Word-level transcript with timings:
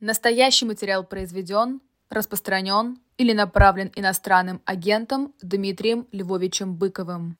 Настоящий 0.00 0.64
материал 0.64 1.04
произведен, 1.04 1.82
распространен 2.08 2.98
или 3.18 3.34
направлен 3.34 3.92
иностранным 3.94 4.62
агентом 4.64 5.34
Дмитрием 5.42 6.06
Львовичем 6.10 6.74
Быковым. 6.74 7.36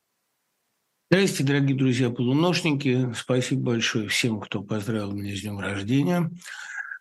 Здравствуйте, 1.10 1.44
дорогие 1.44 1.76
друзья-полуношники. 1.76 3.14
Спасибо 3.16 3.72
большое 3.72 4.08
всем, 4.08 4.40
кто 4.40 4.62
поздравил 4.62 5.12
меня 5.12 5.34
с 5.34 5.40
днем 5.40 5.58
рождения. 5.58 6.30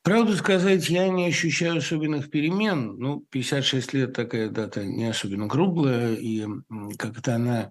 Правду 0.02 0.34
сказать, 0.38 0.90
я 0.90 1.10
не 1.10 1.28
ощущаю 1.28 1.80
особенных 1.80 2.32
перемен. 2.32 2.98
Ну, 2.98 3.26
56 3.30 3.94
лет 3.94 4.14
такая 4.14 4.50
дата 4.50 4.86
не 4.86 5.08
особенно 5.10 5.50
круглая, 5.50 6.16
и 6.16 6.48
как-то 6.98 7.36
она 7.36 7.70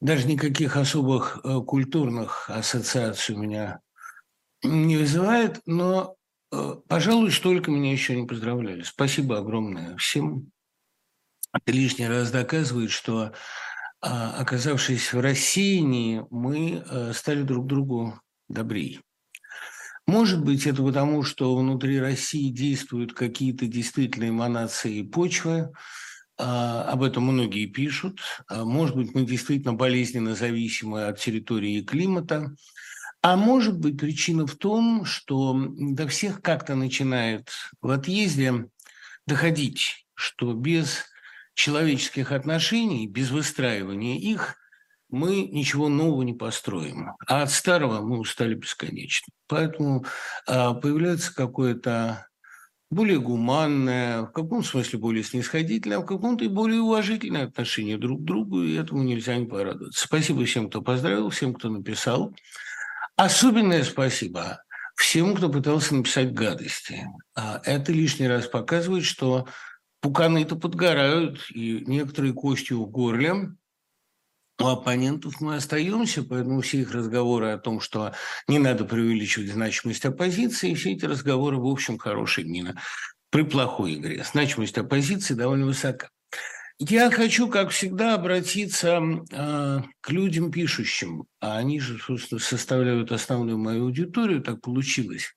даже 0.00 0.28
никаких 0.28 0.76
особых 0.76 1.40
э, 1.42 1.60
культурных 1.66 2.48
ассоциаций 2.48 3.34
у 3.34 3.38
меня 3.38 3.80
не 4.62 4.96
вызывает, 4.96 5.60
но 5.66 6.15
пожалуй, 6.50 7.32
столько 7.32 7.70
меня 7.70 7.92
еще 7.92 8.16
не 8.16 8.26
поздравляли. 8.26 8.82
Спасибо 8.82 9.38
огромное 9.38 9.96
всем. 9.96 10.50
Это 11.52 11.72
лишний 11.72 12.06
раз 12.06 12.30
доказывает, 12.30 12.90
что, 12.90 13.32
а, 14.00 14.36
оказавшись 14.38 15.12
в 15.12 15.20
рассеянии, 15.20 16.24
мы 16.30 16.84
э, 16.84 17.12
стали 17.14 17.42
друг 17.42 17.66
другу 17.66 18.20
добрее. 18.48 19.00
Может 20.06 20.44
быть, 20.44 20.66
это 20.66 20.82
потому, 20.82 21.22
что 21.24 21.56
внутри 21.56 21.98
России 21.98 22.50
действуют 22.50 23.12
какие-то 23.12 23.66
действительно 23.66 24.28
эманации 24.28 25.02
почвы, 25.02 25.72
а, 26.38 26.82
об 26.84 27.02
этом 27.02 27.24
многие 27.24 27.66
пишут. 27.66 28.20
А, 28.48 28.64
может 28.64 28.94
быть, 28.94 29.14
мы 29.14 29.24
действительно 29.24 29.72
болезненно 29.72 30.34
зависимы 30.34 31.06
от 31.06 31.18
территории 31.18 31.78
и 31.78 31.84
климата. 31.84 32.54
А 33.26 33.36
может 33.36 33.76
быть 33.80 33.98
причина 33.98 34.46
в 34.46 34.54
том, 34.54 35.04
что 35.04 35.52
до 35.76 36.06
всех 36.06 36.40
как-то 36.40 36.76
начинает 36.76 37.50
в 37.82 37.90
отъезде 37.90 38.68
доходить, 39.26 40.06
что 40.14 40.52
без 40.52 41.06
человеческих 41.54 42.30
отношений, 42.30 43.08
без 43.08 43.32
выстраивания 43.32 44.16
их, 44.16 44.54
мы 45.08 45.42
ничего 45.42 45.88
нового 45.88 46.22
не 46.22 46.34
построим. 46.34 47.16
А 47.26 47.42
от 47.42 47.50
старого 47.50 48.00
мы 48.00 48.20
устали 48.20 48.54
бесконечно. 48.54 49.26
Поэтому 49.48 50.04
а, 50.46 50.74
появляется 50.74 51.34
какое-то 51.34 52.28
более 52.92 53.18
гуманное, 53.18 54.22
в 54.22 54.30
каком 54.30 54.62
смысле 54.62 55.00
более 55.00 55.24
снисходительное, 55.24 55.98
а 55.98 56.02
в 56.02 56.06
каком-то 56.06 56.44
и 56.44 56.48
более 56.48 56.80
уважительное 56.80 57.46
отношение 57.46 57.98
друг 57.98 58.20
к 58.20 58.24
другу, 58.24 58.62
и 58.62 58.76
этому 58.76 59.02
нельзя 59.02 59.36
не 59.36 59.46
порадоваться. 59.46 60.06
Спасибо 60.06 60.44
всем, 60.44 60.68
кто 60.68 60.80
поздравил, 60.80 61.30
всем, 61.30 61.54
кто 61.54 61.70
написал. 61.70 62.32
Особенное 63.16 63.82
спасибо 63.82 64.62
всем, 64.94 65.34
кто 65.34 65.48
пытался 65.48 65.94
написать 65.94 66.32
гадости. 66.32 67.06
А 67.34 67.60
это 67.64 67.92
лишний 67.92 68.28
раз 68.28 68.46
показывает, 68.46 69.04
что 69.04 69.46
пуканы-то 70.00 70.56
подгорают, 70.56 71.50
и 71.50 71.82
некоторые 71.86 72.32
кости 72.32 72.72
в 72.72 72.86
горле 72.86 73.52
у 74.58 74.66
оппонентов 74.66 75.40
мы 75.40 75.56
остаемся, 75.56 76.22
поэтому 76.22 76.60
все 76.62 76.80
их 76.80 76.92
разговоры 76.92 77.48
о 77.48 77.58
том, 77.58 77.80
что 77.80 78.14
не 78.48 78.58
надо 78.58 78.84
преувеличивать 78.84 79.50
значимость 79.50 80.04
оппозиции, 80.06 80.74
все 80.74 80.92
эти 80.92 81.04
разговоры, 81.04 81.58
в 81.58 81.66
общем, 81.66 81.98
хорошие 81.98 82.46
мина 82.46 82.80
при 83.30 83.42
плохой 83.42 83.94
игре. 83.94 84.24
Значимость 84.24 84.78
оппозиции 84.78 85.34
довольно 85.34 85.66
высока. 85.66 86.08
Я 86.78 87.10
хочу, 87.10 87.48
как 87.48 87.70
всегда, 87.70 88.14
обратиться 88.14 89.00
э, 89.32 89.78
к 90.00 90.10
людям 90.10 90.50
пишущим. 90.50 91.24
А 91.40 91.56
они 91.56 91.80
же, 91.80 91.98
собственно, 91.98 92.38
составляют 92.38 93.12
основную 93.12 93.56
мою 93.56 93.84
аудиторию, 93.84 94.42
так 94.42 94.60
получилось. 94.60 95.34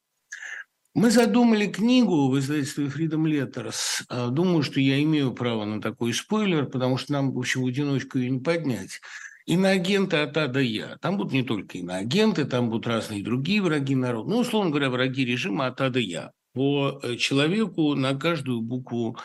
Мы 0.94 1.12
задумали 1.12 1.68
книгу 1.68 2.30
в 2.30 2.38
издательстве 2.38 2.88
Freedom 2.88 3.24
Letters. 3.24 4.04
А, 4.10 4.28
думаю, 4.28 4.64
что 4.64 4.82
я 4.82 5.02
имею 5.02 5.34
право 5.34 5.64
на 5.64 5.82
такой 5.82 6.14
спойлер, 6.14 6.66
потому 6.66 6.98
что 6.98 7.14
нам, 7.14 7.32
в 7.32 7.40
общем, 7.40 7.62
в 7.62 7.68
одиночку 7.68 8.18
ее 8.18 8.32
не 8.32 8.40
поднять. 8.40 9.00
И 9.46 9.56
на 9.56 9.70
агенты 9.70 10.18
от 10.18 10.36
А 10.36 10.48
до 10.48 10.60
Я. 10.60 10.98
Там 10.98 11.16
будут 11.16 11.32
не 11.32 11.44
только 11.44 11.78
иноагенты, 11.78 12.44
там 12.44 12.70
будут 12.70 12.86
разные 12.88 13.24
другие 13.24 13.62
враги 13.62 13.96
народа. 13.96 14.30
Ну, 14.30 14.40
условно 14.40 14.72
говоря, 14.72 14.90
враги 14.90 15.24
режима 15.24 15.68
от 15.68 15.80
А 15.80 15.90
до 15.90 16.00
Я. 16.00 16.32
По 16.54 17.00
э, 17.02 17.16
человеку 17.16 17.96
на 17.96 18.14
каждую 18.16 18.60
букву 18.60 19.18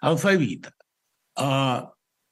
алфавита. 0.00 0.72
А 1.42 1.90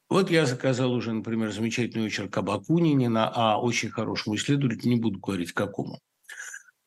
вот 0.09 0.31
я 0.31 0.47
заказал 0.47 0.93
уже, 0.93 1.13
например, 1.13 1.51
замечательный 1.51 2.07
очерк 2.07 2.37
об 2.37 2.51
Акунине 2.51 3.09
на 3.09 3.29
А, 3.35 3.61
очень 3.61 3.91
хорошему 3.91 4.37
исследователю, 4.37 4.89
не 4.89 5.01
буду 5.01 5.19
говорить 5.19 5.53
какому. 5.53 5.99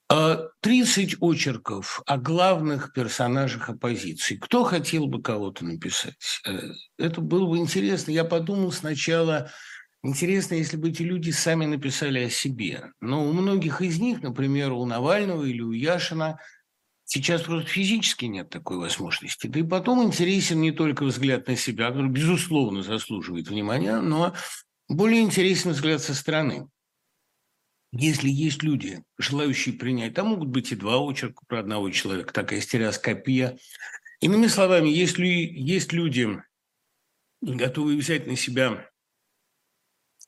30 0.07 1.16
а, 1.16 1.17
очерков 1.19 2.01
о 2.06 2.17
главных 2.17 2.94
персонажах 2.94 3.69
оппозиции. 3.69 4.38
Кто 4.38 4.63
хотел 4.63 5.07
бы 5.07 5.22
кого-то 5.22 5.66
написать? 5.66 6.39
Э, 6.47 6.72
это 6.97 7.19
было 7.19 7.45
бы 7.45 7.57
интересно. 7.57 8.11
Я 8.11 8.23
подумал 8.23 8.72
сначала, 8.72 9.51
интересно, 10.01 10.55
если 10.55 10.78
бы 10.78 10.91
эти 10.91 11.01
люди 11.01 11.31
сами 11.31 11.66
написали 11.66 12.19
о 12.19 12.29
себе. 12.29 12.91
Но 13.01 13.28
у 13.28 13.34
многих 13.34 13.81
из 13.81 14.00
них, 14.00 14.22
например, 14.22 14.72
у 14.72 14.85
Навального 14.85 15.44
или 15.44 15.61
у 15.61 15.72
Яшина– 15.72 16.40
Сейчас 17.06 17.41
просто 17.41 17.69
физически 17.69 18.25
нет 18.25 18.50
такой 18.50 18.78
возможности. 18.78 19.47
Да 19.47 19.59
и 19.59 19.64
потом 19.64 20.03
интересен 20.03 20.62
не 20.62 20.72
только 20.72 21.03
взгляд 21.03 21.47
на 21.47 21.56
себя, 21.56 21.90
который, 21.90 22.09
безусловно, 22.09 22.81
заслуживает 22.81 23.50
внимания, 23.50 24.00
но 24.00 24.34
более 24.88 25.22
интересен 25.22 25.72
взгляд 25.72 26.02
со 26.02 26.16
стороны. 26.16 26.68
Если 27.91 28.30
есть 28.30 28.64
люди, 28.64 29.03
желающие 29.19 29.75
принять, 29.75 30.16
там 30.16 30.30
могут 30.30 30.50
быть 30.50 30.72
и 30.72 30.75
два 30.75 30.97
очерка 30.97 31.46
про 31.47 31.59
одного 31.59 31.91
человека, 31.91 32.34
такая 32.34 32.59
стереоскопия. 32.59 33.59
Иными 34.20 34.47
словами, 34.47 34.90
если 34.90 35.28
есть 35.28 35.94
люди, 35.94 36.41
готовые 37.41 38.00
взять 38.00 38.25
на 38.25 38.35
себя 38.35 38.90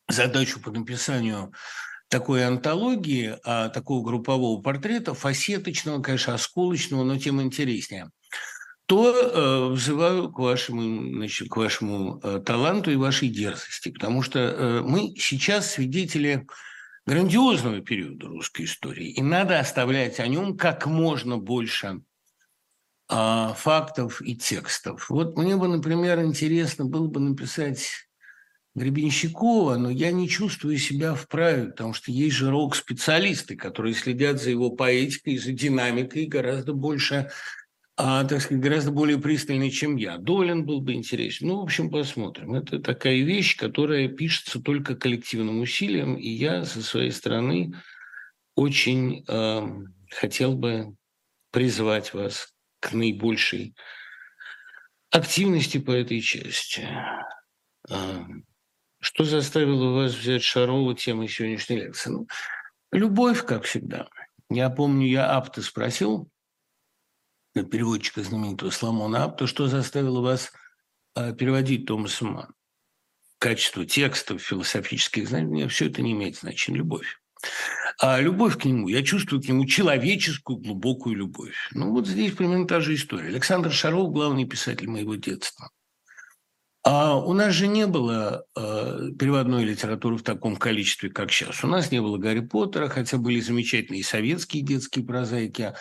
задачу 0.08 0.60
по 0.60 0.70
написанию 0.70 1.54
такой 2.16 2.46
антологии, 2.46 3.38
а, 3.44 3.68
такого 3.68 4.02
группового 4.02 4.62
портрета, 4.62 5.14
фасеточного, 5.14 6.02
конечно, 6.02 6.34
осколочного, 6.34 7.04
но 7.04 7.20
тем 7.20 7.42
интереснее, 7.42 8.10
то 8.86 9.14
э, 9.14 9.74
взываю 9.74 10.32
к 10.32 10.40
вашему, 10.40 11.10
значит, 11.18 11.50
к 11.50 11.58
вашему 11.58 12.22
э, 12.24 12.40
таланту 12.40 12.90
и 12.92 12.96
вашей 12.96 13.28
дерзости, 13.28 13.90
потому 13.90 14.22
что 14.22 14.40
э, 14.40 14.82
мы 14.82 15.14
сейчас 15.18 15.72
свидетели 15.72 16.48
грандиозного 17.06 17.82
периода 17.82 18.28
русской 18.28 18.64
истории, 18.64 19.10
и 19.10 19.22
надо 19.22 19.60
оставлять 19.60 20.22
о 20.22 20.28
нем 20.28 20.56
как 20.56 20.86
можно 20.86 21.38
больше 21.38 22.00
э, 23.10 23.50
фактов 23.58 24.22
и 24.22 24.38
текстов. 24.38 25.10
Вот 25.10 25.38
мне 25.38 25.58
бы, 25.58 25.68
например, 25.68 26.22
интересно 26.22 26.86
было 26.86 27.08
бы 27.08 27.20
написать 27.20 28.05
Гребенщикова, 28.76 29.78
но 29.78 29.90
я 29.90 30.12
не 30.12 30.28
чувствую 30.28 30.78
себя 30.78 31.16
вправе, 31.16 31.70
потому 31.70 31.94
что 31.94 32.12
есть 32.12 32.36
же 32.36 32.52
рок-специалисты, 32.52 33.56
которые 33.56 33.94
следят 33.94 34.42
за 34.42 34.50
его 34.50 34.70
поэтикой, 34.70 35.38
за 35.38 35.54
динамикой 35.54 36.26
гораздо 36.26 36.74
больше, 36.74 37.32
а, 37.96 38.26
так 38.26 38.42
сказать, 38.42 38.62
гораздо 38.62 38.92
более 38.92 39.18
пристально, 39.18 39.72
чем 39.72 39.96
я. 39.96 40.18
Долин 40.18 40.66
был 40.66 40.82
бы 40.82 40.92
интересен. 40.92 41.48
Ну, 41.48 41.62
в 41.62 41.64
общем, 41.64 41.90
посмотрим. 41.90 42.54
Это 42.54 42.80
такая 42.80 43.22
вещь, 43.22 43.56
которая 43.56 44.10
пишется 44.10 44.60
только 44.60 44.96
коллективным 44.96 45.62
усилием, 45.62 46.16
и 46.16 46.28
я 46.28 46.66
со 46.66 46.82
своей 46.84 47.12
стороны 47.12 47.74
очень 48.56 49.24
э, 49.26 49.68
хотел 50.12 50.56
бы 50.56 50.96
призвать 51.52 52.14
вас 52.14 52.54
к 52.82 52.92
наибольшей 52.92 53.74
активности 55.12 55.78
по 55.78 55.92
этой 55.92 56.20
части. 56.20 56.86
Что 59.06 59.24
заставило 59.24 59.94
вас 59.94 60.16
взять 60.16 60.42
Шарова 60.42 60.96
темой 60.96 61.28
сегодняшней 61.28 61.76
лекции? 61.76 62.10
Ну, 62.10 62.28
любовь, 62.92 63.46
как 63.46 63.66
всегда. 63.66 64.10
Я 64.50 64.72
помню, 64.72 65.06
я 65.06 65.32
Апта 65.32 65.62
спросил, 65.62 66.28
переводчика 67.54 68.24
знаменитого 68.24 68.72
Соломона 68.72 69.26
Апта, 69.26 69.46
что 69.46 69.68
заставило 69.68 70.22
вас 70.22 70.52
э, 71.16 71.36
переводить 71.36 71.86
Томаса 71.86 72.26
Ман. 72.26 72.56
Качество 73.38 73.86
текстов, 73.86 74.42
философических 74.42 75.28
знаний, 75.28 75.68
все 75.68 75.86
это 75.86 76.02
не 76.02 76.14
имеет 76.14 76.38
значения. 76.38 76.80
Любовь. 76.80 77.22
А 78.00 78.20
любовь 78.20 78.58
к 78.58 78.66
нему, 78.66 78.88
я 78.88 79.04
чувствую 79.04 79.40
к 79.40 79.48
нему 79.48 79.66
человеческую 79.66 80.58
глубокую 80.58 81.16
любовь. 81.16 81.70
Ну 81.74 81.92
вот 81.92 82.08
здесь 82.08 82.34
примерно 82.34 82.66
та 82.66 82.80
же 82.80 82.96
история. 82.96 83.28
Александр 83.28 83.72
Шаров– 83.72 84.12
главный 84.12 84.46
писатель 84.46 84.90
моего 84.90 85.14
детства. 85.14 85.70
А 86.88 87.18
у 87.18 87.34
нас 87.34 87.52
же 87.52 87.66
не 87.66 87.88
было 87.88 88.46
э, 88.56 89.10
переводной 89.18 89.64
литературы 89.64 90.18
в 90.18 90.22
таком 90.22 90.56
количестве, 90.56 91.10
как 91.10 91.32
сейчас. 91.32 91.64
У 91.64 91.68
нас 91.68 91.90
не 91.90 92.00
было 92.00 92.20
Гарри 92.20 92.42
Поттера, 92.42 92.90
хотя 92.90 93.18
были 93.18 93.40
замечательные 93.40 94.04
советские 94.04 94.62
детские 94.62 95.04
прозаики. 95.04 95.74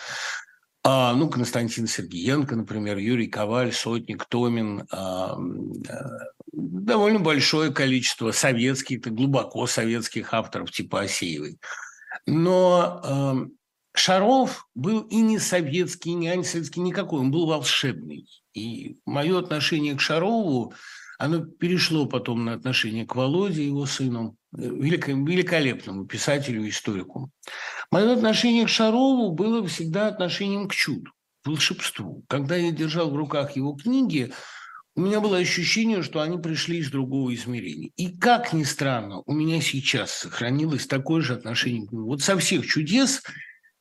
А, 0.83 1.13
ну, 1.13 1.29
Константин 1.29 1.85
Сергеенко, 1.85 2.55
например, 2.55 2.97
Юрий 2.97 3.27
Коваль, 3.27 3.71
Сотник, 3.71 4.25
Томин. 4.25 4.87
А, 4.91 5.37
довольно 6.51 7.19
большое 7.19 7.71
количество 7.71 8.31
советских, 8.31 9.01
глубоко 9.01 9.67
советских 9.67 10.33
авторов 10.33 10.71
типа 10.71 11.01
Асеевой. 11.01 11.59
Но 12.25 13.51
Шаров 13.93 14.67
был 14.73 15.01
и 15.01 15.17
не 15.17 15.37
советский, 15.37 16.11
и 16.11 16.15
не 16.15 16.29
антисоветский, 16.29 16.81
никакой, 16.81 17.19
он 17.19 17.29
был 17.29 17.45
волшебный. 17.45 18.25
И 18.55 18.97
мое 19.05 19.37
отношение 19.37 19.95
к 19.95 20.01
Шарову, 20.01 20.73
оно 21.19 21.45
перешло 21.45 22.07
потом 22.07 22.45
на 22.45 22.53
отношение 22.53 23.05
к 23.05 23.15
Володе, 23.15 23.65
его 23.65 23.85
сыну, 23.85 24.37
э, 24.57 24.61
великолепному 24.61 26.05
писателю 26.05 26.65
и 26.65 26.69
историку. 26.69 27.29
Мое 27.91 28.13
отношение 28.13 28.65
к 28.65 28.69
Шарову 28.69 29.31
было 29.33 29.65
всегда 29.67 30.07
отношением 30.07 30.67
к 30.67 30.73
чуду, 30.73 31.11
к 31.43 31.47
волшебству. 31.47 32.23
Когда 32.27 32.55
я 32.55 32.71
держал 32.71 33.11
в 33.11 33.15
руках 33.15 33.55
его 33.55 33.73
книги, 33.73 34.31
у 34.95 35.01
меня 35.01 35.19
было 35.19 35.37
ощущение, 35.37 36.01
что 36.01 36.21
они 36.21 36.37
пришли 36.37 36.77
из 36.77 36.89
другого 36.89 37.35
измерения. 37.35 37.91
И 37.97 38.17
как 38.17 38.53
ни 38.53 38.63
странно, 38.63 39.21
у 39.25 39.33
меня 39.33 39.59
сейчас 39.61 40.11
сохранилось 40.11 40.87
такое 40.87 41.21
же 41.21 41.33
отношение 41.33 41.85
к 41.85 41.91
нему. 41.91 42.05
Вот 42.05 42.21
со 42.21 42.37
всех 42.37 42.65
чудес 42.65 43.21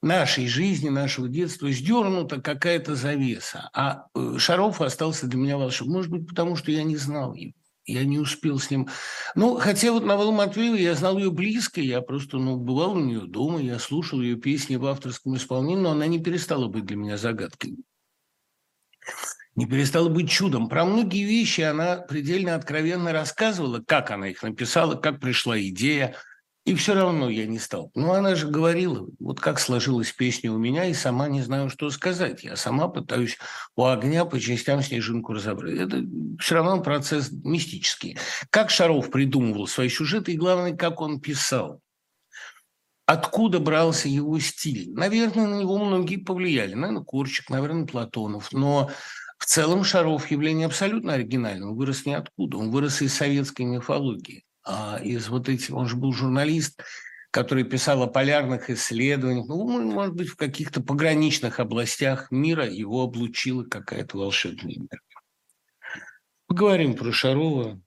нашей 0.05 0.47
жизни, 0.47 0.89
нашего 0.89 1.29
детства 1.29 1.71
сдернута 1.71 2.41
какая-то 2.41 2.95
завеса. 2.95 3.71
А 3.73 4.07
э, 4.15 4.37
Шаров 4.39 4.81
остался 4.81 5.27
для 5.27 5.39
меня 5.39 5.57
волшебным. 5.57 5.97
Может 5.97 6.11
быть, 6.11 6.29
потому 6.29 6.57
что 6.57 6.71
я 6.71 6.85
не 6.85 6.97
знал 6.97 7.35
его. 7.35 7.53
Я 7.87 8.05
не 8.05 8.19
успел 8.19 8.59
с 8.59 8.71
ним... 8.71 8.89
Ну, 9.35 9.57
хотя 9.57 9.93
вот 9.93 10.07
Навалу 10.07 10.33
Матвеева 10.33 10.77
я 10.77 10.95
знал 10.95 11.19
ее 11.19 11.31
близко, 11.31 11.83
я 11.83 12.01
просто, 12.01 12.39
ну, 12.39 12.57
бывал 12.57 12.95
у 12.95 13.01
нее 13.01 13.23
дома, 13.23 13.61
я 13.61 13.79
слушал 13.79 14.23
ее 14.23 14.37
песни 14.37 14.77
в 14.77 14.87
авторском 14.87 15.37
исполнении, 15.37 15.83
но 15.83 15.91
она 15.91 16.07
не 16.07 16.19
перестала 16.19 16.67
быть 16.69 16.87
для 16.87 16.97
меня 16.97 17.19
загадкой 17.19 17.77
не 19.57 19.67
перестала 19.67 20.09
быть 20.09 20.31
чудом. 20.31 20.69
Про 20.69 20.85
многие 20.85 21.25
вещи 21.25 21.61
она 21.61 21.97
предельно 21.97 22.55
откровенно 22.55 23.13
рассказывала, 23.13 23.83
как 23.87 24.11
она 24.11 24.29
их 24.29 24.43
написала, 24.43 24.97
как 24.97 25.21
пришла 25.21 25.61
идея. 25.61 26.17
И 26.65 26.75
все 26.75 26.95
равно 26.95 27.29
я 27.29 27.47
не 27.47 27.59
стал. 27.59 27.91
Ну, 27.95 28.13
она 28.13 28.35
же 28.35 28.49
говорила, 28.49 29.07
вот 29.21 29.39
как 29.39 29.61
сложилась 29.61 30.13
песня 30.13 30.51
у 30.51 30.57
меня, 30.57 30.87
и 30.87 30.95
сама 30.95 31.29
не 31.29 31.43
знаю, 31.43 31.69
что 31.69 31.91
сказать. 31.91 32.43
Я 32.43 32.57
сама 32.57 32.89
пытаюсь 32.89 33.37
у 33.77 33.85
огня 33.85 34.25
по 34.25 34.41
частям 34.41 34.83
снежинку 34.83 35.35
разобрать. 35.35 35.79
Это 35.79 36.03
все 36.41 36.55
равно 36.55 36.81
процесс 36.81 37.31
мистический. 37.31 38.17
Как 38.49 38.71
Шаров 38.71 39.11
придумывал 39.11 39.67
свои 39.67 39.91
сюжеты, 39.91 40.33
и 40.33 40.39
главное, 40.39 40.75
как 40.75 41.03
он 41.03 41.21
писал. 41.21 41.83
Откуда 43.05 43.61
брался 43.61 44.09
его 44.09 44.39
стиль? 44.39 44.91
Наверное, 44.95 45.47
на 45.47 45.61
него 45.61 45.77
многие 45.77 46.17
повлияли. 46.17 46.73
Наверное, 46.73 47.05
Корчик, 47.05 47.51
наверное, 47.51 47.87
Платонов. 47.87 48.51
Но 48.53 48.91
в 49.37 49.45
целом 49.45 49.85
Шаров 49.85 50.31
явление 50.31 50.65
абсолютно 50.65 51.13
оригинальное. 51.13 51.69
Он 51.69 51.77
вырос 51.77 52.07
ниоткуда. 52.07 52.57
Он 52.57 52.71
вырос 52.71 53.03
из 53.03 53.13
советской 53.13 53.67
мифологии. 53.67 54.45
А 54.65 54.99
из 55.03 55.29
вот 55.29 55.49
этих... 55.49 55.75
Он 55.75 55.87
же 55.87 55.97
был 55.97 56.13
журналист, 56.13 56.83
который 57.31 57.65
писал 57.65 58.03
о 58.03 58.07
полярных 58.07 58.71
исследованиях. 58.71 59.47
Ну, 59.49 59.91
может 59.91 60.15
быть, 60.15 60.29
в 60.29 60.37
каких-то 60.37 60.83
пограничных 60.83 61.61
областях 61.61 62.31
мира 62.31 62.67
его 62.67 63.03
облучила 63.03 63.65
какая-то 63.65 64.19
волшебная 64.19 64.75
энергия. 64.75 65.01
Поговорим 66.47 66.95
про 66.95 67.11
Шарова. 67.13 67.81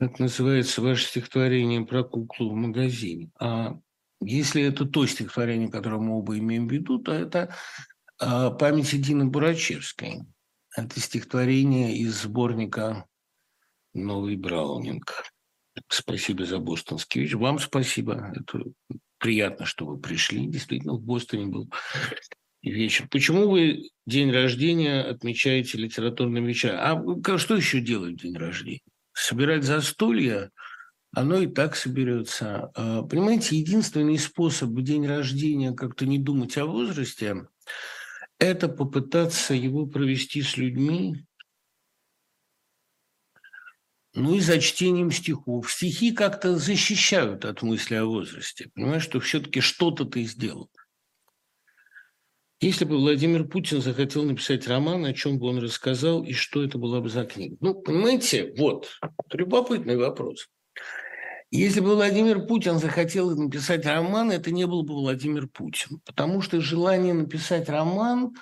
Как 0.00 0.18
называется 0.18 0.82
ваше 0.82 1.06
стихотворение 1.06 1.86
про 1.86 2.02
куклу 2.02 2.50
в 2.50 2.54
магазине? 2.54 3.30
А 3.38 3.78
если 4.20 4.62
это 4.62 4.84
то 4.84 5.06
стихотворение, 5.06 5.70
которое 5.70 6.00
мы 6.00 6.18
оба 6.18 6.36
имеем 6.38 6.66
в 6.66 6.72
виду, 6.72 6.98
то 6.98 7.12
это 7.12 7.54
а, 8.18 8.50
памяти 8.50 8.96
Дины 8.96 9.26
Бурачевской. 9.26 10.22
Это 10.76 10.98
стихотворение 10.98 11.96
из 11.96 12.22
сборника 12.22 13.06
«Новый 13.94 14.36
Браунинг». 14.36 15.24
Спасибо 15.88 16.44
за 16.44 16.58
бостонский 16.58 17.22
вечер. 17.22 17.38
Вам 17.38 17.58
спасибо. 17.58 18.32
Это 18.34 18.64
приятно, 19.18 19.66
что 19.66 19.86
вы 19.86 19.98
пришли. 19.98 20.46
Действительно, 20.46 20.94
в 20.94 21.02
Бостоне 21.02 21.46
был 21.46 21.68
вечер. 22.62 23.08
Почему 23.10 23.48
вы 23.48 23.90
день 24.06 24.30
рождения 24.30 25.00
отмечаете 25.00 25.78
литературным 25.78 26.44
вечером? 26.44 27.22
А 27.24 27.38
что 27.38 27.56
еще 27.56 27.80
делать 27.80 28.14
в 28.14 28.22
день 28.22 28.36
рождения? 28.36 28.82
Собирать 29.12 29.64
застолья? 29.64 30.50
Оно 31.12 31.38
и 31.38 31.46
так 31.46 31.76
соберется. 31.76 32.70
А, 32.74 33.02
понимаете, 33.02 33.56
единственный 33.56 34.18
способ 34.18 34.70
в 34.70 34.82
день 34.82 35.06
рождения 35.06 35.72
как-то 35.72 36.06
не 36.06 36.18
думать 36.18 36.56
о 36.56 36.66
возрасте– 36.66 37.46
это 38.38 38.68
попытаться 38.68 39.54
его 39.54 39.86
провести 39.86 40.42
с 40.42 40.56
людьми, 40.56 41.24
ну 44.14 44.34
и 44.34 44.40
за 44.40 44.60
чтением 44.60 45.10
стихов. 45.10 45.70
Стихи 45.70 46.12
как-то 46.12 46.56
защищают 46.56 47.44
от 47.44 47.62
мысли 47.62 47.96
о 47.96 48.06
возрасте. 48.06 48.70
Понимаешь, 48.74 49.02
что 49.02 49.20
все-таки 49.20 49.60
что-то 49.60 50.04
ты 50.04 50.22
сделал. 50.22 50.70
Если 52.60 52.84
бы 52.84 52.96
Владимир 52.96 53.44
Путин 53.44 53.82
захотел 53.82 54.22
написать 54.22 54.66
роман, 54.68 55.04
о 55.04 55.12
чем 55.12 55.38
бы 55.38 55.48
он 55.48 55.58
рассказал 55.58 56.22
и 56.24 56.32
что 56.32 56.62
это 56.62 56.78
была 56.78 57.00
бы 57.00 57.10
за 57.10 57.24
книга? 57.24 57.56
Ну, 57.60 57.74
понимаете, 57.74 58.54
вот, 58.56 58.88
любопытный 59.32 59.96
вопрос. 59.96 60.48
Если 61.50 61.80
бы 61.80 61.94
Владимир 61.94 62.46
Путин 62.46 62.78
захотел 62.78 63.36
написать 63.36 63.84
роман, 63.84 64.30
это 64.30 64.50
не 64.50 64.66
был 64.66 64.82
бы 64.82 64.94
Владимир 64.94 65.46
Путин. 65.48 66.00
Потому 66.04 66.40
что 66.40 66.60
желание 66.60 67.14
написать 67.14 67.68
роман, 67.68 68.34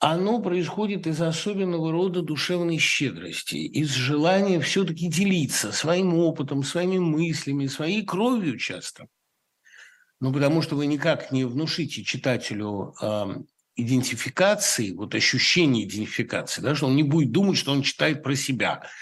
оно 0.00 0.40
происходит 0.40 1.06
из 1.06 1.20
особенного 1.20 1.92
рода 1.92 2.22
душевной 2.22 2.78
щедрости, 2.78 3.56
из 3.56 3.90
желания 3.90 4.60
все-таки 4.60 5.08
делиться 5.08 5.72
своим 5.72 6.14
опытом, 6.14 6.62
своими 6.62 6.98
мыслями, 6.98 7.66
своей 7.66 8.04
кровью 8.04 8.58
часто. 8.58 9.06
Ну, 10.20 10.32
потому 10.32 10.62
что 10.62 10.74
вы 10.74 10.86
никак 10.86 11.32
не 11.32 11.44
внушите 11.44 12.02
читателю 12.02 12.94
э, 13.00 13.34
идентификации, 13.76 14.92
вот 14.92 15.14
ощущение 15.14 15.84
идентификации, 15.84 16.62
да, 16.62 16.74
что 16.74 16.86
он 16.86 16.96
не 16.96 17.02
будет 17.02 17.30
думать, 17.30 17.58
что 17.58 17.72
он 17.72 17.82
читает 17.82 18.22
про 18.22 18.34
себя– 18.34 18.82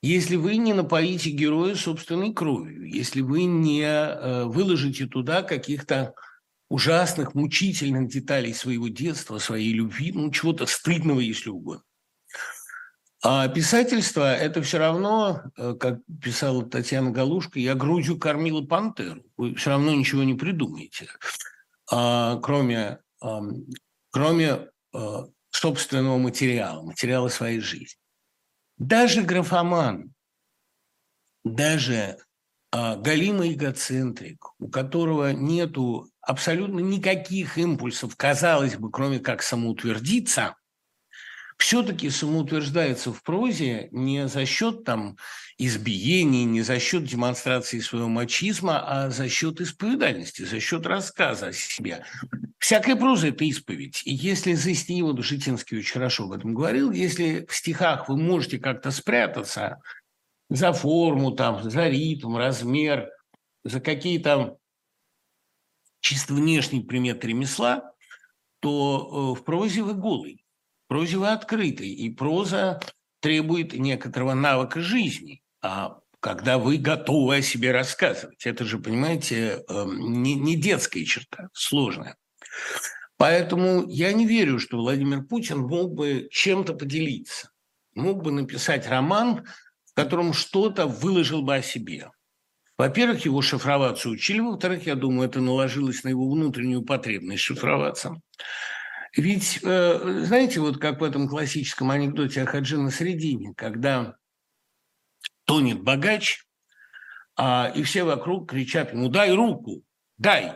если 0.00 0.36
вы 0.36 0.56
не 0.58 0.74
напоите 0.74 1.30
героя 1.30 1.74
собственной 1.74 2.32
кровью, 2.32 2.88
если 2.88 3.20
вы 3.20 3.44
не 3.44 3.82
э, 3.82 4.44
выложите 4.44 5.06
туда 5.06 5.42
каких-то 5.42 6.14
ужасных, 6.68 7.34
мучительных 7.34 8.08
деталей 8.08 8.52
своего 8.54 8.88
детства, 8.88 9.38
своей 9.38 9.72
любви, 9.72 10.12
ну, 10.12 10.30
чего-то 10.30 10.66
стыдного, 10.66 11.20
если 11.20 11.50
угодно. 11.50 11.82
А 13.22 13.48
писательство– 13.48 14.34
это 14.36 14.62
все 14.62 14.78
равно, 14.78 15.42
э, 15.56 15.74
как 15.74 15.98
писала 16.22 16.64
Татьяна 16.64 17.10
Галушка, 17.10 17.58
я 17.58 17.74
грудью 17.74 18.18
кормила 18.18 18.62
пантеру. 18.62 19.24
Вы 19.36 19.54
все 19.56 19.70
равно 19.70 19.92
ничего 19.92 20.22
не 20.22 20.34
придумаете, 20.34 21.08
а, 21.90 22.36
кроме, 22.36 23.00
кроме 24.10 24.68
э, 24.94 25.24
собственного 25.50 26.18
материала, 26.18 26.82
материала 26.82 27.28
своей 27.28 27.60
жизни. 27.60 27.98
Даже 28.76 29.22
графоман, 29.22 30.12
даже 31.44 32.18
а, 32.70 32.96
галимый 32.96 33.54
эгоцентрик, 33.54 34.52
у 34.58 34.68
которого 34.68 35.32
нету 35.32 36.08
абсолютно 36.28 36.80
никаких 36.80 37.56
импульсов, 37.56 38.14
казалось 38.14 38.76
бы, 38.76 38.90
кроме 38.90 39.18
как 39.18 39.42
самоутвердиться, 39.42 40.56
все-таки 41.56 42.10
самоутверждается 42.10 43.14
в 43.14 43.22
прозе 43.22 43.88
не 43.92 44.28
за 44.28 44.44
счет 44.44 44.84
там 44.84 45.16
избиений, 45.56 46.44
не 46.44 46.60
за 46.60 46.78
счет 46.80 47.04
демонстрации 47.04 47.80
своего 47.80 48.08
мачизма, 48.08 48.78
а 48.86 49.08
за 49.08 49.28
счет 49.30 49.62
исповедальности, 49.62 50.42
за 50.42 50.60
счет 50.60 50.86
рассказа 50.86 51.46
о 51.48 51.52
себе. 51.52 52.04
Всякая 52.58 52.94
проза– 52.94 53.28
это 53.28 53.44
исповедь. 53.44 54.02
И 54.04 54.12
если 54.12 54.52
за 54.52 54.70
вот 55.02 55.24
Житинский 55.24 55.78
очень 55.78 55.94
хорошо 55.94 56.24
об 56.24 56.32
этом 56.32 56.52
говорил, 56.52 56.92
если 56.92 57.46
в 57.48 57.56
стихах 57.56 58.10
вы 58.10 58.18
можете 58.18 58.58
как-то 58.58 58.90
спрятаться 58.90 59.80
за 60.50 60.74
форму, 60.74 61.32
там, 61.32 61.68
за 61.68 61.88
ритм, 61.88 62.36
размер, 62.36 63.08
за 63.64 63.80
какие-то 63.80 64.58
чисто 66.00 66.34
внешние 66.34 66.82
приметы 66.82 67.28
ремесла, 67.28 67.92
то 68.60 69.34
э, 69.36 69.40
в 69.40 69.44
прозе 69.44 69.82
вы 69.82 69.94
голый, 69.94 70.44
в 70.86 70.88
прозе 70.88 71.18
вы 71.18 71.28
открытый, 71.28 71.90
и 71.90 72.10
проза 72.10 72.80
требует 73.20 73.72
некоторого 73.72 74.34
навыка 74.34 74.80
жизни. 74.80 75.42
А 75.60 75.98
когда 76.20 76.58
вы 76.58 76.78
готовы 76.78 77.36
о 77.36 77.42
себе 77.42 77.72
рассказывать. 77.72 78.44
Это 78.44 78.64
же, 78.64 78.78
понимаете, 78.78 79.64
эм, 79.68 80.22
не, 80.22 80.34
не 80.34 80.56
детская 80.56 81.04
черта, 81.04 81.48
сложная. 81.52 82.16
Поэтому 83.16 83.88
я 83.88 84.12
не 84.12 84.26
верю, 84.26 84.58
что 84.58 84.78
Владимир 84.78 85.22
Путин 85.24 85.58
мог 85.58 85.94
бы 85.94 86.28
чем-то 86.30 86.74
поделиться. 86.74 87.50
Мог 87.94 88.22
бы 88.22 88.32
написать 88.32 88.88
роман, 88.88 89.44
в 89.84 89.94
котором 89.94 90.32
что-то 90.32 90.86
выложил 90.86 91.42
бы 91.42 91.56
о 91.56 91.62
себе. 91.62 92.10
Во-первых, 92.78 93.24
его 93.24 93.42
шифроваться 93.42 94.08
учили. 94.08 94.38
Во-вторых, 94.38 94.86
я 94.86 94.94
думаю, 94.94 95.28
это 95.28 95.40
наложилось 95.40 96.04
на 96.04 96.10
его 96.10 96.30
внутреннюю 96.30 96.82
потребность 96.82 97.42
шифроваться. 97.42 98.20
Ведь, 99.16 99.58
э, 99.64 100.22
знаете, 100.24 100.60
вот 100.60 100.78
как 100.78 101.00
в 101.00 101.04
этом 101.04 101.28
классическом 101.28 101.90
анекдоте 101.90 102.42
о 102.42 102.46
Хаджи 102.46 102.78
на 102.78 102.90
Средине, 102.90 103.52
когда 103.56 104.14
тонет 105.44 105.82
богач, 105.82 106.44
а, 107.36 107.72
и 107.74 107.82
все 107.82 108.04
вокруг 108.04 108.50
кричат 108.50 108.92
ему 108.92 109.08
«дай 109.08 109.32
руку, 109.32 109.82
дай». 110.18 110.52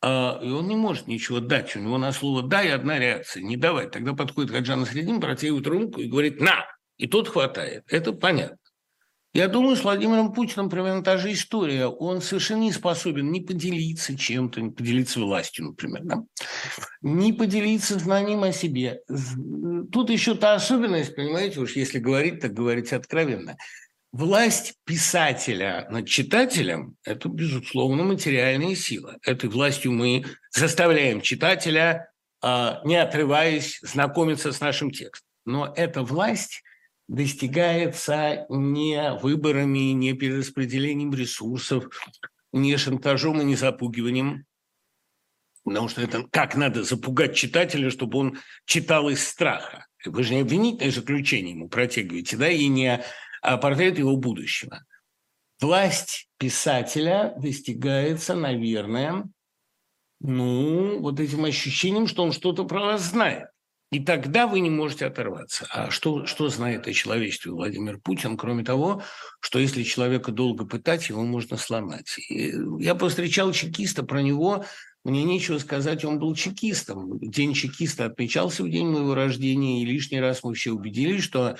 а, 0.00 0.38
и 0.42 0.50
он 0.50 0.68
не 0.68 0.76
может 0.76 1.06
ничего 1.06 1.40
дать. 1.40 1.74
У 1.76 1.80
него 1.80 1.96
на 1.96 2.12
слово 2.12 2.42
«дай» 2.42 2.70
одна 2.70 2.98
реакция– 2.98 3.42
не 3.44 3.56
давать. 3.56 3.90
Тогда 3.90 4.12
подходит 4.12 4.50
Хаджан 4.52 4.84
Средин, 4.84 5.20
протягивает 5.20 5.66
руку 5.66 6.00
и 6.00 6.08
говорит 6.08 6.40
«на!» 6.40 6.66
И 6.98 7.06
тот 7.06 7.28
хватает. 7.28 7.84
Это 7.88 8.12
понятно. 8.12 8.58
Я 9.34 9.48
думаю, 9.48 9.74
с 9.74 9.82
Владимиром 9.82 10.32
Путиным 10.32 10.70
примерно 10.70 11.02
та 11.02 11.16
же 11.16 11.32
история. 11.32 11.86
Он 11.86 12.22
совершенно 12.22 12.60
не 12.60 12.72
способен 12.72 13.32
не 13.32 13.40
поделиться 13.40 14.16
чем-то, 14.16 14.60
не 14.60 14.70
поделиться 14.70 15.18
властью, 15.18 15.66
например, 15.66 16.02
да? 16.04 16.22
не 17.02 17.32
поделиться 17.32 17.98
знанием 17.98 18.44
о 18.44 18.52
себе. 18.52 19.00
Тут 19.90 20.10
еще 20.10 20.36
та 20.36 20.54
особенность, 20.54 21.16
понимаете, 21.16 21.58
уж 21.58 21.74
если 21.74 21.98
говорить, 21.98 22.38
так 22.40 22.52
говорить 22.52 22.92
откровенно. 22.92 23.56
Власть 24.12 24.74
писателя 24.84 25.88
над 25.90 26.06
читателем– 26.06 26.94
это, 27.04 27.28
безусловно, 27.28 28.04
материальная 28.04 28.76
сила. 28.76 29.18
Этой 29.22 29.50
властью 29.50 29.90
мы 29.90 30.24
заставляем 30.52 31.20
читателя, 31.20 32.12
а, 32.40 32.80
не 32.84 32.94
отрываясь, 32.94 33.80
знакомиться 33.82 34.52
с 34.52 34.60
нашим 34.60 34.92
текстом. 34.92 35.26
Но 35.44 35.74
эта 35.76 36.02
власть– 36.02 36.62
достигается 37.08 38.46
не 38.48 39.12
выборами, 39.20 39.92
не 39.92 40.14
перераспределением 40.14 41.14
ресурсов, 41.14 41.84
не 42.52 42.76
шантажом 42.76 43.40
и 43.40 43.44
не 43.44 43.56
запугиванием. 43.56 44.46
Потому 45.64 45.88
что 45.88 46.02
это 46.02 46.26
как 46.30 46.56
надо 46.56 46.82
запугать 46.82 47.34
читателя, 47.34 47.90
чтобы 47.90 48.18
он 48.18 48.38
читал 48.66 49.08
из 49.08 49.26
страха. 49.26 49.86
Вы 50.04 50.22
же 50.22 50.34
не 50.34 50.40
обвинительное 50.42 50.92
заключение 50.92 51.54
ему 51.54 51.68
протягиваете, 51.68 52.36
да, 52.36 52.48
и 52.48 52.66
не 52.68 53.02
а 53.40 53.58
портрет 53.58 53.98
его 53.98 54.16
будущего. 54.16 54.84
Власть 55.60 56.28
писателя 56.38 57.34
достигается, 57.38 58.34
наверное, 58.34 59.28
ну, 60.20 61.00
вот 61.00 61.20
этим 61.20 61.44
ощущением, 61.44 62.06
что 62.06 62.22
он 62.22 62.32
что-то 62.32 62.64
про 62.64 62.80
вас 62.80 63.02
знает. 63.02 63.48
И 63.94 64.00
тогда 64.00 64.48
вы 64.48 64.58
не 64.58 64.70
можете 64.70 65.06
оторваться. 65.06 65.68
А 65.70 65.88
что, 65.88 66.26
что 66.26 66.48
знает 66.48 66.88
о 66.88 66.92
человечестве 66.92 67.52
Владимир 67.52 68.00
Путин, 68.00 68.36
кроме 68.36 68.64
того, 68.64 69.04
что 69.38 69.60
если 69.60 69.84
человека 69.84 70.32
долго 70.32 70.66
пытать, 70.66 71.08
его 71.10 71.22
можно 71.22 71.56
сломать. 71.56 72.18
И 72.28 72.52
я 72.80 72.96
повстречал 72.96 73.52
чекиста, 73.52 74.02
про 74.02 74.20
него 74.20 74.64
мне 75.04 75.22
нечего 75.22 75.58
сказать, 75.58 76.04
он 76.04 76.18
был 76.18 76.34
чекистом. 76.34 77.20
День 77.20 77.54
чекиста 77.54 78.06
отмечался 78.06 78.64
в 78.64 78.68
день 78.68 78.88
моего 78.88 79.14
рождения, 79.14 79.80
и 79.80 79.86
лишний 79.86 80.18
раз 80.18 80.42
мы 80.42 80.54
все 80.54 80.72
убедились, 80.72 81.22
что 81.22 81.56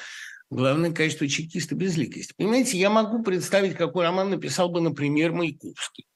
главное 0.51 0.91
качество 0.91 1.29
чекиста– 1.29 1.75
безликость. 1.77 2.35
Понимаете, 2.35 2.79
я 2.79 2.91
могу 2.91 3.23
представить, 3.23 3.77
какой 3.77 4.07
роман 4.07 4.31
написал 4.31 4.71
бы, 4.71 4.81
например, 4.81 5.31
Маяковский. 5.31 6.07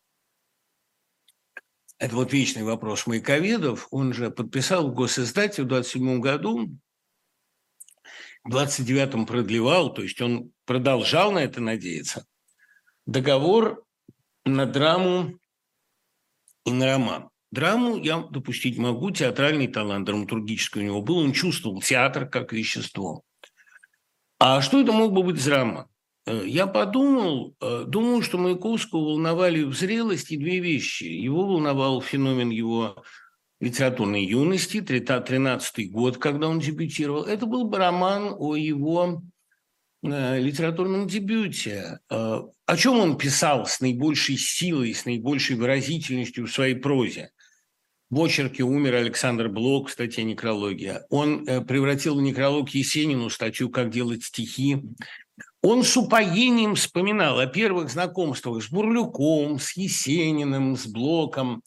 Это 1.99 2.15
вот 2.15 2.33
вечный 2.33 2.63
вопрос 2.63 3.07
Маяковедов. 3.07 3.89
Он 3.91 4.13
же 4.13 4.31
подписал 4.31 4.89
в 4.89 4.95
госиздате 4.95 5.65
в 5.65 5.67
27 5.67 6.21
году, 6.21 6.71
в 8.45 8.55
29-м 8.55 9.27
продлевал, 9.27 9.93
то 9.93 10.03
есть 10.03 10.21
он 10.21 10.53
продолжал 10.65 11.33
на 11.33 11.41
это 11.41 11.61
надеяться, 11.61 12.25
договор 13.05 13.85
на 14.45 14.65
драму 14.65 15.39
и 16.65 16.71
на 16.71 16.87
роман. 16.87 17.31
Драму 17.51 17.97
я 17.97 18.19
допустить 18.19 18.79
могу, 18.79 19.11
театральный 19.11 19.69
талант 19.69 20.07
драматургический 20.07 20.83
у 20.83 20.85
него 20.85 21.03
был, 21.03 21.19
он 21.19 21.33
чувствовал 21.33 21.81
театр 21.81 22.29
как 22.29 22.53
вещество. 22.53 23.23
А 24.39 24.61
что 24.61 24.81
это 24.81 24.93
мог 24.93 25.13
бы 25.13 25.23
быть 25.23 25.41
за 25.41 25.57
роман? 25.57 25.89
Э, 26.29 26.43
я 26.47 26.67
подумал, 26.67 27.57
э, 27.61 27.85
думаю, 27.87 28.23
что 28.23 28.37
Маяковского 28.37 29.01
волновали 29.01 29.63
в 29.63 29.75
зрелости 29.75 30.37
две 30.37 30.61
вещи. 30.61 31.05
Его 31.05 31.47
волновал 31.47 32.03
феномен 32.03 32.51
его 32.51 33.03
литературной 33.61 34.25
юности, 34.25 34.81
13 34.81 35.91
год, 35.91 36.19
когда 36.19 36.49
он 36.49 36.61
дебютировал. 36.61 37.25
Это 37.25 37.47
был 37.47 37.65
бы 37.65 37.79
роман 37.79 38.35
о 38.39 38.57
его 38.57 39.23
э, 40.03 40.41
литературном 40.41 41.07
дебюте. 41.07 42.01
О 42.09 42.77
чем 42.77 42.99
он 42.99 43.17
писал 43.17 43.65
с 43.65 43.81
наибольшей 43.81 44.37
силой, 44.37 44.93
с 44.93 45.07
наибольшей 45.07 45.57
выразительностью 45.57 46.47
в 46.47 46.53
своей 46.53 46.75
прозе? 46.75 47.31
В 48.11 48.21
очерке 48.21 48.63
умер 48.63 48.95
Александр 48.95 49.49
Блок, 49.49 49.91
статья 49.91 50.25
«Некрология». 50.25 51.05
Он 51.11 51.45
превратил 51.45 52.17
в 52.17 52.23
некролог 52.23 52.71
Есенину 52.71 53.29
статью 53.29 53.71
«Как 53.71 53.91
делать 53.91 54.25
стихи». 54.25 54.83
Он 55.63 55.83
с 55.83 55.97
упоением 55.97 56.77
вспоминал 56.77 57.41
о 57.41 57.47
первых 57.47 57.91
знакомствах 57.91 58.63
с 58.63 58.71
Бурлюком, 58.71 59.59
с 59.59 59.77
Есениным, 59.77 60.77
с 60.77 60.87
Блоком. 60.87 61.63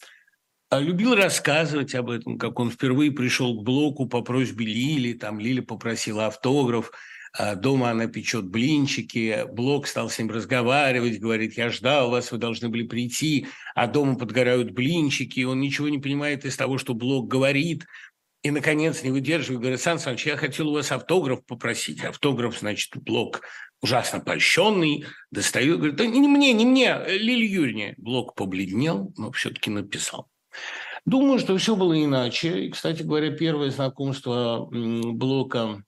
А 0.70 0.80
любил 0.80 1.14
рассказывать 1.14 1.94
об 1.96 2.10
этом, 2.10 2.38
как 2.38 2.58
он 2.60 2.72
впервые 2.72 3.12
пришел 3.12 3.60
к 3.60 3.64
Блоку 3.64 4.08
по 4.08 4.22
просьбе 4.22 4.66
Лили, 4.66 5.12
там 5.12 5.42
Лиля 5.42 5.62
попросила 5.62 6.28
автограф, 6.28 6.92
а 7.34 7.56
дома 7.56 7.92
она 7.92 8.08
печет 8.08 8.46
блинчики, 8.46 9.46
Блок 9.52 9.88
стал 9.88 10.10
с 10.10 10.18
ним 10.18 10.32
разговаривать, 10.32 11.20
говорит, 11.20 11.58
я 11.58 11.70
ждал 11.70 12.10
вас, 12.10 12.32
вы 12.32 12.38
должны 12.38 12.70
были 12.70 12.88
прийти, 12.88 13.48
а 13.76 13.88
дома 13.88 14.16
подгорают 14.16 14.72
блинчики, 14.72 15.44
он 15.44 15.60
ничего 15.60 15.90
не 15.90 16.00
понимает 16.00 16.46
из 16.46 16.56
того, 16.56 16.78
что 16.78 16.94
Блок 16.94 17.28
говорит, 17.28 17.86
и, 18.44 18.50
наконец, 18.50 19.04
не 19.04 19.12
выдерживая, 19.12 19.60
говорит, 19.60 19.82
Сан 19.82 20.00
Саныч, 20.00 20.26
я 20.26 20.38
хотел 20.38 20.70
у 20.70 20.74
вас 20.74 20.92
автограф 20.92 21.46
попросить. 21.46 22.04
Автограф, 22.04 22.58
значит, 22.58 22.92
Блок 22.96 23.42
ужасно 23.82 24.20
польщенный, 24.20 25.06
достает, 25.32 25.78
говорит, 25.78 25.96
да 25.96 26.06
не 26.06 26.28
мне, 26.28 26.54
не 26.54 26.66
мне, 26.66 26.98
Лили 27.08 27.46
Юрьевне. 27.46 27.96
Блок 27.98 28.36
побледнел, 28.36 29.14
но 29.18 29.32
все-таки 29.32 29.70
написал. 29.70 30.30
Думаю, 31.06 31.40
что 31.40 31.58
все 31.58 31.76
было 31.76 32.02
иначе. 32.04 32.66
И, 32.66 32.72
кстати 32.72 33.02
говоря, 33.02 33.36
первое 33.36 33.72
знакомство 33.72 34.68
Блока 34.72 35.84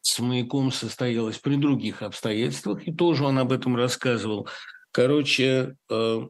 с 0.00 0.20
маяком 0.20 0.70
состоялось 0.70 1.38
при 1.38 1.56
других 1.56 2.02
обстоятельствах, 2.02 2.86
и 2.86 2.92
тоже 2.92 3.24
он 3.24 3.38
об 3.38 3.50
этом 3.50 3.74
рассказывал. 3.74 4.48
Короче, 4.92 5.76
э, 5.90 6.20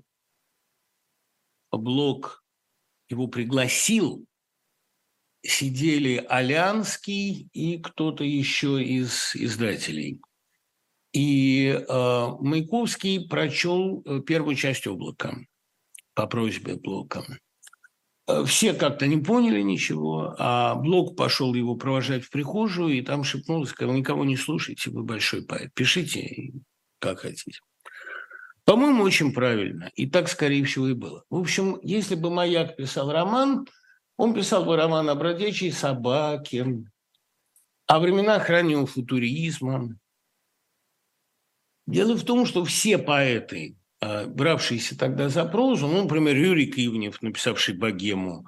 Блок 1.70 2.42
его 3.10 3.26
пригласил, 3.26 4.24
сидели 5.48 6.24
Алянский 6.28 7.48
и 7.52 7.78
кто-то 7.78 8.24
еще 8.24 8.82
из 8.82 9.34
издателей. 9.34 10.20
И 11.12 11.68
э, 11.68 12.28
Маяковский 12.40 13.26
прочел 13.26 14.02
э, 14.04 14.20
первую 14.20 14.54
часть 14.54 14.86
«Облака» 14.86 15.38
по 16.14 16.26
просьбе 16.26 16.74
Блока. 16.76 17.24
Э, 18.26 18.44
все 18.44 18.74
как-то 18.74 19.06
не 19.06 19.16
поняли 19.16 19.62
ничего, 19.62 20.34
а 20.38 20.74
Блок 20.74 21.16
пошел 21.16 21.54
его 21.54 21.76
провожать 21.76 22.24
в 22.24 22.30
прихожую, 22.30 22.94
и 22.98 23.02
там 23.02 23.24
шепнул, 23.24 23.64
сказал, 23.66 23.94
никого 23.94 24.24
не 24.24 24.36
слушайте, 24.36 24.90
вы 24.90 25.04
большой 25.04 25.42
поэт, 25.42 25.72
пишите, 25.74 26.52
как 26.98 27.20
хотите. 27.20 27.60
По-моему, 28.66 29.04
очень 29.04 29.32
правильно. 29.32 29.92
И 29.94 30.06
так, 30.10 30.28
скорее 30.28 30.64
всего, 30.64 30.88
и 30.88 30.92
было. 30.92 31.22
В 31.30 31.36
общем, 31.38 31.78
если 31.82 32.16
бы 32.16 32.30
Маяк 32.30 32.76
писал 32.76 33.12
роман, 33.12 33.64
он 34.16 34.34
писал 34.34 34.64
бы 34.64 34.76
роман 34.76 35.08
о 35.08 35.14
бродячей 35.14 35.72
собаке, 35.72 36.84
о 37.86 38.00
временах 38.00 38.48
раннего 38.48 38.86
футуризма. 38.86 39.96
Дело 41.86 42.16
в 42.16 42.24
том, 42.24 42.46
что 42.46 42.64
все 42.64 42.98
поэты, 42.98 43.76
а, 44.00 44.26
бравшиеся 44.26 44.98
тогда 44.98 45.28
за 45.28 45.44
прозу, 45.44 45.86
ну, 45.86 46.02
например, 46.02 46.36
Юрий 46.36 46.66
Ивнев, 46.66 47.22
написавший 47.22 47.74
«Богему», 47.74 48.46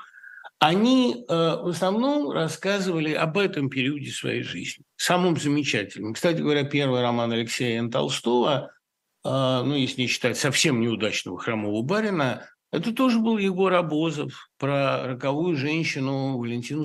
они 0.58 1.24
а, 1.28 1.62
в 1.62 1.68
основном 1.68 2.30
рассказывали 2.30 3.12
об 3.12 3.38
этом 3.38 3.70
периоде 3.70 4.10
своей 4.10 4.42
жизни, 4.42 4.84
самым 4.96 5.36
замечательным. 5.36 6.14
Кстати 6.14 6.40
говоря, 6.40 6.64
первый 6.64 7.00
роман 7.00 7.32
Алексея 7.32 7.78
Н. 7.78 7.90
Толстого– 7.90 8.72
а, 9.24 9.62
ну, 9.62 9.74
если 9.74 10.02
не 10.02 10.08
считать 10.08 10.38
совсем 10.38 10.80
неудачного 10.80 11.38
хромого 11.38 11.82
барина, 11.82 12.48
это 12.72 12.92
тоже 12.92 13.18
был 13.18 13.38
Егор 13.38 13.72
Обозов 13.74 14.50
про 14.58 15.06
роковую 15.06 15.56
женщину 15.56 16.38
Валентину 16.38 16.84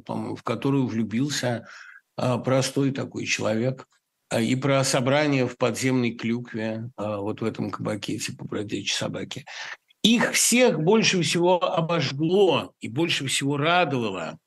по-моему, 0.00 0.36
в 0.36 0.42
которую 0.42 0.86
влюбился 0.86 1.66
а, 2.16 2.38
простой 2.38 2.90
такой 2.90 3.26
человек. 3.26 3.86
А, 4.28 4.40
и 4.40 4.56
про 4.56 4.82
собрание 4.84 5.46
в 5.46 5.56
подземной 5.56 6.12
клюкве, 6.12 6.90
вот 6.96 7.40
в 7.40 7.44
этом 7.44 7.70
кабаке 7.70 8.18
типа 8.18 8.44
бродячей 8.44 8.94
собаки. 8.94 9.44
Их 10.02 10.32
всех 10.32 10.80
больше 10.80 11.22
всего 11.22 11.62
обожгло 11.62 12.74
и 12.80 12.88
больше 12.88 13.26
всего 13.26 13.56
радовало 13.56 14.38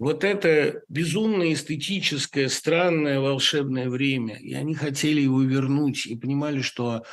вот 0.00 0.24
это 0.24 0.82
безумное 0.88 1.52
эстетическое, 1.52 2.48
странное, 2.48 3.20
волшебное 3.20 3.90
время. 3.90 4.36
И 4.36 4.54
они 4.54 4.74
хотели 4.74 5.20
его 5.20 5.42
вернуть 5.42 6.06
и 6.06 6.16
понимали, 6.16 6.62
что 6.62 7.04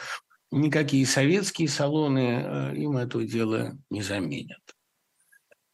никакие 0.51 1.05
советские 1.05 1.67
салоны 1.67 2.19
э, 2.19 2.75
им 2.75 2.97
этого 2.97 3.25
дела 3.25 3.77
не 3.89 4.01
заменят. 4.01 4.61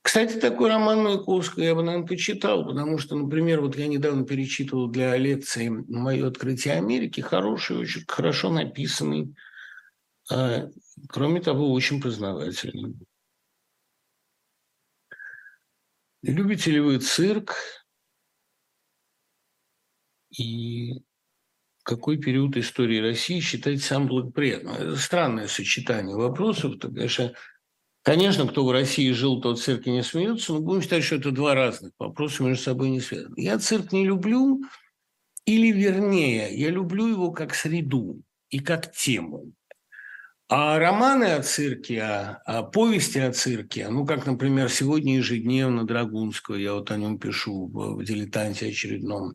Кстати, 0.02 0.38
такой 0.38 0.70
роман 0.70 1.04
Маяковского 1.04 1.64
я 1.64 1.76
бы, 1.76 1.84
наверное, 1.84 2.08
почитал, 2.08 2.66
потому 2.66 2.98
что, 2.98 3.16
например, 3.16 3.62
вот 3.62 3.78
я 3.78 3.88
недавно 3.88 4.26
перечитывал 4.26 4.90
для 4.90 5.16
лекции 5.16 5.70
«Мое 5.70 6.28
открытие 6.28 6.74
Америки», 6.74 7.22
хороший, 7.22 7.78
очень 7.78 8.04
хорошо 8.06 8.50
написанный 8.50 9.34
а, 10.32 10.70
кроме 11.10 11.42
того, 11.42 11.72
очень 11.72 12.02
познавательный. 12.02 12.96
Любите 16.22 16.72
ли 16.72 16.80
вы 16.80 17.00
цирк? 17.00 17.56
И 20.38 21.04
какой 21.84 22.18
период 22.18 22.58
истории 22.58 23.00
России 23.00 23.40
считаете 23.40 23.84
самым 23.84 24.08
благоприятным? 24.08 24.74
Это 24.74 24.96
странное 24.96 25.48
сочетание 25.48 26.16
вопросов. 26.16 26.80
То, 26.80 26.90
конечно, 26.90 27.34
конечно, 28.02 28.48
кто 28.48 28.66
в 28.66 28.72
России 28.72 29.12
жил, 29.12 29.42
тот 29.42 29.60
в 29.60 29.64
цирке 29.64 29.92
не 29.92 30.04
смеется, 30.04 30.54
но 30.54 30.60
будем 30.60 30.82
считать, 30.82 31.04
что 31.04 31.16
это 31.16 31.32
два 31.32 31.54
разных 31.54 31.92
вопроса, 32.00 32.44
между 32.44 32.64
собой 32.64 32.90
не 32.90 33.02
связаны. 33.02 33.36
Я 33.38 33.60
цирк 33.60 33.92
не 33.92 34.06
люблю, 34.06 34.62
или 35.46 35.72
вернее, 35.72 36.54
я 36.54 36.70
люблю 36.70 37.08
его 37.08 37.32
как 37.32 37.54
среду 37.54 38.22
и 38.50 38.60
как 38.60 38.92
тему. 38.92 39.52
А 40.50 40.78
романы 40.78 41.26
о 41.34 41.42
цирке, 41.42 42.02
а, 42.02 42.42
а 42.46 42.64
повести 42.64 43.18
о 43.18 43.32
цирке, 43.34 43.90
ну, 43.90 44.06
как, 44.06 44.26
например, 44.28 44.70
сегодня 44.70 45.18
ежедневно 45.18 45.86
Драгунского, 45.86 46.56
я 46.56 46.74
вот 46.74 46.92
о 46.92 46.98
нем 46.98 47.18
пишу 47.18 47.68
в, 47.68 47.96
в 47.96 48.04
«Дилетанте» 48.04 48.68
очередном, 48.68 49.34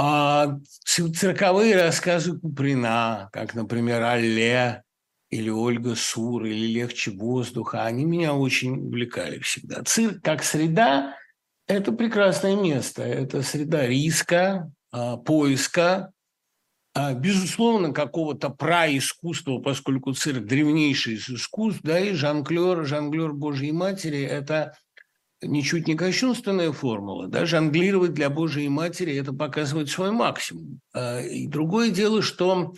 а 0.00 0.60
цирковые 0.84 1.74
рассказы 1.74 2.38
Куприна, 2.38 3.28
как, 3.32 3.54
например, 3.54 4.02
«Алле», 4.02 4.84
или 5.30 5.50
Ольга 5.50 5.94
Сур, 5.96 6.44
или 6.44 6.66
«Легче 6.66 7.10
воздуха», 7.10 7.84
они 7.84 8.04
меня 8.04 8.32
очень 8.32 8.78
увлекали 8.78 9.40
всегда. 9.40 9.82
Цирк 9.82 10.22
как 10.22 10.44
среда– 10.44 11.16
это 11.66 11.90
прекрасное 11.90 12.54
место. 12.54 13.02
Это 13.02 13.42
среда 13.42 13.86
риска, 13.86 14.70
а, 14.92 15.16
поиска, 15.16 16.12
а, 16.94 17.12
безусловно, 17.12 17.92
какого-то 17.92 18.50
праискусства, 18.50 19.58
поскольку 19.58 20.12
цирк– 20.12 20.44
древнейший 20.46 21.14
из 21.14 21.28
искусств, 21.28 21.80
да, 21.82 21.98
и 21.98 22.12
жонглер, 22.12 22.86
жонглер 22.86 23.32
Божьей 23.32 23.72
Матери– 23.72 24.22
это 24.22 24.76
ничуть 25.42 25.86
не 25.86 25.94
кощунственная 25.94 26.72
формула. 26.72 27.28
Да? 27.28 27.46
Жонглировать 27.46 28.14
для 28.14 28.30
Божьей 28.30 28.68
Матери– 28.68 29.14
это 29.16 29.32
показывать 29.32 29.90
свой 29.90 30.10
максимум. 30.10 30.80
А, 30.92 31.20
и 31.20 31.46
другое 31.46 31.90
дело, 31.90 32.22
что 32.22 32.74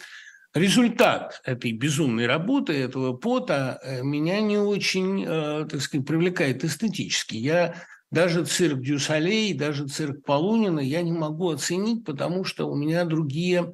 результат 0.54 1.40
этой 1.44 1.72
безумной 1.72 2.26
работы, 2.26 2.72
этого 2.72 3.12
пота 3.12 3.80
э, 3.82 4.02
меня 4.02 4.40
не 4.40 4.58
очень, 4.58 5.24
э, 5.26 5.66
так 5.70 5.80
сказать, 5.80 6.06
привлекает 6.06 6.64
эстетически. 6.64 7.36
Я 7.36 7.76
даже 8.10 8.44
цирк 8.44 8.80
Дюсалей, 8.80 9.54
даже 9.54 9.86
цирк 9.86 10.24
Полунина 10.24 10.80
я 10.80 11.02
не 11.02 11.12
могу 11.12 11.50
оценить, 11.50 12.04
потому 12.04 12.44
что 12.44 12.68
у 12.68 12.74
меня 12.74 13.04
другие, 13.04 13.72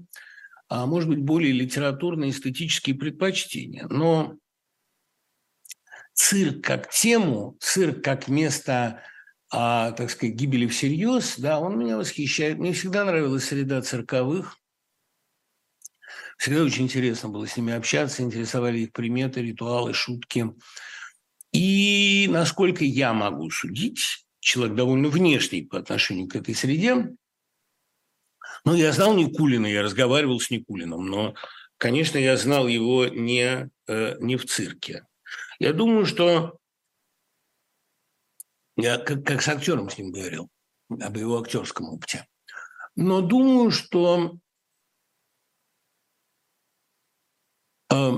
а, 0.69 0.87
может 0.87 1.09
быть, 1.09 1.21
более 1.21 1.53
литературные, 1.53 2.31
эстетические 2.31 2.97
предпочтения. 2.97 3.87
Но 3.89 4.37
цирк 6.17 6.65
как 6.65 6.91
тему, 6.91 7.57
цирк 7.61 8.03
как 8.03 8.27
место, 8.27 9.03
а, 9.51 9.93
так 9.93 10.11
сказать, 10.11 10.35
гибели 10.35 10.67
всерьез, 10.67 11.39
да, 11.39 11.61
он 11.61 11.79
меня 11.79 11.97
восхищает. 11.97 12.59
Мне 12.59 12.73
всегда 12.73 13.05
нравилась 13.05 13.45
среда 13.45 13.83
цирковых. 13.83 14.59
Всегда 16.39 16.65
очень 16.65 16.85
интересно 16.85 17.29
было 17.29 17.47
с 17.47 17.57
ними 17.57 17.73
общаться, 17.73 18.23
интересовали 18.23 18.81
их 18.81 18.93
приметы, 18.93 19.41
ритуалы, 19.41 19.95
шутки. 19.95 20.53
И 21.53 22.27
насколько 22.31 22.85
я 22.85 23.13
могу 23.13 23.51
судить, 23.51 24.27
человек 24.41 24.75
довольно 24.75 25.09
внешний 25.09 25.63
по 25.63 25.79
отношению 25.79 26.29
к 26.29 26.37
этой 26.37 26.55
среде, 26.55 27.15
ну, 28.65 28.75
я 28.75 28.93
знал 28.93 29.15
Никулина, 29.15 29.67
я 29.67 29.83
разговаривал 29.83 30.41
с 30.41 30.51
Никулиным, 30.51 31.07
но, 31.07 31.35
конечно, 31.79 32.19
я 32.19 32.37
знал 32.37 32.67
его 32.67 33.07
не, 33.07 33.71
э, 33.87 34.17
не 34.19 34.37
в 34.37 34.47
цирке. 34.47 35.06
Я 35.59 35.73
думаю, 35.73 36.07
что 36.07 36.59
я 38.77 38.99
как, 38.99 39.25
как 39.25 39.43
с 39.43 39.49
актером 39.49 39.89
с 39.89 39.99
ним 39.99 40.13
говорил, 40.13 40.51
об 40.89 41.17
его 41.17 41.41
актерском 41.41 41.89
опыте. 41.89 42.27
Но 42.95 43.21
думаю, 43.21 43.71
что 43.71 44.39
э, 47.91 48.13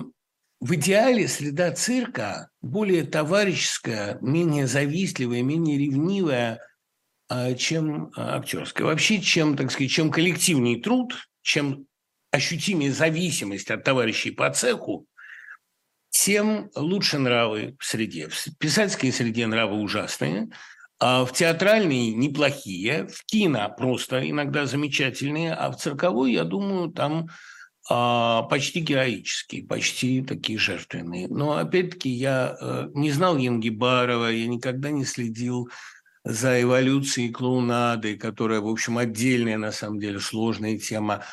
в 0.60 0.74
идеале 0.74 1.28
среда 1.28 1.72
цирка 1.72 2.50
более 2.60 3.04
товарищеская, 3.04 4.18
менее 4.20 4.66
завистливая, 4.66 5.42
менее 5.42 5.78
ревнивая, 5.78 6.60
э, 7.28 7.54
чем 7.54 8.12
актерская. 8.16 8.86
Вообще, 8.86 9.20
чем, 9.20 9.56
так 9.56 9.70
сказать, 9.70 9.90
чем 9.90 10.10
коллективный 10.10 10.80
труд, 10.80 11.14
чем 11.42 11.86
ощутимее 12.30 12.92
зависимость 12.92 13.70
от 13.70 13.84
товарищей 13.84 14.32
по 14.32 14.50
цеху, 14.50 15.06
тем 16.10 16.70
лучше 16.74 17.18
нравы 17.18 17.76
в 17.78 17.84
среде. 17.84 18.28
В 18.28 18.58
писательской 18.58 19.12
среде 19.12 19.46
нравы 19.46 19.80
ужасные, 19.80 20.48
а 21.00 21.24
в 21.24 21.32
театральной 21.32 22.10
неплохие, 22.10 23.06
в 23.06 23.24
кино 23.24 23.72
просто 23.76 24.28
иногда 24.28 24.66
замечательные, 24.66 25.54
а 25.54 25.70
в 25.70 25.76
цирковой, 25.76 26.32
я 26.32 26.44
думаю, 26.44 26.90
там 26.90 27.28
а, 27.90 28.42
почти 28.42 28.80
героические, 28.80 29.64
почти 29.64 30.22
такие 30.22 30.58
жертвенные. 30.58 31.28
Но 31.28 31.56
опять-таки 31.56 32.10
я 32.10 32.56
э, 32.60 32.88
не 32.94 33.10
знал 33.12 33.38
Янгибарова, 33.38 34.26
я 34.26 34.46
никогда 34.46 34.90
не 34.90 35.06
следил 35.06 35.70
за 36.24 36.60
эволюцией 36.60 37.30
клоунады, 37.30 38.18
которая, 38.18 38.60
в 38.60 38.68
общем, 38.68 38.98
отдельная, 38.98 39.56
на 39.56 39.72
самом 39.72 40.00
деле, 40.00 40.20
сложная 40.20 40.78
тема. 40.78 41.24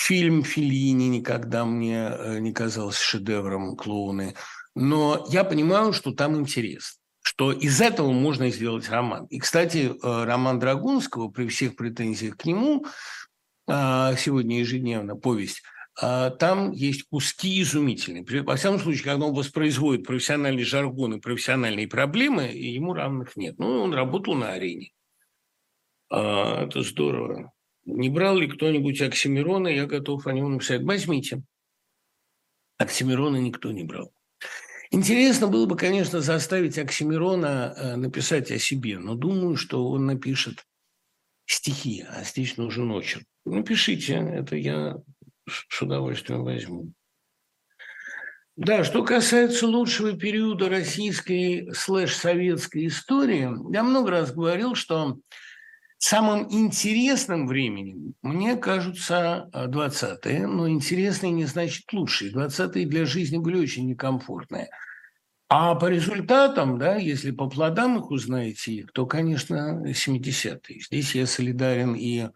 Фильм 0.00 0.44
Филини 0.44 1.08
никогда 1.08 1.66
мне 1.66 2.08
э, 2.10 2.38
не 2.38 2.54
казался 2.54 3.04
шедевром 3.04 3.76
клоуны. 3.76 4.34
Но 4.74 5.26
я 5.28 5.44
понимаю, 5.44 5.92
что 5.92 6.12
там 6.12 6.36
интересно 6.36 6.96
что 7.22 7.52
из 7.52 7.82
этого 7.82 8.12
можно 8.12 8.48
сделать 8.48 8.88
роман. 8.88 9.26
И, 9.26 9.38
кстати, 9.38 9.92
э, 9.92 10.24
роман 10.24 10.58
Драгунского, 10.58 11.28
при 11.28 11.48
всех 11.48 11.76
претензиях 11.76 12.38
к 12.38 12.46
нему, 12.46 12.86
а, 13.68 14.16
сегодня 14.16 14.58
ежедневно 14.58 15.16
повесть, 15.16 15.62
там 15.94 16.72
есть 16.72 17.04
куски 17.10 17.60
изумительные. 17.60 18.24
Во 18.42 18.56
всяком 18.56 18.80
случае, 18.80 19.04
когда 19.04 19.26
он 19.26 19.34
воспроизводит 19.34 20.06
профессиональный 20.06 20.64
жаргон 20.64 21.14
и 21.14 21.20
профессиональные 21.20 21.88
проблемы, 21.88 22.44
ему 22.44 22.94
равных 22.94 23.36
нет. 23.36 23.58
Ну, 23.58 23.82
он 23.82 23.92
работал 23.92 24.34
на 24.34 24.52
арене. 24.52 24.92
А, 26.08 26.64
это 26.64 26.82
здорово. 26.82 27.52
Не 27.84 28.08
брал 28.08 28.36
ли 28.36 28.46
кто-нибудь 28.46 29.00
Оксимирона, 29.00 29.68
я 29.68 29.86
готов 29.86 30.26
о 30.26 30.32
нем 30.32 30.52
написать. 30.52 30.82
Возьмите. 30.82 31.42
Оксимирона 32.78 33.36
никто 33.36 33.72
не 33.72 33.84
брал. 33.84 34.12
Интересно 34.90 35.46
было 35.46 35.66
бы, 35.66 35.76
конечно, 35.76 36.20
заставить 36.20 36.78
Оксимирона 36.78 37.74
э, 37.76 37.96
написать 37.96 38.50
о 38.50 38.58
себе, 38.58 38.98
но 38.98 39.14
думаю, 39.14 39.56
что 39.56 39.88
он 39.88 40.06
напишет 40.06 40.66
стихи, 41.46 42.04
а 42.08 42.24
здесь 42.24 42.56
нужен 42.56 42.90
очерк. 42.90 43.24
Напишите, 43.44 44.14
это 44.14 44.56
я 44.56 44.96
с 45.48 45.82
удовольствием 45.82 46.42
возьму. 46.42 46.92
Да, 48.56 48.84
что 48.84 49.04
касается 49.04 49.66
лучшего 49.66 50.12
периода 50.12 50.68
российской 50.68 51.72
слэш-советской 51.72 52.88
истории, 52.88 53.48
я 53.72 53.82
много 53.82 54.10
раз 54.10 54.32
говорил, 54.34 54.74
что 54.74 55.18
Самым 56.02 56.50
интересным 56.50 57.46
временем 57.46 58.14
мне 58.22 58.56
кажутся 58.56 59.50
20-е, 59.52 60.46
но 60.46 60.66
интересные 60.66 61.30
не 61.30 61.44
значит 61.44 61.92
лучшие. 61.92 62.32
20-е 62.32 62.86
для 62.86 63.04
жизни 63.04 63.36
были 63.36 63.58
очень 63.60 63.86
некомфортные. 63.86 64.70
А 65.50 65.74
по 65.74 65.90
результатам, 65.90 66.78
да, 66.78 66.96
если 66.96 67.32
по 67.32 67.50
плодам 67.50 67.98
их 67.98 68.10
узнаете, 68.10 68.86
то, 68.94 69.04
конечно, 69.04 69.84
70-е. 69.84 70.80
Здесь 70.80 71.14
я 71.14 71.26
солидарен 71.26 71.94
и 71.94 72.30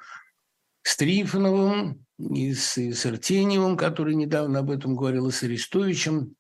с 0.82 0.96
Трифоновым, 0.98 2.04
и 2.18 2.52
с, 2.52 2.76
и 2.76 2.92
с 2.92 3.06
Артеньевым, 3.06 3.78
который 3.78 4.14
недавно 4.14 4.58
об 4.58 4.70
этом 4.70 4.94
говорил, 4.94 5.28
и 5.28 5.32
с 5.32 5.42
Арестовичем. 5.42 6.34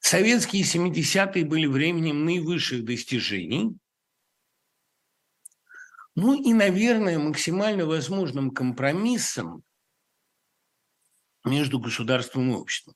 Советские 0.00 0.64
70-е 0.64 1.44
были 1.44 1.66
временем 1.66 2.24
наивысших 2.24 2.84
достижений– 2.84 3.76
ну 6.16 6.34
и, 6.34 6.52
наверное, 6.54 7.18
максимально 7.18 7.84
возможным 7.84 8.50
компромиссом 8.50 9.62
между 11.44 11.78
государством 11.78 12.50
и 12.50 12.54
обществом. 12.54 12.94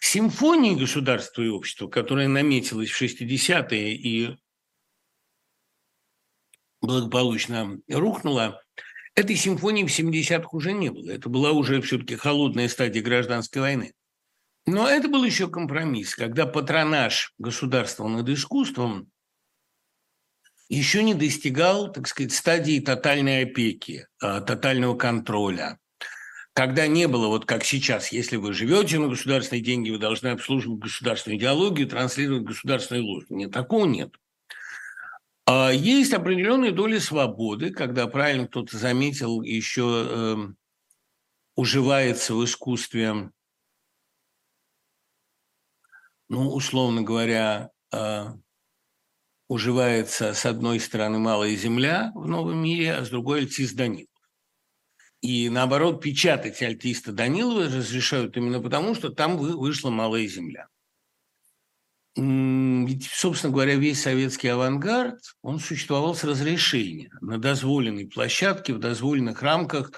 Симфония 0.00 0.74
государства 0.74 1.42
и 1.42 1.48
общества, 1.48 1.86
которая 1.88 2.28
наметилась 2.28 2.90
в 2.90 3.00
60-е 3.00 3.94
и 3.94 4.36
благополучно 6.80 7.78
рухнула, 7.88 8.62
этой 9.14 9.36
симфонии 9.36 9.84
в 9.84 9.98
70-х 9.98 10.48
уже 10.52 10.72
не 10.72 10.88
было. 10.88 11.10
Это 11.10 11.28
была 11.28 11.52
уже 11.52 11.82
все-таки 11.82 12.16
холодная 12.16 12.68
стадия 12.68 13.02
гражданской 13.02 13.60
войны. 13.60 13.92
Но 14.64 14.88
это 14.88 15.08
был 15.08 15.24
еще 15.24 15.48
компромисс, 15.48 16.14
когда 16.14 16.46
патронаж 16.46 17.34
государства 17.36 18.08
над 18.08 18.26
искусством 18.30 19.10
еще 20.76 21.02
не 21.02 21.14
достигал, 21.14 21.92
так 21.92 22.06
сказать, 22.06 22.32
стадии 22.32 22.80
тотальной 22.80 23.42
опеки, 23.42 24.06
а, 24.22 24.40
тотального 24.40 24.96
контроля. 24.96 25.78
когда 26.52 26.86
не 26.88 27.06
было, 27.08 27.28
вот 27.28 27.46
как 27.46 27.64
сейчас, 27.64 28.12
если 28.12 28.36
вы 28.36 28.52
живете 28.52 28.98
на 28.98 29.08
государственные 29.08 29.62
деньги, 29.62 29.90
вы 29.90 29.98
должны 29.98 30.28
обслуживать 30.28 30.80
государственную 30.80 31.38
идеологию, 31.38 31.88
транслировать 31.88 32.42
государственные 32.42 33.02
ложь. 33.02 33.24
Нет, 33.30 33.52
такого 33.52 33.86
нет. 33.86 34.14
А 35.46 35.70
есть 35.70 36.12
определенные 36.12 36.72
доли 36.72 36.98
свободы, 36.98 37.70
когда, 37.70 38.06
правильно 38.08 38.46
кто-то 38.46 38.76
заметил, 38.76 39.42
еще 39.42 40.06
э, 40.08 40.36
уживается 41.56 42.34
в 42.34 42.44
искусстве, 42.44 43.30
ну, 46.28 46.52
условно 46.52 47.02
говоря, 47.02 47.70
э, 47.92 48.26
уживается 49.50 50.32
с 50.32 50.46
одной 50.46 50.78
стороны 50.78 51.18
малая 51.18 51.56
земля 51.56 52.12
в 52.14 52.28
новом 52.28 52.62
мире, 52.62 52.94
а 52.94 53.04
с 53.04 53.08
другой 53.10 53.40
альтист 53.40 53.74
Данилов. 53.74 54.06
И 55.22 55.48
наоборот, 55.48 56.00
печатать 56.00 56.62
альтиста 56.62 57.10
Данилова 57.10 57.64
разрешают 57.64 58.36
именно 58.36 58.60
потому, 58.60 58.94
что 58.94 59.08
там 59.10 59.36
вышла 59.36 59.90
малая 59.90 60.28
земля. 60.28 60.68
Ведь, 62.14 63.06
собственно 63.06 63.52
говоря, 63.52 63.74
весь 63.74 64.00
советский 64.00 64.48
авангард, 64.48 65.18
он 65.42 65.58
существовал 65.58 66.14
с 66.14 66.22
разрешения 66.22 67.10
на 67.20 67.36
дозволенной 67.36 68.06
площадке, 68.06 68.72
в 68.72 68.78
дозволенных 68.78 69.42
рамках. 69.42 69.90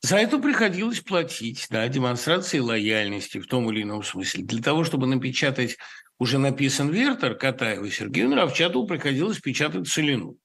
За 0.00 0.16
это 0.16 0.38
приходилось 0.38 1.00
платить, 1.00 1.66
да, 1.70 1.88
демонстрации 1.88 2.60
лояльности 2.60 3.38
в 3.38 3.48
том 3.48 3.68
или 3.72 3.82
ином 3.82 4.04
смысле. 4.04 4.44
Для 4.44 4.62
того, 4.62 4.84
чтобы 4.84 5.08
напечатать 5.08 5.76
уже 6.18 6.38
написан 6.38 6.90
Вертер 6.90 7.34
Катаева 7.34 7.90
Сергею 7.90 8.28
Нравчатову 8.30 8.86
приходилось 8.86 9.40
печатать 9.40 9.88
целину. 9.88 10.36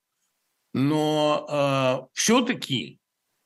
Но 0.73 1.47
э, 1.49 2.07
все-таки 2.13 2.99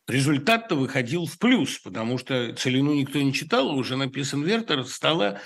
результат-то 0.08 0.76
выходил 0.76 1.26
в 1.26 1.38
плюс, 1.40 1.80
потому 1.80 2.18
что 2.18 2.54
целину 2.56 2.94
никто 2.94 3.20
не 3.20 3.34
читал, 3.34 3.70
а 3.70 3.74
уже 3.74 3.96
написан 3.96 4.44
Вертер, 4.44 4.86
стало 4.86 5.40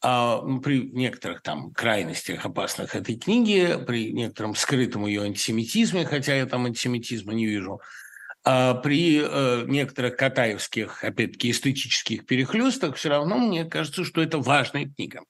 а, 0.00 0.40
при 0.60 0.90
некоторых 0.90 1.42
там 1.42 1.72
крайностях 1.72 2.44
опасных 2.44 2.94
этой 2.94 3.16
книги, 3.16 3.76
при 3.86 4.12
некотором 4.12 4.54
скрытом 4.54 5.06
ее 5.06 5.22
антисемитизме, 5.22 6.04
хотя 6.04 6.34
я 6.36 6.46
там 6.46 6.66
антисемитизма 6.66 7.32
не 7.32 7.46
вижу, 7.46 7.80
а 8.44 8.74
при 8.74 9.20
э, 9.22 9.64
некоторых 9.66 10.16
катаевских, 10.16 11.02
опять-таки, 11.02 11.50
эстетических 11.50 12.26
перехлестах, 12.26 12.96
все 12.96 13.08
равно 13.08 13.38
мне 13.38 13.64
кажется, 13.64 14.04
что 14.04 14.22
это 14.22 14.38
важная 14.38 14.88
книга 14.88 15.22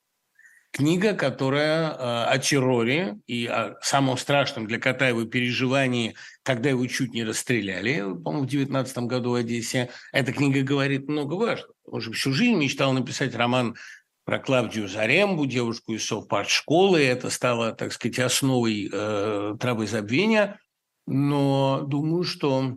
книга, 0.70 1.14
которая 1.14 1.90
э, 1.90 1.94
о 2.24 2.38
терроре 2.38 3.18
и 3.26 3.46
о 3.46 3.76
самом 3.82 4.16
страшном 4.16 4.66
для 4.66 4.78
Катаева 4.78 5.26
переживании, 5.26 6.14
когда 6.42 6.70
его 6.70 6.86
чуть 6.86 7.12
не 7.14 7.24
расстреляли, 7.24 8.00
по-моему, 8.00 8.44
в 8.44 8.48
19 8.48 8.98
году 8.98 9.30
в 9.30 9.34
Одессе. 9.34 9.90
Эта 10.12 10.32
книга 10.32 10.62
говорит 10.62 11.08
много 11.08 11.34
важного. 11.34 11.74
Он 11.84 12.00
же 12.00 12.12
всю 12.12 12.32
жизнь 12.32 12.56
мечтал 12.56 12.92
написать 12.92 13.34
роман 13.34 13.76
про 14.24 14.38
Клавдию 14.38 14.88
Зарембу, 14.88 15.46
девушку 15.46 15.94
из 15.94 16.06
совпартшколы. 16.06 17.02
Это 17.02 17.30
стало, 17.30 17.72
так 17.72 17.92
сказать, 17.92 18.18
основой 18.18 18.90
э, 18.92 19.56
травы 19.58 19.86
забвения. 19.86 20.60
Но 21.06 21.84
думаю, 21.86 22.24
что 22.24 22.76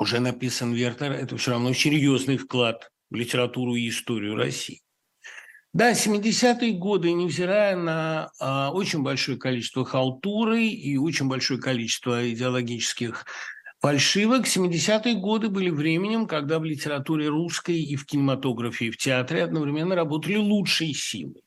уже 0.00 0.18
написан 0.18 0.72
Вертер, 0.72 1.12
это 1.12 1.36
все 1.36 1.52
равно 1.52 1.72
серьезный 1.72 2.38
вклад 2.38 2.90
в 3.10 3.14
литературу 3.14 3.76
и 3.76 3.88
историю 3.88 4.34
России. 4.34 4.80
Да, 5.72 5.92
70-е 5.92 6.72
годы, 6.72 7.12
невзирая 7.12 7.76
на 7.76 8.32
а, 8.40 8.72
очень 8.72 9.02
большое 9.02 9.38
количество 9.38 9.84
халтуры 9.84 10.66
и 10.66 10.96
очень 10.96 11.28
большое 11.28 11.60
количество 11.60 12.28
идеологических 12.28 13.24
фальшивок, 13.80 14.46
70-е 14.46 15.14
годы 15.14 15.48
были 15.48 15.70
временем, 15.70 16.26
когда 16.26 16.58
в 16.58 16.64
литературе 16.64 17.28
русской 17.28 17.80
и 17.80 17.94
в 17.94 18.04
кинематографе, 18.04 18.86
и 18.86 18.90
в 18.90 18.96
театре 18.96 19.44
одновременно 19.44 19.94
работали 19.94 20.34
лучшие 20.34 20.92
силы, 20.92 21.40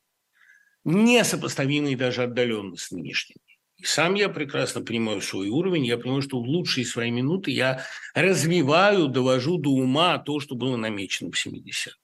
несопоставимые 0.84 1.94
даже 1.94 2.22
отдаленно 2.22 2.76
с 2.76 2.90
нынешними. 2.92 3.40
И 3.76 3.84
сам 3.84 4.14
я 4.14 4.30
прекрасно 4.30 4.80
понимаю 4.80 5.20
свой 5.20 5.50
уровень, 5.50 5.84
я 5.84 5.98
понимаю, 5.98 6.22
что 6.22 6.40
в 6.40 6.46
лучшие 6.46 6.86
свои 6.86 7.10
минуты 7.10 7.50
я 7.50 7.84
развиваю, 8.14 9.08
довожу 9.08 9.58
до 9.58 9.68
ума 9.68 10.16
то, 10.16 10.40
что 10.40 10.54
было 10.54 10.78
намечено 10.78 11.30
в 11.30 11.46
70-е. 11.46 12.03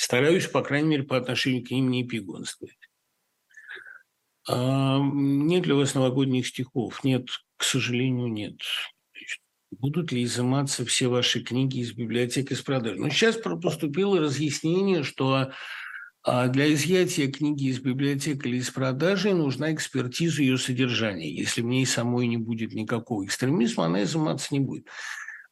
Стараюсь, 0.00 0.46
по 0.46 0.62
крайней 0.62 0.88
мере, 0.88 1.02
по 1.02 1.18
отношению 1.18 1.62
к 1.62 1.70
ним 1.70 1.90
не 1.90 2.00
эпигонствовать. 2.04 2.78
А 4.48 4.98
нет 4.98 5.66
ли 5.66 5.74
у 5.74 5.76
вас 5.76 5.94
новогодних 5.94 6.46
стихов? 6.46 7.04
Нет, 7.04 7.28
к 7.58 7.64
сожалению, 7.64 8.28
нет. 8.28 8.62
Будут 9.70 10.10
ли 10.10 10.24
изыматься 10.24 10.86
все 10.86 11.08
ваши 11.08 11.42
книги 11.42 11.80
из 11.80 11.92
библиотек 11.92 12.50
из 12.50 12.62
продажи? 12.62 12.98
Но 12.98 13.10
сейчас 13.10 13.36
поступило 13.36 14.18
разъяснение, 14.18 15.02
что 15.02 15.52
а, 16.22 16.48
для 16.48 16.72
изъятия 16.72 17.30
книги 17.30 17.68
из 17.68 17.78
библиотеки 17.78 18.48
или 18.48 18.56
из 18.56 18.70
продажи 18.70 19.34
нужна 19.34 19.74
экспертиза 19.74 20.40
ее 20.40 20.56
содержания. 20.56 21.30
Если 21.30 21.60
в 21.60 21.66
ней 21.66 21.84
самой 21.84 22.26
не 22.26 22.38
будет 22.38 22.72
никакого 22.72 23.26
экстремизма, 23.26 23.84
она 23.84 24.02
изыматься 24.04 24.48
не 24.52 24.60
будет. 24.60 24.86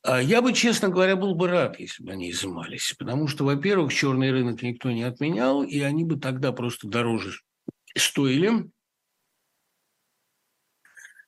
А 0.03 0.23
я 0.23 0.43
бы, 0.43 0.53
честно 0.53 0.89
говоря, 0.89 1.17
был 1.17 1.35
бы 1.35 1.49
рад, 1.49 1.81
если 1.81 2.03
бы 2.05 2.13
они 2.13 2.31
изымались, 2.31 2.95
потому 2.99 3.27
что, 3.27 3.45
во-первых, 3.45 3.93
черный 3.93 4.31
рынок 4.31 4.63
никто 4.63 4.91
не 4.91 5.03
отменял, 5.03 5.63
и 5.63 5.81
они 5.81 6.05
бы 6.05 6.17
тогда 6.17 6.53
просто 6.53 6.89
дороже 6.89 7.41
стоили. 7.97 8.71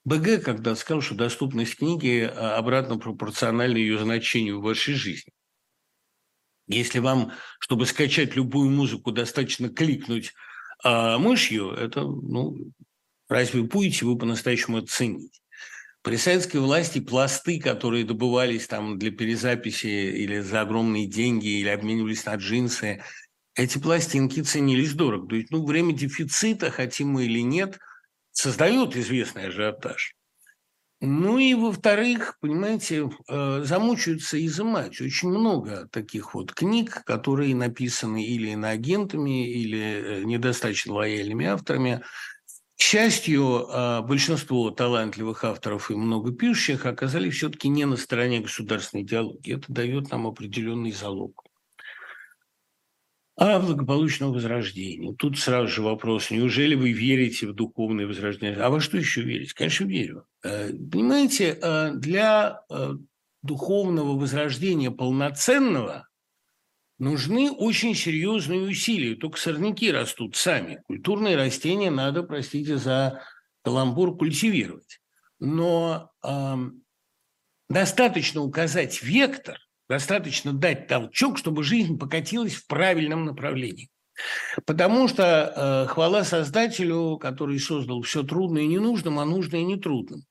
БГ 0.04 0.42
когда 0.42 0.74
сказал, 0.76 1.02
что 1.02 1.14
доступность 1.14 1.76
книги 1.76 2.22
а, 2.22 2.56
обратно 2.56 2.98
пропорциональна 2.98 3.76
ее 3.76 3.98
значению 3.98 4.60
в 4.60 4.64
вашей 4.64 4.94
жизни. 4.94 5.32
Если 6.68 7.00
вам, 7.00 7.32
чтобы 7.58 7.84
скачать 7.84 8.36
любую 8.36 8.70
музыку, 8.70 9.10
достаточно 9.10 9.68
кликнуть 9.68 10.32
а, 10.82 11.18
мышью, 11.18 11.70
это, 11.72 12.02
ну, 12.02 12.72
разве 13.28 13.62
будете 13.62 14.06
вы 14.06 14.16
по-настоящему 14.16 14.78
оценить? 14.78 15.42
При 16.02 16.16
советской 16.16 16.56
власти 16.58 16.98
пласты, 16.98 17.60
которые 17.60 18.04
добывались 18.04 18.66
там 18.66 18.98
для 18.98 19.10
перезаписи 19.10 19.86
или 19.86 20.40
за 20.40 20.62
огромные 20.62 21.06
деньги, 21.06 21.60
или 21.60 21.68
обменивались 21.68 22.24
на 22.24 22.36
джинсы, 22.36 23.02
эти 23.54 23.76
пластинки 23.78 24.40
ценились 24.40 24.94
дорого. 24.94 25.28
То 25.28 25.36
есть, 25.36 25.50
ну, 25.50 25.66
время 25.66 25.92
дефицита, 25.92 26.70
хотим 26.70 27.08
мы 27.10 27.26
или 27.26 27.40
нет, 27.40 27.78
создает 28.32 28.96
известный 28.96 29.48
ажиотаж. 29.48 30.14
Ну 31.02 31.38
и, 31.38 31.52
во-вторых, 31.54 32.38
понимаете, 32.40 33.10
э, 33.28 33.62
замучаются 33.64 34.42
изымать. 34.44 35.00
Очень 35.00 35.30
много 35.30 35.88
таких 35.90 36.34
вот 36.34 36.52
книг, 36.54 37.04
которые 37.04 37.54
написаны 37.54 38.24
или 38.24 38.50
иноагентами, 38.50 39.50
или 39.50 39.80
э, 39.80 40.24
недостаточно 40.24 40.94
лояльными 40.94 41.44
авторами– 41.44 42.02
к 42.80 42.82
счастью, 42.82 43.66
а, 43.68 44.00
большинство 44.00 44.70
талантливых 44.70 45.44
авторов 45.44 45.90
и 45.90 45.94
много 45.94 46.32
пишущих 46.32 46.86
оказались 46.86 47.34
все-таки 47.34 47.68
не 47.68 47.84
на 47.84 47.98
стороне 47.98 48.40
государственной 48.40 49.02
идеологии. 49.02 49.56
Это 49.56 49.70
дает 49.70 50.10
нам 50.10 50.26
определенный 50.26 50.90
залог. 50.90 51.44
А 53.36 53.60
благополучного 53.60 54.32
возрождения. 54.32 55.14
Тут 55.14 55.38
сразу 55.38 55.68
же 55.68 55.82
вопрос, 55.82 56.30
неужели 56.30 56.74
вы 56.74 56.92
верите 56.92 57.48
в 57.48 57.52
духовное 57.52 58.06
возрождение? 58.06 58.56
А 58.56 58.70
во 58.70 58.80
что 58.80 58.96
еще 58.96 59.20
верить? 59.20 59.52
Конечно, 59.52 59.84
верю. 59.84 60.24
Э, 60.42 60.70
понимаете, 60.72 61.58
э, 61.60 61.90
для 61.92 62.62
э, 62.70 62.94
духовного 63.42 64.18
возрождения 64.18 64.90
полноценного– 64.90 66.06
нужны 67.00 67.50
очень 67.50 67.96
серьезные 67.96 68.60
усилия. 68.60 69.16
Только 69.16 69.40
сорняки 69.40 69.90
растут 69.90 70.36
сами. 70.36 70.82
Культурные 70.86 71.36
растения 71.36 71.90
надо, 71.90 72.22
простите 72.22 72.76
за 72.76 73.22
каламбур, 73.64 74.16
культивировать. 74.16 75.00
Но 75.40 76.12
э, 76.22 76.56
достаточно 77.68 78.42
указать 78.42 79.02
вектор, 79.02 79.58
достаточно 79.88 80.52
дать 80.52 80.86
толчок, 80.86 81.38
чтобы 81.38 81.64
жизнь 81.64 81.98
покатилась 81.98 82.54
в 82.54 82.66
правильном 82.66 83.24
направлении. 83.24 83.88
Потому 84.66 85.08
что 85.08 85.86
э, 85.86 85.92
хвала 85.92 86.24
Создателю, 86.24 87.16
который 87.16 87.58
создал 87.58 88.02
все 88.02 88.22
трудное 88.22 88.62
и 88.62 88.68
ненужным, 88.68 89.18
а 89.18 89.24
нужное 89.24 89.60
и 89.60 89.64
нетрудным. 89.64 90.24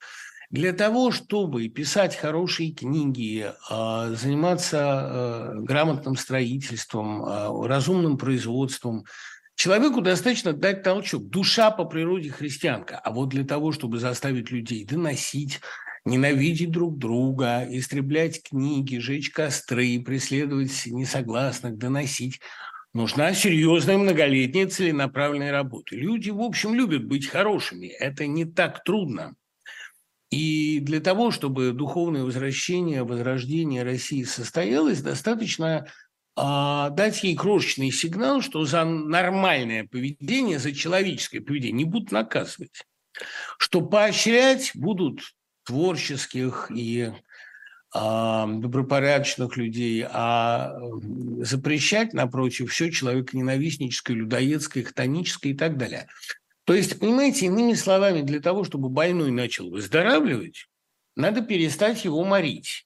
Для 0.52 0.74
того, 0.74 1.12
чтобы 1.12 1.68
писать 1.68 2.16
хорошие 2.16 2.72
книги, 2.72 3.52
а, 3.70 4.10
заниматься 4.16 4.80
а, 4.82 5.54
грамотным 5.60 6.16
строительством, 6.16 7.24
а, 7.24 7.68
разумным 7.68 8.18
производством, 8.18 9.06
человеку 9.54 10.02
достаточно 10.02 10.52
дать 10.52 10.82
толчок. 10.82 11.30
Душа 11.30 11.70
по 11.70 11.86
природе 11.86 12.32
христианка. 12.32 12.98
А 12.98 13.12
вот 13.12 13.30
для 13.30 13.44
того, 13.44 13.72
чтобы 13.72 14.00
заставить 14.00 14.50
людей 14.50 14.86
доносить, 14.86 15.60
ненавидеть 16.04 16.72
друг 16.72 16.98
друга, 16.98 17.68
истреблять 17.70 18.42
книги, 18.42 18.98
жечь 18.98 19.30
костры, 19.30 20.00
преследовать 20.00 20.88
несогласных, 20.88 21.78
доносить, 21.78 22.40
нужна 22.96 23.36
серьезная 23.36 24.00
многолетняя 24.00 24.66
целенаправленная 24.66 25.52
работа. 25.52 25.96
Люди, 25.96 26.32
в 26.32 26.42
общем, 26.42 26.74
любят 26.74 27.06
быть 27.06 27.28
хорошими. 27.28 27.86
Это 27.86 28.26
не 28.26 28.46
так 28.46 28.84
трудно. 28.84 29.36
И 30.30 30.80
для 30.80 31.00
того, 31.00 31.32
чтобы 31.32 31.72
духовное 31.72 32.24
возвращение, 32.24 33.04
возрождение 33.04 33.84
России 33.84 34.24
состоялось, 34.24 35.02
достаточно 35.02 35.88
а, 36.36 36.92
дать 36.92 37.24
ей 37.24 37.36
крошечный 37.36 37.92
сигнал, 37.92 38.42
что 38.42 38.64
за 38.66 38.86
нормальное 38.86 39.88
поведение, 39.88 40.60
за 40.60 40.74
человеческое 40.74 41.42
поведение 41.42 41.84
не 41.84 41.86
будут 41.86 42.12
наказывать, 42.12 42.86
что 43.58 43.82
поощрять 43.82 44.72
будут 44.76 45.34
творческих 45.66 46.72
и 46.74 47.12
а, 47.92 48.46
добропорядочных 48.46 49.58
людей, 49.58 50.06
а 50.08 50.78
запрещать, 51.40 52.14
напротив, 52.14 52.72
все 52.72 52.92
человеконенавистническое, 52.92 54.16
людоедское, 54.16 54.84
хтоническое 54.84 55.54
и 55.54 55.56
так 55.56 55.78
далее. 55.78 56.08
То 56.70 56.76
есть, 56.76 57.00
понимаете, 57.00 57.48
иными 57.48 57.74
словами, 57.74 58.22
для 58.22 58.40
того, 58.40 58.64
чтобы 58.64 58.90
больной 58.90 59.32
начал 59.32 59.72
выздоравливать, 59.72 60.68
надо 61.16 61.42
перестать 61.42 62.06
его 62.06 62.24
морить. 62.24 62.86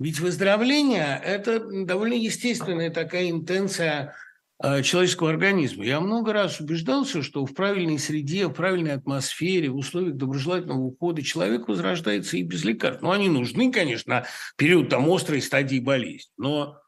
Ведь 0.00 0.18
выздоровление– 0.18 1.22
это 1.24 1.60
довольно 1.84 2.14
естественная 2.14 2.90
такая 2.90 3.30
интенция 3.30 4.16
э, 4.60 4.82
человеческого 4.82 5.30
организма. 5.30 5.84
Я 5.84 6.00
много 6.00 6.32
раз 6.32 6.58
убеждался, 6.58 7.22
что 7.22 7.46
в 7.46 7.54
правильной 7.54 8.00
среде, 8.00 8.48
в 8.48 8.52
правильной 8.52 8.94
атмосфере, 8.94 9.70
в 9.70 9.76
условиях 9.76 10.16
доброжелательного 10.16 10.80
ухода 10.80 11.22
человек 11.22 11.68
возрождается 11.68 12.36
и 12.36 12.42
без 12.42 12.64
лекарств. 12.64 13.00
Ну, 13.00 13.12
они 13.12 13.28
нужны, 13.28 13.70
конечно, 13.70 14.12
на 14.12 14.26
период 14.56 14.88
там 14.88 15.08
острой 15.08 15.40
стадии 15.40 15.78
болезни, 15.78 16.32
но 16.36 16.80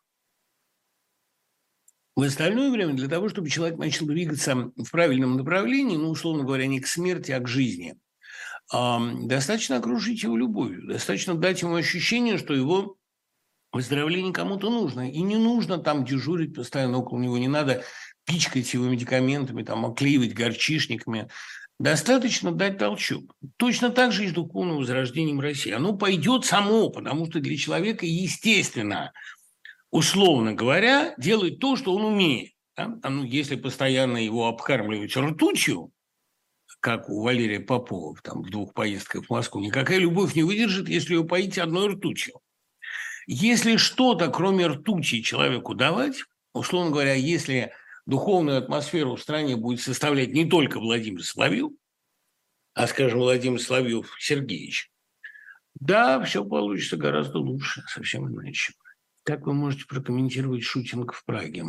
в 2.16 2.22
остальное 2.22 2.70
время 2.70 2.94
для 2.94 3.08
того, 3.08 3.28
чтобы 3.28 3.50
человек 3.50 3.78
начал 3.78 4.06
двигаться 4.06 4.72
в 4.74 4.90
правильном 4.90 5.36
направлении, 5.36 5.98
ну, 5.98 6.08
условно 6.08 6.44
говоря, 6.44 6.66
не 6.66 6.80
к 6.80 6.86
смерти, 6.86 7.30
а 7.30 7.40
к 7.40 7.46
жизни, 7.46 7.98
достаточно 8.72 9.76
окружить 9.76 10.22
его 10.22 10.34
любовью, 10.34 10.86
достаточно 10.86 11.34
дать 11.34 11.60
ему 11.60 11.76
ощущение, 11.76 12.38
что 12.38 12.54
его 12.54 12.96
выздоровление 13.70 14.32
кому-то 14.32 14.70
нужно. 14.70 15.10
И 15.10 15.20
не 15.20 15.36
нужно 15.36 15.76
там 15.76 16.06
дежурить 16.06 16.54
постоянно 16.54 16.98
около 16.98 17.20
него, 17.20 17.36
не 17.36 17.48
надо 17.48 17.84
пичкать 18.24 18.72
его 18.72 18.86
медикаментами, 18.86 19.62
там, 19.62 19.84
оклеивать 19.84 20.32
горчишниками. 20.32 21.28
Достаточно 21.78 22.50
дать 22.50 22.78
толчок. 22.78 23.36
Точно 23.58 23.90
так 23.90 24.10
же 24.10 24.24
и 24.24 24.28
с 24.28 24.32
духовным 24.32 24.78
возрождением 24.78 25.40
России. 25.40 25.70
Оно 25.70 25.94
пойдет 25.94 26.46
само, 26.46 26.88
потому 26.88 27.26
что 27.26 27.40
для 27.40 27.58
человека 27.58 28.06
естественно– 28.06 29.12
условно 29.90 30.54
говоря, 30.54 31.14
делает 31.18 31.58
то, 31.58 31.76
что 31.76 31.94
он 31.94 32.04
умеет. 32.04 32.52
Да? 32.76 32.98
Ну, 33.08 33.24
если 33.24 33.56
постоянно 33.56 34.18
его 34.18 34.46
обкармливать 34.48 35.16
ртутью, 35.16 35.92
как 36.80 37.08
у 37.08 37.22
Валерия 37.22 37.60
Попова 37.60 38.16
там, 38.22 38.42
в 38.42 38.50
двух 38.50 38.74
поездках 38.74 39.26
в 39.26 39.30
Москву, 39.30 39.60
никакая 39.60 39.98
любовь 39.98 40.34
не 40.34 40.42
выдержит, 40.42 40.88
если 40.88 41.14
ее 41.14 41.24
поить 41.24 41.58
одной 41.58 41.94
ртутью. 41.94 42.40
Если 43.26 43.76
что-то, 43.76 44.28
кроме 44.28 44.66
ртути, 44.66 45.22
человеку 45.22 45.74
давать, 45.74 46.22
условно 46.52 46.92
говоря, 46.92 47.14
если 47.14 47.72
духовную 48.06 48.58
атмосферу 48.58 49.16
в 49.16 49.22
стране 49.22 49.56
будет 49.56 49.80
составлять 49.80 50.32
не 50.32 50.44
только 50.48 50.78
Владимир 50.78 51.24
Соловьев, 51.24 51.72
а, 52.74 52.86
скажем, 52.86 53.18
Владимир 53.18 53.60
Соловьев 53.60 54.14
Сергеевич, 54.20 54.90
да, 55.80 56.22
все 56.22 56.44
получится 56.44 56.96
гораздо 56.96 57.38
лучше, 57.38 57.82
совсем 57.88 58.28
иначе. 58.28 58.74
Как 59.26 59.44
вы 59.44 59.54
можете 59.54 59.86
прокомментировать 59.86 60.62
шутинг 60.62 61.12
в 61.12 61.24
Праге? 61.24 61.64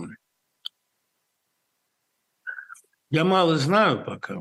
Я 3.09 3.25
мало 3.25 3.57
знаю 3.57 4.05
пока. 4.05 4.39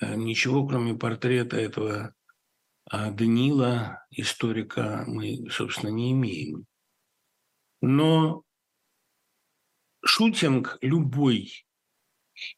Э, 0.00 0.14
ничего, 0.16 0.66
кроме 0.66 0.94
портрета 0.94 1.58
этого 1.58 2.14
а, 2.86 3.10
Данила, 3.10 4.06
историка, 4.08 5.04
мы, 5.06 5.50
собственно, 5.50 5.90
не 5.90 6.12
имеем. 6.12 6.64
Но 7.82 8.42
шутинг 10.02 10.78
любой 10.80 11.66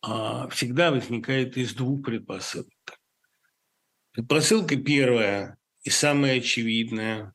а, 0.01 0.49
всегда 0.49 0.93
возникает 0.93 1.57
из 1.57 1.75
двух 1.75 2.05
предпосылок. 2.05 3.01
Предпосылка 4.13 4.77
первая 4.77 5.59
и 5.83 5.91
самая 5.91 6.39
очевидная 6.39 7.35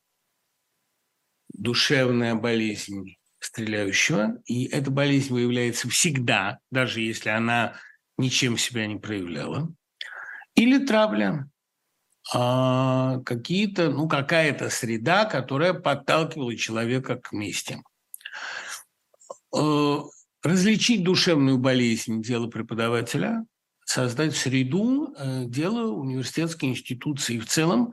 душевная 1.54 2.34
болезнь 2.34 3.16
стреляющего, 3.38 4.42
и 4.46 4.66
эта 4.66 4.90
болезнь 4.90 5.32
выявляется 5.32 5.88
всегда, 5.88 6.58
даже 6.70 7.00
если 7.00 7.28
она 7.28 7.74
ничем 8.18 8.56
себя 8.58 8.86
не 8.86 8.96
проявляла, 8.96 9.72
или 10.54 10.84
травля, 10.84 11.48
а 12.32 13.20
какие-то, 13.20 13.90
ну, 13.90 14.08
какая-то 14.08 14.70
среда, 14.70 15.26
которая 15.26 15.74
подталкивала 15.74 16.56
человека 16.56 17.16
к 17.16 17.32
мести. 17.32 17.82
Э, 19.54 19.98
различить 20.42 21.04
душевную 21.04 21.58
болезнь– 21.58 22.22
дело 22.24 22.46
преподавателя, 22.46 23.44
создать 23.84 24.34
среду– 24.34 25.14
дело 25.46 25.92
университетской 25.92 26.70
институции 26.70 27.38
в 27.38 27.46
целом, 27.46 27.92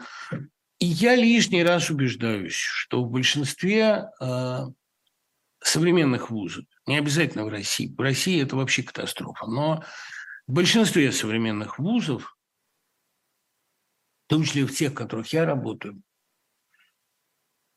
и 0.81 0.87
я 0.87 1.15
лишний 1.15 1.63
раз 1.63 1.91
убеждаюсь, 1.91 2.55
что 2.55 3.03
в 3.03 3.11
большинстве 3.11 4.09
э, 4.19 4.59
современных 5.63 6.31
вузов, 6.31 6.65
не 6.87 6.97
обязательно 6.97 7.45
в 7.45 7.49
России, 7.49 7.93
в 7.95 8.01
России 8.01 8.41
это 8.41 8.55
вообще 8.55 8.81
катастрофа, 8.81 9.45
но 9.45 9.83
в 10.47 10.53
большинстве 10.53 11.11
современных 11.11 11.77
вузов, 11.77 12.35
в 14.25 14.29
том 14.29 14.43
числе 14.43 14.65
в 14.65 14.75
тех, 14.75 14.93
в 14.93 14.95
которых 14.95 15.31
я 15.31 15.45
работаю, 15.45 16.01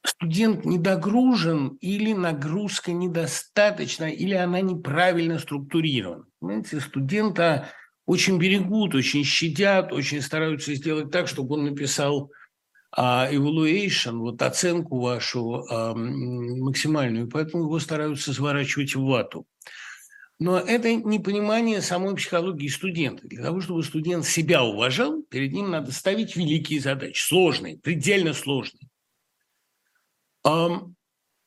студент 0.02 0.64
недогружен 0.64 1.76
или 1.82 2.14
нагрузка 2.14 2.92
недостаточна, 2.92 4.04
или 4.04 4.32
она 4.32 4.62
неправильно 4.62 5.38
структурирована. 5.38 6.24
Понимаете, 6.40 6.80
студента 6.80 7.68
очень 8.06 8.38
берегут, 8.38 8.94
очень 8.94 9.24
щадят, 9.24 9.92
очень 9.92 10.22
стараются 10.22 10.74
сделать 10.74 11.10
так, 11.10 11.28
чтобы 11.28 11.56
он 11.56 11.66
написал 11.66 12.32
а 12.96 13.28
evaluation, 13.32 14.18
вот 14.18 14.40
оценку 14.40 15.00
вашу 15.00 15.64
максимальную, 15.96 17.28
поэтому 17.28 17.64
его 17.64 17.80
стараются 17.80 18.32
сворачивать 18.32 18.94
в 18.94 19.02
вату. 19.02 19.46
Но 20.38 20.58
это 20.58 20.92
непонимание 20.94 21.80
самой 21.80 22.14
психологии 22.16 22.68
студента. 22.68 23.26
Для 23.26 23.42
того, 23.42 23.60
чтобы 23.60 23.82
студент 23.82 24.24
себя 24.26 24.62
уважал, 24.62 25.22
перед 25.22 25.52
ним 25.52 25.70
надо 25.70 25.92
ставить 25.92 26.36
великие 26.36 26.80
задачи, 26.80 27.20
сложные, 27.20 27.78
предельно 27.78 28.32
сложные. 28.32 28.88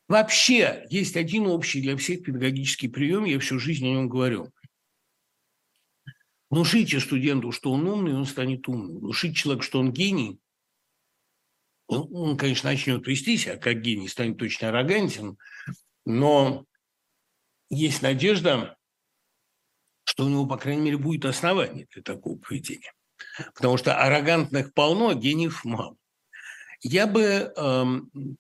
Вообще 0.10 0.86
есть 0.90 1.18
один 1.18 1.48
общий 1.48 1.82
для 1.82 1.96
всех 1.98 2.24
педагогический 2.24 2.88
прием, 2.88 3.26
я 3.26 3.40
всю 3.40 3.60
жизнь 3.60 3.86
о 3.86 3.92
нем 3.92 4.10
говорю. 4.10 4.52
Внушите 6.50 7.00
студенту, 7.02 7.52
что 7.52 7.74
он 7.74 7.86
умный, 7.88 8.16
он 8.16 8.26
станет 8.26 8.68
умным. 8.70 9.00
Внушите 9.00 9.36
человеку, 9.36 9.64
что 9.64 9.80
он 9.80 9.92
гений, 9.92 10.40
он, 11.88 12.38
конечно, 12.38 12.70
начнет 12.70 13.06
вести 13.08 13.38
себя 13.38 13.58
как 13.58 13.82
гений, 13.82 14.08
станет 14.08 14.38
точно 14.38 14.70
аррогантен, 14.70 15.38
но 16.06 16.66
есть 17.70 18.02
надежда, 18.02 18.78
что 20.04 20.26
у 20.26 20.30
него, 20.30 20.46
по 20.46 20.58
крайней 20.58 20.82
мере, 20.82 20.98
будет 20.98 21.26
основание 21.26 21.88
для 21.94 22.02
такого 22.02 22.38
поведения. 22.38 22.94
Потому 23.56 23.78
что 23.78 23.96
аррогантных 23.96 24.74
полно, 24.74 25.10
а 25.10 25.16
гениев 25.16 25.64
мало. 25.66 25.98
Я 26.82 27.08
бы 27.08 27.22
э, 27.56 27.86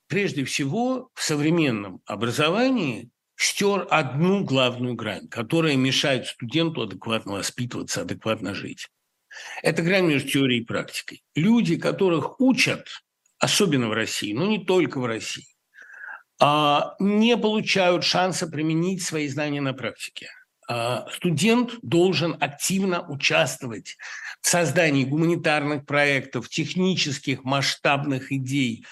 прежде 0.07 0.45
всего 0.45 1.09
в 1.13 1.23
современном 1.23 2.01
образовании 2.05 3.09
стер 3.35 3.87
одну 3.89 4.43
главную 4.43 4.95
грань, 4.95 5.27
которая 5.27 5.75
мешает 5.75 6.27
студенту 6.27 6.83
адекватно 6.83 7.33
воспитываться, 7.33 8.01
адекватно 8.01 8.53
жить. 8.53 8.87
Это 9.63 9.81
грань 9.81 10.05
между 10.05 10.29
теорией 10.29 10.61
и 10.61 10.65
практикой. 10.65 11.23
Люди, 11.35 11.77
которых 11.77 12.39
учат 12.39 12.87
особенно 13.39 13.89
в 13.89 13.93
России, 13.93 14.33
но 14.33 14.45
не 14.45 14.63
только 14.63 14.99
в 14.99 15.05
России, 15.05 15.47
а, 16.39 16.95
не 16.99 17.35
получают 17.37 18.03
шанса 18.03 18.47
применить 18.47 19.03
свои 19.03 19.27
знания 19.27 19.61
на 19.61 19.73
практике. 19.73 20.29
А, 20.69 21.07
студент 21.11 21.75
должен 21.81 22.35
активно 22.39 23.07
участвовать 23.07 23.97
в 24.41 24.47
создании 24.47 25.05
гуманитарных 25.05 25.85
проектов, 25.85 26.49
технических, 26.49 27.43
масштабных 27.43 28.31
идей, 28.31 28.85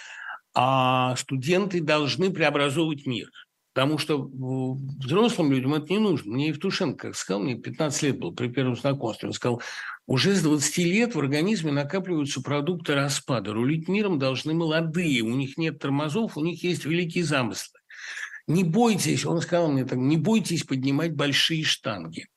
а 0.53 1.15
студенты 1.17 1.81
должны 1.81 2.31
преобразовывать 2.31 3.05
мир. 3.05 3.29
Потому 3.75 3.97
что 3.97 4.31
взрослым 5.03 5.51
людям 5.51 5.73
это 5.73 5.91
не 5.91 5.99
нужно. 5.99 6.31
Мне 6.31 6.47
Евтушенко 6.47 7.07
как 7.07 7.15
сказал, 7.17 7.41
мне 7.41 7.55
15 7.55 8.03
лет 8.03 8.19
был 8.19 8.33
при 8.33 8.47
первом 8.47 8.77
знакомстве, 8.77 9.27
он 9.27 9.33
сказал, 9.33 9.61
уже 10.07 10.33
с 10.33 10.41
20 10.41 10.77
лет 10.77 11.13
в 11.13 11.19
организме 11.19 11.73
накапливаются 11.73 12.41
продукты 12.41 12.95
распада. 12.95 13.51
Рулить 13.51 13.89
миром 13.89 14.17
должны 14.17 14.53
молодые, 14.53 15.23
у 15.23 15.35
них 15.35 15.57
нет 15.57 15.77
тормозов, 15.79 16.37
у 16.37 16.41
них 16.41 16.63
есть 16.63 16.85
великие 16.85 17.25
замыслы. 17.25 17.81
Не 18.47 18.63
бойтесь, 18.63 19.25
он 19.25 19.41
сказал 19.41 19.69
мне 19.69 19.83
так, 19.83 19.97
не 19.97 20.15
бойтесь 20.15 20.63
поднимать 20.63 21.13
большие 21.13 21.65
штанги. 21.65 22.27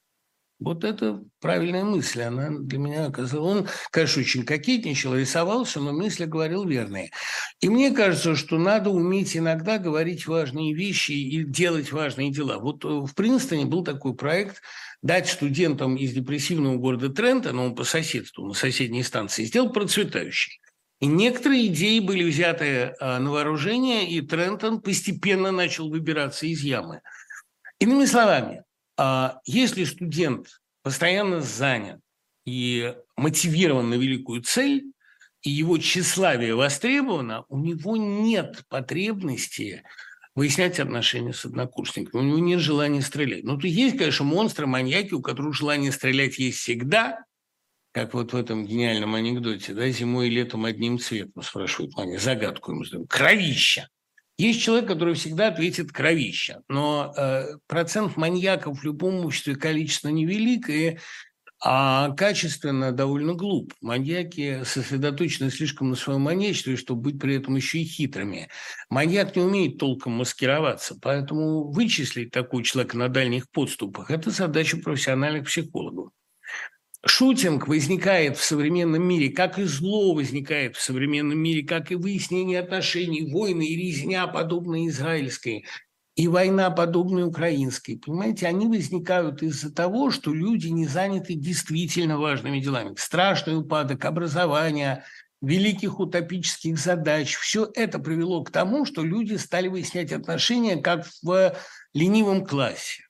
Вот 0.61 0.83
это 0.83 1.23
правильная 1.41 1.85
мысль, 1.85 2.23
она 2.23 2.51
для 2.51 2.79
меня 2.79 3.07
оказалась... 3.07 3.59
Он, 3.59 3.69
конечно, 3.93 4.23
очень 4.23 4.45
кокетничал, 4.45 5.15
рисовался, 5.15 5.79
но 5.79 5.93
мысли 5.93 6.25
говорил 6.25 6.67
верные. 6.67 7.11
И 7.61 7.69
мне 7.69 7.93
кажется, 7.93 8.35
что 8.35 8.59
надо 8.59 8.91
уметь 8.91 9.37
иногда 9.37 9.79
говорить 9.79 10.27
важные 10.27 10.75
вещи 10.75 11.13
и 11.13 11.45
делать 11.45 11.93
важные 11.93 12.33
дела. 12.33 12.59
Вот 12.59 12.85
э, 12.85 12.89
в 12.89 13.15
Принстоне 13.15 13.67
был 13.67 13.85
такой 13.85 14.17
проект 14.17 14.61
дать 15.01 15.29
студентам 15.29 15.95
из 15.95 16.13
депрессивного 16.13 16.77
города 16.77 17.09
Трента, 17.09 17.53
но 17.53 17.67
он 17.67 17.75
по 17.77 17.85
соседству, 17.85 18.45
на 18.45 18.55
соседней 18.55 19.05
станции, 19.05 19.45
сделать 19.45 19.73
процветающий. 19.73 20.61
И 21.01 21.07
некоторые 21.07 21.69
идеи 21.69 22.01
были 22.01 22.29
взяты 22.29 22.97
а, 22.99 23.21
на 23.21 23.31
вооружение, 23.31 24.11
и 24.11 24.21
Трентон 24.21 24.81
постепенно 24.81 25.53
начал 25.53 25.89
выбираться 25.89 26.47
из 26.47 26.63
ямы. 26.63 27.01
Иными 27.79 28.05
словами, 28.07 28.65
если 29.45 29.85
студент 29.85 30.61
постоянно 30.83 31.41
занят 31.41 32.01
и 32.45 32.95
мотивирован 33.17 33.91
на 33.91 33.95
великую 33.95 34.43
цель, 34.43 34.93
и 35.43 35.51
его 35.51 35.79
тщеславие 35.79 36.55
востребовано, 36.55 37.45
у 37.49 37.59
него 37.59 37.97
нет 37.97 38.65
потребности 38.69 39.85
выяснять 40.35 40.81
отношения 40.81 41.33
с 41.33 41.45
однокурсниками. 41.45 42.21
У 42.21 42.25
него 42.25 42.39
нет 42.39 42.61
желания 42.61 43.03
стрелять. 43.03 43.45
Ну, 43.45 43.59
то 43.59 43.67
есть, 43.67 43.97
конечно, 43.97 44.25
монстры, 44.25 44.67
маньяки, 44.67 45.15
у 45.15 45.23
которых 45.23 45.55
желание 45.55 45.93
стрелять 45.93 46.39
есть 46.39 46.59
всегда, 46.59 47.25
как 47.93 48.15
вот 48.15 48.33
в 48.33 48.37
этом 48.37 48.65
гениальном 48.65 49.15
анекдоте, 49.15 49.75
да, 49.75 49.89
зимой 49.91 50.29
и 50.29 50.31
летом 50.31 50.65
одним 50.65 50.99
цветом, 50.99 51.43
спрашивают 51.43 51.97
Маня, 51.97 52.19
загадку 52.19 52.73
ему 52.73 52.85
задаем. 52.85 53.07
Кровища. 53.07 53.89
Есть 54.39 54.63
человек, 54.63 54.87
который 54.87 55.15
всегда 55.15 55.49
ответит 55.49 55.91
кровища, 55.91 56.63
но 56.69 57.13
э, 57.17 57.57
процент 57.67 58.17
маньяков 58.17 58.79
в 58.79 58.85
любом 58.85 59.27
обществе 59.27 59.57
количественно 59.57 60.13
невелик, 60.13 60.71
и 60.71 60.99
а 61.61 62.11
качественно 62.11 62.93
довольно 62.93 63.35
глуп. 63.35 63.75
Маньяки 63.81 64.63
сосредоточены 64.65 65.51
слишком 65.51 65.91
на 65.91 65.97
своем 65.97 66.21
маньячестве, 66.21 66.77
чтобы 66.77 67.11
быть 67.11 67.21
при 67.21 67.35
этом 67.35 67.57
еще 67.57 67.81
и 67.81 67.85
хитрыми. 67.85 68.49
Маньяк 68.91 69.35
не 69.35 69.43
умеет 69.43 69.79
толком 69.79 70.13
маскироваться, 70.13 70.97
поэтому 71.03 71.65
вычислить 71.73 72.31
такого 72.31 72.63
человека 72.63 72.97
на 72.97 73.09
дальних 73.09 73.51
подступах– 73.51 74.11
это 74.13 74.31
задача 74.31 74.77
профессиональных 74.77 75.47
психологов. 75.47 76.11
Шутинг 77.07 77.69
возникает 77.69 78.37
в 78.37 78.45
современном 78.45 79.03
мире, 79.03 79.31
как 79.31 79.59
и 79.59 79.65
зло 79.65 80.15
возникает 80.15 80.77
в 80.77 80.83
современном 80.83 81.39
мире, 81.39 81.63
как 81.65 81.93
и 81.93 81.95
выяснение 81.95 82.59
отношений, 82.59 83.33
войны 83.33 83.67
и 83.67 83.77
резня, 83.77 84.27
подобные 84.27 84.89
израильской, 84.89 85.65
и 86.17 86.27
война, 86.27 86.71
подобная 86.71 87.25
украинской. 87.25 87.97
Понимаете, 87.97 88.49
они 88.49 88.67
возникают 88.67 89.45
из-за 89.45 89.73
того, 89.73 90.11
что 90.11 90.35
люди 90.35 90.67
не 90.67 90.87
заняты 90.87 91.35
действительно 91.35 92.19
важными 92.19 92.59
делами. 92.59 92.97
Страшный 92.99 93.57
упадок 93.57 94.05
образования, 94.05 95.05
великих 95.41 96.01
утопических 96.01 96.79
задач. 96.79 97.37
Все 97.37 97.71
это 97.75 98.01
привело 98.01 98.43
к 98.43 98.51
тому, 98.51 98.85
что 98.85 99.05
люди 99.05 99.35
стали 99.35 99.69
выяснять 99.69 100.11
отношения, 100.11 100.77
как 100.77 101.07
в 101.23 101.57
ленивом 101.95 102.45
классе. 102.45 103.08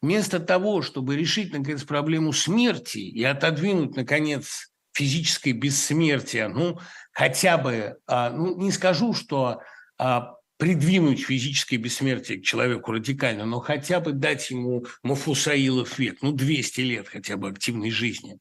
Вместо 0.00 0.38
того, 0.38 0.82
чтобы 0.82 1.16
решить, 1.16 1.52
наконец, 1.52 1.82
проблему 1.82 2.32
смерти 2.32 2.98
и 2.98 3.24
отодвинуть, 3.24 3.96
наконец, 3.96 4.70
физическое 4.92 5.52
бессмертие, 5.52 6.48
ну, 6.48 6.78
хотя 7.12 7.58
бы, 7.58 7.98
а, 8.06 8.30
ну, 8.30 8.56
не 8.60 8.70
скажу, 8.70 9.12
что 9.12 9.60
а, 9.98 10.34
придвинуть 10.56 11.24
физическое 11.24 11.76
бессмертие 11.76 12.40
к 12.40 12.44
человеку 12.44 12.92
радикально, 12.92 13.44
но 13.44 13.60
хотя 13.60 14.00
бы 14.00 14.12
дать 14.12 14.50
ему 14.50 14.86
Мафусаилов 15.02 15.98
век, 15.98 16.18
ну, 16.20 16.32
200 16.32 16.80
лет 16.80 17.08
хотя 17.08 17.36
бы 17.36 17.48
активной 17.48 17.90
жизни. 17.90 18.38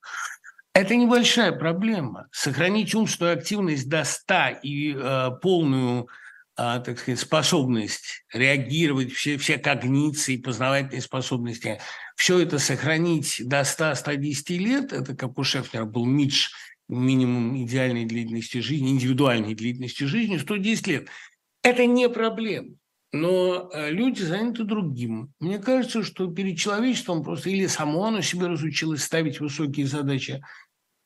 Это 0.74 0.96
небольшая 0.96 1.54
проблема. 1.54 2.28
Сохранить 2.32 2.94
умственную 2.94 3.38
активность 3.38 3.90
до 3.90 4.04
100 4.04 4.60
и 4.62 4.94
э, 4.96 5.30
полную 5.42 6.08
а, 6.58 6.80
так 6.80 6.98
сказать, 7.00 7.20
способность 7.20 8.26
реагировать, 8.34 9.12
все, 9.12 9.38
все 9.38 9.58
когниции, 9.60 10.38
познавательные 10.38 11.02
способности, 11.02 11.80
все 12.16 12.40
это 12.40 12.58
сохранить 12.58 13.42
до 13.46 13.62
100-110 13.62 14.58
лет, 14.58 14.92
это 14.92 15.16
как 15.16 15.38
у 15.38 15.44
Шефнера 15.44 15.86
был 15.86 16.06
Мидж, 16.06 16.50
минимум 16.90 17.64
идеальной 17.64 18.06
длительности 18.06 18.60
жизни, 18.60 18.90
индивидуальной 18.90 19.54
длительности 19.54 20.06
жизни, 20.06 20.38
110 20.38 20.88
лет. 20.88 21.08
Это 21.62 21.86
не 21.86 22.10
проблема. 22.10 22.70
Но 23.14 23.70
э, 23.72 23.92
люди 23.92 24.22
заняты 24.22 24.64
другим. 24.64 25.34
Мне 25.40 25.60
кажется, 25.60 26.04
что 26.04 26.28
перед 26.28 26.58
человечеством 26.58 27.24
просто 27.24 27.50
или 27.50 27.68
само 27.68 28.06
оно 28.06 28.22
себе 28.22 28.48
разучилось 28.48 29.04
ставить 29.04 29.40
высокие 29.40 29.86
задачи, 29.86 30.44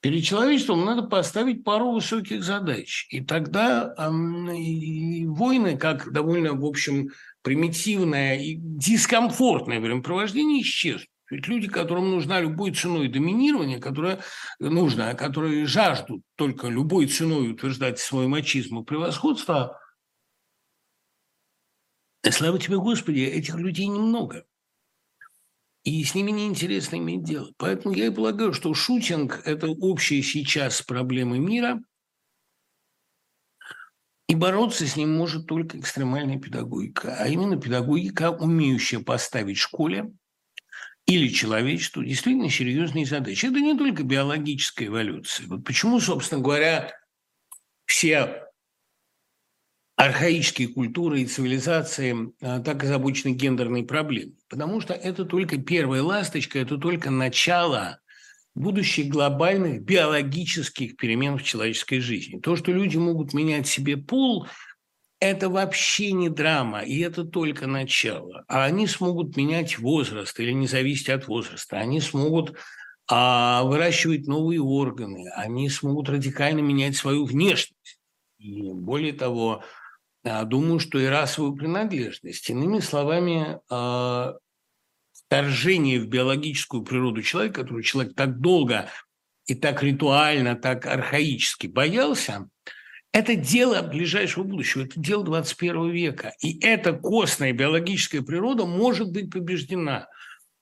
Перед 0.02 0.24
человечеством 0.24 0.84
надо 0.84 1.04
поставить 1.04 1.64
пару 1.64 1.92
высоких 1.92 2.44
задач. 2.44 3.06
И 3.12 3.22
тогда 3.22 3.94
э, 3.96 4.56
и 4.56 5.28
войны, 5.28 5.78
как 5.78 6.12
довольно, 6.12 6.54
в 6.54 6.66
общем, 6.66 7.10
примитивное 7.44 8.38
и 8.38 8.56
дискомфортное 8.56 9.80
времяпровождение, 9.80 10.64
исчезнут. 10.64 11.08
Ведь 11.30 11.48
люди, 11.48 11.68
которым 11.68 12.10
нужна 12.10 12.42
любой 12.42 12.74
ценой 12.74 13.10
доминирование, 13.10 13.80
которое 13.80 14.22
нужно, 14.60 15.14
которые 15.14 15.68
жаждут 15.68 16.24
только 16.36 16.68
любой 16.68 17.06
ценой 17.06 17.52
утверждать 17.52 18.00
свой 18.00 18.28
мачизм 18.28 18.80
и 18.80 18.84
превосходство, 18.84 19.80
слава 22.28 22.58
тебе, 22.60 22.78
Господи, 22.78 23.20
этих 23.20 23.56
людей 23.56 23.86
немного 23.86 24.46
и 25.84 26.04
с 26.04 26.14
ними 26.14 26.32
неинтересно 26.32 26.98
иметь 26.98 27.24
дело. 27.24 27.52
Поэтому 27.58 27.94
я 27.94 28.08
и 28.08 28.12
полагаю, 28.12 28.54
что 28.54 28.74
шутинг– 28.74 29.42
это 29.46 29.68
общая 29.68 30.22
сейчас 30.22 30.82
проблема 30.82 31.38
мира, 31.38 31.82
и 34.28 34.36
бороться 34.36 34.88
с 34.88 34.96
ним 34.96 35.18
может 35.18 35.48
только 35.48 35.78
экстремальная 35.78 36.40
педагогика, 36.40 37.16
а 37.20 37.28
именно 37.28 37.60
педагогика, 37.60 38.32
умеющая 38.32 39.00
поставить 39.00 39.58
школе 39.58 40.14
или 41.06 41.28
человечеству 41.28 42.04
действительно 42.04 42.50
серьезные 42.50 43.06
задачи. 43.06 43.48
Это 43.48 43.60
не 43.60 43.78
только 43.78 44.04
биологическая 44.04 44.88
эволюция. 44.88 45.48
Вот 45.48 45.66
почему, 45.66 46.00
собственно 46.00 46.42
говоря, 46.42 46.94
все 47.86 48.46
архаические 50.06 50.70
культуры 50.70 51.22
и 51.22 51.28
цивилизации 51.28 52.34
а, 52.42 52.60
так 52.60 52.84
озабочены 52.84 53.34
гендерной 53.34 53.84
проблемой. 53.84 54.36
Потому 54.50 54.82
что 54.82 54.94
это 54.96 55.26
только 55.26 55.58
первая 55.58 56.02
ласточка, 56.02 56.58
это 56.58 56.78
только 56.78 57.12
начало 57.12 58.00
будущих 58.56 59.10
глобальных 59.10 59.84
биологических 59.84 60.98
перемен 60.98 61.38
в 61.38 61.44
человеческой 61.44 62.00
жизни. 62.00 62.40
То, 62.40 62.56
что 62.56 62.72
люди 62.72 62.98
могут 62.98 63.34
менять 63.34 63.68
себе 63.68 63.96
пол, 63.96 64.48
это 65.20 65.50
вообще 65.50 66.14
не 66.14 66.30
драма, 66.30 66.82
и 66.82 67.00
это 67.00 67.24
только 67.24 67.68
начало. 67.68 68.44
А 68.48 68.64
они 68.64 68.88
смогут 68.88 69.38
менять 69.38 69.78
возраст 69.78 70.38
или 70.40 70.52
не 70.52 70.66
зависеть 70.66 71.10
от 71.10 71.28
возраста. 71.28 71.78
Они 71.78 72.02
смогут 72.02 72.58
а, 73.08 73.62
выращивать 73.66 74.26
новые 74.26 74.62
органы, 74.62 75.30
они 75.36 75.70
смогут 75.70 76.10
радикально 76.10 76.62
менять 76.62 76.96
свою 76.96 77.26
внешность. 77.26 78.00
И 78.40 78.74
более 78.74 79.14
того, 79.14 79.64
думаю, 80.24 80.80
что 80.80 81.00
и 81.00 81.06
расовую 81.06 81.56
принадлежность. 81.56 82.50
Иными 82.50 82.80
словами, 82.80 83.60
а, 83.70 84.36
вторжение 85.14 86.00
в 86.00 86.08
биологическую 86.08 86.84
природу 86.84 87.22
человека, 87.22 87.62
который 87.62 87.84
человек 87.84 88.16
так 88.16 88.40
долго 88.40 88.90
и 89.46 89.56
так 89.56 89.82
ритуально, 89.82 90.56
так 90.56 90.86
архаически 90.86 91.68
боялся, 91.68 92.50
это 93.14 93.36
дело 93.36 93.82
ближайшего 93.82 94.44
будущего, 94.44 94.84
это 94.84 95.00
дело 95.00 95.24
21 95.24 95.90
века. 95.90 96.34
И 96.42 96.60
эта 96.66 96.94
костная 96.94 97.52
биологическая 97.52 98.22
природа 98.22 98.66
может 98.66 99.12
быть 99.12 99.32
побеждена. 99.32 100.08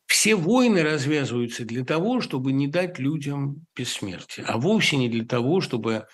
Все 0.07 0.35
войны 0.35 0.81
развязываются 0.81 1.65
для 1.65 1.85
того, 1.85 2.21
чтобы 2.21 2.51
не 2.51 2.67
дать 2.67 2.97
людям 2.97 3.65
бессмертия, 3.75 4.43
а 4.45 4.57
вовсе 4.57 4.97
не 4.97 5.07
для 5.07 5.25
того, 5.25 5.61
чтобы 5.61 6.07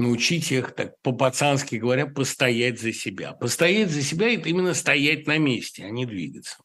научить 0.00 0.50
их, 0.50 0.72
так 0.74 1.00
по-пацански 1.02 1.76
говоря, 1.76 2.06
постоять 2.06 2.80
за 2.80 2.92
себя. 2.92 3.32
Постоять 3.32 3.90
за 3.90 4.02
себя– 4.02 4.34
это 4.34 4.48
именно 4.48 4.74
стоять 4.74 5.26
на 5.26 5.38
месте, 5.38 5.84
а 5.84 5.90
не 5.90 6.06
двигаться. 6.06 6.56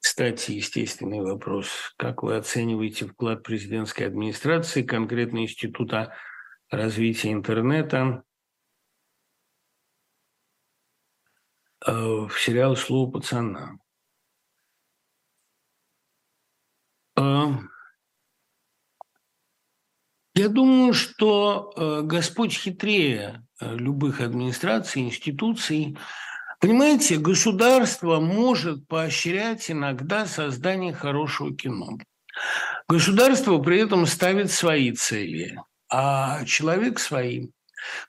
Кстати, 0.00 0.52
естественный 0.52 1.22
вопрос. 1.22 1.94
Как 1.96 2.22
вы 2.22 2.36
оцениваете 2.36 3.06
вклад 3.06 3.42
президентской 3.42 4.02
администрации, 4.02 4.82
конкретно 4.82 5.38
Института 5.38 6.14
развития 6.70 7.32
интернета, 7.32 8.22
э, 11.86 11.92
в 11.92 12.32
сериал 12.38 12.76
«Слово 12.76 13.10
пацана»? 13.10 13.78
Я 20.34 20.48
думаю, 20.48 20.94
что 20.94 21.72
э, 21.76 22.00
Господь 22.02 22.54
хитрее 22.54 23.44
э, 23.60 23.76
любых 23.76 24.20
администраций, 24.20 25.02
институций. 25.02 25.96
Понимаете, 26.60 27.18
государство 27.18 28.18
может 28.18 28.88
поощрять 28.88 29.70
иногда 29.70 30.26
создание 30.26 30.92
хорошего 30.92 31.54
кино. 31.54 31.98
Государство 32.88 33.58
при 33.58 33.80
этом 33.80 34.06
ставит 34.06 34.50
свои 34.50 34.90
цели, 34.90 35.56
а 35.88 36.44
человек 36.46 36.98
свои. 36.98 37.50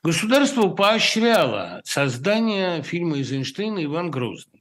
Государство 0.02 0.68
поощряло 0.68 1.80
создание 1.84 2.82
фильма 2.82 3.18
Эйзенштейна 3.18 3.84
«Иван 3.84 4.10
Грозный». 4.10 4.55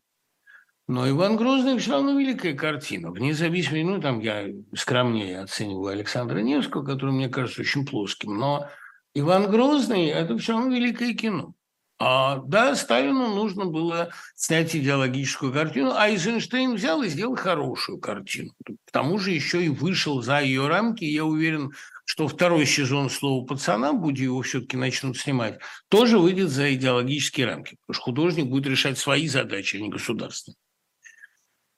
Но 0.87 1.09
Иван 1.09 1.35
Грозный 1.35 1.79
все 1.79 1.93
равно 1.93 2.19
великая 2.19 2.53
картина. 2.53 3.11
Вне 3.11 3.33
зависимости, 3.33 3.83
ну, 3.83 3.99
там 3.99 4.19
я 4.19 4.45
скромнее 4.75 5.39
оцениваю 5.39 5.93
Александра 5.93 6.39
Невского, 6.39 6.85
который 6.85 7.11
мне 7.11 7.27
кажется 7.27 7.61
очень 7.61 7.87
плоским, 7.87 8.37
но 8.37 8.69
Иван 9.15 9.49
Грозный– 9.49 10.05
это 10.07 10.37
все 10.37 10.53
равно 10.53 10.75
великое 10.75 11.15
кино. 11.15 11.55
А, 11.97 12.41
да, 12.45 12.75
Сталину 12.75 13.33
нужно 13.33 13.65
было 13.65 14.11
снять 14.35 14.75
идеологическую 14.75 15.53
картину, 15.53 15.93
а 15.95 16.09
Эйзенштейн 16.09 16.75
взял 16.75 17.01
и 17.01 17.07
сделал 17.07 17.35
хорошую 17.35 17.99
картину. 17.99 18.51
К 18.85 18.91
тому 18.91 19.17
же 19.17 19.31
еще 19.31 19.63
и 19.63 19.69
вышел 19.69 20.21
за 20.21 20.41
ее 20.41 20.67
рамки. 20.67 21.05
Я 21.05 21.23
уверен, 21.23 21.71
что 22.03 22.27
второй 22.27 22.65
сезон 22.65 23.09
«Слова 23.09 23.45
пацана», 23.45 23.93
будь 23.93 24.19
его 24.19 24.41
все-таки 24.41 24.75
начнут 24.75 25.17
снимать, 25.17 25.59
тоже 25.87 26.19
выйдет 26.19 26.49
за 26.49 26.73
идеологические 26.75 27.47
рамки, 27.47 27.77
потому 27.85 27.95
что 27.95 28.03
художник 28.03 28.47
будет 28.47 28.67
решать 28.67 28.97
свои 28.97 29.27
задачи, 29.29 29.77
а 29.77 29.79
не 29.79 29.89
государственные. 29.89 30.57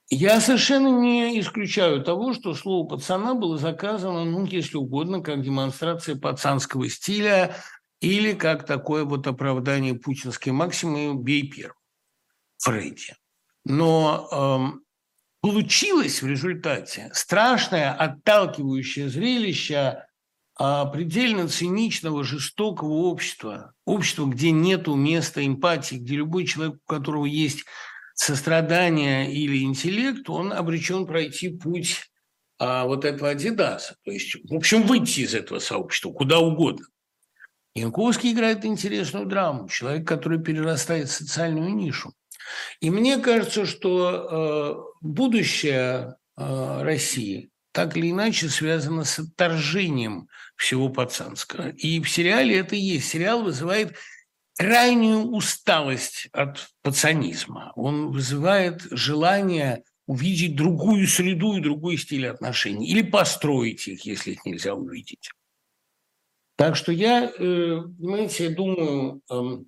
Я 0.10 0.40
совершенно 0.40 0.88
не 1.02 1.40
исключаю 1.40 2.02
того, 2.02 2.34
что 2.34 2.54
слово 2.54 2.88
«пацана» 2.88 3.34
было 3.34 3.58
заказано, 3.58 4.24
ну, 4.24 4.46
если 4.46 4.78
угодно, 4.78 5.22
как 5.22 5.42
демонстрация 5.42 6.16
пацанского 6.16 6.88
стиля 6.90 7.58
или 8.00 8.34
как 8.34 8.66
такое 8.66 9.04
вот 9.04 9.28
оправдание 9.28 9.96
путинской 9.96 10.54
максимы 10.54 11.14
«бей 11.22 11.50
первым» 11.50 11.76
Фрейде. 12.60 13.18
Но 13.66 14.30
эм, 14.32 14.82
получилось 15.42 16.22
в 16.22 16.28
результате 16.28 17.12
страшное, 17.14 17.92
отталкивающее 17.94 19.10
зрелище 19.10 20.06
а, 20.56 20.86
предельно 20.86 21.50
циничного, 21.50 22.24
жестокого 22.24 22.94
общества, 22.94 23.74
общества, 23.86 24.26
где 24.26 24.52
нет 24.52 24.88
места 24.88 25.46
эмпатии, 25.46 25.96
где 25.96 26.16
любой 26.16 26.46
человек, 26.46 26.76
у 26.76 26.90
которого 26.90 27.26
есть 27.26 27.66
сострадание 28.18 29.32
или 29.32 29.64
интеллект, 29.64 30.30
он 30.30 30.52
обречен 30.52 31.06
пройти 31.06 31.50
путь 31.50 32.10
а, 32.60 32.86
вот 32.86 33.06
этого 33.06 33.30
Адидаса. 33.30 33.96
То 34.04 34.12
есть, 34.12 34.36
в 34.50 34.56
общем, 34.56 34.84
выйти 34.84 35.22
из 35.22 35.36
этого 35.36 35.60
сообщества 35.60 36.12
куда 36.12 36.40
угодно. 36.40 36.86
Янковский 37.76 38.32
играет 38.32 38.66
интересную 38.66 39.28
драму. 39.28 39.70
Человек, 39.70 40.08
который 40.08 40.40
перерастает 40.40 41.10
в 41.10 41.14
социальную 41.14 41.76
нишу. 41.76 42.12
И 42.80 42.90
мне 42.90 43.18
кажется, 43.18 43.68
что 43.68 44.90
э, 45.02 45.06
будущее 45.06 46.16
э, 46.38 46.82
России 46.82 47.52
так 47.72 47.96
или 47.96 48.10
иначе 48.10 48.50
связано 48.50 49.04
с 49.04 49.20
отторжением 49.20 50.28
всего 50.56 50.90
пацанского. 50.90 51.70
И 51.70 52.02
в 52.02 52.10
сериале 52.10 52.58
это 52.58 52.76
есть. 52.76 53.08
Сериал 53.08 53.44
вызывает 53.44 53.96
крайнюю 54.58 55.28
усталость 55.32 56.28
от 56.32 56.70
пацанизма. 56.82 57.72
Он 57.76 58.12
вызывает 58.12 58.82
желание 58.92 59.84
увидеть 60.08 60.56
другую 60.56 61.08
среду 61.08 61.58
и 61.58 61.62
другой 61.62 61.98
стиль 61.98 62.28
отношений. 62.28 62.88
Или 62.88 63.02
построить 63.02 63.88
их, 63.88 64.06
если 64.06 64.32
их 64.32 64.46
нельзя 64.46 64.74
увидеть. 64.74 65.32
Так 66.56 66.76
что 66.76 66.92
я, 66.92 67.26
э, 67.26 67.32
понимаете, 67.38 68.50
думаю, 68.50 69.22
эм, 69.30 69.68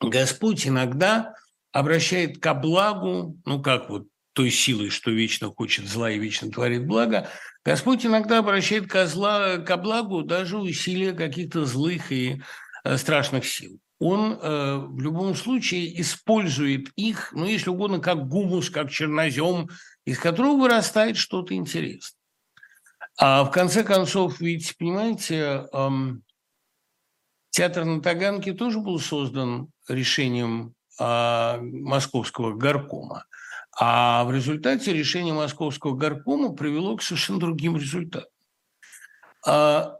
Господь 0.00 0.66
иногда 0.66 1.34
обращает 1.72 2.38
ко 2.38 2.54
благу, 2.54 3.38
ну 3.44 3.62
как 3.62 3.90
вот 3.90 4.06
той 4.32 4.50
силой, 4.50 4.88
что 4.88 5.10
вечно 5.10 5.52
хочет 5.52 5.86
зла 5.86 6.10
и 6.10 6.18
вечно 6.18 6.50
творит 6.50 6.86
благо, 6.86 7.28
Господь 7.64 8.04
иногда 8.06 8.38
обращает 8.38 8.88
ко, 8.88 9.06
зла, 9.06 9.58
ко 9.58 9.76
благу 9.76 10.22
даже 10.22 10.58
усилия 10.58 11.12
каких-то 11.12 11.66
злых 11.66 12.10
и 12.10 12.42
страшных 12.96 13.46
сил. 13.46 13.78
Он 13.98 14.32
э, 14.32 14.76
в 14.78 15.00
любом 15.00 15.34
случае 15.36 16.00
использует 16.00 16.88
их, 16.96 17.32
ну, 17.32 17.46
если 17.46 17.70
угодно, 17.70 18.00
как 18.00 18.26
гумус, 18.26 18.68
как 18.68 18.90
чернозем, 18.90 19.68
из 20.04 20.18
которого 20.18 20.56
вырастает 20.56 21.16
что-то 21.16 21.54
интересное. 21.54 22.18
А 23.16 23.44
в 23.44 23.52
конце 23.52 23.84
концов, 23.84 24.40
ведь, 24.40 24.76
понимаете, 24.76 25.68
эм, 25.72 26.24
театр 27.50 27.84
на 27.84 28.00
Таганке 28.02 28.52
тоже 28.52 28.80
был 28.80 28.98
создан 28.98 29.68
решением 29.86 30.74
э, 30.98 31.58
московского 31.60 32.54
горкома. 32.54 33.26
А 33.78 34.24
в 34.24 34.32
результате 34.32 34.92
решение 34.92 35.32
московского 35.32 35.94
горкома 35.94 36.52
привело 36.52 36.96
к 36.96 37.02
совершенно 37.02 37.38
другим 37.38 37.76
результатам. 37.76 38.28
А 39.46 39.96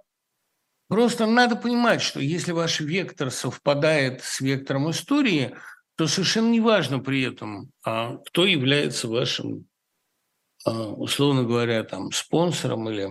Просто 0.92 1.24
надо 1.24 1.56
понимать, 1.56 2.02
что 2.02 2.20
если 2.20 2.52
ваш 2.52 2.80
вектор 2.80 3.30
совпадает 3.30 4.22
с 4.22 4.42
вектором 4.42 4.90
истории, 4.90 5.56
то 5.96 6.06
совершенно 6.06 6.50
не 6.50 6.60
важно 6.60 6.98
при 6.98 7.22
этом, 7.22 7.70
а, 7.82 8.18
кто 8.18 8.44
является 8.44 9.08
вашим, 9.08 9.64
а, 10.66 10.88
условно 10.90 11.44
говоря, 11.44 11.82
там, 11.84 12.12
спонсором 12.12 12.90
или 12.90 13.08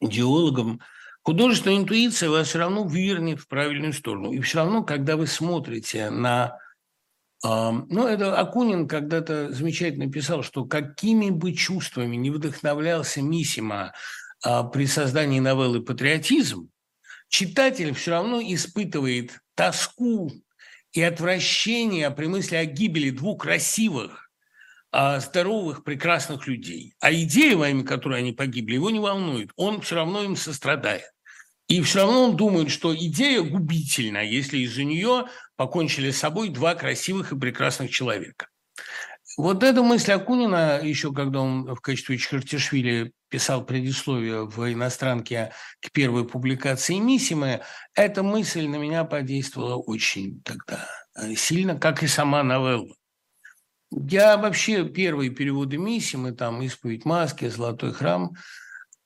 идеологом. 0.00 0.80
Художественная 1.20 1.76
интуиция 1.76 2.30
вас 2.30 2.48
все 2.48 2.60
равно 2.60 2.84
вывернет 2.84 3.40
в 3.40 3.46
правильную 3.46 3.92
сторону. 3.92 4.32
И 4.32 4.40
все 4.40 4.60
равно, 4.60 4.82
когда 4.82 5.18
вы 5.18 5.26
смотрите 5.26 6.08
на... 6.08 6.56
А, 7.44 7.70
ну, 7.70 8.06
это 8.06 8.34
Акунин 8.38 8.88
когда-то 8.88 9.52
замечательно 9.52 10.10
писал, 10.10 10.42
что 10.42 10.64
какими 10.64 11.28
бы 11.28 11.52
чувствами 11.52 12.16
не 12.16 12.30
вдохновлялся 12.30 13.20
Мисима 13.20 13.92
при 14.64 14.86
создании 14.86 15.40
новеллы 15.40 15.82
«Патриотизм», 15.82 16.70
читатель 17.28 17.92
все 17.94 18.12
равно 18.12 18.40
испытывает 18.40 19.40
тоску 19.54 20.30
и 20.92 21.02
отвращение 21.02 22.10
при 22.10 22.26
мысли 22.26 22.56
о 22.56 22.64
гибели 22.64 23.10
двух 23.10 23.42
красивых, 23.42 24.30
а, 24.92 25.20
здоровых, 25.20 25.84
прекрасных 25.84 26.46
людей. 26.46 26.94
А 27.00 27.12
идея, 27.12 27.56
во 27.56 27.68
имя 27.68 27.84
которой 27.84 28.20
они 28.20 28.32
погибли, 28.32 28.74
его 28.74 28.90
не 28.90 29.00
волнует. 29.00 29.50
Он 29.56 29.80
все 29.80 29.96
равно 29.96 30.22
им 30.22 30.36
сострадает. 30.36 31.10
И 31.68 31.82
все 31.82 32.00
равно 32.00 32.30
он 32.30 32.36
думает, 32.36 32.70
что 32.70 32.94
идея 32.94 33.42
губительна, 33.42 34.24
если 34.24 34.58
из-за 34.58 34.84
нее 34.84 35.26
покончили 35.56 36.10
с 36.12 36.18
собой 36.18 36.48
два 36.48 36.74
красивых 36.74 37.32
и 37.32 37.38
прекрасных 37.38 37.90
человека. 37.90 38.48
Вот 39.36 39.62
эта 39.62 39.82
мысль 39.82 40.12
Акунина, 40.12 40.80
еще 40.82 41.12
когда 41.12 41.40
он 41.40 41.74
в 41.74 41.80
качестве 41.80 42.16
Чхартишвили 42.16 43.12
писал 43.28 43.66
предисловие 43.66 44.46
в 44.46 44.72
«Иностранке» 44.72 45.52
к 45.82 45.92
первой 45.92 46.26
публикации 46.26 46.94
«Миссимы», 46.94 47.60
эта 47.94 48.22
мысль 48.22 48.66
на 48.66 48.76
меня 48.76 49.04
подействовала 49.04 49.76
очень 49.76 50.40
тогда 50.42 50.88
э, 51.16 51.34
сильно, 51.34 51.78
как 51.78 52.02
и 52.02 52.06
сама 52.06 52.42
новелла. 52.42 52.94
Я 53.90 54.38
вообще 54.38 54.88
первые 54.88 55.30
переводы 55.30 55.76
Миссимы, 55.76 56.32
там 56.32 56.62
«Исповедь 56.62 57.04
маски», 57.04 57.48
«Золотой 57.48 57.92
храм», 57.92 58.32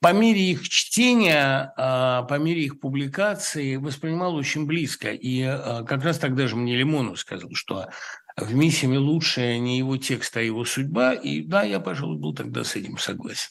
по 0.01 0.14
мере 0.14 0.41
их 0.41 0.66
чтения, 0.66 1.74
а, 1.76 2.22
по 2.22 2.39
мере 2.39 2.62
их 2.62 2.81
публикации 2.81 3.76
воспринимал 3.76 4.35
очень 4.35 4.64
близко. 4.64 5.12
И 5.12 5.43
э, 5.43 5.85
как 5.85 6.03
раз 6.05 6.18
тогда 6.18 6.47
же 6.47 6.57
мне 6.57 6.74
Лимонов 6.74 7.20
сказал, 7.20 7.51
что 7.53 7.91
в 8.41 8.55
Миссиме 8.55 8.99
лучшее 8.99 9.59
не 9.59 9.78
его 9.78 9.97
текст, 9.97 10.36
а 10.36 10.43
его 10.43 10.64
судьба. 10.64 11.14
И 11.14 11.43
да, 11.43 11.62
я, 11.62 11.80
пожалуй, 11.80 12.18
был 12.18 12.34
тогда 12.34 12.64
с 12.64 12.76
этим 12.76 12.99
согласен. 12.99 13.51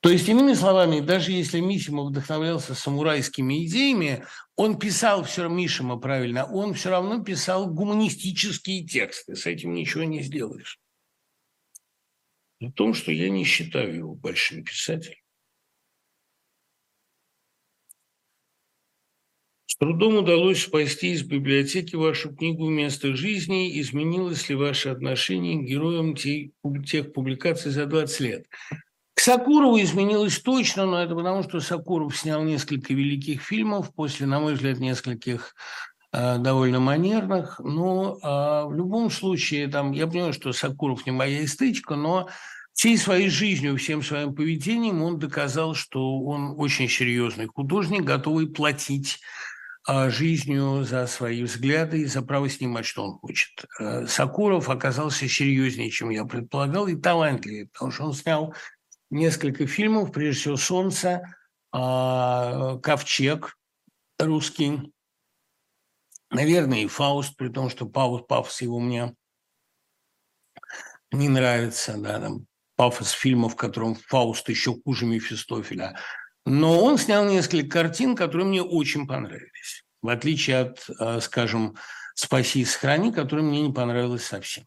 То 0.00 0.10
есть, 0.10 0.28
иными 0.28 0.54
словами, 0.54 1.00
даже 1.00 1.32
если 1.32 1.58
Мисима 1.58 2.04
вдохновлялся 2.04 2.74
самурайскими 2.74 3.66
идеями, 3.66 4.24
он 4.54 4.78
писал 4.78 5.24
все 5.24 5.42
равно, 5.42 5.58
Мишима 5.58 5.98
правильно, 5.98 6.44
он 6.44 6.74
все 6.74 6.90
равно 6.90 7.22
писал 7.22 7.66
гуманистические 7.68 8.86
тексты. 8.86 9.34
С 9.34 9.46
этим 9.46 9.74
ничего 9.74 10.04
не 10.04 10.22
сделаешь. 10.22 10.78
В 12.60 12.70
том, 12.72 12.94
что 12.94 13.10
я 13.10 13.28
не 13.28 13.44
считаю 13.44 13.94
его 13.94 14.14
большим 14.14 14.62
писателем. 14.62 15.18
Трудом 19.78 20.16
удалось 20.16 20.62
спасти 20.62 21.12
из 21.12 21.22
библиотеки 21.22 21.96
вашу 21.96 22.34
книгу 22.34 22.68
«Место 22.68 23.14
жизни». 23.14 23.80
Изменилось 23.80 24.48
ли 24.48 24.54
ваше 24.54 24.90
отношение 24.90 25.58
к 25.58 25.68
героям 25.68 26.14
тех, 26.14 27.12
публикаций 27.12 27.70
за 27.70 27.86
20 27.86 28.20
лет? 28.20 28.46
К 29.14 29.20
Сакурову 29.20 29.80
изменилось 29.80 30.38
точно, 30.38 30.86
но 30.86 31.02
это 31.02 31.14
потому, 31.14 31.42
что 31.42 31.60
Сакуров 31.60 32.16
снял 32.16 32.42
несколько 32.42 32.94
великих 32.94 33.42
фильмов, 33.42 33.92
после, 33.94 34.26
на 34.26 34.38
мой 34.38 34.54
взгляд, 34.54 34.78
нескольких 34.78 35.54
э, 36.12 36.38
довольно 36.38 36.78
манерных. 36.78 37.58
Но 37.58 38.16
э, 38.22 38.68
в 38.68 38.74
любом 38.74 39.10
случае, 39.10 39.68
там, 39.68 39.92
я 39.92 40.06
понимаю, 40.06 40.32
что 40.32 40.52
Сакуров 40.52 41.04
не 41.04 41.12
моя 41.12 41.44
эстетика, 41.44 41.96
но 41.96 42.28
всей 42.74 42.96
своей 42.96 43.28
жизнью, 43.28 43.76
всем 43.76 44.04
своим 44.04 44.36
поведением 44.36 45.02
он 45.02 45.18
доказал, 45.18 45.74
что 45.74 46.20
он 46.20 46.54
очень 46.56 46.88
серьезный 46.88 47.46
художник, 47.46 48.02
готовый 48.02 48.46
платить 48.46 49.18
жизнью, 50.10 50.84
за 50.84 51.06
свои 51.06 51.42
взгляды 51.42 52.02
и 52.02 52.06
за 52.06 52.20
право 52.20 52.48
снимать, 52.48 52.84
что 52.84 53.04
он 53.04 53.18
хочет. 53.18 53.64
Э, 53.80 54.06
Сакуров 54.06 54.68
оказался 54.68 55.26
серьезнее, 55.28 55.90
чем 55.90 56.10
я 56.10 56.24
предполагал, 56.26 56.88
и 56.88 56.94
талантливее, 56.94 57.68
потому 57.68 57.90
что 57.90 58.04
он 58.04 58.12
снял 58.12 58.54
несколько 59.10 59.66
фильмов, 59.66 60.12
прежде 60.12 60.40
всего 60.40 60.56
«Солнце», 60.56 61.22
а, 61.72 62.78
«Ковчег» 62.78 63.56
русский, 64.18 64.92
наверное, 66.30 66.82
и 66.82 66.86
«Фауст», 66.86 67.36
при 67.36 67.48
том, 67.48 67.70
что 67.70 67.86
Павус, 67.86 68.22
пафос 68.28 68.60
его 68.60 68.78
мне 68.80 69.14
не 71.12 71.30
нравится, 71.30 71.96
да, 71.96 72.20
там 72.20 72.46
пафос 72.76 73.10
фильмов, 73.10 73.54
в 73.54 73.56
котором 73.56 73.94
Фауст 73.94 74.48
еще 74.50 74.74
хуже 74.84 75.06
Мефистофеля– 75.06 75.98
но 76.48 76.82
он 76.82 76.96
снял 76.98 77.24
несколько 77.26 77.68
картин, 77.68 78.16
которые 78.16 78.46
мне 78.46 78.62
очень 78.62 79.06
понравились. 79.06 79.84
В 80.00 80.08
отличие 80.08 80.60
от, 80.60 80.88
э, 80.98 81.20
скажем, 81.20 81.76
«Спаси 82.14 82.60
и 82.60 82.64
сохрани», 82.64 83.12
которая 83.12 83.44
мне 83.44 83.62
не 83.62 83.72
понравилась 83.72 84.24
совсем. 84.24 84.64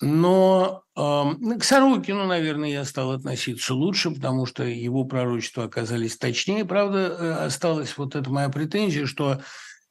Но 0.00 0.82
э, 0.94 1.58
к 1.58 1.64
Сорокину, 1.64 2.26
наверное, 2.26 2.68
я 2.68 2.84
стал 2.84 3.12
относиться 3.12 3.74
лучше, 3.74 4.10
потому 4.10 4.44
что 4.44 4.64
его 4.64 5.04
пророчества 5.04 5.64
оказались 5.64 6.18
точнее. 6.18 6.64
Правда, 6.64 6.98
э, 6.98 7.32
осталась 7.46 7.96
вот 7.96 8.14
эта 8.14 8.28
моя 8.28 8.50
претензия, 8.50 9.06
что 9.06 9.40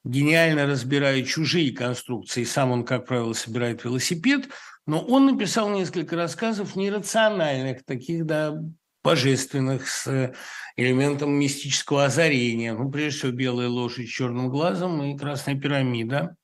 гениально 0.04 0.68
разбирая 0.68 1.24
чужие 1.24 1.74
конструкции, 1.74 2.44
сам 2.44 2.72
он, 2.72 2.86
как 2.86 3.08
правило, 3.08 3.34
собирает 3.34 3.84
велосипед, 3.84 4.50
но 4.86 5.02
он 5.02 5.26
написал 5.26 5.70
несколько 5.70 6.16
рассказов 6.18 6.76
нерациональных, 6.76 7.86
таких, 7.86 8.26
да, 8.26 8.60
божественных, 9.04 9.88
с 9.88 10.34
элементом 10.76 11.32
мистического 11.34 12.06
озарения. 12.06 12.74
Ну, 12.74 12.90
прежде 12.90 13.20
всего, 13.20 13.32
белая 13.32 13.68
лошадь 13.68 14.08
с 14.08 14.12
черным 14.12 14.50
глазом 14.50 15.04
и 15.04 15.18
красная 15.18 15.56
пирамида. 15.56 16.36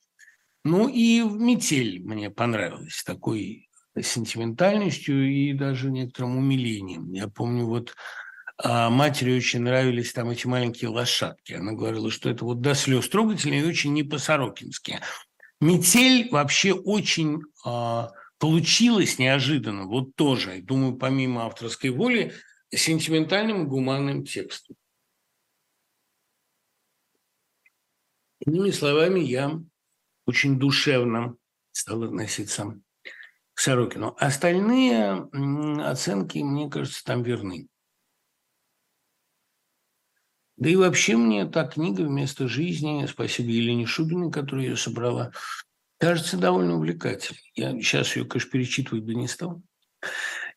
Ну, 0.64 0.88
и 0.88 1.22
«Метель» 1.22 2.03
мне 2.03 2.30
понравилась 2.30 3.03
такой 3.03 3.70
сентиментальностью 3.99 5.30
и 5.32 5.53
даже 5.53 5.89
некоторым 5.89 6.38
умилением. 6.38 7.12
Я 7.12 7.28
помню, 7.28 7.66
вот 7.66 7.95
а 8.62 8.89
матери 8.89 9.38
очень 9.38 9.62
нравились 9.62 10.12
там 10.12 10.30
эти 10.30 10.45
маленькие 10.45 10.89
лошадки. 10.89 11.53
Она 11.53 11.72
говорила, 11.72 12.12
что 12.12 12.30
это 12.30 12.43
вот 12.43 12.60
до 12.60 12.76
слез 12.76 13.07
трогательно 13.07 13.53
и 13.53 13.64
очень 13.64 13.93
не 13.93 14.03
по-сорокински. 14.03 14.99
«Метель» 15.62 16.30
вообще 16.30 16.74
очень 16.74 17.41
а, 17.66 18.12
получилась 18.38 19.18
неожиданно, 19.18 19.86
вот 19.86 20.16
тоже, 20.16 20.62
думаю, 20.62 20.95
помимо 20.95 21.45
авторской 21.45 21.89
воли, 21.89 22.34
сентиментальным 22.72 23.67
гуманным 23.67 24.26
текстом. 24.26 24.76
Иными 28.45 28.72
словами, 28.72 29.20
я 29.20 29.61
очень 30.26 30.59
душевно 30.59 31.36
стал 31.72 32.03
относиться 32.03 32.80
к 33.53 33.59
Сорокину. 33.59 34.15
Остальные 34.17 35.30
оценки, 35.84 36.38
мне 36.39 36.70
кажется, 36.70 37.03
там 37.03 37.24
верны. 37.24 37.67
Да 40.55 40.70
и 40.70 40.76
вообще 40.76 41.15
мне 41.15 41.45
та 41.45 41.65
книга 41.65 42.01
«Вместо 42.01 42.47
жизни», 42.49 43.05
спасибо 43.05 43.49
Елене 43.49 43.86
Шубиной, 43.86 44.30
которая 44.30 44.65
ее 44.65 44.76
собрала, 44.76 45.32
кажется 45.97 46.38
довольно 46.38 46.76
увлекательной. 46.76 47.51
Я 47.55 47.72
сейчас 47.82 48.15
ее, 48.15 48.26
конечно, 48.26 48.51
перечитывать 48.51 49.03
бы 49.03 49.15
не 49.15 49.28
стал. 49.30 49.61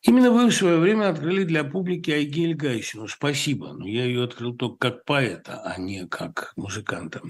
Именно 0.03 0.31
вы 0.31 0.47
в 0.47 0.53
свое 0.53 0.79
время 0.79 1.09
открыли 1.09 1.45
для 1.45 1.63
публики 1.63 2.11
Айгель 2.11 2.55
Гайсину. 2.55 3.07
Спасибо. 3.07 3.71
Но 3.71 3.87
я 3.87 4.03
ее 4.03 4.25
открыл 4.25 4.53
только 4.53 4.89
как 4.89 5.05
поэта, 5.05 5.61
а 5.63 5.79
не 5.79 6.05
как 6.07 6.51
музыканта. 6.57 7.21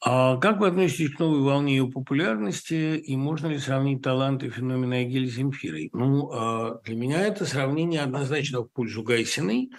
А 0.00 0.36
как 0.36 0.60
вы 0.60 0.68
относитесь 0.68 1.16
к 1.16 1.18
новой 1.18 1.40
волне 1.40 1.76
ее 1.76 1.88
популярности 1.88 2.96
и 2.96 3.16
можно 3.16 3.48
ли 3.48 3.58
сравнить 3.58 4.02
таланты 4.02 4.50
феномена 4.50 4.96
Айгель 4.96 5.28
с 5.28 5.34
Земфирой? 5.34 5.90
Ну, 5.92 6.30
а, 6.30 6.80
для 6.84 6.94
меня 6.94 7.22
это 7.22 7.44
сравнение 7.44 8.02
однозначно 8.02 8.60
в 8.60 8.68
пользу 8.68 9.02
Гайсиной, 9.02 9.72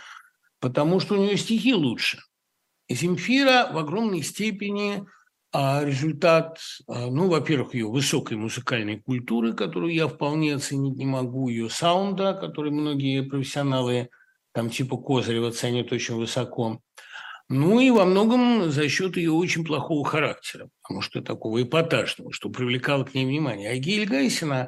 потому 0.60 1.00
что 1.00 1.14
у 1.14 1.18
нее 1.18 1.38
стихи 1.38 1.74
лучше. 1.74 2.20
Земфира 2.90 3.70
в 3.72 3.78
огромной 3.78 4.22
степени 4.22 5.06
а 5.58 5.86
результат, 5.86 6.60
а, 6.86 7.08
ну, 7.08 7.30
во-первых, 7.30 7.76
ее 7.76 7.88
высокой 7.88 8.36
музыкальной 8.36 9.00
культуры, 9.00 9.54
которую 9.54 9.94
я 9.94 10.10
вполне 10.10 10.56
оценить 10.56 10.98
не 10.98 11.06
могу, 11.06 11.48
ее 11.48 11.70
саунда, 11.70 12.34
который 12.34 12.72
многие 12.72 13.22
профессионалы, 13.22 14.10
там 14.52 14.70
типа 14.70 14.98
Козырева, 14.98 15.52
ценят 15.52 15.94
очень 15.94 16.16
высоко. 16.16 16.82
Ну 17.48 17.80
и 17.80 17.90
во 17.90 18.04
многом 18.04 18.70
за 18.70 18.90
счет 18.90 19.16
ее 19.16 19.32
очень 19.32 19.64
плохого 19.64 20.04
характера, 20.04 20.68
потому 20.82 21.00
что 21.00 21.22
такого 21.22 21.64
эпатажного, 21.64 22.34
что 22.34 22.50
привлекало 22.50 23.06
к 23.06 23.14
ней 23.14 23.26
внимание. 23.26 23.70
А 23.70 23.78
Гель 23.78 24.10
Гайсина 24.10 24.68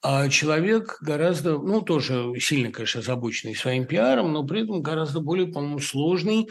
а 0.00 0.28
человек 0.28 0.98
гораздо, 1.00 1.58
ну, 1.58 1.80
тоже 1.82 2.32
сильно, 2.38 2.70
конечно, 2.70 3.00
озабоченный 3.00 3.56
своим 3.56 3.86
пиаром, 3.86 4.32
но 4.32 4.44
при 4.44 4.62
этом 4.62 4.82
гораздо 4.82 5.18
более, 5.18 5.48
по-моему, 5.48 5.80
сложный, 5.80 6.48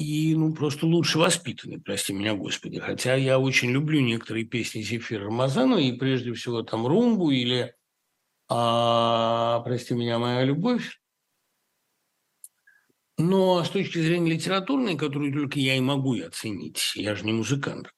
и, 0.00 0.34
ну, 0.34 0.54
просто 0.54 0.86
лучше 0.86 1.18
воспитанный, 1.18 1.78
прости 1.78 2.14
меня, 2.14 2.32
Господи. 2.34 2.78
Хотя 2.78 3.16
я 3.16 3.38
очень 3.38 3.70
люблю 3.70 4.00
некоторые 4.00 4.46
песни 4.46 4.80
Зефира 4.80 5.26
Рамазанова, 5.26 5.78
и 5.78 5.92
прежде 5.92 6.32
всего 6.32 6.62
там 6.62 6.86
«Румбу» 6.86 7.30
или 7.30 7.74
а, 8.48 9.60
«Прости 9.60 9.92
меня, 9.92 10.18
моя 10.18 10.42
любовь». 10.44 10.98
Но 13.18 13.62
с 13.62 13.68
точки 13.68 13.98
зрения 13.98 14.32
литературной, 14.32 14.96
которую 14.96 15.34
только 15.34 15.58
я 15.58 15.76
и 15.76 15.80
могу 15.80 16.18
оценить, 16.18 16.92
я 16.94 17.14
же 17.14 17.26
не 17.26 17.34
музыкант 17.34 17.92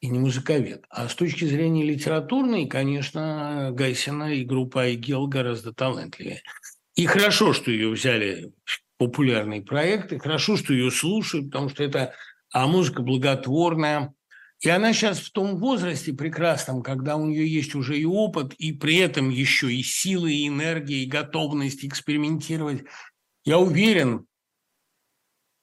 и 0.00 0.08
не 0.08 0.18
музыковед, 0.18 0.86
а 0.90 1.08
с 1.08 1.14
точки 1.14 1.44
зрения 1.44 1.84
литературной, 1.84 2.66
конечно, 2.66 3.70
Гайсина 3.72 4.34
и 4.34 4.44
группа 4.44 4.82
Айгел 4.82 5.28
гораздо 5.28 5.72
талантливее. 5.72 6.42
И 6.96 7.06
хорошо, 7.06 7.52
что 7.52 7.70
ее 7.70 7.90
взяли 7.90 8.52
популярный 8.98 9.62
проект, 9.62 10.12
и 10.12 10.18
хорошо, 10.18 10.56
что 10.56 10.74
ее 10.74 10.90
слушают, 10.90 11.46
потому 11.46 11.68
что 11.70 11.82
это 11.82 12.14
а 12.52 12.66
музыка 12.66 13.02
благотворная. 13.02 14.14
И 14.60 14.68
она 14.68 14.92
сейчас 14.92 15.20
в 15.20 15.30
том 15.30 15.58
возрасте 15.58 16.12
прекрасном, 16.12 16.82
когда 16.82 17.16
у 17.16 17.26
нее 17.26 17.46
есть 17.46 17.74
уже 17.74 17.96
и 17.96 18.04
опыт, 18.04 18.54
и 18.54 18.72
при 18.72 18.96
этом 18.96 19.30
еще 19.30 19.72
и 19.72 19.82
силы, 19.82 20.32
и 20.32 20.48
энергия, 20.48 21.04
и 21.04 21.06
готовность 21.06 21.84
экспериментировать. 21.84 22.84
Я 23.44 23.58
уверен, 23.58 24.26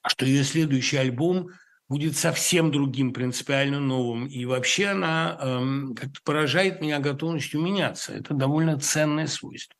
что 0.07 0.25
ее 0.25 0.43
следующий 0.43 0.97
альбом 0.97 1.49
будет 1.89 2.15
совсем 2.15 2.71
другим, 2.71 3.11
принципиально 3.11 3.79
новым. 3.79 4.27
И 4.27 4.45
вообще 4.45 4.87
она 4.87 5.37
эм, 5.41 5.93
как-то 5.93 6.21
поражает 6.23 6.79
меня 6.79 6.99
готовностью 6.99 7.61
меняться. 7.61 8.13
Это 8.13 8.33
довольно 8.33 8.79
ценное 8.79 9.27
свойство. 9.27 9.75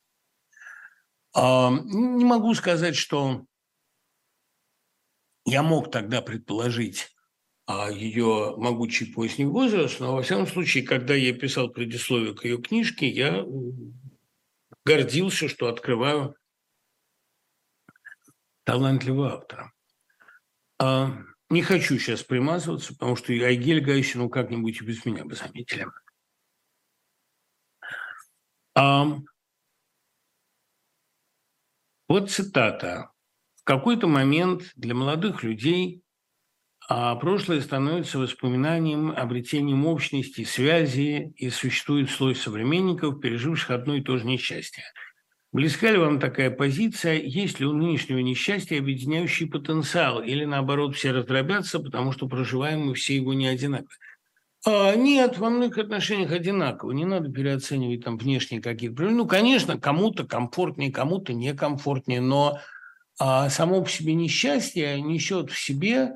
А, 1.35 1.69
не 1.69 2.23
могу 2.23 2.53
сказать, 2.55 2.95
что 2.95 3.45
я 5.45 5.63
мог 5.63 5.91
тогда 5.91 6.21
предположить 6.21 7.13
а, 7.65 7.91
ее 7.91 8.55
могучий 8.57 9.11
поздний 9.11 9.45
возраст, 9.45 9.99
но 9.99 10.15
во 10.15 10.21
всяком 10.21 10.47
случае, 10.47 10.85
когда 10.85 11.13
я 11.13 11.33
писал 11.33 11.69
предисловие 11.69 12.33
к 12.33 12.45
ее 12.45 12.57
книжке, 12.61 13.09
я 13.09 13.45
гордился, 14.85 15.49
что 15.49 15.67
открываю 15.67 16.37
талантливого 18.63 19.33
автора. 19.33 19.73
А, 20.79 21.17
не 21.49 21.61
хочу 21.61 21.99
сейчас 21.99 22.23
примазываться, 22.23 22.93
потому 22.93 23.17
что 23.17 23.33
Айгель 23.33 23.81
Гайсину 23.81 24.29
как-нибудь 24.29 24.81
и 24.81 24.85
без 24.85 25.03
меня 25.03 25.25
бы 25.25 25.35
заметили. 25.35 25.85
Вот 32.07 32.31
цитата. 32.31 33.11
В 33.55 33.63
какой-то 33.63 34.07
момент 34.07 34.71
для 34.75 34.93
молодых 34.93 35.43
людей 35.43 36.03
а 36.87 37.15
прошлое 37.15 37.61
становится 37.61 38.19
воспоминанием, 38.19 39.09
обретением 39.09 39.87
общности, 39.87 40.43
связи, 40.43 41.33
и 41.35 41.49
существует 41.49 42.11
слой 42.11 42.35
современников, 42.35 43.19
переживших 43.19 43.71
одно 43.71 43.95
и 43.95 44.01
то 44.01 44.17
же 44.17 44.25
несчастье. 44.25 44.83
Близка 45.51 45.89
ли 45.89 45.97
вам 45.97 46.19
такая 46.19 46.51
позиция? 46.51 47.19
Есть 47.19 47.59
ли 47.59 47.65
у 47.65 47.73
нынешнего 47.73 48.19
несчастья 48.19 48.77
объединяющий 48.77 49.47
потенциал? 49.47 50.21
Или 50.21 50.45
наоборот, 50.45 50.95
все 50.95 51.11
раздробятся, 51.11 51.79
потому 51.79 52.11
что 52.11 52.27
проживаем 52.27 52.81
мы 52.81 52.93
все 52.93 53.15
его 53.15 53.33
не 53.33 53.47
одинаково? 53.47 53.89
А, 54.65 54.95
нет, 54.95 55.37
во 55.37 55.49
многих 55.49 55.77
отношениях 55.77 56.31
одинаково. 56.31 56.91
Не 56.91 57.05
надо 57.05 57.31
переоценивать 57.31 58.03
там 58.03 58.17
внешние 58.17 58.61
какие-то. 58.61 59.03
Ну, 59.03 59.27
конечно, 59.27 59.79
кому-то 59.79 60.25
комфортнее, 60.25 60.91
кому-то 60.91 61.33
некомфортнее, 61.33 62.19
но 62.19 62.59
а, 63.19 63.49
само 63.49 63.83
по 63.83 63.89
себе 63.89 64.15
несчастье 64.15 64.99
несет 64.99 65.51
в 65.51 65.59
себе 65.59 66.13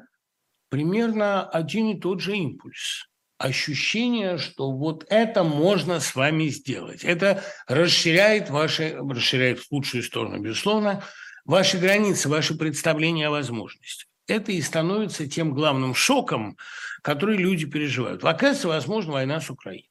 примерно 0.69 1.47
один 1.47 1.89
и 1.89 1.99
тот 1.99 2.21
же 2.21 2.35
импульс. 2.37 3.07
Ощущение, 3.37 4.37
что 4.37 4.71
вот 4.71 5.05
это 5.09 5.43
можно 5.43 5.99
с 5.99 6.15
вами 6.15 6.47
сделать. 6.47 7.05
Это 7.05 7.43
расширяет 7.67 8.49
ваши, 8.49 8.97
расширяет 8.97 9.59
в 9.59 9.71
лучшую 9.71 10.03
сторону, 10.03 10.39
безусловно, 10.39 11.03
ваши 11.45 11.77
границы, 11.77 12.27
ваши 12.27 12.55
представления 12.55 13.27
о 13.27 13.31
возможности. 13.31 14.05
это 14.27 14.51
и 14.51 14.61
становится 14.61 15.27
тем 15.27 15.53
главным 15.53 15.95
шоком, 15.95 16.57
который 17.01 17.37
люди 17.37 17.65
переживают. 17.65 18.23
Оказывается, 18.23 18.67
возможно, 18.67 19.13
война 19.13 19.39
с 19.39 19.49
Украиной. 19.49 19.89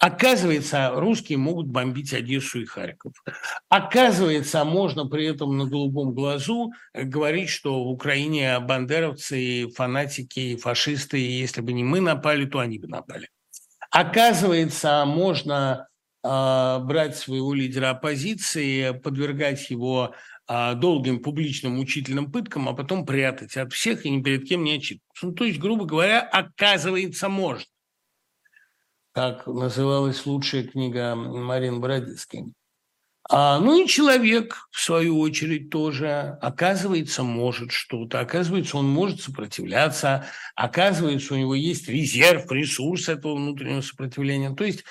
Оказывается, 0.00 0.92
русские 0.94 1.36
могут 1.36 1.66
бомбить 1.66 2.14
Одессу 2.14 2.62
и 2.62 2.64
Харьков. 2.64 3.12
Оказывается, 3.68 4.64
можно 4.64 5.04
при 5.06 5.26
этом 5.26 5.58
на 5.58 5.66
голубом 5.66 6.14
глазу 6.14 6.72
говорить, 6.94 7.50
что 7.50 7.84
в 7.84 7.88
Украине 7.88 8.58
бандеровцы, 8.60 9.68
фанатики, 9.76 10.56
фашисты, 10.56 11.18
если 11.18 11.60
бы 11.60 11.74
не 11.74 11.84
мы 11.84 12.00
напали, 12.00 12.46
то 12.46 12.60
они 12.60 12.78
бы 12.78 12.88
напали. 12.88 13.28
Оказывается, 13.90 15.04
можно 15.04 15.88
э, 16.24 16.78
брать 16.80 17.18
своего 17.18 17.52
лидера 17.52 17.90
оппозиции, 17.90 18.92
подвергать 18.92 19.68
его 19.68 20.14
э, 20.14 20.39
долгим 20.74 21.22
публичным 21.22 21.76
мучительным 21.76 22.32
пыткам, 22.32 22.68
а 22.68 22.72
потом 22.72 23.06
прятать 23.06 23.56
от 23.56 23.72
всех 23.72 24.04
и 24.04 24.10
ни 24.10 24.22
перед 24.22 24.48
кем 24.48 24.64
не 24.64 24.76
отчитываться. 24.76 25.26
Ну, 25.26 25.32
то 25.32 25.44
есть, 25.44 25.60
грубо 25.60 25.84
говоря, 25.84 26.20
оказывается, 26.20 27.28
можно 27.28 27.64
как 29.12 29.46
называлась 29.46 30.24
лучшая 30.24 30.64
книга 30.64 31.14
Марин 31.14 31.80
Бородицкой. 31.80 32.54
А, 33.28 33.60
ну 33.60 33.82
и 33.82 33.86
человек, 33.86 34.68
в 34.70 34.80
свою 34.80 35.20
очередь, 35.20 35.70
тоже, 35.70 36.38
оказывается, 36.40 37.22
может 37.22 37.70
что-то, 37.70 38.20
оказывается, 38.20 38.76
он 38.76 38.88
может 38.88 39.20
сопротивляться, 39.20 40.26
оказывается, 40.56 41.34
у 41.34 41.36
него 41.36 41.54
есть 41.54 41.88
резерв, 41.88 42.50
ресурс 42.50 43.08
этого 43.08 43.36
внутреннего 43.36 43.82
сопротивления. 43.82 44.54
То 44.54 44.64
есть, 44.64 44.84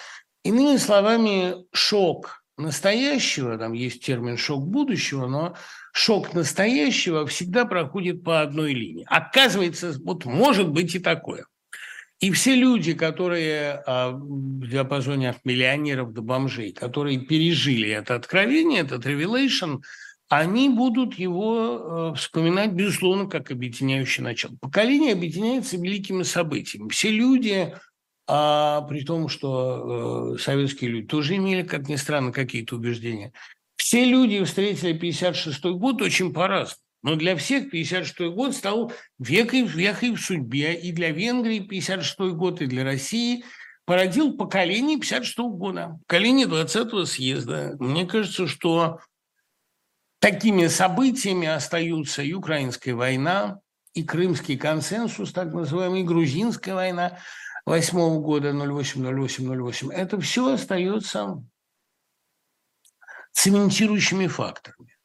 иными 0.43 0.77
словами, 0.77 1.55
шок 1.73 2.38
настоящего, 2.59 3.57
там 3.57 3.73
есть 3.73 4.03
термин 4.03 4.37
шок 4.37 4.67
будущего, 4.67 5.27
но 5.27 5.55
шок 5.93 6.33
настоящего 6.33 7.25
всегда 7.25 7.65
проходит 7.65 8.23
по 8.23 8.41
одной 8.41 8.73
линии. 8.73 9.05
Оказывается, 9.09 9.95
вот 10.03 10.25
может 10.25 10.69
быть 10.69 10.95
и 10.95 10.99
такое– 10.99 11.45
и 12.19 12.31
все 12.31 12.53
люди, 12.53 12.93
которые 12.93 13.81
а, 13.85 14.11
в 14.11 14.67
диапазоне 14.67 15.29
от 15.29 15.45
миллионеров 15.45 16.11
до 16.11 16.21
бомжей, 16.21 16.73
которые 16.73 17.19
пережили 17.19 17.89
это 17.89 18.15
откровение, 18.15 18.81
этот 18.81 19.05
revelation, 19.05 19.81
они 20.27 20.69
будут 20.69 21.15
его 21.15 22.11
э, 22.11 22.17
вспоминать, 22.17 22.71
безусловно, 22.71 23.27
как 23.27 23.49
объединяющее 23.49 24.23
начало. 24.23 24.55
Поколение 24.61 25.13
объединяется 25.13 25.77
великими 25.77 26.21
событиями. 26.21 26.89
Все 26.89 27.09
люди, 27.09 27.73
а, 28.31 28.81
при 28.83 29.03
том, 29.03 29.27
что 29.27 30.35
э, 30.35 30.37
советские 30.37 30.91
люди 30.91 31.07
тоже 31.07 31.37
имели, 31.37 31.63
как 31.63 31.89
ни 31.89 31.95
странно, 31.95 32.31
какие-то 32.31 32.75
убеждения, 32.75 33.33
все 33.75 34.05
люди 34.05 34.43
встретили 34.43 34.93
56 34.93 35.65
год 35.65 36.03
очень 36.03 36.31
по-разному. 36.31 36.77
Но 37.01 37.15
для 37.15 37.35
всех 37.35 37.71
56 37.71 38.19
год 38.35 38.55
стал 38.55 38.93
векой, 39.17 39.63
вехой 39.63 40.11
в 40.11 40.19
судьбе. 40.19 40.75
И 40.75 40.91
для 40.91 41.09
Венгрии 41.09 41.59
56 41.59 42.19
год, 42.35 42.61
и 42.61 42.67
для 42.67 42.83
России 42.83 43.43
породил 43.85 44.37
поколение 44.37 44.99
56 44.99 45.37
года, 45.39 45.97
поколение 46.07 46.45
20-го 46.45 47.05
съезда. 47.05 47.77
Мне 47.79 48.05
кажется, 48.05 48.45
что 48.45 48.99
такими 50.19 50.67
событиями 50.67 51.47
остаются 51.47 52.21
и 52.21 52.33
Украинская 52.33 52.93
война, 52.93 53.59
и 53.95 54.03
Крымский 54.03 54.55
консенсус, 54.55 55.31
так 55.31 55.51
называемый, 55.51 56.01
и 56.01 56.05
Грузинская 56.05 56.75
война 56.75 57.17
8 57.69 58.21
года, 58.21 58.49
08-08-08. 58.49 59.91
Это 59.91 60.19
все 60.19 60.53
остается 60.53 61.43
цементирующими 63.31 64.25
факторами. 64.25 64.97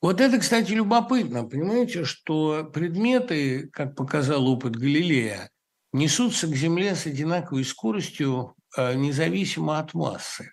Вот 0.00 0.20
это, 0.20 0.40
кстати, 0.40 0.72
любопытно. 0.72 1.44
Понимаете, 1.44 2.04
что 2.04 2.64
предметы, 2.64 3.68
как 3.68 3.94
показал 3.94 4.48
опыт 4.48 4.74
Галилея, 4.74 5.50
несутся 5.92 6.48
к 6.48 6.56
Земле 6.56 6.96
с 6.96 7.06
одинаковой 7.06 7.64
скоростью, 7.64 8.56
а, 8.76 8.94
независимо 8.94 9.78
от 9.78 9.94
массы. 9.94 10.52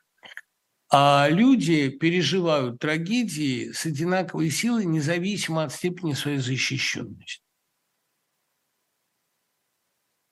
А 0.92 1.28
люди 1.28 1.90
переживают 1.90 2.78
трагедии 2.78 3.72
с 3.72 3.88
одинаковой 3.88 4.52
силой, 4.52 4.86
независимо 4.86 5.64
от 5.64 5.74
степени 5.74 6.14
своей 6.14 6.38
защищенности. 6.38 7.41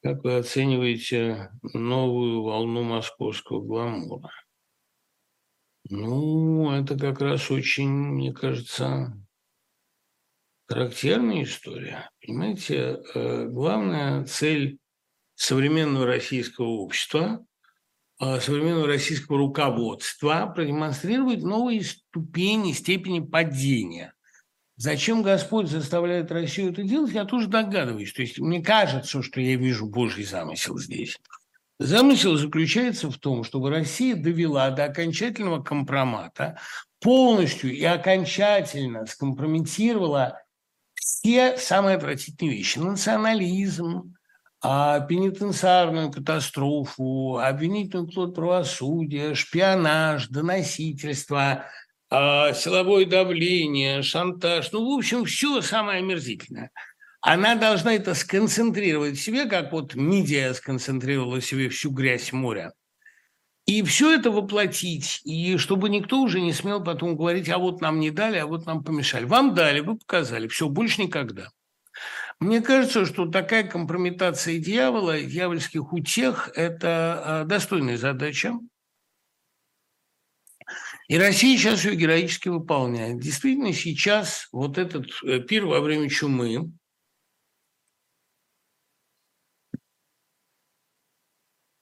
Как 0.02 0.24
вы 0.24 0.38
оцениваете 0.38 1.52
новую 1.62 2.42
волну 2.44 2.84
московского 2.84 3.62
гламура? 3.62 4.32
Ну, 5.90 6.72
это 6.72 6.98
как 6.98 7.20
раз 7.20 7.52
очень, 7.52 7.90
мне 7.90 8.32
кажется, 8.32 9.14
характерная 10.68 11.44
история. 11.44 12.10
Понимаете, 12.22 13.02
э, 13.14 13.46
главная 13.48 14.24
цель 14.26 14.78
современного 15.36 16.06
российского 16.06 16.68
общества, 16.68 17.46
э, 18.22 18.40
современного 18.40 18.88
российского 18.88 19.38
руководства 19.40 20.50
продемонстрировать 20.56 21.44
новые 21.44 21.84
ступени, 21.84 22.72
степени 22.72 23.20
падения. 23.20 24.14
Зачем 24.80 25.24
Господь 25.24 25.68
заставляет 25.68 26.32
Россию 26.32 26.72
это 26.72 26.84
делать, 26.84 27.12
я 27.12 27.26
тоже 27.26 27.48
догадываюсь. 27.48 28.14
То 28.14 28.22
есть 28.22 28.40
мне 28.40 28.64
кажется, 28.64 29.22
что 29.22 29.42
я 29.42 29.58
вижу 29.58 29.88
Божий 29.88 30.24
замысел 30.24 30.80
здесь. 30.80 31.20
Замысел 31.80 32.38
заключается 32.38 33.12
в 33.12 33.18
том, 33.18 33.44
чтобы 33.44 33.72
Россия 33.72 34.16
довела 34.16 34.70
до 34.70 34.86
окончательного 34.86 35.62
компромата, 35.62 36.58
полностью 37.02 37.76
и 37.76 37.84
окончательно 37.84 39.06
скомпрометировала 39.06 40.42
все 40.96 41.58
самые 41.58 41.98
отвратительные 41.98 42.56
вещи. 42.56 42.80
Национализм, 42.80 44.16
а, 44.62 45.02
пенитенциарную 45.02 46.10
катастрофу, 46.10 47.38
обвинительную 47.38 48.08
плод 48.08 48.34
правосудия, 48.34 49.36
шпионаж, 49.36 50.30
доносительство, 50.30 51.66
силовое 52.12 53.06
давление, 53.06 54.02
шантаж. 54.02 54.72
Ну, 54.72 54.94
в 54.94 54.98
общем, 54.98 55.26
все 55.26 55.62
самое 55.62 56.00
омерзительное– 56.00 56.72
она 57.22 57.56
должна 57.56 57.96
это 57.96 58.14
сконцентрировать 58.14 59.18
в 59.18 59.22
себе, 59.22 59.46
как 59.46 59.72
вот 59.74 59.96
медиа 59.96 60.54
сконцентрировала 60.54 61.42
в 61.42 61.46
себе 61.46 61.70
всю 61.70 61.92
грязь 61.92 62.32
моря. 62.32 62.74
И 63.66 63.84
все 63.84 64.16
это 64.16 64.32
воплотить, 64.32 65.22
и 65.26 65.58
чтобы 65.58 65.90
никто 65.90 66.22
уже 66.22 66.40
не 66.40 66.54
смел 66.54 66.84
потом 66.84 67.16
говорить, 67.16 67.50
а 67.50 67.60
вот 67.60 67.82
нам 67.82 68.00
не 68.00 68.10
дали, 68.10 68.38
а 68.38 68.48
вот 68.48 68.66
нам 68.66 68.84
помешали. 68.84 69.26
Вам 69.26 69.54
дали, 69.54 69.82
вы 69.82 69.98
показали, 69.98 70.48
все, 70.48 70.70
больше 70.70 71.04
никогда. 71.04 71.50
Мне 72.40 72.62
кажется, 72.62 73.06
что 73.06 73.26
такая 73.28 73.68
компрометация 73.68 74.58
дьявола, 74.58 75.22
дьявольских 75.22 75.92
утех– 75.92 76.50
это 76.56 77.22
а, 77.24 77.44
достойная 77.44 77.98
задача. 77.98 78.54
И 81.10 81.18
Россия 81.18 81.58
сейчас 81.58 81.86
ее 81.86 81.96
героически 81.96 82.50
выполняет. 82.50 83.20
Действительно, 83.20 83.74
сейчас 83.74 84.48
вот 84.52 84.78
этот 84.78 85.08
э, 85.24 85.40
пир 85.40 85.66
во 85.66 85.82
время 85.82 86.08
чумы, 86.08 86.72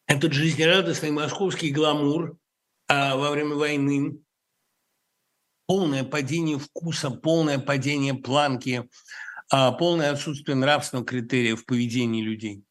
этот 0.07 0.32
жизнерадостный 0.32 1.11
московский 1.11 1.71
гламур 1.71 2.38
а, 2.88 3.17
во 3.17 3.32
время 3.32 3.55
войны, 3.55 4.17
полное 5.65 6.05
падение 6.05 6.57
вкуса, 6.57 7.11
полное 7.11 7.59
падение 7.59 8.13
планки, 8.13 8.89
а, 9.51 9.73
полное 9.73 10.11
отсутствие 10.11 10.55
нравственного 10.55 11.05
критерия 11.05 11.57
в 11.57 11.65
поведении 11.65 12.21
людей. 12.21 12.63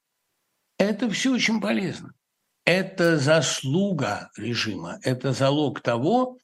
Это 0.78 1.10
все 1.10 1.34
очень 1.34 1.60
полезно. 1.60 2.14
Это 2.64 3.18
заслуга 3.18 4.30
режима, 4.38 4.98
это 5.02 5.34
залог 5.34 5.82
того, 5.82 6.38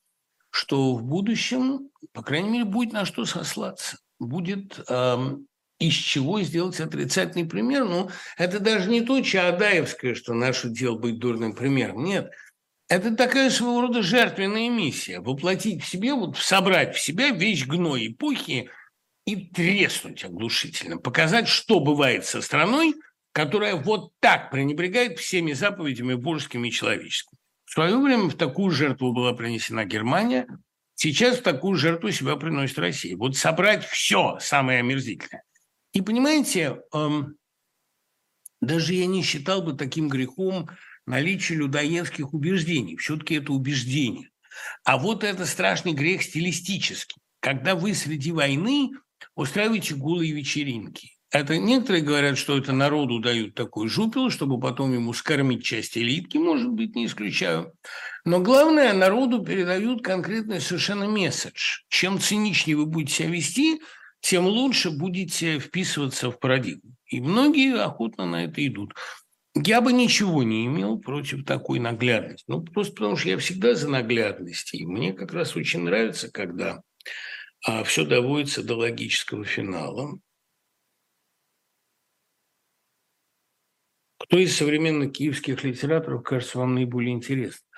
что 0.52 0.94
в 0.94 1.02
будущем, 1.02 1.88
по 2.12 2.22
крайней 2.22 2.50
мере, 2.50 2.64
будет 2.66 2.92
на 2.92 3.06
что 3.06 3.24
сослаться. 3.24 3.96
Будет 4.20 4.78
эм, 4.88 5.46
из 5.78 5.94
чего 5.94 6.42
сделать 6.42 6.78
отрицательный 6.78 7.46
пример. 7.46 7.86
Ну, 7.86 8.10
это 8.36 8.60
даже 8.60 8.90
не 8.90 9.00
то 9.00 9.20
Чаадаевское, 9.20 10.14
что 10.14 10.34
наше 10.34 10.68
дело 10.68 10.98
быть 10.98 11.18
дурным 11.18 11.54
примером. 11.54 12.04
Нет, 12.04 12.30
это 12.88 13.16
такая 13.16 13.48
своего 13.48 13.80
рода 13.80 14.02
жертвенная 14.02 14.68
миссия. 14.68 15.20
Воплотить 15.20 15.82
в 15.82 15.88
себе, 15.88 16.12
вот 16.12 16.36
собрать 16.36 16.94
в 16.94 17.00
себя 17.00 17.30
весь 17.30 17.66
гной 17.66 18.08
эпохи 18.08 18.68
и 19.24 19.36
треснуть 19.36 20.22
оглушительно. 20.22 20.98
Показать, 20.98 21.48
что 21.48 21.80
бывает 21.80 22.26
со 22.26 22.42
страной, 22.42 22.94
которая 23.32 23.76
вот 23.76 24.12
так 24.20 24.50
пренебрегает 24.50 25.18
всеми 25.18 25.54
заповедями 25.54 26.12
божескими 26.12 26.68
и 26.68 26.72
человеческими. 26.72 27.38
В 27.72 27.74
свое 27.74 27.96
время 27.96 28.24
в 28.24 28.34
такую 28.34 28.70
жертву 28.70 29.14
была 29.14 29.32
принесена 29.32 29.86
Германия, 29.86 30.46
сейчас 30.94 31.38
в 31.38 31.42
такую 31.42 31.76
жертву 31.76 32.10
себя 32.10 32.36
приносит 32.36 32.78
Россия. 32.78 33.16
Вот 33.16 33.34
собрать 33.34 33.82
все 33.86 34.36
самое 34.40 34.80
омерзительное. 34.80 35.42
И 35.94 36.02
понимаете, 36.02 36.82
эм, 36.92 37.36
даже 38.60 38.92
я 38.92 39.06
не 39.06 39.22
считал 39.22 39.62
бы 39.62 39.72
таким 39.72 40.10
грехом 40.10 40.68
наличие 41.06 41.60
людоедских 41.60 42.34
убеждений. 42.34 42.98
Все-таки 42.98 43.36
это 43.36 43.54
убеждение. 43.54 44.28
А 44.84 44.98
вот 44.98 45.24
это 45.24 45.46
страшный 45.46 45.94
грех 45.94 46.24
стилистический. 46.24 47.22
Когда 47.40 47.74
вы 47.74 47.94
среди 47.94 48.32
войны 48.32 48.90
устраивайте 49.34 49.94
голые 49.94 50.32
вечеринки. 50.32 51.11
Это 51.32 51.56
некоторые 51.56 52.04
говорят, 52.04 52.36
что 52.36 52.58
это 52.58 52.72
народу 52.72 53.18
дают 53.18 53.54
такой 53.54 53.88
жупел, 53.88 54.28
чтобы 54.28 54.60
потом 54.60 54.92
ему 54.92 55.14
скормить 55.14 55.64
часть 55.64 55.96
элитки, 55.96 56.36
может 56.36 56.68
быть, 56.68 56.94
не 56.94 57.06
исключаю. 57.06 57.72
Но 58.26 58.40
главное, 58.40 58.92
народу 58.92 59.42
передают 59.42 60.04
конкретный 60.04 60.60
совершенно 60.60 61.08
месседж. 61.08 61.80
Чем 61.88 62.20
циничнее 62.20 62.76
вы 62.76 62.84
будете 62.84 63.14
себя 63.14 63.30
вести, 63.30 63.80
тем 64.20 64.46
лучше 64.46 64.90
будете 64.90 65.58
вписываться 65.58 66.30
в 66.30 66.38
парадигму. 66.38 66.94
И 67.06 67.22
многие 67.22 67.82
охотно 67.82 68.26
на 68.26 68.44
это 68.44 68.64
идут. 68.66 68.92
Я 69.54 69.80
бы 69.80 69.94
ничего 69.94 70.42
не 70.42 70.66
имел 70.66 70.98
против 70.98 71.46
такой 71.46 71.78
наглядности. 71.78 72.44
Ну, 72.46 72.62
просто 72.62 72.92
потому 72.92 73.16
что 73.16 73.30
я 73.30 73.38
всегда 73.38 73.74
за 73.74 73.88
наглядность. 73.88 74.74
И 74.74 74.84
мне 74.84 75.14
как 75.14 75.32
раз 75.32 75.56
очень 75.56 75.80
нравится, 75.80 76.30
когда 76.30 76.82
а, 77.66 77.84
все 77.84 78.04
доводится 78.04 78.62
до 78.62 78.76
логического 78.76 79.44
финала. 79.46 80.18
Кто 84.22 84.38
из 84.38 84.56
современных 84.56 85.12
киевских 85.12 85.64
литераторов 85.64 86.22
кажется 86.22 86.58
вам 86.58 86.74
наиболее 86.74 87.12
интересным? 87.12 87.68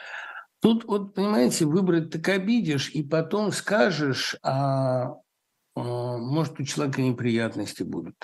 Тут, 0.60 0.84
вот, 0.84 1.14
понимаете, 1.14 1.64
выбрать 1.64 2.10
так 2.10 2.28
обидишь, 2.28 2.90
и 2.90 3.02
потом 3.02 3.50
скажешь, 3.50 4.36
а, 4.42 5.14
а 5.74 5.80
может, 6.18 6.60
у 6.60 6.64
человека 6.64 7.00
неприятности 7.00 7.82
будут. 7.82 8.16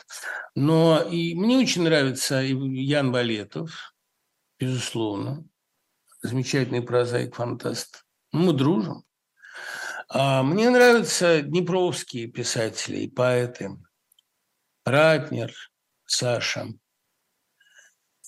Но 0.55 1.03
и 1.03 1.35
мне 1.35 1.59
очень 1.59 1.83
нравится 1.83 2.41
Ян 2.43 3.11
Балетов, 3.11 3.95
безусловно, 4.59 5.45
замечательный 6.21 6.83
прозаик, 6.83 7.35
фантаст. 7.35 8.05
Мы 8.33 8.53
дружим. 8.53 9.05
А 10.09 10.43
мне 10.43 10.69
нравятся 10.69 11.41
днепровские 11.41 12.27
писатели 12.27 12.99
и 12.99 13.11
поэты. 13.11 13.71
Ратнер, 14.85 15.53
Саша– 16.05 16.69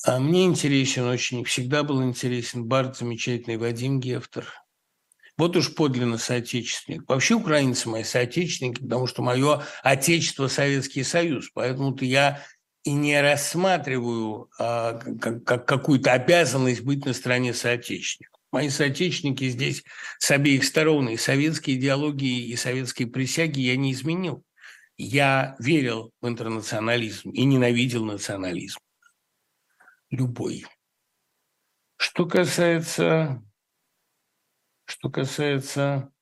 а 0.05 0.19
мне 0.19 0.45
интересен 0.45 1.05
очень, 1.05 1.45
всегда 1.45 1.85
был 1.85 2.03
интересен 2.03 2.65
Барт, 2.65 2.97
замечательный 2.97 3.57
Вадим 3.57 4.01
Гефтер. 4.01 4.53
Вот 5.39 5.57
уж 5.57 5.75
подлинно 5.75 6.19
соотечественник. 6.19 7.09
Вообще 7.09 7.35
украинцы 7.35 7.89
мои 7.89 8.03
соотечественники, 8.03 8.83
потому 8.83 9.07
что 9.07 9.23
мое 9.23 9.63
отечество– 9.83 10.47
Советский 10.49 11.05
Союз. 11.05 11.51
Поэтому-то 11.55 12.05
я 12.05 12.45
и 12.85 12.93
не 12.93 13.21
рассматриваю 13.21 14.51
а, 14.59 14.95
как, 15.21 15.45
как 15.45 15.67
какую-то 15.67 16.13
обязанность 16.13 16.83
быть 16.83 17.05
на 17.07 17.13
стороне 17.13 17.55
соотечественников. 17.55 18.41
Мои 18.51 18.69
соотечественники 18.69 19.49
здесь 19.49 19.85
с 20.19 20.31
обеих 20.31 20.65
сторон, 20.65 21.09
и 21.09 21.17
советские 21.17 21.77
идеологии, 21.77 22.49
и 22.49 22.57
советские 22.57 23.09
присяги 23.09 23.61
я 23.61 23.77
не 23.77 23.93
изменил. 23.93 24.43
Я 24.99 25.57
верил 25.59 26.11
в 26.21 26.29
интернационализм 26.29 27.31
и 27.31 27.45
ненавидел 27.45 28.05
национализм 28.05 28.79
любой. 30.13 30.67
Что 31.97 32.27
касается, 32.27 33.43
что 34.85 35.11
касается 35.11 36.13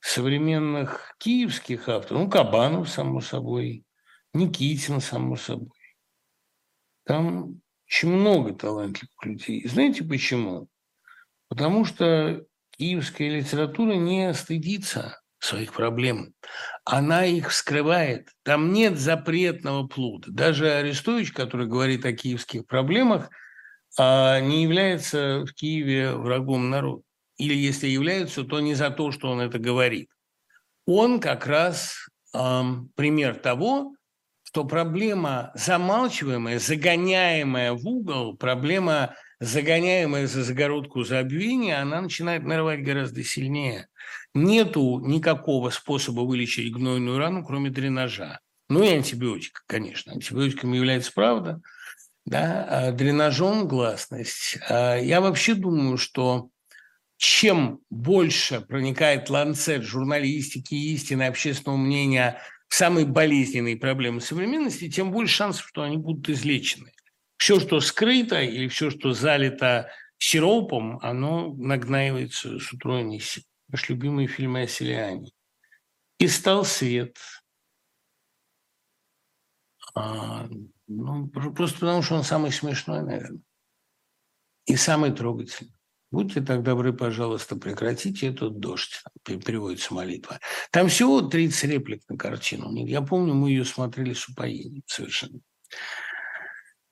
современных 0.00 1.16
киевских 1.18 1.88
авторов, 1.88 2.22
ну, 2.22 2.30
Кабанов, 2.30 2.88
само 2.88 3.20
собой, 3.20 3.84
Никитин, 4.34 5.00
само 5.00 5.36
собой. 5.36 5.70
Там 7.04 7.60
очень 7.86 8.10
много 8.10 8.54
талантливых 8.54 9.24
людей. 9.24 9.66
Знаете 9.66 10.04
почему? 10.04 10.68
Потому 11.48 11.84
что 11.86 12.44
киевская 12.72 13.30
литература 13.30 13.94
не 13.94 14.32
стыдится 14.34 15.20
своих 15.38 15.72
проблем. 15.72 16.34
Она 16.84 17.24
их 17.24 17.50
вскрывает. 17.50 18.30
Там 18.42 18.72
нет 18.72 18.98
запретного 18.98 19.86
плода. 19.86 20.26
Даже 20.30 20.70
Арестович, 20.70 21.32
который 21.32 21.66
говорит 21.66 22.04
о 22.04 22.12
киевских 22.12 22.66
проблемах, 22.66 23.30
а, 23.98 24.40
не 24.40 24.62
является 24.64 25.44
в 25.44 25.52
Киеве 25.54 26.12
врагом 26.12 26.70
народа. 26.70 27.02
Или 27.36 27.54
если 27.54 27.86
является, 27.86 28.42
то 28.42 28.60
не 28.60 28.74
за 28.74 28.90
то, 28.90 29.12
что 29.12 29.30
он 29.30 29.40
это 29.40 29.58
говорит. 29.58 30.10
Он 30.86 31.20
как 31.20 31.46
раз 31.46 32.08
пример 32.32 33.36
того, 33.36 33.94
что 34.42 34.64
проблема 34.64 35.50
замалчиваемая, 35.54 36.58
загоняемая 36.58 37.72
в 37.72 37.86
угол, 37.86 38.36
проблема, 38.36 39.14
загоняемая 39.40 40.26
за 40.26 40.42
загородку 40.42 41.04
забвения, 41.04 41.80
она 41.80 42.00
начинает 42.00 42.44
нарывать 42.44 42.82
гораздо 42.82 43.22
сильнее– 43.22 43.88
Нету 44.34 45.00
никакого 45.00 45.70
способа 45.70 46.20
вылечить 46.20 46.72
гнойную 46.72 47.18
рану, 47.18 47.44
кроме 47.44 47.70
дренажа. 47.70 48.40
Ну 48.68 48.82
и 48.82 48.88
антибиотика, 48.88 49.62
конечно. 49.66 50.12
Антибиотиком 50.12 50.72
является 50.74 51.12
правда, 51.12 51.60
да, 52.26 52.66
а 52.68 52.92
дренажом 52.92 53.66
гласность. 53.66 54.58
А 54.68 54.96
я 54.96 55.20
вообще 55.20 55.54
думаю, 55.54 55.96
что 55.96 56.50
чем 57.16 57.80
больше 57.90 58.60
проникает 58.60 59.30
ланцет 59.30 59.82
журналистики, 59.82 60.74
истины, 60.74 61.24
общественного 61.24 61.78
мнения 61.78 62.40
в 62.68 62.74
самые 62.74 63.06
болезненные 63.06 63.76
проблемы 63.76 64.20
современности, 64.20 64.90
тем 64.90 65.10
больше 65.10 65.34
шансов, 65.34 65.66
что 65.66 65.82
они 65.82 65.96
будут 65.96 66.28
излечены. 66.28 66.92
Все, 67.38 67.58
что 67.58 67.80
скрыто 67.80 68.40
или 68.40 68.68
все, 68.68 68.90
что 68.90 69.12
залито 69.12 69.90
сиропом, 70.18 70.98
оно 71.02 71.54
нагнаивается 71.54 72.58
с 72.58 72.72
утроенной 72.72 73.20
силой 73.20 73.47
наш 73.68 73.88
любимый 73.88 74.26
фильм 74.26 74.56
о 74.56 74.66
Селиане. 74.66 75.30
И 76.18 76.26
стал 76.28 76.64
свет. 76.64 77.16
А, 79.94 80.48
ну, 80.86 81.28
просто 81.28 81.80
потому, 81.80 82.02
что 82.02 82.16
он 82.16 82.24
самый 82.24 82.52
смешной, 82.52 83.02
наверное. 83.02 83.42
И 84.66 84.76
самый 84.76 85.12
трогательный. 85.12 85.72
Будьте 86.10 86.40
так 86.40 86.62
добры, 86.62 86.94
пожалуйста, 86.94 87.56
прекратите 87.56 88.28
этот 88.28 88.58
дождь, 88.58 89.02
переводится 89.24 89.92
молитва. 89.92 90.40
Там 90.70 90.88
всего 90.88 91.20
30 91.20 91.64
реплик 91.64 92.02
на 92.08 92.16
картину. 92.16 92.74
Я 92.86 93.02
помню, 93.02 93.34
мы 93.34 93.50
ее 93.50 93.64
смотрели 93.66 94.14
с 94.14 94.26
упоением 94.28 94.82
совершенно. 94.86 95.40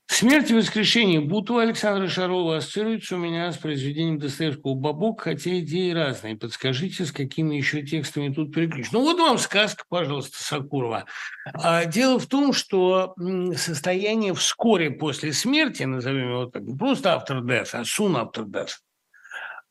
Смерть 0.09 0.51
и 0.51 0.55
воскрешение 0.55 1.21
Бутова 1.21 1.63
Александра 1.63 2.09
Шарова 2.09 2.59
ассоциируется 2.59 3.17
у 3.17 3.19
меня 3.19 3.53
с 3.53 3.59
произведением 3.59 4.19
Достоевского 4.19 4.75
«Бабок», 4.75 5.23
хотя 5.23 5.59
идеи 5.59 5.91
разные. 5.91 6.37
Подскажите, 6.37 7.05
с 7.05 7.13
какими 7.13 7.57
еще 7.57 7.83
текстами 7.83 8.33
тут 8.33 8.55
переключить. 8.55 8.93
Ну 8.93 9.01
вот 9.01 9.19
вам 9.19 9.37
сказка, 9.37 9.85
пожалуйста, 9.89 10.43
Сакурова. 10.43 11.07
А, 11.53 11.85
дело 11.85 12.19
в 12.19 12.27
том, 12.27 12.53
что 12.53 13.15
состояние 13.57 14.33
вскоре 14.33 14.91
после 14.91 15.33
смерти, 15.33 15.83
назовем 15.83 16.31
его 16.31 16.47
так, 16.47 16.63
просто 16.79 17.15
автор 17.15 17.39
death, 17.39 17.71
а 17.73 17.83
soon 17.83 18.15
after 18.15 18.45
death, 18.45 18.79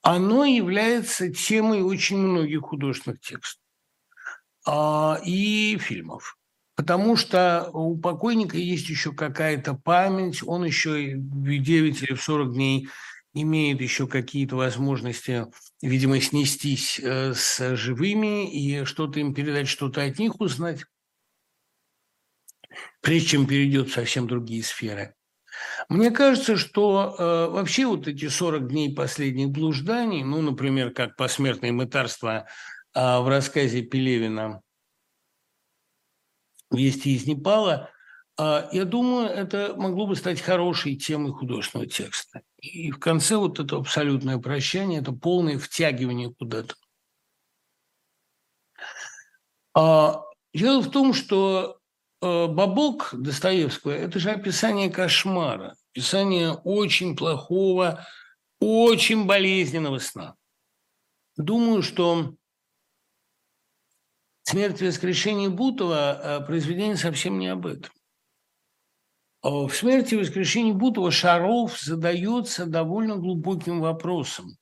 оно 0.02 0.46
является 0.46 1.32
темой 1.32 1.82
очень 1.82 2.18
многих 2.18 2.62
художественных 2.62 3.22
текстов 3.22 3.64
а, 4.68 5.20
и 5.24 5.78
фильмов. 5.80 6.38
Потому 6.76 7.16
что 7.16 7.70
у 7.74 7.98
покойника 7.98 8.58
есть 8.58 8.90
еще 8.90 9.14
какая-то 9.14 9.76
память, 9.76 10.44
он 10.46 10.66
еще 10.66 11.16
в 11.16 11.48
9 11.48 12.04
или 12.04 12.14
в 12.14 12.22
40 12.22 12.54
дней 12.54 12.90
имеет 13.34 13.82
еще 13.82 14.08
какие-то 14.08 14.58
возможности, 14.58 15.48
видимо, 15.82 16.20
снестись 16.20 17.00
э, 17.00 17.34
с 17.34 17.76
живыми 17.76 18.50
и 18.52 18.84
что-то 18.86 19.20
им 19.20 19.34
передать, 19.34 19.68
что-то 19.68 20.04
от 20.04 20.20
них 20.20 20.40
узнать, 20.40 20.86
прежде 23.02 23.30
чем 23.30 23.48
перейдет 23.48 23.90
в 23.90 23.94
совсем 23.94 24.28
другие 24.28 24.64
сферы. 24.64 25.16
Мне 25.88 26.12
кажется, 26.12 26.58
что 26.58 27.16
э, 27.18 27.52
вообще 27.52 27.86
вот 27.86 28.08
эти 28.08 28.28
40 28.28 28.68
дней 28.68 28.94
последних 28.94 29.50
блужданий, 29.50 30.24
ну, 30.24 30.42
например, 30.42 30.92
как 30.92 31.16
посмертное 31.16 31.72
мытарство 31.72 32.48
э, 32.94 33.20
в 33.20 33.28
рассказе 33.30 33.82
Пелевина 33.82 34.62
«Вести 36.76 37.16
из 37.16 37.26
Непала», 37.26 37.90
а, 38.38 38.68
я 38.72 38.84
думаю, 38.84 39.30
это 39.30 39.74
могло 39.78 40.08
бы 40.08 40.16
стать 40.16 40.42
хорошей 40.42 40.96
темой 40.96 41.32
художественного 41.32 41.90
текста. 41.90 42.42
И 42.60 42.92
в 42.92 43.00
конце 43.00 43.38
вот 43.38 43.60
это 43.60 43.78
абсолютное 43.78 44.38
прощание, 44.40 45.00
это 45.00 45.14
полное 45.14 45.58
втягивание 45.58 46.34
куда-то. 46.34 46.76
А, 49.74 50.24
дело 50.54 50.82
в 50.82 50.92
том, 50.92 51.14
что 51.14 51.80
а, 52.22 52.48
Бабок 52.48 53.12
Достоевского– 53.14 53.92
это 53.94 54.20
же 54.20 54.32
описание 54.32 54.90
кошмара, 54.90 55.76
описание 55.94 56.52
очень 56.52 57.16
плохого, 57.16 58.06
очень 58.60 59.26
болезненного 59.26 60.00
сна. 60.00 60.36
Думаю, 61.38 61.82
что 61.84 62.36
«Смерть 64.48 64.82
и 64.82 64.86
воскрешение 64.86 65.50
Бутова» 65.50 66.40
э, 66.42 66.46
произведение 66.46 66.98
совсем 66.98 67.40
не 67.40 67.48
об 67.48 67.66
этом. 67.66 67.92
В 69.42 69.70
«Смерти 69.72 70.16
и 70.16 70.18
воскрешении 70.18 70.72
Бутова» 70.72 71.12
Шаров 71.12 71.80
задается 71.80 72.66
довольно 72.66 73.16
глубоким 73.16 73.80
вопросом. 73.80 74.58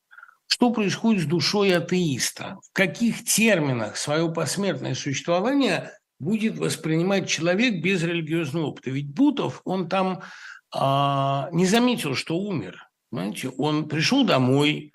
Что 0.48 0.72
происходит 0.72 1.24
с 1.24 1.26
душой 1.26 1.76
атеиста? 1.76 2.60
В 2.70 2.74
каких 2.74 3.24
терминах 3.24 3.98
свое 3.98 4.32
посмертное 4.32 4.94
существование 4.94 5.92
будет 6.20 6.58
воспринимать 6.58 7.28
человек 7.28 7.82
без 7.82 8.04
религиозного 8.04 8.68
опыта. 8.68 8.90
Ведь 8.90 9.14
Бутов, 9.14 9.62
он 9.66 9.90
там 9.90 10.22
а, 10.74 11.50
не 11.52 11.66
заметил, 11.66 12.16
что 12.16 12.38
умер. 12.38 12.88
Понимаете? 13.10 13.50
Он 13.58 13.88
пришел 13.88 14.26
домой 14.26 14.94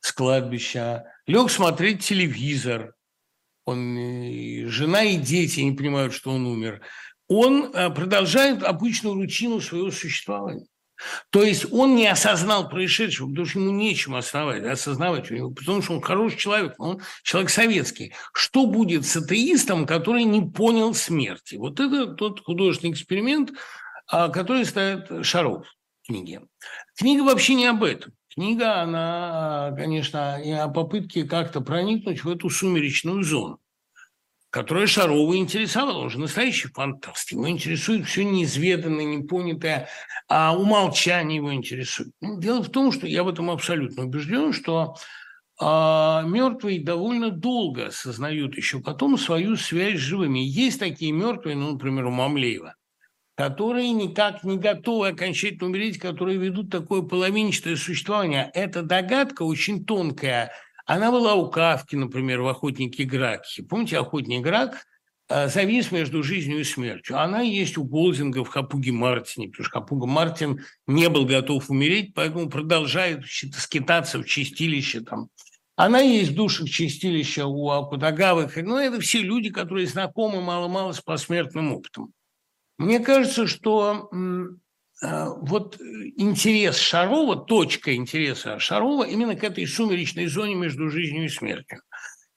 с 0.00 0.12
кладбища, 0.12 1.04
лег 1.26 1.50
смотреть 1.50 2.04
телевизор. 2.04 2.94
Он, 3.70 3.96
и 3.98 4.64
жена 4.66 5.02
и 5.02 5.16
дети 5.16 5.60
не 5.60 5.72
понимают, 5.72 6.12
что 6.12 6.30
он 6.30 6.46
умер. 6.46 6.80
Он 7.28 7.70
а, 7.74 7.90
продолжает 7.90 8.62
обычную 8.62 9.14
рутину 9.14 9.60
своего 9.60 9.90
существования. 9.90 10.66
То 11.30 11.42
есть 11.42 11.72
он 11.72 11.96
не 11.96 12.06
осознал 12.06 12.68
происшедшего, 12.68 13.28
потому 13.28 13.46
что 13.46 13.58
ему 13.58 13.70
нечем 13.70 14.14
осознавать, 14.14 14.64
осознавать 14.64 15.30
у 15.30 15.34
него, 15.34 15.50
потому 15.50 15.82
что 15.82 15.94
он 15.94 16.00
хороший 16.00 16.38
человек, 16.38 16.74
он 16.78 17.00
человек 17.22 17.50
советский. 17.50 18.12
Что 18.32 18.66
будет 18.66 19.06
с 19.06 19.16
атеистом, 19.16 19.86
который 19.86 20.24
не 20.24 20.42
понял 20.42 20.94
смерти? 20.94 21.56
Вот 21.56 21.80
это 21.80 22.06
тот 22.08 22.44
художественный 22.44 22.92
эксперимент, 22.92 23.52
а, 24.06 24.28
который 24.28 24.64
ставит 24.64 25.24
Шаров 25.24 25.66
в 26.02 26.06
книге. 26.06 26.42
Книга 26.96 27.22
вообще 27.22 27.54
не 27.54 27.66
об 27.66 27.82
этом. 27.82 28.12
Книга, 28.32 28.82
она, 28.82 29.74
конечно, 29.76 30.36
о 30.36 30.68
попытке 30.68 31.24
как-то 31.24 31.60
проникнуть 31.60 32.24
в 32.24 32.28
эту 32.28 32.48
сумеречную 32.48 33.22
зону 33.22 33.60
которая 34.50 34.88
Шарова 34.88 35.36
интересовала. 35.36 35.98
Он 35.98 36.10
же 36.10 36.18
настоящий 36.18 36.68
фантаст. 36.68 37.30
Его 37.30 37.48
интересует 37.48 38.06
все 38.06 38.24
неизведанное, 38.24 39.04
непонятое, 39.04 39.88
а 40.28 40.56
умолчание 40.56 41.36
его 41.36 41.54
интересует. 41.54 42.10
Ну, 42.20 42.40
дело 42.40 42.62
в 42.62 42.68
том, 42.68 42.90
что 42.90 43.06
я 43.06 43.22
в 43.22 43.28
этом 43.28 43.50
абсолютно 43.50 44.04
убежден, 44.04 44.52
что 44.52 44.96
а 45.62 46.22
мертвые 46.22 46.82
довольно 46.82 47.30
долго 47.30 47.88
осознают 47.88 48.56
еще 48.56 48.80
потом 48.80 49.18
свою 49.18 49.56
связь 49.56 49.98
с 49.98 50.02
живыми. 50.02 50.38
Есть 50.38 50.80
такие 50.80 51.12
мертвые, 51.12 51.54
ну, 51.54 51.72
например, 51.72 52.06
у 52.06 52.10
Мамлеева, 52.10 52.76
которые 53.40 53.92
никак 53.92 54.44
не 54.44 54.58
готовы 54.58 55.08
окончательно 55.08 55.66
умереть, 55.66 55.98
которые 55.98 56.36
ведут 56.36 56.70
такое 56.70 57.00
половинчатое 57.00 57.76
существование. 57.76 58.50
Эта 58.52 58.82
догадка 58.82 59.42
очень 59.42 59.84
тонкая– 59.84 60.52
она 60.90 61.12
была 61.12 61.34
у 61.34 61.48
Кавки, 61.48 61.94
например, 61.94 62.40
в 62.40 62.48
«Охотнике 62.48 63.04
Граке». 63.04 63.62
Помните, 63.62 63.96
«Охотник 63.96 64.42
Грак» 64.42 64.86
э, 65.28 65.46
завис 65.46 65.92
между 65.92 66.24
жизнью 66.24 66.58
и 66.58 66.64
смертью. 66.64 67.16
Она 67.20 67.42
есть 67.42 67.78
у 67.78 67.84
Голдинга 67.84 68.42
в 68.42 68.48
Хапуге 68.48 68.90
Мартине, 68.90 69.50
потому 69.50 69.64
что 69.64 69.78
Хапуга 69.78 70.06
Мартин 70.06 70.64
не 70.88 71.08
был 71.08 71.26
готов 71.26 71.70
умереть, 71.70 72.12
поэтому 72.12 72.50
продолжает 72.50 73.24
скитаться 73.24 74.18
в 74.18 74.24
чистилище 74.24 75.02
там. 75.02 75.28
Она 75.76 76.00
есть 76.00 76.32
в 76.32 76.34
душах 76.34 76.68
чистилища 76.68 77.46
у 77.46 77.70
Акудагавых. 77.70 78.56
Ну, 78.56 78.76
это 78.76 79.00
все 79.00 79.22
люди, 79.22 79.50
которые 79.50 79.86
знакомы 79.86 80.42
мало-мало 80.42 80.90
с 80.90 81.00
посмертным 81.00 81.72
опытом. 81.72 82.12
Мне 82.80 82.98
кажется, 82.98 83.46
что 83.46 84.10
Э, 85.02 85.28
вот 85.40 85.80
интерес 85.80 86.76
Шарова, 86.76 87.36
точка 87.36 87.94
интереса 87.94 88.58
Шарова 88.58 89.04
именно 89.04 89.34
к 89.34 89.44
этой 89.44 89.66
сумеречной 89.66 90.26
зоне 90.26 90.54
между 90.54 90.90
жизнью 90.90 91.24
и 91.24 91.28
смертью. 91.28 91.82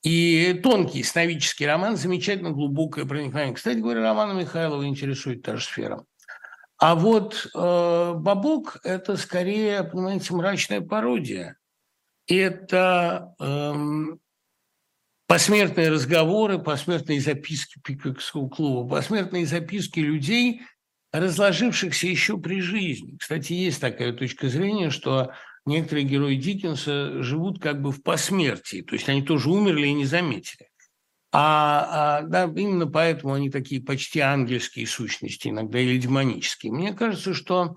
И 0.02 0.60
тонкий 0.64 1.04
сновидческий 1.04 1.66
роман, 1.66 1.96
замечательно 1.96 2.52
глубокое 2.52 3.06
проникновение. 3.06 3.56
Кстати 3.56 3.78
говоря, 3.78 4.02
романа 4.02 4.34
Михайлова 4.38 4.86
интересует 4.86 5.44
та 5.44 5.58
же 5.58 5.64
сфера. 5.64 6.06
А 6.78 6.96
вот 6.96 7.48
э, 7.54 8.14
«Бабок»– 8.16 8.80
это 8.84 9.16
скорее, 9.16 9.84
понимаете, 9.84 10.34
мрачная 10.34 10.82
пародия. 10.82 11.58
Это 12.28 13.34
э, 13.40 13.74
посмертные 15.34 15.90
разговоры, 15.90 16.60
посмертные 16.60 17.20
записки 17.20 17.80
Пиквикского 17.84 18.50
клуба, 18.50 18.98
посмертные 18.98 19.46
записки 19.46 20.00
людей– 20.00 20.62
разложившихся 21.14 22.08
еще 22.08 22.38
при 22.38 22.60
жизни. 22.60 23.16
Кстати, 23.18 23.54
есть 23.54 23.80
такая 23.80 24.12
точка 24.14 24.50
зрения, 24.50 24.90
что 24.90 25.32
некоторые 25.66 26.06
герои 26.06 26.36
Диккенса 26.36 27.22
живут 27.22 27.62
как 27.62 27.82
бы 27.82 27.92
в 27.92 28.02
посмертии, 28.02 28.82
то 28.82 28.96
есть 28.96 29.08
они 29.08 29.22
тоже 29.22 29.50
умерли 29.50 29.88
и 29.88 29.94
не 29.94 30.06
заметили. 30.06 30.70
А, 31.32 32.20
а 32.20 32.22
да, 32.24 32.46
именно 32.46 32.88
поэтому 32.88 33.34
они 33.34 33.50
такие 33.50 33.82
почти 33.82 34.20
ангельские 34.20 34.88
сущности, 34.88 35.48
иногда 35.48 35.80
или 35.80 35.98
демонические. 35.98 36.74
Мне 36.74 36.94
кажется, 36.94 37.34
что 37.34 37.76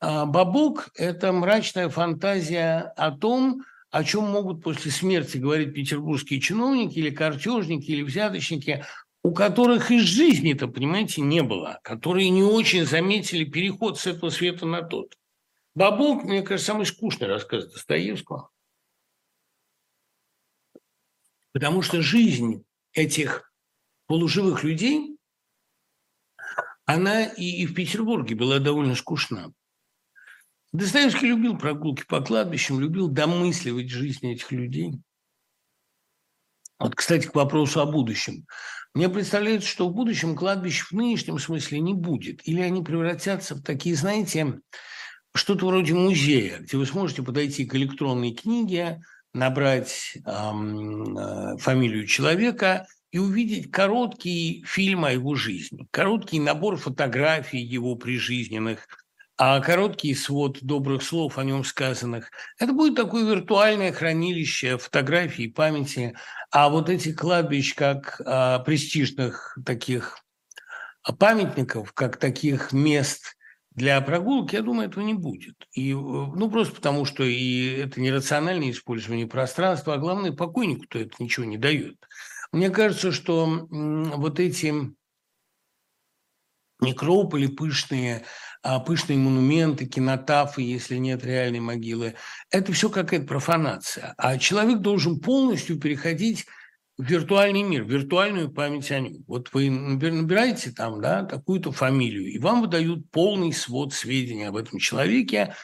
а, 0.00 0.24
Бабок– 0.24 0.90
это 0.94 1.32
мрачная 1.32 1.90
фантазия 1.90 2.92
о 2.96 3.10
том, 3.10 3.62
о 3.94 4.02
чем 4.02 4.24
могут 4.24 4.60
после 4.60 4.90
смерти 4.90 5.36
говорить 5.36 5.72
петербургские 5.72 6.40
чиновники 6.40 6.98
или 6.98 7.10
картежники 7.10 7.92
или 7.92 8.02
взяточники, 8.02 8.84
у 9.22 9.32
которых 9.32 9.92
из 9.92 10.02
жизни-то, 10.02 10.66
понимаете, 10.66 11.20
не 11.20 11.44
было, 11.44 11.78
которые 11.84 12.30
не 12.30 12.42
очень 12.42 12.86
заметили 12.86 13.44
переход 13.44 14.00
с 14.00 14.08
этого 14.08 14.30
света 14.30 14.66
на 14.66 14.82
тот. 14.82 15.16
Бабок, 15.76 16.24
мне 16.24 16.42
кажется, 16.42 16.72
самый 16.72 16.86
скучный 16.86 17.28
рассказ 17.28 17.70
Достоевского. 17.72 18.50
Потому 21.52 21.80
что 21.80 22.02
жизнь 22.02 22.64
этих 22.94 23.52
полуживых 24.08 24.64
людей, 24.64 25.18
она 26.84 27.26
и, 27.26 27.44
и 27.44 27.66
в 27.66 27.74
Петербурге 27.74 28.34
была 28.34 28.58
довольно 28.58 28.96
скучна. 28.96 29.52
Достоевский 30.74 31.28
любил 31.28 31.56
прогулки 31.56 32.02
по 32.04 32.20
кладбищам, 32.20 32.80
любил 32.80 33.06
домысливать 33.06 33.90
жизнь 33.90 34.26
этих 34.32 34.50
людей. 34.50 34.98
Вот, 36.80 36.96
кстати, 36.96 37.28
к 37.28 37.34
вопросу 37.36 37.80
о 37.80 37.86
будущем. 37.86 38.44
Мне 38.92 39.08
представляется, 39.08 39.68
что 39.68 39.88
в 39.88 39.94
будущем 39.94 40.34
кладбищ 40.34 40.80
в 40.80 40.90
нынешнем 40.90 41.38
смысле 41.38 41.78
не 41.78 41.94
будет. 41.94 42.40
Или 42.48 42.60
они 42.60 42.82
превратятся 42.82 43.54
в 43.54 43.62
такие, 43.62 43.94
знаете, 43.94 44.58
что-то 45.32 45.66
вроде 45.66 45.94
музея, 45.94 46.58
где 46.58 46.76
вы 46.76 46.86
сможете 46.86 47.22
подойти 47.22 47.64
к 47.66 47.76
электронной 47.76 48.34
книге, 48.34 49.00
набрать 49.32 50.18
эм, 50.26 51.16
э, 51.16 51.56
фамилию 51.58 52.04
человека 52.08 52.88
и 53.12 53.18
увидеть 53.20 53.70
короткий 53.70 54.64
фильм 54.66 55.04
о 55.04 55.12
его 55.12 55.36
жизни, 55.36 55.86
короткий 55.92 56.40
набор 56.40 56.78
фотографий 56.78 57.60
его 57.60 57.94
прижизненных– 57.94 58.88
а 59.36 59.60
короткий 59.60 60.14
свод 60.14 60.62
добрых 60.62 61.02
слов 61.02 61.38
о 61.38 61.44
нем 61.44 61.64
сказанных. 61.64 62.30
Это 62.58 62.72
будет 62.72 62.94
такое 62.94 63.24
виртуальное 63.24 63.92
хранилище 63.92 64.78
фотографий, 64.78 65.48
памяти. 65.48 66.16
А 66.50 66.68
вот 66.68 66.88
эти 66.88 67.12
кладбищ, 67.12 67.74
как 67.74 68.20
а, 68.24 68.60
престижных 68.60 69.58
таких 69.64 70.18
памятников, 71.18 71.92
как 71.92 72.16
таких 72.16 72.72
мест 72.72 73.36
для 73.72 74.00
прогулки, 74.00 74.54
я 74.54 74.62
думаю, 74.62 74.88
этого 74.88 75.02
не 75.02 75.14
будет. 75.14 75.66
И, 75.72 75.92
ну, 75.92 76.48
просто 76.48 76.76
потому, 76.76 77.04
что 77.04 77.24
и 77.24 77.66
это 77.72 78.00
нерациональное 78.00 78.70
использование 78.70 79.26
пространства, 79.26 79.94
а 79.94 79.98
главное, 79.98 80.32
покойнику-то 80.32 81.00
это 81.00 81.14
ничего 81.18 81.44
не 81.44 81.58
дает. 81.58 81.96
Мне 82.52 82.70
кажется, 82.70 83.10
что 83.10 83.66
вот 83.68 84.38
эти 84.38 84.94
некрополи 86.80 87.48
пышные, 87.48 88.18
а, 88.18 88.24
пышные 88.86 89.18
монументы, 89.18 89.86
кинотафы, 89.86 90.62
если 90.62 90.96
нет 90.96 91.24
реальной 91.24 91.60
могилы. 91.60 92.14
Это 92.50 92.72
все 92.72 92.88
какая-то 92.88 93.26
профанация. 93.26 94.14
А 94.16 94.38
человек 94.38 94.78
должен 94.78 95.20
полностью 95.20 95.78
переходить 95.78 96.46
в 96.96 97.04
виртуальный 97.04 97.62
мир, 97.62 97.84
в 97.84 97.90
виртуальную 97.90 98.50
память 98.50 98.90
о 98.90 99.00
нем. 99.00 99.24
Вот 99.26 99.50
вы 99.52 99.68
набираете 99.68 100.70
там 100.70 101.00
да, 101.00 101.24
такую-то 101.24 101.72
фамилию, 101.72 102.26
и 102.30 102.38
вам 102.38 102.62
выдают 102.62 103.10
полный 103.10 103.52
свод 103.52 103.92
сведений 103.92 104.44
об 104.44 104.56
этом 104.56 104.78
человеке, 104.78 105.54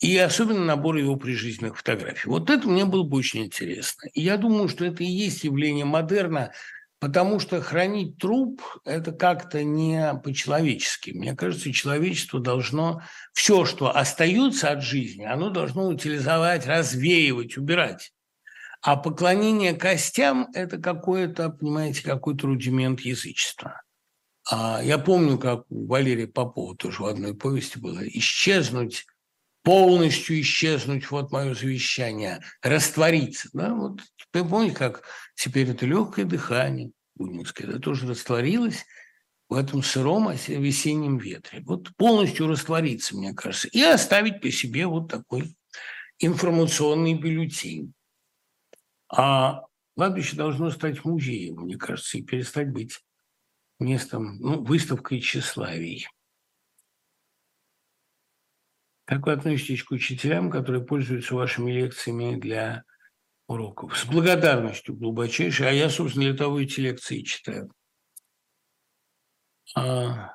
и 0.00 0.18
особенно 0.18 0.64
набор 0.64 0.96
его 0.96 1.14
прижизненных 1.16 1.78
фотографий. 1.78 2.28
Вот 2.28 2.50
это 2.50 2.68
мне 2.68 2.84
было 2.84 3.04
бы 3.04 3.16
очень 3.16 3.44
интересно. 3.44 4.08
И 4.12 4.20
я 4.20 4.36
думаю, 4.36 4.68
что 4.68 4.84
это 4.84 5.04
и 5.04 5.06
есть 5.06 5.44
явление 5.44 5.84
модерна, 5.84 6.52
Потому 7.02 7.40
что 7.40 7.60
хранить 7.60 8.18
труп– 8.18 8.62
это 8.84 9.10
как-то 9.10 9.64
не 9.64 10.14
по-человечески. 10.22 11.10
Мне 11.10 11.34
кажется, 11.34 11.72
человечество 11.72 12.38
должно 12.38 13.02
все, 13.32 13.64
что 13.64 13.90
остается 13.90 14.70
от 14.70 14.84
жизни, 14.84 15.24
оно 15.24 15.50
должно 15.50 15.88
утилизовать, 15.88 16.64
развеивать, 16.64 17.58
убирать. 17.58 18.12
А 18.82 18.94
поклонение 18.94 19.74
костям– 19.74 20.48
это 20.54 20.78
какое-то, 20.78 21.48
понимаете, 21.48 22.04
какой-то 22.04 22.46
рудимент 22.46 23.00
язычества. 23.00 23.82
А 24.48 24.80
я 24.80 24.96
помню, 24.96 25.38
как 25.38 25.64
у 25.70 25.88
Валерия 25.88 26.28
Попова 26.28 26.76
тоже 26.76 27.02
в 27.02 27.06
одной 27.06 27.34
повести 27.34 27.80
было 27.80 27.98
«исчезнуть 28.10 29.06
полностью 29.62 30.40
исчезнуть, 30.40 31.10
вот 31.10 31.32
мое 31.32 31.54
завещание, 31.54 32.40
раствориться. 32.62 33.48
Да? 33.52 33.74
Вот 33.74 34.00
вы 34.32 34.48
помните, 34.48 34.76
как 34.76 35.04
теперь 35.34 35.70
это 35.70 35.86
легкое 35.86 36.24
дыхание 36.24 36.90
бунинское, 37.14 37.68
это 37.68 37.78
тоже 37.78 38.08
растворилось 38.08 38.84
в 39.48 39.54
этом 39.54 39.82
сыром 39.82 40.32
весеннем 40.32 41.18
ветре. 41.18 41.62
Вот 41.64 41.94
полностью 41.96 42.48
раствориться, 42.48 43.16
мне 43.16 43.34
кажется, 43.34 43.68
и 43.68 43.82
оставить 43.82 44.40
по 44.40 44.50
себе 44.50 44.86
вот 44.86 45.10
такой 45.10 45.54
информационный 46.18 47.14
бюллетень. 47.14 47.92
А 49.08 49.64
кладбище 49.94 50.36
должно 50.36 50.70
стать 50.70 51.04
музеем, 51.04 51.56
мне 51.56 51.76
кажется, 51.76 52.16
и 52.16 52.22
перестать 52.22 52.70
быть 52.70 52.98
местом, 53.78 54.38
ну, 54.38 54.64
выставкой 54.64 55.20
тщеславий. 55.20 56.06
Как 59.04 59.26
вы 59.26 59.32
относитесь 59.32 59.82
к 59.82 59.90
учителям, 59.90 60.50
которые 60.50 60.84
пользуются 60.84 61.34
вашими 61.34 61.72
лекциями 61.72 62.38
для 62.38 62.84
уроков? 63.48 63.98
С 63.98 64.04
благодарностью 64.04 64.96
глубочайшей. 64.96 65.68
А 65.68 65.72
я, 65.72 65.90
собственно, 65.90 66.26
для 66.26 66.36
того 66.36 66.60
эти 66.60 66.80
лекции 66.80 67.22
читаю. 67.22 67.72
А... 69.76 70.32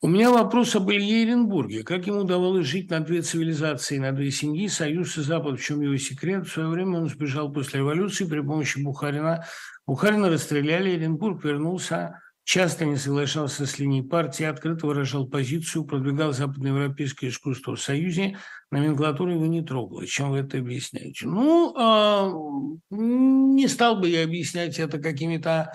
У 0.00 0.06
меня 0.06 0.30
вопрос 0.30 0.76
об 0.76 0.90
Илье 0.90 1.22
Еренбурге. 1.22 1.82
Как 1.82 2.06
ему 2.06 2.20
удавалось 2.20 2.66
жить 2.66 2.90
на 2.90 3.00
две 3.00 3.22
цивилизации, 3.22 3.96
на 3.96 4.12
две 4.12 4.30
семьи, 4.30 4.68
Союз 4.68 5.16
и 5.16 5.22
Запад? 5.22 5.58
В 5.58 5.64
чем 5.64 5.80
его 5.80 5.96
секрет? 5.96 6.46
В 6.46 6.52
свое 6.52 6.68
время 6.68 6.98
он 6.98 7.08
сбежал 7.08 7.50
после 7.50 7.80
революции 7.80 8.26
при 8.26 8.40
помощи 8.40 8.78
Бухарина. 8.78 9.46
Бухарина 9.86 10.28
расстреляли, 10.28 10.90
Еренбург 10.90 11.42
вернулся, 11.42 12.20
часто 12.44 12.84
не 12.84 12.96
соглашался 12.96 13.66
с 13.66 13.78
линией 13.78 14.02
партии, 14.02 14.44
открыто 14.44 14.86
выражал 14.86 15.26
позицию, 15.26 15.84
продвигал 15.84 16.32
западноевропейское 16.32 17.30
искусство 17.30 17.74
в 17.74 17.80
Союзе, 17.80 18.38
номенклатуру 18.70 19.32
его 19.32 19.46
не 19.46 19.62
трогала. 19.62 20.06
Чем 20.06 20.30
вы 20.30 20.38
это 20.38 20.58
объясняете? 20.58 21.26
Ну, 21.26 21.74
э, 21.74 22.94
не 22.94 23.66
стал 23.66 23.96
бы 23.96 24.08
я 24.08 24.24
объяснять 24.24 24.78
это 24.78 24.98
какими-то 24.98 25.72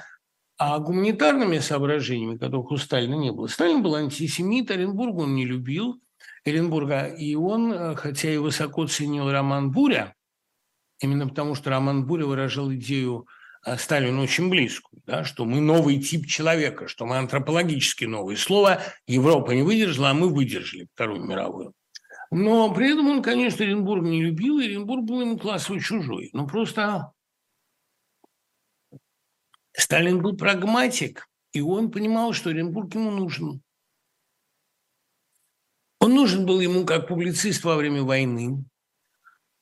а 0.62 0.78
гуманитарными 0.80 1.60
соображениями, 1.60 2.38
которых 2.38 2.72
у 2.72 2.78
Сталина 2.78 3.16
не 3.16 3.32
было, 3.32 3.48
Сталин 3.48 3.82
был 3.82 3.96
антисемит, 3.96 4.70
Оренбург 4.70 5.16
он 5.16 5.34
не 5.34 5.46
любил, 5.46 6.02
Оренбурга, 6.46 7.06
и 7.06 7.34
он, 7.36 7.72
э, 7.72 7.96
хотя 7.96 8.30
и 8.30 8.38
высоко 8.38 8.86
ценил 8.86 9.32
роман 9.32 9.72
«Буря», 9.72 10.16
именно 11.00 11.28
потому 11.28 11.56
что 11.56 11.70
роман 11.70 12.06
«Буря» 12.06 12.26
выражал 12.26 12.74
идею 12.74 13.26
Сталину 13.78 14.24
очень 14.24 14.50
близкую, 14.50 15.02
да, 15.06 15.24
что 15.24 15.46
мы 15.46 15.60
новый 15.60 16.00
тип 16.00 16.28
человека, 16.28 16.88
что 16.88 17.06
мы 17.06 17.18
антропологически 17.18 18.06
новое. 18.06 18.36
Слово 18.36 18.82
Европа 19.08 19.52
не 19.52 19.64
выдержала, 19.64 20.12
а 20.12 20.14
мы 20.14 20.30
выдержали 20.30 20.88
Вторую 20.94 21.26
мировую. 21.26 21.74
Но 22.32 22.74
при 22.74 22.92
этом 22.92 23.08
он, 23.10 23.22
конечно, 23.22 23.66
Оренбург 23.66 24.04
не 24.04 24.22
любил, 24.22 24.60
и 24.60 24.66
Оренбург 24.66 25.04
был 25.04 25.22
ему 25.22 25.38
классово 25.38 25.80
чужой. 25.80 26.30
Но 26.34 26.46
просто 26.48 27.12
Сталин 29.74 30.22
был 30.22 30.38
прагматик, 30.38 31.28
и 31.54 31.62
он 31.62 31.92
понимал, 31.92 32.34
что 32.34 32.52
Оренбург 32.52 32.94
ему 32.96 33.12
нужен. 33.12 33.62
Он 36.00 36.14
нужен 36.14 36.46
был 36.46 36.60
ему 36.60 36.86
как 36.86 37.08
публицист 37.08 37.64
во 37.64 37.76
время 37.76 38.04
войны. 38.04 38.64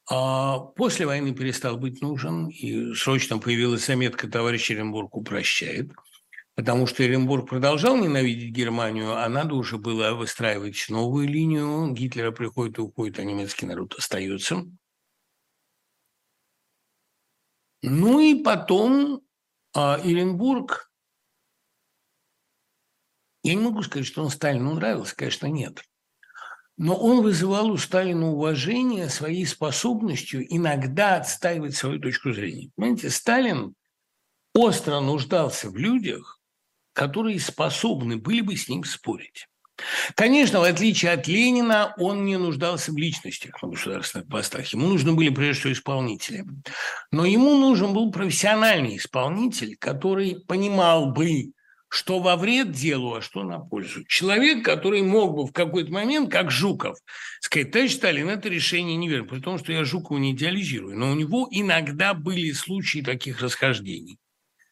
А 0.09 0.59
после 0.59 1.05
войны 1.05 1.33
перестал 1.33 1.77
быть 1.77 2.01
нужен, 2.01 2.47
и 2.47 2.93
срочно 2.93 3.39
появилась 3.39 3.85
заметка 3.85 4.29
«Товарищ 4.29 4.71
Оренбург 4.71 5.15
упрощает», 5.15 5.91
потому 6.55 6.87
что 6.87 7.03
Оренбург 7.03 7.49
продолжал 7.49 7.97
ненавидеть 7.97 8.53
Германию, 8.53 9.15
а 9.15 9.27
надо 9.27 9.55
уже 9.55 9.77
было 9.77 10.13
выстраивать 10.13 10.85
новую 10.89 11.27
линию. 11.27 11.91
Гитлера 11.91 12.31
приходит 12.31 12.77
и 12.77 12.81
уходит, 12.81 13.19
а 13.19 13.23
немецкий 13.23 13.65
народ 13.65 13.95
остается. 13.95 14.65
Ну 17.81 18.19
и 18.19 18.41
потом 18.41 19.21
а 19.79 19.99
Иренбург, 20.03 20.91
я 23.43 23.53
не 23.53 23.61
могу 23.61 23.83
сказать, 23.83 24.07
что 24.07 24.23
он 24.23 24.31
Сталину 24.31 24.73
нравился, 24.73 25.15
конечно, 25.15 25.45
нет. 25.45 25.83
Но 26.77 26.95
он 26.95 27.21
вызывал 27.21 27.71
у 27.71 27.77
Сталина 27.77 28.29
уважение 28.29 29.09
своей 29.09 29.45
способностью 29.45 30.45
иногда 30.55 31.17
отстаивать 31.17 31.75
свою 31.75 31.99
точку 31.99 32.31
зрения. 32.31 32.69
Понимаете, 32.75 33.09
Сталин 33.09 33.73
остро 34.53 34.99
нуждался 34.99 35.69
в 35.69 35.75
людях, 35.75 36.39
которые 36.93 37.39
способны 37.39 38.17
были 38.17 38.41
бы 38.41 38.55
с 38.55 38.69
ним 38.69 38.83
спорить. 38.83 39.47
Конечно, 40.15 40.59
в 40.59 40.63
отличие 40.63 41.11
от 41.11 41.27
Ленина, 41.27 41.93
он 41.97 42.25
не 42.25 42.37
нуждался 42.37 42.91
в 42.91 42.97
личностях 42.97 43.61
на 43.61 43.69
государственных 43.69 44.27
постах. 44.27 44.67
Ему 44.73 44.87
нужны 44.87 45.13
были 45.13 45.29
прежде 45.29 45.59
всего 45.59 45.73
исполнители. 45.73 46.45
Но 47.11 47.25
ему 47.25 47.57
нужен 47.57 47.93
был 47.93 48.11
профессиональный 48.11 48.97
исполнитель, 48.97 49.77
который 49.77 50.43
понимал 50.47 51.11
бы, 51.11 51.51
что 51.89 52.19
во 52.19 52.35
вред 52.35 52.71
делу, 52.71 53.15
а 53.15 53.21
что 53.21 53.43
на 53.43 53.59
пользу. 53.59 54.03
Человек, 54.05 54.65
который 54.65 55.01
мог 55.01 55.35
бы 55.35 55.45
в 55.45 55.53
какой-то 55.53 55.91
момент, 55.91 56.31
как 56.31 56.51
Жуков, 56.51 56.97
сказать, 57.39 57.71
товарищ 57.71 57.93
Сталин, 57.93 58.29
это 58.29 58.49
решение 58.49 58.97
неверно, 58.97 59.27
при 59.27 59.39
том, 59.39 59.57
что 59.57 59.71
я 59.71 59.85
Жукова 59.85 60.17
не 60.17 60.31
идеализирую, 60.31 60.97
но 60.97 61.11
у 61.11 61.15
него 61.15 61.47
иногда 61.49 62.13
были 62.13 62.51
случаи 62.51 62.99
таких 62.99 63.41
расхождений 63.41 64.17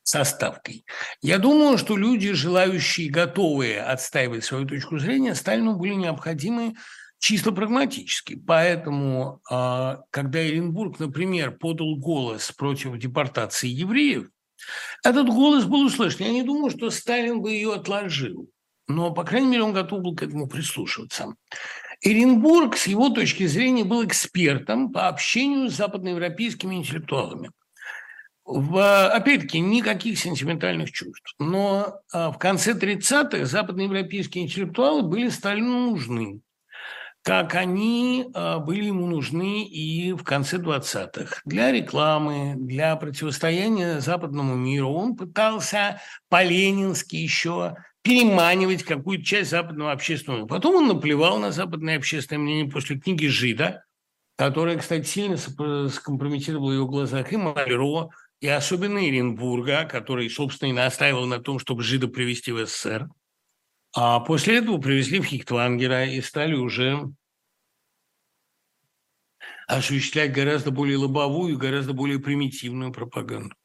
со 0.03 0.23
ставкой. 0.23 0.85
Я 1.21 1.39
думаю, 1.39 1.77
что 1.77 1.97
люди, 1.97 2.31
желающие, 2.33 3.09
готовые 3.09 3.81
отстаивать 3.81 4.43
свою 4.43 4.67
точку 4.67 4.99
зрения, 4.99 5.33
Сталину 5.33 5.75
были 5.77 5.95
необходимы 5.95 6.75
чисто 7.17 7.51
прагматически. 7.51 8.35
Поэтому, 8.35 9.41
а, 9.49 10.01
когда 10.11 10.39
Оренбург, 10.39 10.99
например, 10.99 11.51
подал 11.57 11.95
голос 11.95 12.51
против 12.51 12.97
депортации 12.99 13.67
евреев, 13.67 14.27
этот 15.03 15.27
голос 15.27 15.65
был 15.65 15.85
услышан. 15.85 16.25
Я 16.25 16.31
не 16.31 16.43
думаю, 16.43 16.71
что 16.71 16.89
Сталин 16.89 17.41
бы 17.41 17.51
ее 17.51 17.73
отложил, 17.73 18.49
но, 18.87 19.11
по 19.11 19.23
крайней 19.23 19.47
мере, 19.47 19.63
он 19.63 19.73
готов 19.73 20.01
был 20.01 20.15
к 20.15 20.23
этому 20.23 20.47
прислушиваться. 20.47 21.35
Эренбург, 22.01 22.77
с 22.77 22.87
его 22.87 23.09
точки 23.09 23.45
зрения, 23.45 23.83
был 23.83 24.05
экспертом 24.05 24.91
по 24.91 25.07
общению 25.07 25.69
с 25.69 25.75
западноевропейскими 25.75 26.75
интеллектуалами– 26.75 27.51
в, 28.45 29.07
опять-таки, 29.07 29.59
никаких 29.59 30.19
сентиментальных 30.19 30.91
чувств. 30.91 31.33
Но 31.39 31.99
а, 32.13 32.31
в 32.31 32.37
конце 32.37 32.73
30-х 32.73 33.45
западноевропейские 33.45 34.45
интеллектуалы 34.45 35.01
были 35.01 35.29
Сталину 35.29 35.91
нужны, 35.91 36.41
как 37.25 37.55
они 37.55 38.27
а, 38.35 38.59
были 38.59 38.85
ему 38.85 39.07
нужны 39.07 39.63
и 39.63 40.13
в 40.13 40.23
конце 40.23 40.57
20-х. 40.57 41.41
Для 41.43 41.71
рекламы, 41.71 42.53
для 42.55 42.95
противостояния 42.97 43.99
западному 43.99 44.53
миру 44.53 44.91
он 44.91 45.15
пытался 45.15 45.99
по-ленински 46.29 47.15
еще 47.15 47.77
переманивать 48.03 48.83
какую-то 48.83 49.25
часть 49.25 49.49
западного 49.49 49.91
общественного. 49.91 50.45
Потом 50.45 50.75
он 50.75 50.87
наплевал 50.87 51.39
на 51.39 51.51
западное 51.51 51.97
общественное 51.97 52.43
мнение 52.43 52.71
после 52.71 52.99
книги 52.99 53.25
«Жида», 53.25 53.83
которая, 54.37 54.77
кстати, 54.77 55.07
сильно 55.07 55.37
скомпрометировала 55.37 56.69
в 56.69 56.73
его 56.75 56.85
глазах 56.85 57.33
и 57.33 57.37
Мальро, 57.37 58.09
и 58.39 58.47
особенно 58.47 58.99
Оренбурга, 58.99 59.85
который, 59.85 60.29
собственно, 60.29 60.69
и 60.69 60.73
настаивал 60.73 61.25
на 61.25 61.39
том, 61.39 61.57
чтобы 61.57 61.81
жида 61.81 62.07
привести 62.07 62.51
в 62.51 62.63
СССР. 62.67 63.09
А 63.95 64.19
после 64.19 64.57
этого 64.57 64.77
привезли 64.77 65.19
в 65.19 65.23
Хиктвангера 65.23 66.05
и 66.05 66.19
стали 66.21 66.53
уже 66.53 67.09
осуществлять 69.67 70.33
гораздо 70.33 70.71
более 70.71 70.97
лобовую, 70.97 71.57
гораздо 71.57 71.93
более 71.93 72.19
примитивную 72.19 72.91
пропаганду. 72.91 73.55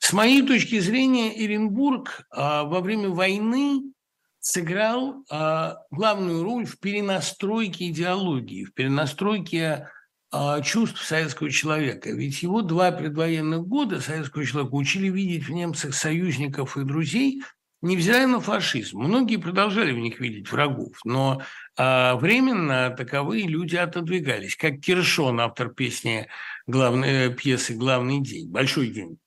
С 0.00 0.12
моей 0.12 0.44
точки 0.44 0.80
зрения, 0.80 1.30
Оренбург 1.30 2.26
а, 2.30 2.64
во 2.64 2.80
время 2.80 3.10
войны 3.10 3.92
сыграл 4.40 5.24
а, 5.30 5.76
главную 5.90 6.42
роль 6.42 6.66
в 6.66 6.78
перенастройке 6.80 7.88
идеологии, 7.90 8.64
в 8.64 8.74
перенастройке 8.74 9.88
а, 10.30 10.60
чувств 10.62 11.04
советского 11.04 11.50
человека. 11.50 12.10
Ведь 12.10 12.42
его 12.42 12.62
два 12.62 12.90
предвоенных 12.90 13.66
года 13.66 14.00
советского 14.00 14.44
человека 14.44 14.74
учили 14.74 15.08
видеть 15.08 15.46
в 15.46 15.52
немцах 15.52 15.94
союзников 15.94 16.76
и 16.76 16.84
друзей, 16.84 17.42
невзирая 17.82 18.26
на 18.26 18.40
фашизм. 18.40 18.98
Многие 18.98 19.36
продолжали 19.36 19.92
в 19.92 19.98
них 19.98 20.20
видеть 20.20 20.50
врагов, 20.50 20.96
но 21.04 21.42
а, 21.76 22.16
временно 22.16 22.90
таковые 22.90 23.46
люди 23.46 23.76
отодвигались. 23.76 24.56
Как 24.56 24.80
Киршон, 24.80 25.40
автор 25.40 25.68
песни, 25.70 26.28
главной, 26.66 27.08
э, 27.08 27.30
пьесы 27.30 27.74
«Главный 27.74 28.20
день», 28.20 28.50
«Большой 28.50 28.88
день». 28.88 29.18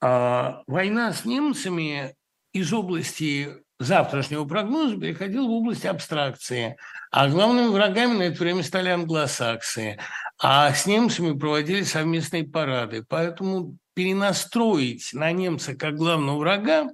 А, 0.00 0.62
война 0.66 1.12
с 1.12 1.24
немцами 1.24 2.14
из 2.52 2.72
области 2.72 3.64
завтрашнего 3.78 4.44
прогноза 4.44 4.98
переходила 4.98 5.46
в 5.46 5.50
область 5.50 5.86
абстракции. 5.86 6.76
А 7.10 7.28
главными 7.28 7.68
врагами 7.68 8.18
на 8.18 8.22
это 8.24 8.38
время 8.38 8.62
стали 8.62 8.88
англосаксы. 8.88 9.98
А 10.38 10.72
с 10.72 10.86
немцами 10.86 11.38
проводили 11.38 11.82
совместные 11.82 12.44
парады. 12.44 13.04
Поэтому 13.08 13.76
перенастроить 13.94 15.10
на 15.12 15.30
немца 15.32 15.74
как 15.74 15.96
главного 15.96 16.38
врага 16.38 16.88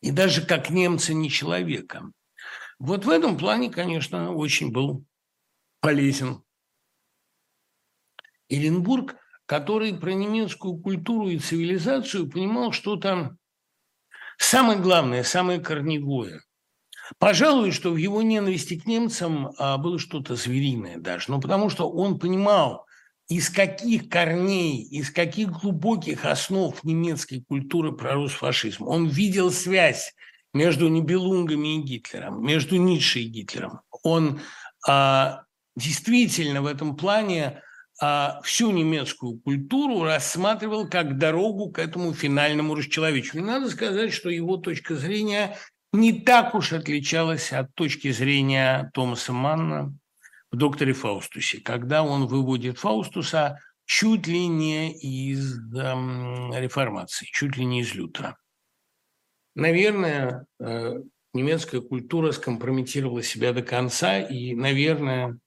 и 0.00 0.10
даже 0.10 0.44
как 0.44 0.70
немца 0.70 1.14
не 1.14 1.30
человека. 1.30 2.10
Вот 2.78 3.04
в 3.04 3.10
этом 3.10 3.36
плане, 3.36 3.70
конечно, 3.70 4.32
очень 4.32 4.72
был 4.72 5.04
полезен 5.80 6.42
Эренбург, 8.48 9.16
который 9.46 9.94
про 9.98 10.12
немецкую 10.12 10.78
культуру 10.78 11.28
и 11.28 11.38
цивилизацию 11.38 12.30
понимал 12.30 12.72
что-то 12.72 13.36
самое 14.38 14.78
главное, 14.78 15.22
самое 15.22 15.60
корневое– 15.60 16.42
Пожалуй, 17.18 17.72
что 17.72 17.90
в 17.90 17.96
его 17.96 18.22
ненависти 18.22 18.78
к 18.78 18.86
немцам 18.86 19.50
а, 19.58 19.78
было 19.78 19.98
что-то 19.98 20.36
звериное 20.36 20.98
даже, 20.98 21.30
ну, 21.30 21.40
потому 21.40 21.68
что 21.68 21.90
он 21.90 22.18
понимал 22.18 22.86
из 23.30 23.48
каких 23.48 24.08
корней, 24.08 24.82
из 24.82 25.10
каких 25.10 25.50
глубоких 25.50 26.24
основ 26.24 26.74
немецкой 26.82 27.44
культуры 27.48 27.92
пророс 27.92 28.32
фашизм. 28.32 28.88
Он 28.88 29.06
видел 29.06 29.52
связь 29.52 30.14
между 30.52 30.88
Нибелунгами 30.88 31.76
и 31.76 31.82
Гитлером, 31.82 32.44
между 32.44 32.74
Ницше 32.74 33.20
и 33.20 33.28
Гитлером. 33.28 33.82
Он 34.02 34.40
а, 34.86 35.44
действительно 35.76 36.60
в 36.60 36.66
этом 36.66 36.96
плане 36.96 37.62
а, 38.00 38.40
всю 38.42 38.72
немецкую 38.72 39.38
культуру 39.38 40.02
рассматривал 40.02 40.88
как 40.88 41.16
дорогу 41.16 41.70
к 41.70 41.78
этому 41.78 42.12
финальному 42.12 42.74
расчеловечению. 42.74 43.46
Надо 43.46 43.70
сказать, 43.70 44.12
что 44.12 44.28
его 44.28 44.56
точка 44.56 44.96
зрения 44.96 45.56
не 45.92 46.12
так 46.12 46.56
уж 46.56 46.72
отличалась 46.72 47.52
от 47.52 47.72
точки 47.76 48.10
зрения 48.10 48.90
Томаса 48.92 49.32
Манна 49.32 49.94
в 50.50 50.56
«Докторе 50.56 50.92
Фаустусе», 50.92 51.60
когда 51.60 52.02
он 52.02 52.26
выводит 52.26 52.78
Фаустуса 52.78 53.58
чуть 53.84 54.26
ли 54.26 54.46
не 54.46 54.92
из 54.92 55.58
эм, 55.74 56.52
реформации, 56.54 57.26
чуть 57.26 57.56
ли 57.56 57.64
не 57.64 57.80
из 57.80 57.94
Лютера. 57.94 58.36
Наверное, 59.54 60.46
э, 60.60 61.02
немецкая 61.32 61.80
культура 61.80 62.32
скомпрометировала 62.32 63.22
себя 63.22 63.52
до 63.52 63.62
конца, 63.62 64.20
и, 64.20 64.54
наверное, 64.54 65.38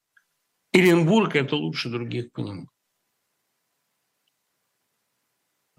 Оренбург 0.73 1.35
это 1.35 1.55
лучше 1.55 1.89
других 1.89 2.31
понимает. 2.31 2.67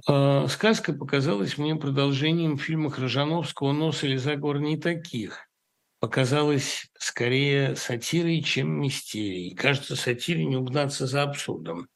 Э, 0.09 0.47
сказка 0.49 0.93
показалась 0.93 1.59
мне 1.59 1.77
продолжением 1.77 2.59
фильма 2.59 2.91
Крыжановского 2.91 3.73
«Нос 3.73 4.05
или 4.05 4.17
заговор 4.17 4.61
не 4.61 4.77
таких». 4.77 5.49
Показалась 6.05 6.91
скорее 6.99 7.77
сатирой, 7.77 8.43
чем 8.43 8.79
мистерией. 8.79 9.55
Кажется, 9.55 9.97
сатире 9.97 10.45
не 10.45 10.55
угнаться 10.55 11.07
за 11.07 11.23
абсурдом. 11.23 11.89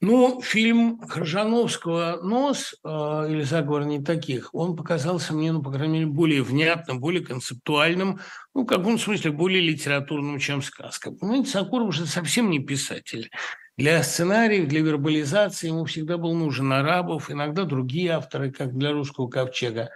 Ну, 0.00 0.40
фильм 0.40 1.00
Крыжановского 1.00 2.20
«Нос» 2.22 2.76
э, 2.84 2.88
или 3.28 3.42
«Заговор 3.42 3.86
не 3.86 4.00
таких», 4.00 4.54
он 4.54 4.76
показался 4.76 5.34
мне, 5.34 5.50
ну, 5.50 5.62
по 5.62 5.72
крайней 5.72 5.94
мере, 5.94 6.06
более 6.06 6.44
внятным, 6.44 7.00
более 7.00 7.26
концептуальным, 7.26 8.20
ну, 8.54 8.62
в 8.62 8.66
каком 8.66 9.00
смысле 9.00 9.32
более 9.32 9.62
литературным, 9.62 10.38
чем 10.38 10.62
сказка. 10.62 11.10
Понимаете, 11.10 11.50
Сакуров 11.50 11.88
уже 11.88 12.06
совсем 12.06 12.50
не 12.50 12.60
писатель. 12.60 13.32
Для 13.76 14.00
сценариев, 14.04 14.68
для 14.68 14.80
вербализации 14.80 15.66
ему 15.66 15.86
всегда 15.86 16.18
был 16.18 16.34
нужен 16.34 16.72
Арабов, 16.72 17.32
иногда 17.32 17.64
другие 17.64 18.12
авторы, 18.12 18.52
как 18.52 18.78
для 18.78 18.92
«Русского 18.92 19.26
ковчега». 19.26 19.90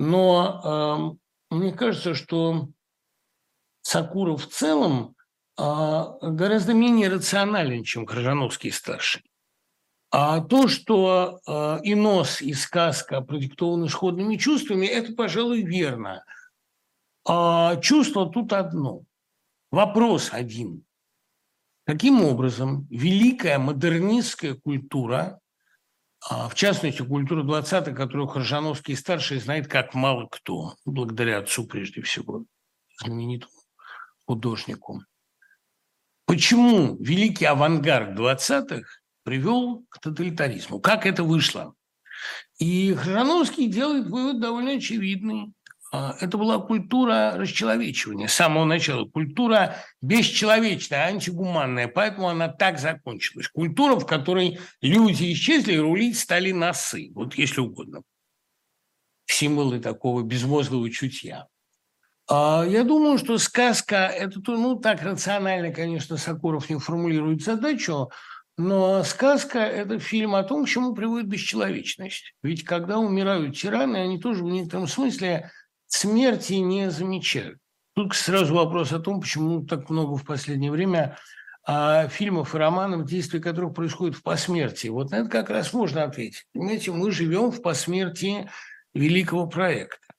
Но 0.00 1.16
э, 1.52 1.54
мне 1.54 1.70
кажется, 1.70 2.14
что 2.14 2.68
Сакуров 3.90 4.44
в 4.44 4.46
целом 4.46 5.16
э, 5.58 5.62
гораздо 6.22 6.74
менее 6.74 7.08
рационален, 7.08 7.82
чем 7.82 8.06
Крыжановский-старший. 8.06 9.24
А 10.12 10.40
то, 10.40 10.68
что 10.68 11.40
э, 11.44 11.78
и 11.82 11.96
нос, 11.96 12.40
и 12.40 12.54
сказка 12.54 13.20
продиктованы 13.20 13.88
сходными 13.88 14.36
чувствами, 14.36 14.86
это, 14.86 15.12
пожалуй, 15.14 15.62
верно. 15.62 16.24
А 17.26 17.78
чувство 17.78 18.30
тут 18.30 18.52
одно. 18.52 19.02
Вопрос 19.72 20.28
один. 20.30 20.84
Каким 21.84 22.22
образом 22.22 22.86
великая 22.90 23.58
модернистская 23.58 24.54
культура, 24.54 25.40
а, 26.28 26.48
в 26.48 26.54
частности, 26.54 27.02
культура 27.02 27.42
20-х, 27.42 27.90
которую 27.90 28.28
Хоржановский 28.28 28.94
старший 28.94 29.40
знает 29.40 29.66
как 29.66 29.94
мало 29.94 30.28
кто, 30.28 30.76
благодаря 30.84 31.38
отцу 31.38 31.66
прежде 31.66 32.02
всего, 32.02 32.44
знаменитому 33.00 33.59
художнику. 34.30 35.02
Почему 36.24 36.96
великий 37.00 37.46
авангард 37.46 38.16
20-х 38.16 38.84
привел 39.24 39.84
к 39.88 39.98
тоталитаризму? 39.98 40.78
Как 40.78 41.04
это 41.04 41.24
вышло? 41.24 41.74
И 42.60 42.94
Храновский 42.94 43.66
делает 43.66 44.06
вывод 44.06 44.40
довольно 44.40 44.74
очевидный. 44.74 45.52
А, 45.90 46.14
это 46.20 46.38
была 46.38 46.60
культура 46.60 47.32
расчеловечивания 47.34 48.28
с 48.28 48.34
самого 48.34 48.64
начала. 48.64 49.04
Культура 49.04 49.74
бесчеловечная, 50.00 51.06
антигуманная, 51.06 51.88
поэтому 51.88 52.28
она 52.28 52.46
так 52.46 52.78
закончилась. 52.78 53.48
Культура, 53.48 53.96
в 53.96 54.06
которой 54.06 54.60
люди 54.80 55.32
исчезли, 55.32 55.72
и 55.72 55.78
рулить 55.78 56.16
стали 56.16 56.52
носы, 56.52 57.10
вот 57.16 57.34
если 57.34 57.62
угодно. 57.62 58.02
Символы 59.26 59.80
такого 59.80 60.22
безмозглого 60.22 60.88
чутья. 60.88 61.48
А, 62.30 62.64
я 62.64 62.84
думаю, 62.84 63.18
что 63.18 63.38
сказка– 63.38 63.96
это, 64.16 64.40
ну, 64.46 64.76
так 64.76 65.02
рационально, 65.02 65.72
конечно, 65.72 66.16
Сокуров 66.16 66.70
не 66.70 66.78
формулирует 66.78 67.42
задачу, 67.42 68.10
но 68.56 69.02
сказка– 69.02 69.58
это 69.58 69.98
фильм 69.98 70.36
о 70.36 70.44
том, 70.44 70.64
к 70.64 70.68
чему 70.68 70.94
приводит 70.94 71.26
бесчеловечность. 71.26 72.34
Ведь 72.44 72.64
когда 72.64 72.98
умирают 72.98 73.56
тираны, 73.56 73.96
они 73.96 74.20
тоже 74.20 74.44
в 74.44 74.48
некотором 74.48 74.86
смысле 74.86 75.50
смерти 75.88 76.52
не 76.52 76.88
замечают. 76.92 77.58
Тут 77.96 78.14
сразу 78.14 78.54
вопрос 78.54 78.92
о 78.92 79.00
том, 79.00 79.20
почему 79.20 79.66
так 79.66 79.90
много 79.90 80.16
в 80.16 80.24
последнее 80.24 80.70
время 80.70 81.18
а, 81.66 82.06
фильмов 82.06 82.54
и 82.54 82.58
романов, 82.58 83.06
действия 83.06 83.40
которых 83.40 83.74
происходят 83.74 84.14
в 84.14 84.22
посмертии. 84.22 84.86
Вот 84.86 85.10
на 85.10 85.16
это 85.16 85.28
как 85.28 85.50
раз 85.50 85.72
можно 85.72 86.04
ответить. 86.04 86.44
Понимаете, 86.54 86.92
мы 86.92 87.10
живем 87.10 87.50
в 87.50 87.60
посмертии 87.60 88.48
великого 88.94 89.48
проекта. 89.48 90.09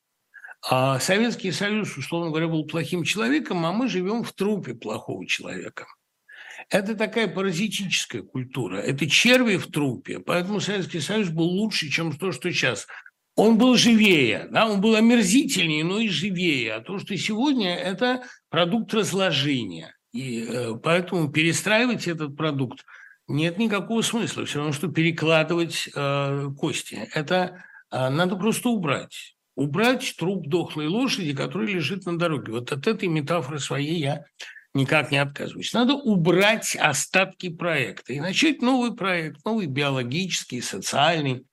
А 0.64 0.99
Советский 0.99 1.51
Союз, 1.51 1.97
условно 1.97 2.30
говоря, 2.30 2.47
был 2.47 2.66
плохим 2.66 3.03
человеком, 3.03 3.66
а 3.66 3.72
мы 3.72 3.88
живем 3.88 4.24
в 4.24 4.32
трупе 4.34 4.76
плохого 4.76 5.26
человека. 5.26 5.88
Это 6.70 6.95
такая 6.95 7.28
паразитическая 7.28 8.22
культура. 8.22 8.78
Это 8.78 9.09
черви 9.09 9.57
в 9.57 9.68
трупе. 9.68 10.20
Поэтому 10.20 10.59
Советский 10.59 10.99
Союз 10.99 11.30
был 11.30 11.45
лучше, 11.45 11.89
чем 11.89 12.16
то, 12.16 12.32
что 12.32 12.51
сейчас 12.51 12.88
он 13.36 13.57
был 13.57 13.76
живее, 13.76 14.47
да, 14.51 14.68
он 14.68 14.82
был 14.82 14.95
омерзительнее, 14.95 15.84
но 15.84 15.99
и 15.99 16.09
живее. 16.09 16.74
А 16.76 16.82
то, 16.82 16.99
что 16.99 17.16
сегодня, 17.18 17.76
это 17.76 18.24
продукт 18.49 18.93
разложения. 18.93 19.95
И 20.12 20.45
э, 20.47 20.76
поэтому 20.76 21.32
перестраивать 21.32 22.07
этот 22.07 22.36
продукт 22.36 22.86
нет 23.28 23.57
никакого 23.57 24.01
смысла. 24.01 24.45
Все 24.45 24.59
равно, 24.59 24.74
что 24.74 24.89
перекладывать 24.89 25.89
э, 25.95 26.49
кости. 26.57 27.09
Это 27.14 27.64
э, 27.89 28.09
надо 28.09 28.36
просто 28.36 28.70
убрать. 28.70 29.36
Убрать 29.62 30.16
труп 30.18 30.47
дохлой 30.47 30.88
лошади, 30.88 31.36
который 31.36 31.72
лежит 31.72 32.05
на 32.05 32.18
дороге. 32.18 32.51
Вот 32.51 32.72
от 32.72 32.88
этой 32.88 33.07
метафоры 33.07 33.59
своей 33.59 33.99
я 33.99 34.26
никак 34.74 35.12
не 35.12 35.18
отказываюсь. 35.18 35.74
Надо 35.74 35.93
убрать 35.93 36.76
остатки 36.76 37.49
проекта 37.49 38.14
и 38.14 38.20
начать 38.20 38.62
новый 38.62 38.95
проект, 38.95 39.45
новый 39.45 39.68
биологический, 39.68 40.62
социальный. 40.62 41.45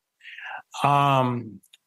А 0.82 1.34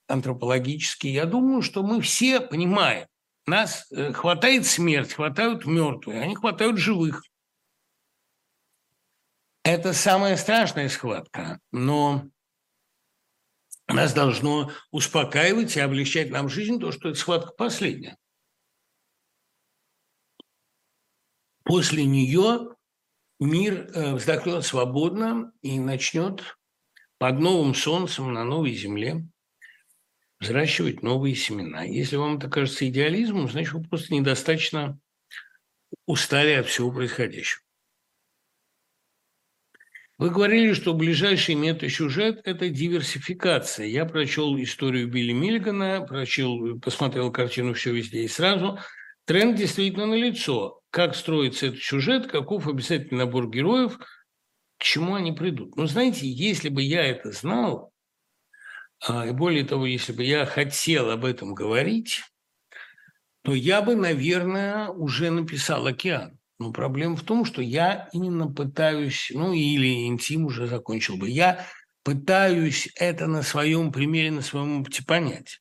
антропологический, 0.08 1.12
я 1.12 1.26
думаю, 1.26 1.62
что 1.62 1.82
мы 1.82 2.02
все 2.02 2.40
понимаем, 2.40 3.08
нас 3.48 3.88
э, 3.92 4.12
хватает 4.14 4.66
смерть, 4.66 5.14
хватают 5.14 5.66
мертвые, 5.66 6.22
они 6.22 6.36
хватают 6.36 6.78
живых. 6.78 7.24
Это 9.64 9.94
самая 9.94 10.38
страшная 10.38 10.90
схватка, 10.90 11.60
но 11.72 12.26
нас 13.94 14.14
должно 14.14 14.72
успокаивать 14.92 15.76
и 15.76 15.80
облегчать 15.80 16.30
нам 16.30 16.50
жизнь 16.50 16.80
то, 16.80 16.92
что 16.92 17.10
эта 17.10 17.18
схватка 17.18 17.52
последняя. 17.54 18.18
После 21.64 22.06
нее 22.06 22.76
мир 23.40 23.90
э, 23.94 24.16
вздохнет 24.16 24.66
свободно 24.66 25.54
и 25.62 25.80
начнет 25.80 26.58
под 27.18 27.40
новым 27.40 27.76
солнцем 27.76 28.34
на 28.34 28.44
новой 28.44 28.74
земле 28.74 29.26
взращивать 30.40 31.04
новые 31.04 31.36
семена. 31.36 31.84
Если 31.84 32.16
вам 32.16 32.38
это 32.38 32.50
кажется 32.50 32.88
идеализмом, 32.88 33.50
значит, 33.50 33.74
вы 33.74 33.84
просто 33.84 34.14
недостаточно 34.14 35.00
устали 36.08 36.54
от 36.54 36.68
всего 36.68 36.92
происходящего. 36.92 37.64
Вы 40.22 40.30
говорили, 40.30 40.74
что 40.74 40.94
ближайший 40.94 41.56
мета-сюжет– 41.56 42.42
это 42.44 42.70
диверсификация. 42.70 43.88
Я 43.88 44.06
прочел 44.06 44.56
историю 44.62 45.08
Билли 45.08 45.32
Миллигана, 45.32 46.06
прочел, 46.08 46.80
посмотрел 46.80 47.32
картину 47.32 47.74
«Все 47.74 47.92
везде 47.92 48.22
и 48.22 48.28
сразу». 48.28 48.78
Тренд 49.26 49.58
действительно 49.58 50.06
налицо. 50.06 50.80
Как 50.92 51.16
строится 51.16 51.66
этот 51.66 51.82
сюжет, 51.82 52.28
каков 52.28 52.68
обязательный 52.68 53.26
набор 53.26 53.50
героев, 53.50 53.98
к 54.78 54.84
чему 54.84 55.16
они 55.16 55.32
придут. 55.32 55.76
Но 55.76 55.88
знаете, 55.88 56.28
если 56.28 56.70
бы 56.70 56.84
я 56.84 57.04
это 57.04 57.32
знал, 57.32 57.92
а, 59.04 59.26
и 59.26 59.32
более 59.32 59.66
того, 59.66 59.88
если 59.88 60.14
бы 60.14 60.24
я 60.24 60.46
хотел 60.46 61.10
об 61.10 61.26
этом 61.26 61.56
говорить, 61.56 62.22
то 63.42 63.56
я 63.56 63.82
бы, 63.82 63.96
наверное, 63.96 64.90
уже 64.90 65.32
написал 65.32 65.88
«Океан». 65.88 66.38
Но 66.62 66.72
проблема 66.72 67.16
в 67.16 67.24
том, 67.24 67.44
что 67.44 67.62
я 67.62 68.08
именно 68.14 68.48
пытаюсь, 68.48 69.32
ну 69.34 69.52
или 69.54 70.06
интим 70.08 70.46
уже 70.46 70.68
закончил 70.68 71.18
бы, 71.18 71.30
я 71.30 71.66
пытаюсь 72.04 72.88
это 72.96 73.28
на 73.28 73.42
своем 73.42 73.92
примере, 73.92 74.32
на 74.32 74.42
своем 74.42 74.82
опыте 74.82 75.04
понять. 75.04 75.60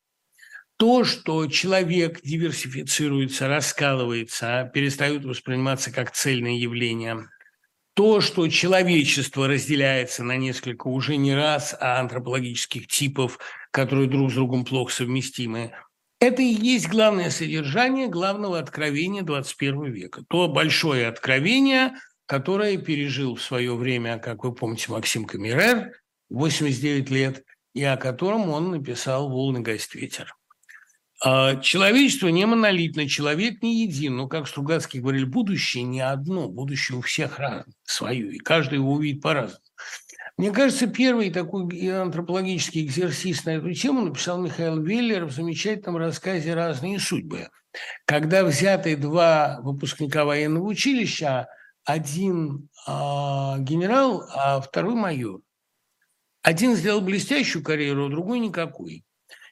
То, 0.77 1.05
что 1.05 1.47
человек 1.47 2.21
диверсифицируется, 2.23 3.49
раскалывается, 3.49 4.71
перестает 4.73 5.25
восприниматься 5.25 5.91
как 5.91 6.13
цельное 6.13 6.53
явление– 6.53 7.29
то, 7.95 8.21
что 8.21 8.49
человечество 8.49 9.49
разделяется 9.49 10.25
на 10.25 10.37
несколько 10.37 10.89
уже 10.89 11.17
не 11.17 11.35
раз 11.35 11.77
а 11.79 12.01
антропологических 12.01 12.87
типов, 12.87 13.39
которые 13.73 14.09
друг 14.09 14.31
с 14.31 14.35
другом 14.35 14.65
плохо 14.65 14.93
совместимы, 14.93 15.73
это 16.21 16.43
и 16.43 16.53
есть 16.53 16.89
главное 16.89 17.31
содержание 17.31 18.07
главного 18.07 18.59
откровения 18.59 19.23
21 19.23 19.91
века. 19.91 20.23
То 20.29 20.49
большое 20.49 21.09
откровение, 21.09 21.95
которое 22.27 22.77
пережил 22.77 23.35
в 23.37 23.43
свое 23.43 23.75
время, 23.75 24.19
как 24.19 24.45
вы 24.45 24.55
помните, 24.55 24.93
Максим 24.93 25.25
Камерер, 25.25 25.93
89 26.29 27.11
лет, 27.11 27.45
и 27.75 27.83
о 27.83 27.97
котором 27.97 28.51
он 28.51 28.71
написал 28.71 29.31
«Волны 29.31 29.61
гость 29.61 29.95
ветер». 29.95 30.37
А, 31.23 31.57
человечество 31.57 32.29
не 32.29 32.47
монолитно, 32.47 33.09
человек 33.09 33.63
не 33.63 33.85
един. 33.85 34.17
Но, 34.17 34.27
как 34.27 34.49
Стругацкий 34.49 35.01
говорил, 35.01 35.27
будущее 35.27 35.85
не 35.85 36.01
одно, 36.01 36.49
будущее 36.49 36.99
у 36.99 37.03
всех 37.03 37.39
разное, 37.39 37.75
свое, 37.83 38.33
и 38.33 38.39
каждый 38.39 38.77
его 38.77 38.93
увидит 38.93 39.23
по-разному. 39.23 39.63
Мне 40.41 40.53
кажется, 40.53 40.87
первый 40.87 41.29
такой 41.31 41.69
антропологический 41.91 42.87
экзерсис 42.87 43.45
на 43.45 43.51
эту 43.51 43.75
тему 43.75 44.01
написал 44.01 44.41
Михаил 44.41 44.81
Веллер 44.81 45.27
в 45.27 45.33
замечательном 45.33 45.99
рассказе 45.99 46.55
«Разные 46.55 46.99
судьбы», 46.99 47.51
когда 48.07 48.43
взяты 48.43 48.97
два 48.97 49.61
выпускника 49.61 50.25
военного 50.25 50.65
училища, 50.65 51.47
один 51.85 52.71
а, 52.87 53.59
генерал, 53.59 54.25
а 54.35 54.63
второй 54.63 54.95
майор. 54.95 55.43
Один 56.41 56.75
сделал 56.75 57.03
блестящую 57.03 57.63
карьеру, 57.63 58.07
а 58.07 58.09
другой 58.09 58.39
никакой. 58.39 59.05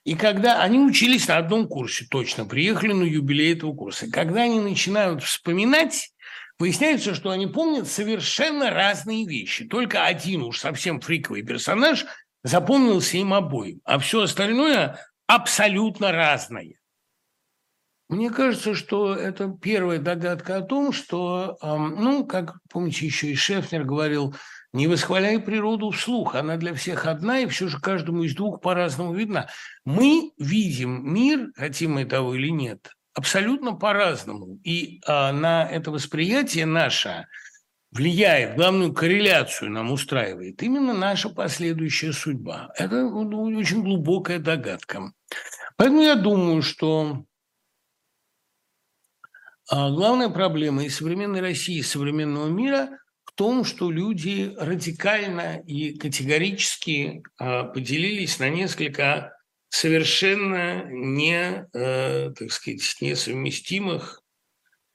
И 0.05 0.15
когда 0.15 0.62
они 0.62 0.78
учились 0.78 1.28
на 1.28 1.36
одном 1.36 1.69
курсе, 1.69 2.06
точно, 2.10 2.47
приехали 2.47 2.94
на 2.94 3.02
юбилей 3.02 3.52
этого 3.52 3.74
курса, 3.74 4.10
когда 4.10 4.44
они 4.44 4.59
начинают 4.59 5.23
вспоминать, 5.23 6.15
выясняется, 6.59 7.14
что 7.14 7.30
они 7.30 7.47
помнят 7.47 7.89
совершенно 7.89 8.70
разные 8.70 9.26
вещи. 9.26 9.66
Только 9.66 10.05
один 10.05 10.43
уж 10.43 10.59
совсем 10.59 11.01
фриковый 11.01 11.43
персонаж 11.43 12.06
запомнился 12.43 13.16
им 13.16 13.35
обоим, 13.35 13.80
а 13.85 13.98
все 13.98 14.22
остальное 14.22 14.98
абсолютно 15.26 16.12
разное. 16.12 16.74
Мне 18.09 18.30
кажется, 18.30 18.74
что 18.74 19.14
это 19.14 19.55
первая 19.60 19.98
догадка 19.98 20.56
о 20.56 20.62
том, 20.62 20.93
что, 20.93 21.59
ну, 21.60 22.24
как, 22.24 22.56
помните, 22.70 23.05
еще 23.05 23.28
и 23.28 23.35
Шефнер 23.35 23.85
говорил, 23.85 24.35
не 24.72 24.86
восхваляй 24.86 25.39
природу 25.39 25.90
вслух, 25.90 26.35
она 26.35 26.56
для 26.56 26.72
всех 26.72 27.05
одна, 27.05 27.40
и 27.40 27.47
все 27.47 27.68
же 27.68 27.78
каждому 27.78 28.22
из 28.22 28.35
двух 28.35 28.62
по-разному 28.62 29.12
видна. 29.12 29.48
Мы 29.85 30.32
видим 30.39 31.12
мир, 31.12 31.51
хотим 31.55 31.93
мы 31.93 32.06
того 32.06 32.35
или 32.35 32.48
нет, 32.48 32.90
абсолютно 33.18 33.74
по-разному. 33.74 34.60
И 34.62 35.00
а, 35.04 35.32
на 35.32 35.68
это 35.68 35.90
восприятие 35.90 36.66
наше 36.66 37.26
влияет, 37.90 38.54
главную 38.54 38.92
корреляцию 38.92 39.72
нам 39.72 39.90
устраивает 39.90 40.62
именно 40.62 40.94
наша 40.94 41.28
последующая 41.28 42.12
судьба. 42.12 42.70
Это 42.76 43.06
очень 43.06 43.82
глубокая 43.82 44.38
догадка. 44.38 45.12
Поэтому 45.76 46.02
я 46.02 46.14
думаю, 46.14 46.62
что 46.62 47.24
а, 49.68 49.90
главная 49.90 50.28
проблема 50.28 50.84
и 50.84 50.88
современной 50.88 51.40
России, 51.40 51.78
и 51.78 51.82
современного 51.82 52.46
мира 52.48 52.98
том, 53.38 53.64
что 53.64 53.88
люди 53.88 54.52
радикально 54.58 55.62
и 55.64 55.96
категорически 55.96 57.22
а, 57.38 57.64
поделились 57.64 58.40
на 58.40 58.50
несколько 58.50 59.38
совершенно 59.68 60.84
не, 60.90 61.66
э, 61.72 62.30
так 62.32 62.52
сказать, 62.52 62.96
несовместимых, 63.00 64.22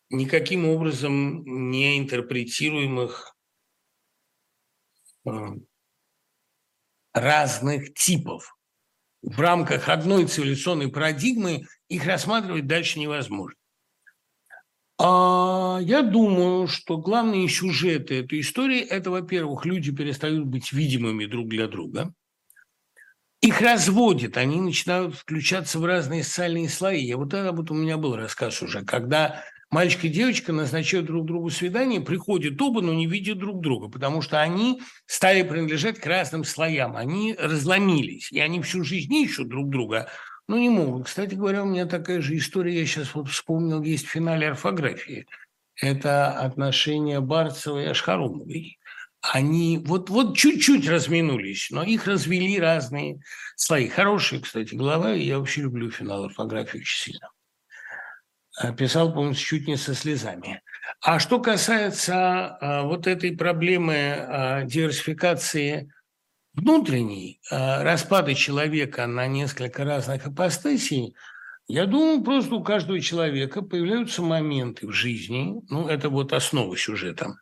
никаким 0.10 0.68
образом 0.68 1.44
не 1.72 1.98
интерпретируемых 1.98 3.36
а, 5.26 5.54
разных 7.14 7.94
типов. 7.94 8.56
В 9.22 9.40
рамках 9.40 9.88
одной 9.88 10.28
цивилизационной 10.28 10.90
парадигмы 10.90 11.66
их 11.88 12.06
рассматривать 12.06 12.68
дальше 12.68 13.00
невозможно. 13.00 13.58
А, 15.00 15.80
я 15.82 16.02
думаю, 16.02 16.68
что 16.68 16.98
главные 16.98 17.48
сюжеты 17.48 18.20
этой 18.20 18.42
истории– 18.42 18.82
это, 18.82 19.12
во-первых, 19.12 19.66
люди 19.66 19.96
перестают 19.96 20.46
быть 20.46 20.72
видимыми 20.72 21.26
друг 21.26 21.48
для 21.48 21.68
друга. 21.68 22.14
Их 23.44 23.62
разводят, 23.62 24.38
они 24.38 24.62
начинают 24.62 25.16
включаться 25.16 25.78
в 25.78 25.86
разные 25.86 26.24
социальные 26.24 26.70
слои. 26.70 27.04
Я 27.04 27.18
вот 27.18 27.34
это 27.34 27.52
вот 27.52 27.70
у 27.72 27.74
меня 27.74 27.98
был 27.98 28.16
рассказ 28.16 28.62
уже, 28.62 28.86
когда 28.86 29.44
мальчик 29.70 30.06
и 30.06 30.10
девочка 30.10 30.54
назначают 30.54 31.08
друг 31.08 31.26
другу 31.26 31.50
свидание, 31.50 32.00
приходят 32.00 32.62
оба, 32.62 32.82
но 32.82 32.94
не 32.94 33.06
видят 33.06 33.40
друг 33.40 33.60
друга, 33.62 33.90
потому 33.90 34.22
что 34.22 34.42
они 34.42 34.82
стали 35.08 35.44
принадлежать 35.44 36.00
к 36.00 36.06
разным 36.06 36.46
слоям, 36.46 36.96
они 36.96 37.36
разломились, 37.38 38.32
и 38.32 38.40
они 38.40 38.62
всю 38.62 38.84
жизнь 38.84 39.14
ищут 39.14 39.50
друг 39.50 39.70
друга– 39.70 40.10
ну, 40.48 40.58
не 40.58 40.70
могут. 40.70 41.06
Кстати 41.06 41.36
говоря, 41.36 41.64
у 41.64 41.66
меня 41.66 41.86
такая 41.86 42.22
же 42.22 42.38
история, 42.38 42.78
я 42.78 42.86
сейчас 42.86 43.16
вот 43.16 43.30
вспомнил, 43.30 43.82
есть 43.82 44.06
в 44.06 44.10
финале 44.10 44.50
орфографии. 44.50 45.26
Это 45.82 46.32
отношения 46.32 47.22
Барцева 47.22 47.82
и 47.82 47.86
Ашхарумовой. 47.86 48.78
Они 49.32 49.78
вот, 49.78 50.10
вот 50.10 50.36
чуть-чуть 50.36 50.88
разминулись, 50.88 51.70
но 51.72 51.82
их 51.82 52.08
развели 52.08 52.60
разные 52.60 53.22
слои. 53.56 53.88
Хорошая, 53.88 54.42
кстати, 54.42 54.76
глава, 54.76 55.14
и 55.14 55.24
я 55.24 55.40
вообще 55.40 55.62
люблю 55.62 55.90
финал 55.90 56.26
орфографии 56.26 56.80
очень 56.80 57.12
сильно. 57.12 57.30
А, 58.60 58.74
писал, 58.74 59.14
по-моему, 59.14 59.34
чуть 59.34 59.66
не 59.66 59.78
со 59.78 59.96
слезами. 59.96 60.62
А 61.00 61.20
что 61.20 61.40
касается 61.40 62.58
а, 62.60 62.84
вот 62.84 63.08
этой 63.08 63.36
проблемы 63.36 63.96
а, 63.96 64.64
диверсификации 64.64 65.90
внутренней 66.54 67.40
э, 67.50 67.84
распада 67.84 68.36
человека 68.36 69.08
на 69.08 69.26
несколько 69.26 69.84
разных 69.86 70.28
апостасий, 70.28 71.16
я 71.68 71.86
думаю, 71.88 72.22
просто 72.22 72.56
у 72.56 72.64
каждого 72.64 73.00
человека 73.00 73.64
появляются 73.64 74.22
моменты 74.22 74.86
в 74.86 74.92
жизни, 74.92 75.56
ну, 75.70 75.88
это 75.88 76.10
вот 76.10 76.32
основа 76.32 76.78
сюжета, 76.78 77.38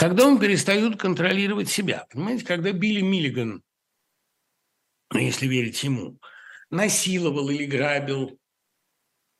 Тогда 0.00 0.26
он 0.26 0.40
перестает 0.40 0.98
контролировать 0.98 1.68
себя. 1.68 2.06
Понимаете, 2.10 2.46
когда 2.46 2.72
Билли 2.72 3.02
Миллиган, 3.02 3.62
если 5.12 5.46
верить 5.46 5.84
ему, 5.84 6.18
насиловал 6.70 7.50
или 7.50 7.66
грабил, 7.66 8.40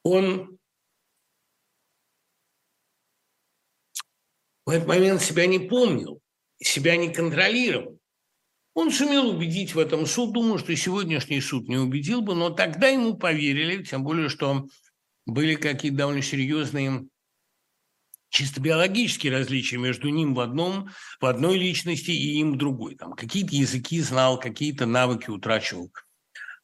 он 0.03 0.59
в 4.67 4.71
этот 4.71 4.87
момент 4.87 5.23
себя 5.23 5.47
не 5.47 5.61
помнил 5.61 6.21
себя 6.63 6.99
не 6.99 7.11
контролировал. 7.11 7.99
Он 8.75 8.91
сумел 8.91 9.31
убедить 9.31 9.75
в 9.75 9.79
этом 9.79 10.05
суд, 10.05 10.35
думаю, 10.35 10.59
что 10.59 10.77
сегодняшний 10.77 11.41
суд 11.41 11.69
не 11.69 11.79
убедил 11.79 12.21
бы, 12.21 12.35
но 12.35 12.51
тогда 12.51 12.89
ему 12.89 13.17
поверили, 13.17 13.83
тем 13.83 14.05
более, 14.05 14.29
что 14.29 14.67
были 15.25 15.55
какие-то 15.55 15.97
довольно 15.97 16.21
серьезные 16.21 17.09
чисто 18.31 18.61
биологические 18.61 19.33
различия 19.33 19.77
между 19.77 20.09
ним 20.09 20.35
в 20.35 20.41
одном, 20.41 20.91
в 21.21 21.27
одной 21.27 21.59
личности 21.59 22.11
и 22.11 22.39
им 22.39 22.55
в 22.55 22.57
другой. 22.57 22.95
Там 22.95 23.13
какие-то 23.13 23.55
языки 23.55 24.01
знал, 24.01 24.39
какие-то 24.41 24.87
навыки 24.87 25.29
утрачивал, 25.29 25.93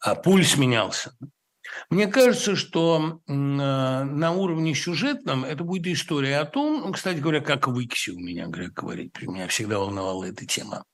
а 0.01 0.15
пульс 0.15 0.57
менялся. 0.57 1.15
Мне 1.91 2.07
кажется, 2.07 2.55
что 2.57 3.21
на 3.27 4.33
уровне 4.33 4.75
сюжетном 4.75 5.45
это 5.45 5.65
будет 5.65 5.87
история 5.89 6.39
о 6.39 6.47
том, 6.47 6.83
ну, 6.83 6.93
кстати 6.93 7.19
говоря, 7.19 7.41
как 7.41 7.67
в 7.67 7.79
Иксе 7.81 8.13
у 8.13 8.19
меня, 8.19 8.47
Грег 8.47 8.73
говорит, 8.73 9.21
меня 9.21 9.49
всегда 9.49 9.81
волновала 9.81 10.25
эта 10.25 10.47
тема. 10.47 10.85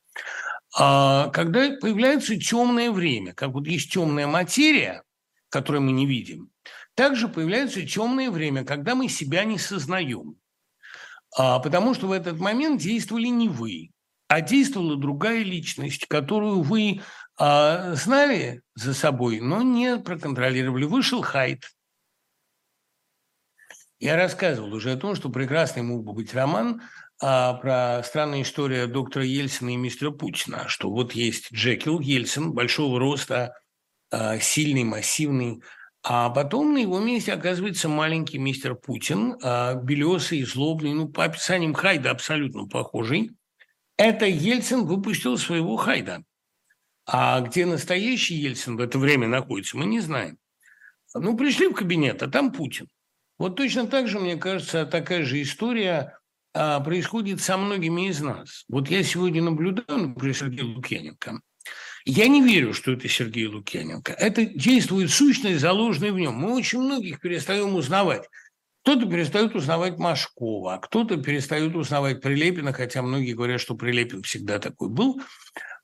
А, 0.78 1.28
когда 1.28 1.76
появляется 1.78 2.36
темное 2.38 2.90
время, 2.90 3.34
как 3.34 3.50
вот 3.50 3.66
есть 3.66 3.92
темная 3.92 4.26
материя, 4.26 5.02
которую 5.50 5.82
мы 5.82 5.92
не 5.92 6.06
видим, 6.06 6.50
также 6.94 7.28
появляется 7.28 7.86
темное 7.86 8.30
время, 8.30 8.64
когда 8.64 8.94
мы 8.94 9.08
себя 9.08 9.44
не 9.44 9.58
сознаем. 9.58 10.36
А, 11.36 11.58
потому 11.58 11.94
что 11.94 12.08
в 12.08 12.12
этот 12.12 12.38
момент 12.38 12.80
действовали 12.80 13.28
не 13.28 13.48
вы, 13.48 13.90
а 14.28 14.40
действовала 14.40 14.96
другая 14.96 15.42
личность, 15.42 16.06
которую 16.06 16.62
вы 16.62 17.00
а, 17.38 17.94
знали 17.94 18.62
за 18.74 18.94
собой, 18.94 19.40
но 19.40 19.62
не 19.62 19.98
проконтролировали. 19.98 20.84
Вышел 20.84 21.22
Хайт. 21.22 21.64
Я 23.98 24.16
рассказывал 24.16 24.74
уже 24.74 24.92
о 24.92 24.96
том, 24.96 25.14
что 25.14 25.28
прекрасный 25.28 25.82
мог 25.82 26.04
бы 26.04 26.12
быть 26.12 26.34
роман 26.34 26.82
а, 27.20 27.54
про 27.54 28.02
странную 28.02 28.42
историю 28.42 28.88
доктора 28.88 29.24
Ельцина 29.24 29.70
и 29.70 29.76
мистера 29.76 30.10
Путина, 30.10 30.66
что 30.66 30.90
вот 30.90 31.12
есть 31.12 31.52
Джекил 31.52 32.00
Ельцин, 32.00 32.52
большого 32.52 32.98
роста, 32.98 33.54
а, 34.10 34.38
сильный, 34.40 34.84
массивный, 34.84 35.62
а 36.04 36.30
потом 36.30 36.74
на 36.74 36.78
его 36.78 36.98
месте 36.98 37.32
оказывается 37.32 37.88
маленький 37.88 38.38
мистер 38.38 38.74
Путин, 38.74 39.36
а, 39.42 39.74
белесый, 39.74 40.42
злобный, 40.42 40.94
ну, 40.94 41.08
по 41.08 41.24
описаниям 41.24 41.74
Хайда 41.74 42.10
абсолютно 42.10 42.66
похожий. 42.66 43.30
Это 43.96 44.26
Ельцин 44.26 44.84
выпустил 44.84 45.38
своего 45.38 45.76
Хайда. 45.76 46.24
А 47.06 47.40
где 47.40 47.66
настоящий 47.66 48.34
Ельцин 48.34 48.76
в 48.76 48.80
это 48.80 48.98
время 48.98 49.28
находится, 49.28 49.76
мы 49.76 49.86
не 49.86 50.00
знаем. 50.00 50.38
Ну, 51.14 51.36
пришли 51.36 51.68
в 51.68 51.74
кабинет, 51.74 52.22
а 52.22 52.28
там 52.28 52.52
Путин. 52.52 52.88
Вот 53.38 53.56
точно 53.56 53.86
так 53.86 54.08
же, 54.08 54.18
мне 54.18 54.36
кажется, 54.36 54.86
такая 54.86 55.24
же 55.24 55.40
история 55.40 56.18
а, 56.52 56.80
происходит 56.80 57.40
со 57.40 57.56
многими 57.56 58.08
из 58.08 58.20
нас. 58.20 58.64
Вот 58.68 58.88
я 58.88 59.04
сегодня 59.04 59.42
наблюдаю, 59.42 60.08
например, 60.08 60.36
Сергея 60.36 60.64
Лукьяненко. 60.64 61.40
Я 62.04 62.28
не 62.28 62.42
верю, 62.42 62.72
что 62.74 62.92
это 62.92 63.08
Сергей 63.08 63.46
Лукьяненко. 63.46 64.12
Это 64.12 64.44
действует 64.44 65.10
сущность, 65.10 65.60
заложенная 65.60 66.12
в 66.12 66.18
нем. 66.18 66.34
Мы 66.34 66.54
очень 66.54 66.80
многих 66.80 67.20
перестаем 67.20 67.74
узнавать. 67.74 68.28
Кто-то 68.82 69.06
перестает 69.06 69.54
узнавать 69.54 69.98
Машкова, 69.98 70.74
а 70.74 70.78
кто-то 70.78 71.16
перестает 71.16 71.76
узнавать 71.76 72.20
Прилепина, 72.20 72.72
хотя 72.72 73.02
многие 73.02 73.34
говорят, 73.34 73.60
что 73.60 73.76
Прилепин 73.76 74.22
всегда 74.22 74.58
такой 74.58 74.88
был. 74.88 75.20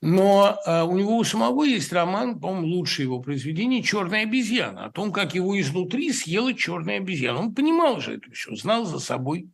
Но 0.01 0.57
э, 0.65 0.83
у 0.83 0.97
него 0.97 1.17
у 1.17 1.23
самого 1.23 1.63
есть 1.63 1.93
роман, 1.93 2.39
по-моему, 2.39 2.67
лучшее 2.67 3.05
его 3.05 3.21
произведение 3.21 3.83
«Черная 3.83 4.23
обезьяна», 4.23 4.85
о 4.85 4.91
том, 4.91 5.13
как 5.13 5.33
его 5.33 5.59
изнутри 5.59 6.11
съела 6.11 6.53
черная 6.53 6.97
обезьяна. 6.97 7.39
Он 7.39 7.55
понимал 7.55 8.01
же 8.01 8.15
это 8.15 8.31
все, 8.31 8.53
знал 8.55 8.85
за 8.85 8.99
собой. 8.99 9.49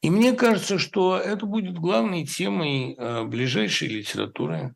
И 0.00 0.08
мне 0.08 0.32
кажется, 0.32 0.78
что 0.78 1.18
это 1.18 1.44
будет 1.44 1.78
главной 1.78 2.24
темой 2.24 2.94
э, 2.96 3.24
ближайшей 3.24 3.88
литературы. 3.88 4.74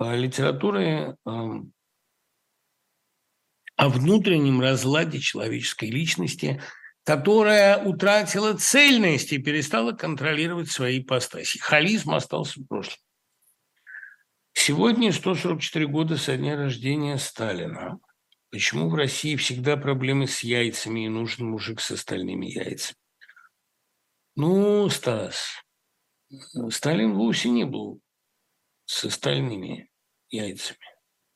Э, 0.00 0.16
литературы 0.16 0.82
э, 0.82 1.14
о 3.76 3.88
внутреннем 3.88 4.60
разладе 4.60 5.18
человеческой 5.20 5.90
личности– 5.90 6.60
которая 7.08 7.82
утратила 7.82 8.52
цельность 8.52 9.32
и 9.32 9.38
перестала 9.38 9.92
контролировать 9.92 10.70
свои 10.70 11.00
ипостаси. 11.00 11.56
Холизм 11.58 12.10
остался 12.10 12.60
в 12.60 12.66
прошлом. 12.66 12.98
Сегодня 14.52 15.10
144 15.10 15.86
года 15.86 16.18
со 16.18 16.36
дня 16.36 16.54
рождения 16.54 17.16
Сталина. 17.16 17.98
Почему 18.50 18.90
в 18.90 18.94
России 18.94 19.36
всегда 19.36 19.78
проблемы 19.78 20.26
с 20.26 20.40
яйцами 20.40 21.06
и 21.06 21.08
нужен 21.08 21.46
мужик 21.46 21.80
с 21.80 21.92
остальными 21.92 22.44
яйцами? 22.44 22.98
Ну, 24.36 24.86
Стас, 24.90 25.64
Сталин 26.68 27.14
вовсе 27.14 27.48
не 27.48 27.64
был 27.64 28.02
с 28.84 29.06
остальными 29.06 29.87
яйцами. 30.30 30.78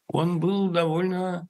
Он 0.09 0.41
был 0.41 0.69
довольно, 0.69 1.49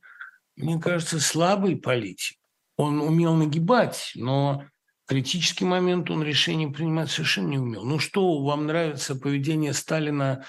мне 0.57 0.79
кажется, 0.81 1.21
слабый 1.21 1.77
политик. 1.77 2.39
Он 2.77 3.01
умел 3.01 3.35
нагибать, 3.35 4.13
но 4.15 4.65
критический 5.07 5.65
момент 5.65 6.11
он 6.11 6.23
решение 6.23 6.71
принимать 6.71 7.11
совершенно 7.11 7.49
не 7.49 7.59
умел. 7.59 7.85
Ну 7.85 7.99
что, 7.99 8.43
вам 8.43 8.67
нравится 8.67 9.15
поведение 9.15 9.73
Сталина 9.73 10.45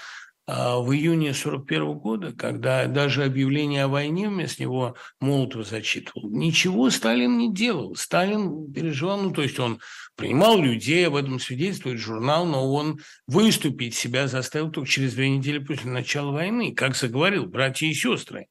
в 0.46 0.92
июне 0.92 1.30
1941 1.30 1.98
года, 1.98 2.32
когда 2.32 2.86
даже 2.86 3.24
объявление 3.24 3.84
о 3.84 3.88
войне 3.88 4.28
вместо 4.28 4.62
него 4.62 4.94
Молотов 5.20 5.66
зачитывал. 5.66 6.28
Ничего 6.28 6.90
Сталин 6.90 7.38
не 7.38 7.52
делал. 7.52 7.94
Сталин 7.96 8.70
переживал, 8.72 9.22
ну, 9.22 9.30
то 9.30 9.42
есть 9.42 9.58
он 9.58 9.80
принимал 10.16 10.58
людей, 10.58 11.06
об 11.06 11.16
этом 11.16 11.40
свидетельствует 11.40 11.98
журнал, 11.98 12.44
но 12.44 12.70
он 12.72 13.00
выступить 13.26 13.94
себя 13.94 14.28
заставил 14.28 14.70
только 14.70 14.88
через 14.88 15.14
две 15.14 15.30
недели 15.30 15.58
после 15.58 15.90
начала 15.90 16.30
войны, 16.30 16.74
как 16.74 16.94
заговорил, 16.94 17.46
братья 17.46 17.86
и 17.86 17.94
сестры. 17.94 18.48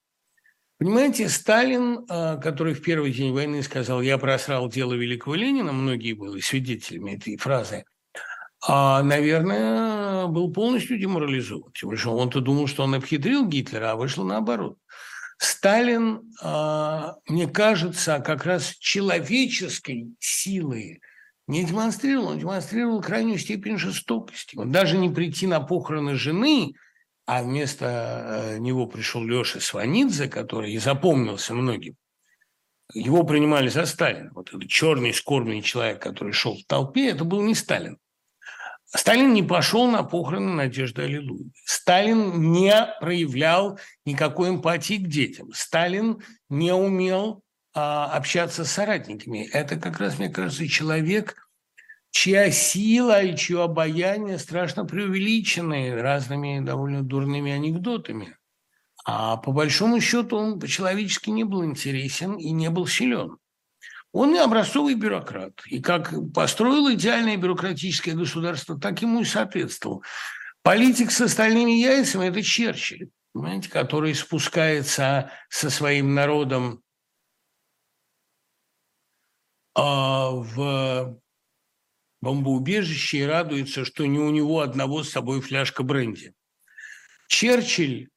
Понимаете, 0.80 1.30
Сталин, 1.30 2.06
а, 2.10 2.38
который 2.38 2.74
в 2.74 2.82
первый 2.82 3.14
день 3.14 3.32
войны 3.32 3.62
сказал, 3.64 4.02
я 4.02 4.18
просрал 4.18 4.68
дело 4.68 4.94
великого 4.94 5.36
Ленина, 5.36 5.72
многие 5.72 6.14
были 6.14 6.42
свидетелями 6.42 7.12
этой 7.16 7.38
фразы, 7.38 7.86
а, 8.68 9.04
наверное, 9.04 10.28
был 10.28 10.52
полностью 10.52 10.98
деморализован. 10.98 11.72
Тем 11.74 11.90
более, 11.90 12.08
он-то 12.08 12.42
думал, 12.42 12.68
что 12.68 12.84
он 12.84 12.96
обхитрил 12.96 13.48
Гитлера, 13.48 13.92
а 13.92 13.96
вышло 13.96 14.24
наоборот. 14.24 14.78
Сталин, 15.38 16.22
а, 16.42 17.16
мне 17.28 17.48
кажется, 17.48 18.20
как 18.20 18.46
раз 18.46 18.76
человеческой 18.80 20.14
силы 20.20 21.02
не 21.48 21.66
демонстрировал, 21.66 22.30
он 22.30 22.40
демонстрировал 22.40 23.02
крайнюю 23.02 23.38
степень 23.38 23.78
жестокости. 23.78 24.56
Он 24.58 24.72
даже 24.72 24.98
не 24.98 25.10
прийти 25.10 25.48
на 25.48 25.60
похороны 25.60 26.16
жены– 26.16 26.74
а 27.26 27.42
вместо 27.44 27.86
э, 27.86 28.58
него 28.60 28.86
пришел 28.86 29.24
Леша 29.24 29.60
Сванидзе, 29.60 30.28
который 30.28 30.74
и 30.74 30.78
запомнился 30.78 31.54
многим. 31.54 31.96
Его 32.94 33.24
принимали 33.24 33.70
за 33.70 33.86
Сталина. 33.86 34.30
Вот 34.34 34.50
этот 34.50 34.68
черный, 34.70 35.14
скорбный 35.14 35.62
человек, 35.62 36.02
который 36.02 36.34
шел 36.34 36.58
в 36.58 36.66
толпе, 36.66 37.10
это 37.10 37.24
был 37.24 37.42
не 37.42 37.56
Сталин. 37.56 37.98
Сталин 38.96 39.34
не 39.34 39.42
пошел 39.42 39.88
на 39.88 40.04
похороны 40.04 40.54
Надежды 40.54 41.02
Аллилуевой. 41.02 41.52
Сталин 41.66 42.52
не 42.52 42.74
проявлял 43.00 43.80
никакой 44.06 44.50
эмпатии 44.50 44.96
к 44.96 45.08
детям. 45.08 45.52
Сталин 45.52 46.22
не 46.50 46.72
умел 46.74 47.44
а, 47.74 48.06
общаться 48.16 48.64
с 48.64 48.72
соратниками. 48.72 49.50
Это 49.52 49.78
как 49.78 50.00
раз, 50.00 50.20
мне 50.20 50.30
кажется, 50.30 50.68
человек, 50.68 51.50
чья 52.12 52.52
сила 52.52 53.24
и 53.24 53.36
чье 53.36 53.64
обаяние 53.64 54.38
страшно 54.38 54.86
преувеличены 54.86 56.00
разными 56.00 56.64
довольно 56.64 57.02
дурными 57.02 57.52
анекдотами. 57.52 58.38
А 59.06 59.38
по 59.38 59.52
большому 59.52 60.00
счету 60.02 60.38
он 60.38 60.60
по-человечески 60.60 61.32
не 61.32 61.44
был 61.44 61.66
интересен 61.66 62.36
и 62.36 62.52
не 62.52 62.70
был 62.70 62.86
силен. 62.86 63.38
Он 64.14 64.36
и 64.36 64.38
образцовый 64.38 64.94
бюрократ. 64.94 65.54
И 65.66 65.82
как 65.82 66.14
построил 66.34 66.94
идеальное 66.94 67.36
бюрократическое 67.36 68.14
государство, 68.14 68.80
так 68.80 69.02
ему 69.02 69.22
и 69.22 69.26
соответствовал. 69.26 70.04
Политик 70.62 71.12
с 71.12 71.20
остальными 71.20 71.72
яйцами– 71.72 72.28
это 72.30 72.44
Черчилль, 72.44 73.10
понимаете, 73.34 73.70
который 73.70 74.14
спускается 74.14 75.32
со 75.50 75.70
своим 75.72 76.14
народом 76.14 76.84
а, 79.74 80.30
в 80.30 81.20
бомбоубежище 82.22 83.18
и 83.18 83.26
радуется, 83.26 83.84
что 83.84 84.06
не 84.06 84.20
у 84.20 84.30
него 84.30 84.62
одного 84.62 85.04
с 85.04 85.10
собой 85.10 85.42
фляжка 85.42 85.82
бренди. 85.82 86.34
Черчилль, 87.28 88.10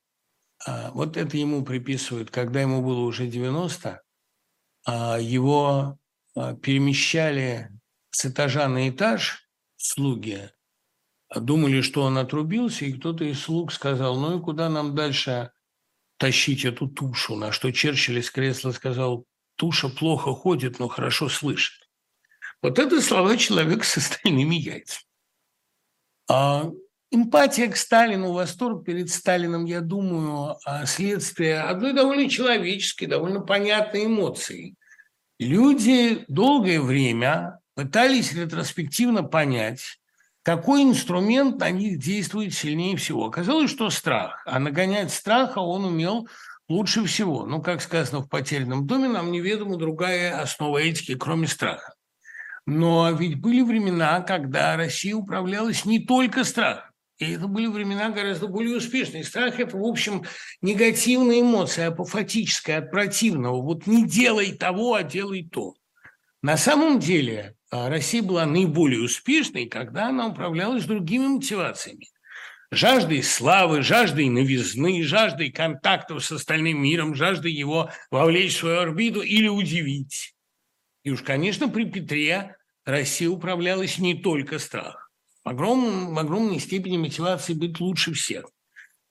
а, 0.64 0.90
вот 0.92 1.16
это 1.16 1.38
ему 1.38 1.64
приписывают, 1.64 2.30
когда 2.30 2.60
ему 2.60 2.82
было 2.82 3.00
уже 3.00 3.26
90, 3.26 3.90
а, 3.90 4.05
его 4.86 5.98
а, 6.34 6.54
перемещали 6.54 7.70
с 8.10 8.26
этажа 8.26 8.68
на 8.68 8.88
этаж 8.88 9.48
слуги, 9.76 10.50
думали, 11.34 11.80
что 11.80 12.02
он 12.02 12.18
отрубился, 12.18 12.84
и 12.84 12.92
кто-то 12.92 13.24
из 13.24 13.40
слуг 13.40 13.72
сказал, 13.72 14.18
ну 14.18 14.38
и 14.38 14.42
куда 14.42 14.68
нам 14.68 14.94
дальше 14.94 15.50
тащить 16.18 16.64
эту 16.64 16.88
тушу? 16.88 17.36
На 17.36 17.52
что 17.52 17.72
Черчилль 17.72 18.18
из 18.18 18.30
кресла 18.30 18.72
сказал, 18.72 19.26
туша 19.56 19.88
плохо 19.88 20.32
ходит, 20.34 20.78
но 20.78 20.88
хорошо 20.88 21.28
слышит. 21.28 21.88
Вот 22.62 22.78
это 22.78 23.00
слова 23.00 23.36
человека 23.36 23.84
с 23.84 23.96
остальными 23.96 24.54
яйцами. 24.54 25.06
А 26.28 26.70
эмпатия 27.10 27.68
к 27.68 27.76
Сталину, 27.76 28.32
восторг 28.32 28.84
перед 28.84 29.10
Сталином, 29.10 29.64
я 29.64 29.80
думаю, 29.80 30.56
а 30.64 30.86
следствие 30.86 31.60
одной 31.60 31.92
довольно 31.92 32.28
человеческой, 32.28 33.06
довольно 33.06 33.40
понятной 33.40 34.06
эмоции. 34.06 34.74
Люди 35.38 36.24
долгое 36.28 36.80
время 36.80 37.60
пытались 37.74 38.32
ретроспективно 38.32 39.22
понять, 39.22 39.98
какой 40.42 40.82
инструмент 40.82 41.58
на 41.58 41.70
них 41.70 41.98
действует 41.98 42.54
сильнее 42.54 42.96
всего. 42.96 43.26
Оказалось, 43.26 43.70
что 43.70 43.90
страх. 43.90 44.42
А 44.46 44.58
нагонять 44.58 45.12
страха 45.12 45.58
он 45.58 45.84
умел 45.84 46.28
лучше 46.68 47.04
всего. 47.04 47.44
Ну, 47.46 47.60
как 47.60 47.82
сказано 47.82 48.20
в 48.20 48.28
«Потерянном 48.28 48.86
доме», 48.86 49.08
нам 49.08 49.32
неведома 49.32 49.76
другая 49.76 50.40
основа 50.40 50.78
этики, 50.78 51.16
кроме 51.16 51.48
страха. 51.48 51.94
Но 52.64 53.10
ведь 53.12 53.40
были 53.40 53.62
времена, 53.62 54.20
когда 54.20 54.76
Россия 54.76 55.14
управлялась 55.14 55.84
не 55.84 56.00
только 56.00 56.44
страхом. 56.44 56.90
И 57.18 57.32
это 57.32 57.46
были 57.46 57.66
времена 57.66 58.10
гораздо 58.10 58.46
более 58.46 58.76
успешные. 58.76 59.24
Страх– 59.24 59.58
это, 59.60 59.76
в 59.76 59.84
общем, 59.84 60.24
негативная 60.60 61.40
эмоция, 61.40 61.88
апофатическая, 61.88 62.78
от 62.78 62.90
противного. 62.90 63.62
Вот 63.62 63.86
не 63.86 64.06
делай 64.06 64.52
того, 64.52 64.94
а 64.94 65.02
делай 65.02 65.48
то. 65.50 65.74
На 66.42 66.58
самом 66.58 66.98
деле 66.98 67.56
а, 67.70 67.88
Россия 67.88 68.22
была 68.22 68.44
наиболее 68.44 69.00
успешной, 69.00 69.66
когда 69.66 70.08
она 70.08 70.26
управлялась 70.26 70.84
другими 70.84 71.26
мотивациями. 71.26 72.08
Жаждой 72.70 73.22
славы, 73.22 73.80
жаждой 73.80 74.28
новизны, 74.28 75.02
жаждой 75.02 75.50
контактов 75.50 76.22
с 76.22 76.32
остальным 76.32 76.82
миром, 76.82 77.14
жаждой 77.14 77.52
его 77.52 77.90
вовлечь 78.10 78.56
в 78.56 78.58
свою 78.58 78.80
орбиту 78.80 79.22
или 79.22 79.48
удивить. 79.48 80.34
И 81.02 81.10
уж, 81.10 81.22
конечно, 81.22 81.68
при 81.68 81.84
Петре 81.84 82.56
Россия 82.84 83.30
управлялась 83.30 83.98
не 83.98 84.14
только 84.14 84.58
страхом. 84.58 85.05
В, 85.46 85.48
огромном, 85.48 86.12
в 86.12 86.18
огромной 86.18 86.58
степени 86.58 86.96
мотивации 86.96 87.54
быть 87.54 87.78
лучше 87.78 88.12
всех. 88.12 88.46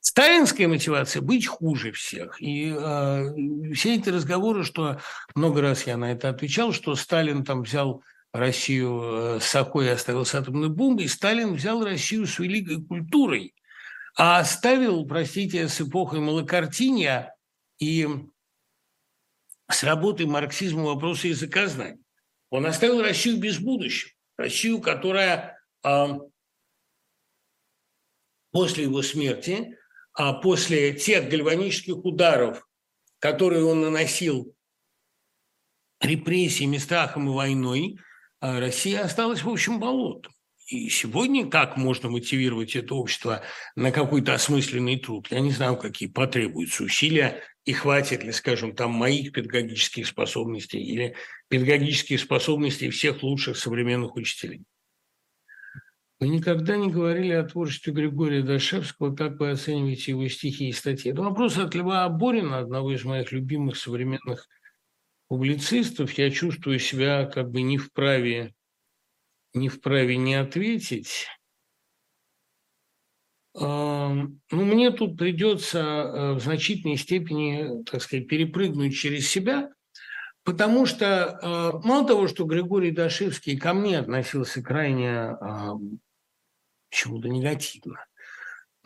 Сталинская 0.02 0.68
мотивация– 0.68 1.22
быть 1.22 1.48
хуже 1.48 1.94
всех. 1.94 2.42
И 2.42 2.76
э, 2.78 3.74
все 3.74 3.96
эти 3.96 4.10
разговоры, 4.10 4.66
что 4.66 5.00
много 5.34 5.62
раз 5.62 5.88
я 5.88 5.96
на 5.96 6.12
это 6.12 6.28
отвечал, 6.28 6.74
что 6.74 6.96
Сталин 6.96 7.46
там 7.46 7.64
взял 7.64 8.04
Россию 8.34 9.02
э, 9.02 9.40
с 9.40 9.46
Сахой 9.46 9.86
и 9.86 9.90
оставил 9.92 10.26
с 10.26 10.36
атомной 10.36 10.68
бомбой, 10.68 11.08
Сталин 11.08 11.54
взял 11.54 11.82
Россию 11.82 12.28
с 12.28 12.38
великой 12.38 12.84
культурой, 12.84 13.56
а 14.18 14.40
оставил, 14.40 15.08
простите, 15.08 15.70
с 15.70 15.80
эпохой 15.80 16.20
малокартинья 16.20 17.34
и 17.80 18.10
с 19.72 19.84
работой 19.86 20.26
марксизма 20.26 20.84
вопроса 20.84 21.30
языка 21.30 21.68
знаний. 21.68 22.04
Он 22.50 22.66
оставил 22.66 23.02
Россию 23.02 23.38
без 23.38 23.58
будущего. 23.58 24.12
Россию, 24.38 24.82
которая 24.82 25.55
после 28.52 28.84
его 28.84 29.02
смерти, 29.02 29.78
а 30.14 30.34
после 30.34 30.94
тех 30.94 31.30
гальванических 31.30 31.98
ударов, 32.06 32.68
которые 33.20 33.66
он 33.66 33.82
наносил 33.82 34.56
репрессиями, 36.00 36.78
страхом 36.78 37.30
и 37.30 37.34
войной, 37.34 38.00
а 38.40 38.60
Россия 38.60 39.02
осталась, 39.02 39.44
в 39.44 39.50
общем, 39.50 39.80
болотом. 39.80 40.32
И 40.68 40.90
сегодня 40.90 41.48
как 41.48 41.78
можно 41.78 42.10
мотивировать 42.10 42.76
это 42.76 42.96
общество 42.96 43.44
на 43.76 43.92
какой-то 43.92 44.34
осмысленный 44.34 44.98
труд? 45.00 45.28
Я 45.30 45.40
не 45.40 45.52
знаю, 45.52 45.78
какие 45.78 46.10
потребуются 46.10 46.84
усилия 46.84 47.44
и 47.66 47.74
хватит 47.74 48.24
ли, 48.24 48.32
скажем, 48.32 48.76
там 48.76 48.92
моих 48.92 49.32
педагогических 49.32 50.08
способностей 50.08 50.80
или 50.80 51.16
педагогических 51.50 52.20
способностей 52.20 52.90
всех 52.90 53.22
лучших 53.22 53.58
современных 53.58 54.16
учителей. 54.16 54.64
Вы 56.20 56.30
никогда 56.30 56.78
не 56.78 56.90
говорили 56.90 57.34
о 57.34 57.44
творчестве 57.44 57.94
Григория 57.94 58.42
Дашевского, 58.42 59.16
как 59.16 59.40
вы 59.40 59.52
оцениваете 59.52 60.12
его 60.12 60.28
стихи 60.30 60.70
и 60.70 60.74
статьи. 60.74 61.12
Это 61.12 61.22
вопрос 61.22 61.58
от 61.58 61.76
Льва 61.76 62.06
Аборина, 62.06 62.60
одного 62.60 62.94
из 62.94 63.04
моих 63.04 63.32
любимых 63.32 63.76
современных 63.76 64.48
публицистов. 65.28 66.14
Я 66.14 66.32
чувствую 66.32 66.80
себя 66.80 67.26
как 67.26 67.52
бы 67.52 67.62
не 67.62 67.78
вправе 67.78 68.54
не 69.56 69.70
вправе 69.70 70.18
не 70.18 70.36
ответить. 70.36 71.28
Ну, 73.58 74.38
мне 74.52 74.92
тут 74.92 75.18
придется 75.18 75.80
э, 75.80 76.34
в 76.34 76.42
значительной 76.42 76.98
степени, 76.98 77.84
так 77.86 78.02
сказать, 78.02 78.28
перепрыгнуть 78.28 78.98
через 78.98 79.30
себя, 79.30 79.72
потому 80.44 80.86
что 80.86 81.40
э, 81.42 81.88
мало 81.88 82.06
того, 82.06 82.28
что 82.28 82.44
Григорий 82.44 82.92
Дашевский 82.92 83.58
ко 83.58 83.74
мне 83.74 84.00
относился 84.00 84.62
крайне 84.62 85.38
почему-то 86.96 87.28
негативно, 87.28 88.06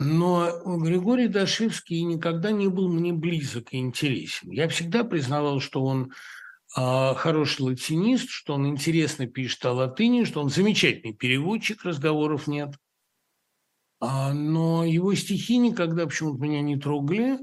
но 0.00 0.50
Григорий 0.78 1.28
Дашевский 1.28 2.02
никогда 2.02 2.50
не 2.50 2.68
был 2.68 2.92
мне 2.92 3.12
близок 3.12 3.72
и 3.72 3.78
интересен. 3.78 4.50
Я 4.50 4.66
всегда 4.68 5.04
признавал, 5.04 5.60
что 5.60 5.84
он 5.84 6.12
а, 6.74 7.14
хороший 7.14 7.62
латинист, 7.62 8.30
что 8.30 8.54
он 8.54 8.66
интересно 8.66 9.26
пишет 9.26 9.64
о 9.66 9.72
латыни, 9.72 10.24
что 10.24 10.40
он 10.40 10.48
замечательный 10.48 11.12
переводчик, 11.12 11.84
разговоров 11.84 12.48
нет. 12.48 12.74
А, 14.00 14.32
но 14.32 14.84
его 14.84 15.14
стихи 15.14 15.58
никогда 15.58 16.06
почему-то 16.06 16.42
меня 16.42 16.62
не 16.62 16.76
трогали, 16.76 17.38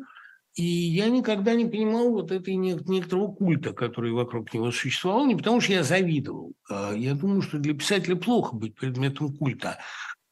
и 0.55 0.63
я 0.63 1.07
никогда 1.09 1.53
не 1.53 1.65
понимал 1.65 2.09
вот 2.09 2.31
этой 2.31 2.55
некоторого 2.55 3.31
культа, 3.31 3.71
который 3.71 4.11
вокруг 4.11 4.51
него 4.55 4.71
существовал, 4.71 5.27
не 5.27 5.35
потому 5.35 5.61
что 5.61 5.73
я 5.73 5.83
завидовал. 5.83 6.53
А, 6.67 6.93
я 6.93 7.13
думаю, 7.13 7.43
что 7.43 7.59
для 7.59 7.75
писателя 7.75 8.15
плохо 8.15 8.55
быть 8.55 8.73
предметом 8.73 9.31
культа, 9.37 9.77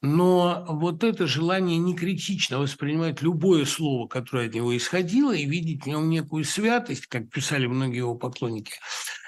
но 0.06 0.66
вот 0.68 1.04
это 1.04 1.28
желание 1.28 1.78
некритично 1.78 2.60
воспринимать 2.60 3.22
любое 3.22 3.66
слово, 3.66 4.08
которое 4.08 4.48
от 4.48 4.54
него 4.54 4.76
исходило, 4.76 5.34
и 5.34 5.46
видеть 5.46 5.84
в 5.84 5.88
нем 5.88 6.10
некую 6.10 6.46
святость, 6.46 7.08
как 7.08 7.30
писали 7.30 7.68
многие 7.68 7.98
его 7.98 8.16
поклонники, 8.16 8.74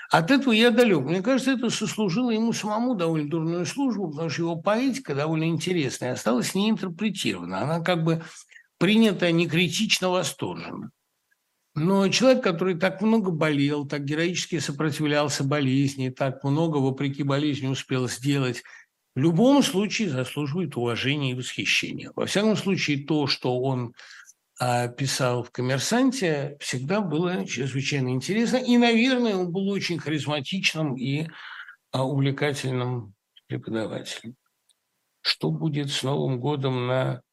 от 0.09 0.31
этого 0.31 0.53
я 0.53 0.71
далек. 0.71 1.03
Мне 1.03 1.21
кажется, 1.21 1.51
это 1.51 1.69
сослужило 1.69 2.31
ему 2.31 2.53
самому 2.53 2.95
довольно 2.95 3.29
дурную 3.29 3.65
службу, 3.65 4.09
потому 4.09 4.29
что 4.29 4.43
его 4.43 4.55
поэтика 4.55 5.13
довольно 5.13 5.45
интересная, 5.45 6.13
осталась 6.13 6.55
неинтерпретирована. 6.55 7.61
Она 7.61 7.81
как 7.81 8.03
бы 8.03 8.23
принята 8.77 9.31
некритично 9.31 10.09
восторженно. 10.09 10.91
Но 11.75 12.07
человек, 12.09 12.41
который 12.43 12.75
так 12.75 13.01
много 13.01 13.31
болел, 13.31 13.85
так 13.85 14.03
героически 14.03 14.59
сопротивлялся 14.59 15.43
болезни, 15.43 16.09
так 16.09 16.43
много, 16.43 16.77
вопреки 16.77 17.21
болезни, 17.21 17.67
успел 17.67 18.07
сделать, 18.07 18.63
в 19.18 19.19
любом 19.19 19.64
случае 19.64 20.11
заслуживает 20.11 20.77
уважения 20.77 21.31
и 21.31 21.34
восхищения. 21.34 22.11
Во 22.15 22.27
всяком 22.27 22.56
случае, 22.56 23.03
то, 23.03 23.26
что 23.26 23.60
он 23.60 23.95
а, 24.60 24.89
писал 24.89 25.41
в 25.41 25.49
«Коммерсанте», 25.49 26.56
всегда 26.60 27.02
было 27.02 27.44
чрезвычайно 27.48 28.10
интересно. 28.10 28.57
И, 28.57 28.77
наверное, 28.77 29.35
он 29.35 29.52
был 29.52 29.69
очень 29.69 29.98
харизматичным 29.98 30.95
и 30.98 31.27
а, 31.91 32.06
увлекательным 32.06 33.15
преподавателем. 33.48 34.35
Что 35.22 35.49
будет 35.49 35.89
с 35.89 36.03
Новым 36.03 36.39
годом 36.39 36.85
на 36.85 37.23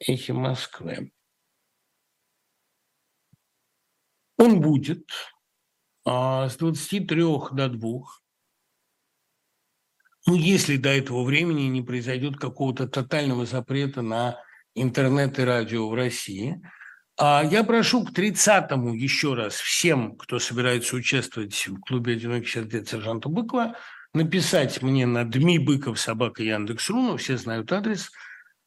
«Эхе 0.00 0.32
Москвы»? 0.32 1.12
Он 4.36 4.60
будет 4.60 5.08
а, 6.04 6.48
с 6.48 6.56
23 6.56 7.22
до 7.52 7.68
2 7.68 8.00
ну, 10.28 10.34
если 10.34 10.76
до 10.76 10.90
этого 10.90 11.24
времени 11.24 11.62
не 11.62 11.80
произойдет 11.80 12.36
какого-то 12.36 12.86
тотального 12.86 13.46
запрета 13.46 14.02
на 14.02 14.38
интернет 14.74 15.38
и 15.38 15.42
радио 15.42 15.88
в 15.88 15.94
России. 15.94 16.60
А 17.18 17.42
я 17.42 17.64
прошу 17.64 18.04
к 18.04 18.10
30-му 18.10 18.92
еще 18.92 19.32
раз 19.32 19.54
всем, 19.54 20.18
кто 20.18 20.38
собирается 20.38 20.96
участвовать 20.96 21.66
в 21.66 21.80
клубе 21.80 22.12
«Одинокий 22.12 22.46
сердец» 22.46 22.90
сержанта 22.90 23.30
Быкова, 23.30 23.76
написать 24.12 24.82
мне 24.82 25.06
на 25.06 25.24
Дми 25.24 25.58
Быков 25.58 25.98
собака 25.98 26.42
Яндекс.ру, 26.42 27.00
ну, 27.00 27.16
все 27.16 27.38
знают 27.38 27.72
адрес, 27.72 28.10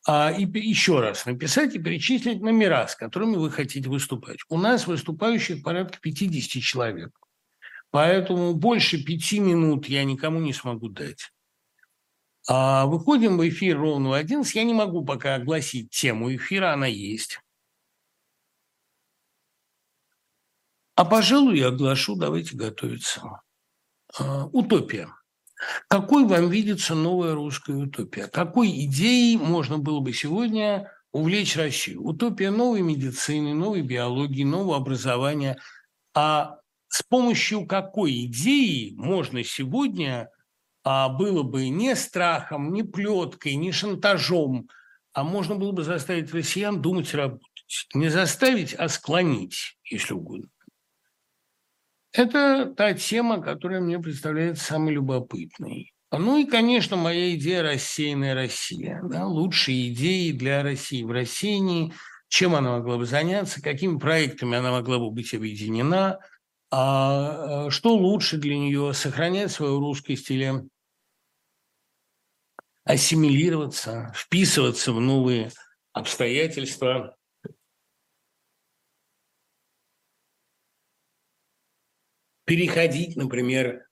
а, 0.08 0.32
и 0.32 0.46
еще 0.68 1.00
раз 1.00 1.28
написать 1.28 1.76
и 1.76 1.80
перечислить 1.80 2.42
номера, 2.42 2.88
с 2.88 2.96
которыми 2.96 3.36
вы 3.36 3.52
хотите 3.52 3.88
выступать. 3.88 4.40
У 4.50 4.58
нас 4.58 4.88
выступающих 4.88 5.62
порядка 5.62 6.00
50 6.02 6.64
человек. 6.64 7.12
Поэтому 7.92 8.56
больше 8.56 9.04
пяти 9.04 9.40
минут 9.40 9.88
я 9.88 10.04
никому 10.04 10.40
не 10.40 10.54
смогу 10.54 10.90
дать. 10.90 11.30
А 12.48 12.86
выходим 12.86 13.38
в 13.38 13.48
эфир 13.48 13.78
ровно 13.78 14.10
в 14.10 14.14
11. 14.14 14.56
Я 14.56 14.64
не 14.64 14.74
могу 14.74 15.06
пока 15.06 15.36
огласить 15.36 15.92
тему 15.92 16.34
эфира, 16.36 16.74
она 16.74 16.88
есть. 16.88 17.40
А, 20.96 21.06
пожалуй, 21.06 21.60
я 21.60 21.68
оглашу, 21.68 22.16
давайте 22.16 22.56
готовиться. 22.56 23.42
А, 24.20 24.46
утопия. 24.48 25.10
Какой 25.88 26.26
вам 26.26 26.50
видится 26.50 26.96
новая 26.96 27.34
русская 27.34 27.76
утопия? 27.76 28.28
Какой 28.28 28.70
идеей 28.86 29.38
можно 29.38 29.78
было 29.78 30.00
бы 30.00 30.12
сегодня 30.12 30.92
увлечь 31.12 31.56
Россию? 31.56 32.04
Утопия 32.04 32.50
новой 32.50 32.82
медицины, 32.82 33.54
новой 33.54 33.84
биологии, 33.84 34.44
нового 34.44 34.78
образования. 34.78 35.58
А 36.14 36.58
с 36.88 37.04
помощью 37.04 37.66
какой 37.66 38.26
идеи 38.26 38.94
можно 38.98 39.44
сегодня 39.44 40.30
было 40.84 41.44
бы 41.44 41.70
не 41.70 41.96
страхом, 41.96 42.74
не 42.74 42.84
плеткой, 42.84 43.56
не 43.56 43.72
шантажом, 43.72 44.70
а 45.14 45.24
можно 45.24 45.56
было 45.56 45.72
бы 45.72 45.84
заставить 45.84 46.34
россиян 46.34 46.82
думать 46.82 47.14
и 47.14 47.18
работать. 47.18 47.48
Не 47.94 48.10
заставить, 48.10 48.74
а 48.74 48.90
склонить, 48.90 49.78
если 49.86 50.14
угодно. 50.14 50.50
Это 52.14 52.66
та 52.76 52.94
тема, 52.94 53.42
которая 53.42 53.80
мне 53.80 54.00
представляется 54.00 54.66
самой 54.66 54.94
любопытной. 54.94 55.94
Ну 56.12 56.38
и, 56.38 56.46
конечно, 56.46 56.98
моя 56.98 57.34
идея 57.36 57.64
«Рассеянная 57.64 58.36
Россия». 58.36 59.00
Да, 59.04 59.26
лучшие 59.26 59.94
идеи 59.94 60.32
для 60.32 60.62
России 60.62 61.04
в 61.04 61.12
рассеянии, 61.12 61.94
чем 62.28 62.54
она 62.54 62.78
могла 62.78 62.98
бы 62.98 63.06
заняться, 63.06 63.62
какими 63.62 63.98
проектами 63.98 64.58
она 64.58 64.72
могла 64.72 65.00
бы 65.00 65.10
быть 65.12 65.34
объединена– 65.34 66.20
а, 66.72 67.66
а 67.66 67.70
что 67.70 67.96
лучше 67.96 68.38
для 68.38 68.58
нее? 68.58 68.94
Сохранять 68.94 69.52
свою 69.52 69.80
русскость 69.80 70.32
или 70.32 70.64
ассимилироваться, 72.86 74.14
вписываться 74.16 74.94
в 74.94 75.02
новые 75.02 75.52
обстоятельства? 75.92 77.16
Переходить, 82.46 83.16
например, 83.18 83.86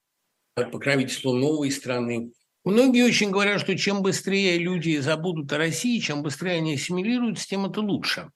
под 0.55 0.71
покровительство 0.71 1.33
новой 1.33 1.71
страны. 1.71 2.31
Многие 2.65 3.05
очень 3.05 3.31
говорят, 3.31 3.61
что 3.61 3.77
чем 3.77 4.01
быстрее 4.01 4.57
люди 4.57 4.97
забудут 4.99 5.51
о 5.53 5.57
России, 5.57 5.99
чем 5.99 6.23
быстрее 6.23 6.57
они 6.57 6.73
ассимилируются, 6.73 7.47
тем 7.47 7.65
это 7.65 7.81
лучше. 7.81 8.31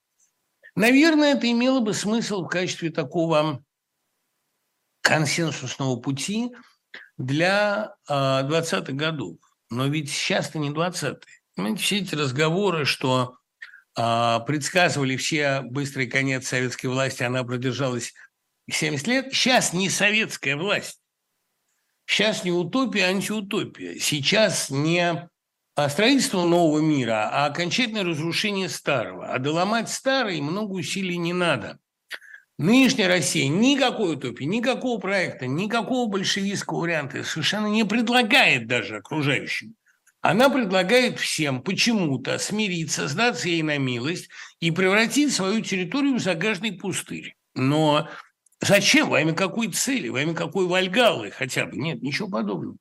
Наверное, 0.75 1.35
это 1.35 1.49
имело 1.51 1.81
бы 1.81 1.93
смысл 1.93 2.43
в 2.43 2.47
качестве 2.47 2.89
такого 2.89 3.63
консенсусного 5.03 5.97
пути 5.97 6.51
для 7.17 7.93
20-х 8.09 8.77
а, 8.77 8.91
годов. 8.91 9.37
Но 9.69 9.87
ведь 9.87 10.09
сейчас-то 10.09 10.57
не 10.57 10.69
20-е. 10.69 11.19
Понимаете, 11.55 11.83
все 11.83 11.97
эти 11.99 12.15
разговоры, 12.15 12.85
что 12.85 13.37
а, 13.95 14.39
предсказывали 14.39 15.17
все 15.17 15.61
быстрый 15.61 16.07
конец 16.07 16.47
советской 16.47 16.87
власти, 16.87 17.21
она 17.21 17.43
продержалась 17.43 18.13
70 18.71 19.07
лет, 19.07 19.33
сейчас 19.33 19.73
не 19.73 19.89
советская 19.89 20.55
власть. 20.55 20.99
Сейчас 22.05 22.43
не 22.43 22.51
утопия, 22.51 23.05
а 23.05 23.09
антиутопия. 23.09 23.99
Сейчас 23.99 24.69
не 24.69 25.29
строительство 25.89 26.45
нового 26.45 26.79
мира, 26.79 27.29
а 27.31 27.45
окончательное 27.45 28.03
разрушение 28.03 28.69
старого. 28.69 29.27
А 29.27 29.39
доломать 29.39 29.89
старый 29.89 30.39
много 30.41 30.73
усилий 30.73 31.17
не 31.17 31.33
надо. 31.33 31.79
Нынешняя 32.63 33.09
Россия 33.09 33.49
никакой 33.49 34.13
утопии, 34.13 34.45
никакого 34.45 34.97
проекта, 34.97 35.47
никакого 35.47 36.09
большевистского 36.09 36.79
варианта 36.79 37.21
совершенно 37.25 37.67
не 37.67 37.83
предлагает 37.83 38.67
даже 38.67 38.95
окружающим. 38.95 39.75
Она 40.21 40.49
предлагает 40.49 41.19
всем 41.19 41.61
почему-то 41.61 42.37
смириться, 42.39 43.09
сдаться 43.09 43.49
ей 43.49 43.63
на 43.63 43.77
милость 43.77 44.29
и 44.61 44.71
превратить 44.71 45.33
свою 45.33 45.61
территорию 45.61 46.15
в 46.15 46.21
загажный 46.21 46.71
пустырь. 46.71 47.35
Но 47.53 48.07
зачем? 48.61 49.09
Во 49.09 49.19
имя 49.19 49.33
какой 49.33 49.69
цели? 49.69 50.07
Во 50.07 50.21
имя 50.21 50.33
какой 50.33 50.65
вальгалы 50.65 51.31
хотя 51.31 51.65
бы? 51.65 51.75
Нет, 51.75 52.01
ничего 52.01 52.29
подобного. 52.29 52.77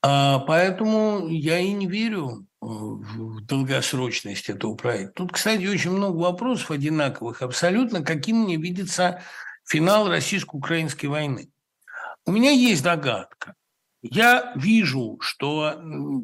А 0.00 0.38
поэтому 0.38 1.28
я 1.28 1.58
и 1.58 1.72
не 1.72 1.88
верю 1.88 2.47
в 2.60 3.40
долгосрочность 3.42 4.48
этого 4.48 4.74
проекта. 4.74 5.12
Тут, 5.14 5.32
кстати, 5.32 5.66
очень 5.66 5.92
много 5.92 6.16
вопросов 6.16 6.70
одинаковых 6.70 7.42
абсолютно, 7.42 8.02
каким 8.02 8.42
мне 8.44 8.56
видится 8.56 9.22
финал 9.64 10.08
российско-украинской 10.08 11.06
войны. 11.06 11.50
У 12.26 12.32
меня 12.32 12.50
есть 12.50 12.82
догадка. 12.82 13.54
Я 14.00 14.52
вижу, 14.54 15.18
что 15.20 15.72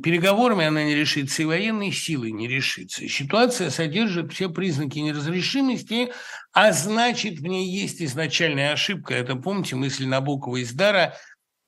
переговорами 0.02 0.64
она 0.64 0.84
не 0.84 0.94
решится, 0.94 1.42
и 1.42 1.46
военной 1.46 1.90
силой 1.90 2.30
не 2.30 2.46
решится. 2.46 3.08
Ситуация 3.08 3.70
содержит 3.70 4.32
все 4.32 4.48
признаки 4.48 5.00
неразрешимости, 5.00 6.12
а 6.52 6.70
значит, 6.72 7.40
в 7.40 7.46
ней 7.46 7.68
есть 7.68 8.00
изначальная 8.00 8.72
ошибка. 8.72 9.14
Это, 9.14 9.34
помните, 9.34 9.74
мысль 9.74 10.06
Набокова 10.06 10.58
из 10.58 10.72
Дара– 10.72 11.14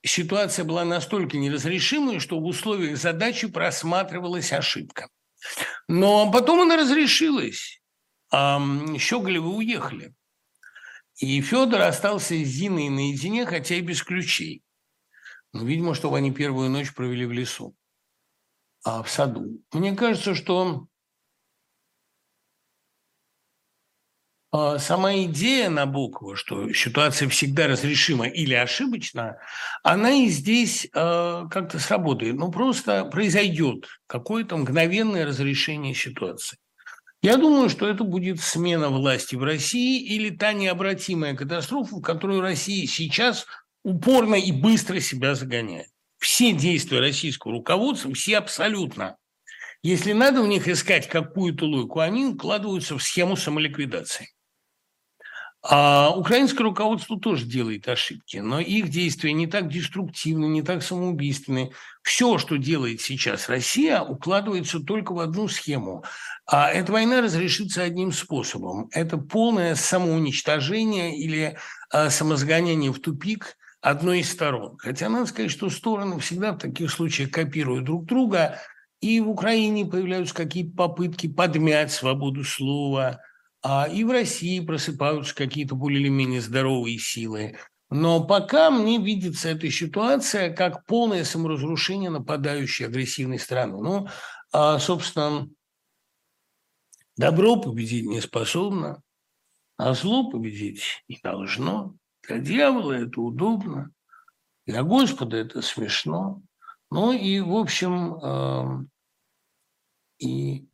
ситуация 0.06 0.64
была 0.64 0.84
настолько 0.84 1.36
неразрешимой, 1.36 2.20
что 2.20 2.38
в 2.40 2.44
условиях 2.44 2.96
задачи 2.96 3.48
просматривалась 3.48 4.52
ошибка. 4.52 5.08
Но 5.88 6.30
потом 6.30 6.60
она 6.60 6.76
разрешилась. 6.76 7.80
А 8.30 8.60
Щеголевы 8.98 9.54
уехали. 9.54 10.14
И 11.18 11.40
Федор 11.40 11.82
остался 11.82 12.34
с 12.34 12.46
Зиной 12.46 12.88
наедине, 12.88 13.46
хотя 13.46 13.76
и 13.76 13.80
без 13.80 14.02
ключей. 14.02 14.62
Ну, 15.52 15.64
видимо, 15.64 15.94
чтобы 15.94 16.18
они 16.18 16.30
первую 16.32 16.68
ночь 16.68 16.92
провели 16.92 17.24
в 17.24 17.32
лесу, 17.32 17.74
а 18.84 19.02
в 19.02 19.10
саду. 19.10 19.62
Мне 19.72 19.94
кажется, 19.94 20.34
что 20.34 20.86
сама 24.78 25.14
идея 25.24 25.70
Набокова, 25.70 26.36
что 26.36 26.72
ситуация 26.72 27.28
всегда 27.28 27.66
разрешима 27.66 28.28
или 28.28 28.54
ошибочна, 28.54 29.38
она 29.82 30.12
и 30.12 30.28
здесь 30.28 30.86
э, 30.86 30.88
как-то 31.50 31.78
сработает. 31.78 32.34
Ну, 32.36 32.50
просто 32.50 33.04
произойдет 33.04 33.86
какое-то 34.06 34.56
мгновенное 34.56 35.26
разрешение 35.26 35.94
ситуации. 35.94 36.58
Я 37.22 37.36
думаю, 37.38 37.68
что 37.70 37.88
это 37.88 38.04
будет 38.04 38.40
смена 38.40 38.88
власти 38.88 39.36
в 39.36 39.42
России 39.42 40.00
или 40.00 40.30
та 40.30 40.52
необратимая 40.52 41.34
катастрофа, 41.34 41.96
в 41.96 42.02
которую 42.02 42.40
Россия 42.40 42.86
сейчас 42.86 43.46
упорно 43.82 44.34
и 44.34 44.52
быстро 44.52 45.00
себя 45.00 45.34
загоняет. 45.34 45.88
Все 46.18 46.52
действия 46.52 47.00
российского 47.00 47.52
руководства, 47.52 48.12
все 48.14 48.38
абсолютно, 48.38 49.16
если 49.82 50.12
надо 50.12 50.42
в 50.42 50.48
них 50.48 50.66
искать 50.66 51.08
какую-то 51.08 51.64
логику, 51.64 52.00
они 52.00 52.26
укладываются 52.26 52.98
в 52.98 53.02
схему 53.02 53.36
самоликвидации. 53.36 54.30
А 55.68 56.10
украинское 56.14 56.64
руководство 56.64 57.18
тоже 57.18 57.44
делает 57.44 57.88
ошибки, 57.88 58.36
но 58.36 58.60
их 58.60 58.88
действия 58.88 59.32
не 59.32 59.48
так 59.48 59.68
деструктивны, 59.68 60.44
не 60.44 60.62
так 60.62 60.80
самоубийственны. 60.80 61.72
Все, 62.02 62.38
что 62.38 62.56
делает 62.56 63.00
сейчас 63.00 63.48
Россия, 63.48 64.00
укладывается 64.00 64.78
только 64.78 65.12
в 65.12 65.18
одну 65.18 65.48
схему. 65.48 66.04
А 66.46 66.70
эта 66.70 66.92
война 66.92 67.20
разрешится 67.20 67.82
одним 67.82 68.12
способом. 68.12 68.88
Это 68.92 69.18
полное 69.18 69.74
самоуничтожение 69.74 71.18
или 71.18 71.58
а, 71.90 72.10
самосгоняние 72.10 72.92
в 72.92 73.00
тупик 73.00 73.56
одной 73.80 74.20
из 74.20 74.30
сторон. 74.30 74.76
Хотя 74.78 75.08
надо 75.08 75.26
сказать, 75.26 75.50
что 75.50 75.68
стороны 75.68 76.20
всегда 76.20 76.52
в 76.52 76.58
таких 76.58 76.92
случаях 76.92 77.32
копируют 77.32 77.86
друг 77.86 78.04
друга, 78.04 78.60
и 79.00 79.18
в 79.18 79.28
Украине 79.28 79.84
появляются 79.84 80.34
какие-то 80.34 80.76
попытки 80.76 81.26
подмять 81.26 81.90
свободу 81.90 82.44
слова– 82.44 83.18
а 83.68 83.88
и 83.88 84.04
в 84.04 84.12
России 84.12 84.60
просыпаются 84.60 85.34
какие-то 85.34 85.74
более 85.74 86.00
или 86.00 86.08
менее 86.08 86.40
здоровые 86.40 87.00
силы. 87.00 87.58
Но 87.90 88.24
пока 88.24 88.70
мне 88.70 88.98
видится 88.98 89.48
эта 89.48 89.68
ситуация 89.72 90.54
как 90.54 90.86
полное 90.86 91.24
саморазрушение 91.24 92.10
нападающей 92.10 92.86
агрессивной 92.86 93.40
страны. 93.40 93.82
Ну, 93.82 94.08
а, 94.52 94.78
собственно, 94.78 95.50
добро 97.16 97.56
победить 97.56 98.06
не 98.06 98.20
способно, 98.20 99.02
а 99.78 99.94
зло 99.94 100.30
победить 100.30 101.02
не 101.08 101.18
должно. 101.20 101.96
Для 102.22 102.38
дьявола 102.38 102.92
это 102.92 103.20
удобно, 103.20 103.90
для 104.64 104.84
Господа 104.84 105.38
это 105.38 105.60
смешно. 105.60 106.40
Ну 106.92 107.12
и, 107.12 107.40
в 107.40 107.56
общем, 107.56 108.14
э, 108.22 108.86
и 110.20 110.68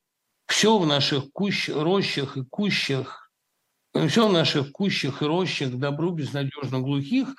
все 0.53 0.79
в 0.79 0.87
наших 0.87 1.33
кущ, 1.33 1.71
рощах 1.71 2.37
и 2.37 2.45
кущах, 2.45 3.31
все 4.07 4.29
в 4.29 4.33
наших 4.33 4.71
кущах 4.71 5.23
и 5.23 5.25
рощах 5.25 5.71
добру 5.71 6.11
безнадежно 6.11 6.81
глухих 6.81 7.35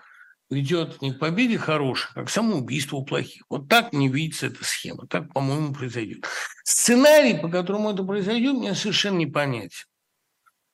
ведет 0.50 1.00
не 1.04 1.14
к 1.14 1.20
победе 1.20 1.60
хороших, 1.60 2.18
а 2.18 2.24
к 2.24 2.30
самоубийству 2.32 3.06
плохих. 3.06 3.44
Вот 3.50 3.70
так 3.70 3.94
мне 3.94 4.08
видится 4.08 4.48
эта 4.48 4.66
схема, 4.66 5.06
так, 5.06 5.32
по-моему, 5.32 5.76
произойдет. 5.76 6.26
Сценарий, 6.64 7.36
по 7.36 7.50
которому 7.50 7.92
это 7.92 8.04
произойдет, 8.04 8.56
мне 8.56 8.74
совершенно 8.74 9.20
непонятен. 9.20 9.86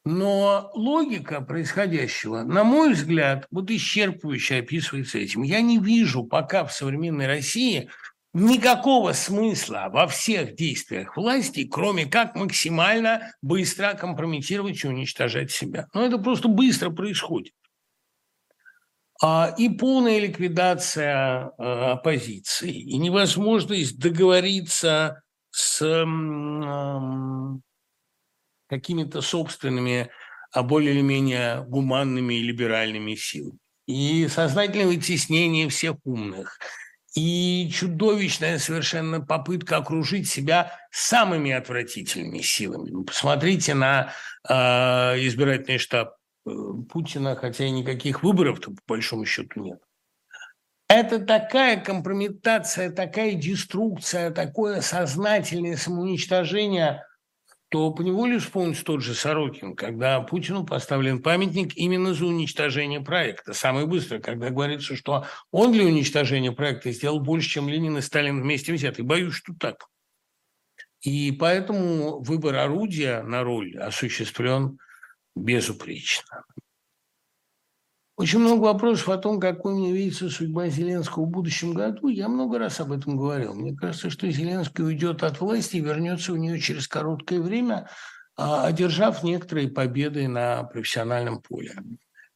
Но 0.06 0.72
логика 0.74 1.42
происходящего, 1.42 2.44
на 2.44 2.64
мой 2.64 2.94
взгляд, 2.94 3.48
вот 3.52 3.70
исчерпывающе 3.70 4.60
описывается 4.60 5.18
этим. 5.18 5.44
Я 5.44 5.60
не 5.60 5.78
вижу 5.78 6.24
пока 6.24 6.64
в 6.64 6.72
современной 6.72 7.28
России 7.28 7.90
никакого 8.34 9.14
смысла 9.14 9.90
во 9.92 10.08
всех 10.08 10.56
действиях 10.56 11.18
власти, 11.18 11.66
кроме 11.66 12.06
как 12.06 12.36
максимально 12.36 13.34
быстро 13.42 13.94
компрометировать 13.94 14.84
и 14.84 14.88
уничтожать 14.88 15.52
себя. 15.52 15.88
Но 15.94 16.06
это 16.06 16.18
просто 16.18 16.48
быстро 16.48 16.92
происходит. 16.92 17.54
А, 19.22 19.54
и 19.58 19.70
полная 19.70 20.20
ликвидация 20.20 21.52
а, 21.58 21.94
оппозиции, 21.94 22.72
и 22.72 22.98
невозможность 22.98 24.00
договориться 24.00 25.22
с 25.52 25.80
какими-то 28.68 29.22
собственными, 29.22 30.10
а 30.52 30.62
более 30.62 30.94
или 30.94 31.02
менее 31.02 31.66
гуманными 31.68 32.36
и 32.36 32.44
либеральными 32.44 33.16
силами. 33.16 33.58
И 33.88 34.28
сознательное 34.28 34.86
вытеснение 34.86 35.68
всех 35.68 35.96
умных– 36.06 36.60
и 37.16 37.70
чудовищная 37.74 38.60
совершенно 38.60 39.22
попытка 39.22 39.78
окружить 39.78 40.30
себя 40.30 40.78
самыми 40.92 41.52
отвратительными 41.52 42.40
силами. 42.40 42.90
Ну, 42.90 43.04
посмотрите 43.04 43.74
на 43.74 44.14
э, 44.48 44.54
избирательный 44.54 45.80
штаб 45.80 46.16
э, 46.46 46.52
Путина, 46.90 47.36
хотя 47.36 47.66
и 47.66 47.72
никаких 47.72 48.24
выборов-то 48.24 48.72
по 48.72 48.82
большому 48.96 49.26
счету 49.26 49.62
нет. 49.62 49.80
Это 50.88 51.20
такая 51.20 51.80
компрометация, 51.80 52.92
такая 52.92 53.34
деструкция, 53.34 54.32
такое 54.32 54.82
сознательное 54.82 55.78
самоуничтожение– 55.78 57.04
то 57.70 57.92
поневоле 57.92 58.40
вспомнится 58.40 58.84
тот 58.84 59.04
же 59.04 59.14
Сорокин, 59.14 59.76
когда 59.76 60.20
Путину 60.22 60.66
поставлен 60.66 61.22
памятник 61.22 61.78
именно 61.78 62.16
за 62.16 62.26
уничтожение 62.26 63.00
проекта. 63.00 63.54
Самое 63.54 63.86
быстрое, 63.86 64.20
когда 64.20 64.50
говорится, 64.50 64.96
что 64.96 65.26
он 65.52 65.72
для 65.72 65.86
уничтожения 65.86 66.52
проекта 66.52 66.92
сделал 66.92 67.20
больше, 67.20 67.50
чем 67.50 67.70
Ленин 67.70 67.98
и 67.98 68.02
Сталин 68.02 68.42
вместе 68.42 68.74
взятые. 68.74 69.06
Боюсь, 69.06 69.36
что 69.36 69.54
так. 69.54 69.88
И 71.02 71.32
поэтому 71.32 72.20
выбор 72.22 72.56
орудия 72.56 73.22
на 73.22 73.44
роль 73.44 73.78
осуществлен 73.78 74.80
безупречно. 75.36 76.44
Очень 78.20 78.40
много 78.40 78.64
вопросов 78.64 79.08
о 79.08 79.18
том, 79.18 79.40
какой 79.40 79.76
мне 79.76 79.94
видится 79.94 80.30
судьба 80.30 80.68
Зеленского 80.68 81.24
в 81.24 81.30
будущем 81.30 81.74
году. 81.74 82.10
Я 82.10 82.28
много 82.28 82.60
раз 82.60 82.82
об 82.82 82.92
этом 82.92 83.16
говорил. 83.16 83.54
Мне 83.54 83.74
кажется, 83.74 84.10
что 84.10 84.30
Зеленский 84.30 84.84
уйдет 84.84 85.24
от 85.24 85.40
власти 85.40 85.78
и 85.78 85.80
вернется 85.80 86.34
в 86.34 86.38
нее 86.38 86.60
через 86.60 86.90
короткое 86.90 87.40
время, 87.40 87.90
а, 88.36 88.66
одержав 88.66 89.24
некоторые 89.24 89.70
победы 89.70 90.28
на 90.28 90.64
профессиональном 90.64 91.42
поле. 91.42 91.72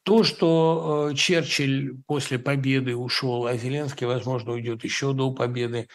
То, 0.04 0.24
что 0.24 1.10
э, 1.12 1.16
Черчилль 1.16 1.98
после 2.08 2.40
победы 2.40 2.96
ушел, 2.96 3.46
а 3.46 3.58
Зеленский, 3.58 4.08
возможно, 4.08 4.54
уйдет 4.54 4.86
еще 4.86 5.12
до 5.12 5.34
победы, 5.34 5.90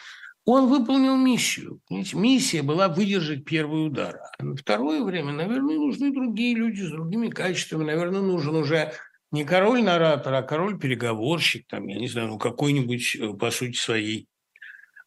он 0.45 0.67
выполнил 0.67 1.17
миссию. 1.17 1.79
Миссия 1.89 2.61
была 2.61 2.89
выдержать 2.89 3.43
первый 3.43 3.87
удар. 3.87 4.19
А 4.37 4.43
на 4.43 4.55
второе 4.55 5.03
время, 5.03 5.33
наверное, 5.33 5.77
нужны 5.77 6.13
другие 6.13 6.55
люди 6.55 6.81
с 6.81 6.91
другими 6.91 7.29
качествами. 7.29 7.85
Наверное, 7.85 8.21
нужен 8.21 8.55
уже 8.55 8.93
не 9.31 9.45
король-наратор, 9.45 10.33
а 10.33 10.41
король-переговорщик, 10.41 11.67
там, 11.67 11.87
я 11.87 11.97
не 11.97 12.07
знаю, 12.07 12.29
ну 12.29 12.39
какой-нибудь, 12.39 13.15
э, 13.15 13.33
по 13.33 13.51
сути 13.51 13.77
своей, 13.77 14.27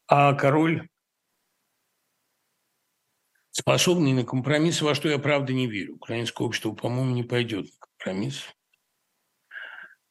а 0.07 0.35
король 0.35 0.89
способный 3.51 4.13
на 4.13 4.25
компромисс, 4.25 4.83
во 4.83 4.95
что 4.95 5.09
я 5.09 5.19
правда 5.19 5.53
не 5.53 5.67
верю. 5.67 5.97
Украинское 5.97 6.47
общество, 6.47 6.73
по-моему, 6.73 7.15
не 7.15 7.23
пойдет 7.23 7.67
на 7.67 7.87
компромисс. 7.87 8.47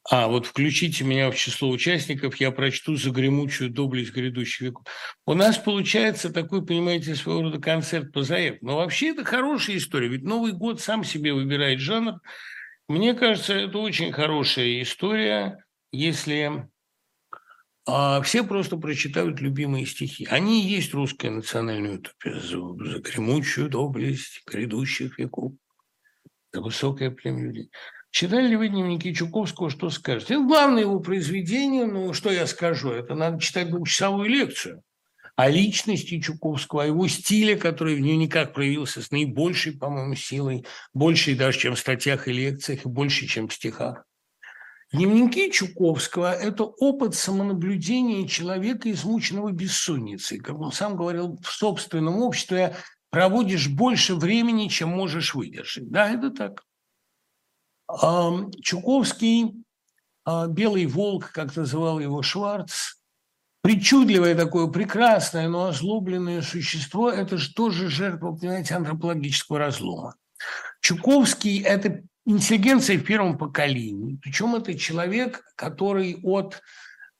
А, 0.09 0.27
вот 0.27 0.47
включите 0.47 1.03
меня 1.03 1.29
в 1.29 1.35
число 1.35 1.69
участников, 1.69 2.37
я 2.37 2.51
прочту 2.51 2.95
загремучую 2.95 3.69
доблесть 3.69 4.13
грядущих 4.13 4.61
веков. 4.61 4.85
У 5.27 5.35
нас 5.35 5.57
получается 5.57 6.33
такой, 6.33 6.65
понимаете, 6.65 7.15
своего 7.15 7.43
рода 7.43 7.59
концерт 7.59 8.11
по 8.11 8.23
заявке. 8.23 8.59
Но 8.61 8.77
вообще 8.77 9.09
это 9.09 9.23
хорошая 9.23 9.77
история, 9.77 10.07
ведь 10.07 10.23
Новый 10.23 10.53
год 10.53 10.81
сам 10.81 11.03
себе 11.03 11.33
выбирает 11.33 11.79
жанр. 11.79 12.19
Мне 12.91 13.13
кажется, 13.13 13.53
это 13.53 13.77
очень 13.77 14.11
хорошая 14.11 14.81
история, 14.81 15.63
если 15.93 16.67
а 17.87 18.21
все 18.21 18.43
просто 18.43 18.75
прочитают 18.75 19.39
любимые 19.39 19.85
стихи. 19.85 20.27
Они 20.29 20.61
и 20.61 20.67
есть 20.67 20.93
русская 20.93 21.29
национальная 21.29 21.95
утопия 21.95 22.37
за, 22.41 22.57
за 22.59 22.99
гремучую 22.99 23.69
доблесть 23.69 24.43
грядущих 24.45 25.17
веков, 25.17 25.53
за 26.51 26.59
высокое 26.59 27.11
племя 27.11 27.43
людей. 27.43 27.71
Читали 28.09 28.49
ли 28.49 28.57
вы 28.57 28.67
дневники 28.67 29.15
Чуковского, 29.15 29.69
что 29.69 29.89
скажете? 29.89 30.33
Это 30.33 30.43
главное 30.43 30.81
его 30.81 30.99
произведение, 30.99 31.85
ну, 31.85 32.11
что 32.11 32.29
я 32.29 32.45
скажу, 32.45 32.91
это 32.91 33.15
надо 33.15 33.39
читать 33.39 33.69
двухчасовую 33.69 34.27
лекцию 34.27 34.83
о 35.41 35.49
личности 35.49 36.19
Чуковского, 36.19 36.83
о 36.83 36.85
его 36.85 37.07
стиле, 37.07 37.55
который 37.55 37.95
в 37.95 37.99
дневниках 37.99 38.53
проявился 38.53 39.01
с 39.01 39.09
наибольшей, 39.09 39.75
по-моему, 39.75 40.13
силой, 40.13 40.67
больше 40.93 41.35
даже, 41.35 41.57
чем 41.57 41.73
в 41.73 41.79
статьях 41.79 42.27
и 42.27 42.31
лекциях, 42.31 42.85
и 42.85 42.87
больше, 42.87 43.25
чем 43.25 43.47
в 43.47 43.53
стихах. 43.53 44.05
Дневники 44.93 45.51
Чуковского– 45.51 46.31
это 46.39 46.65
опыт 46.65 47.15
самонаблюдения 47.15 48.27
человека, 48.27 48.91
измученного 48.91 49.51
бессонницей. 49.51 50.37
Как 50.37 50.59
он 50.59 50.71
сам 50.71 50.95
говорил, 50.95 51.39
в 51.41 51.51
собственном 51.51 52.19
обществе 52.19 52.75
проводишь 53.09 53.67
больше 53.67 54.13
времени, 54.13 54.67
чем 54.67 54.89
можешь 54.89 55.33
выдержать. 55.33 55.89
Да, 55.89 56.11
это 56.11 56.29
так. 56.29 56.63
Чуковский, 58.61 59.63
а, 60.23 60.45
белый 60.45 60.85
волк, 60.85 61.31
как 61.31 61.55
называл 61.55 61.99
его 61.99 62.21
Шварц, 62.21 63.00
причудливое 63.61 64.35
такое 64.35 64.67
прекрасное, 64.67 65.47
но 65.47 65.67
озлобленное 65.67 66.41
существо, 66.41 67.09
это 67.09 67.37
же 67.37 67.53
тоже 67.53 67.89
жертва, 67.89 68.33
понимаете, 68.33 68.75
антропологического 68.75 69.59
разлома. 69.59 70.15
Чуковский– 70.81 71.61
это 71.63 72.01
интеллигенция 72.25 72.97
в 72.97 73.03
первом 73.03 73.37
поколении. 73.37 74.19
Причем 74.21 74.55
это 74.55 74.77
человек, 74.77 75.43
который 75.55 76.19
от 76.23 76.61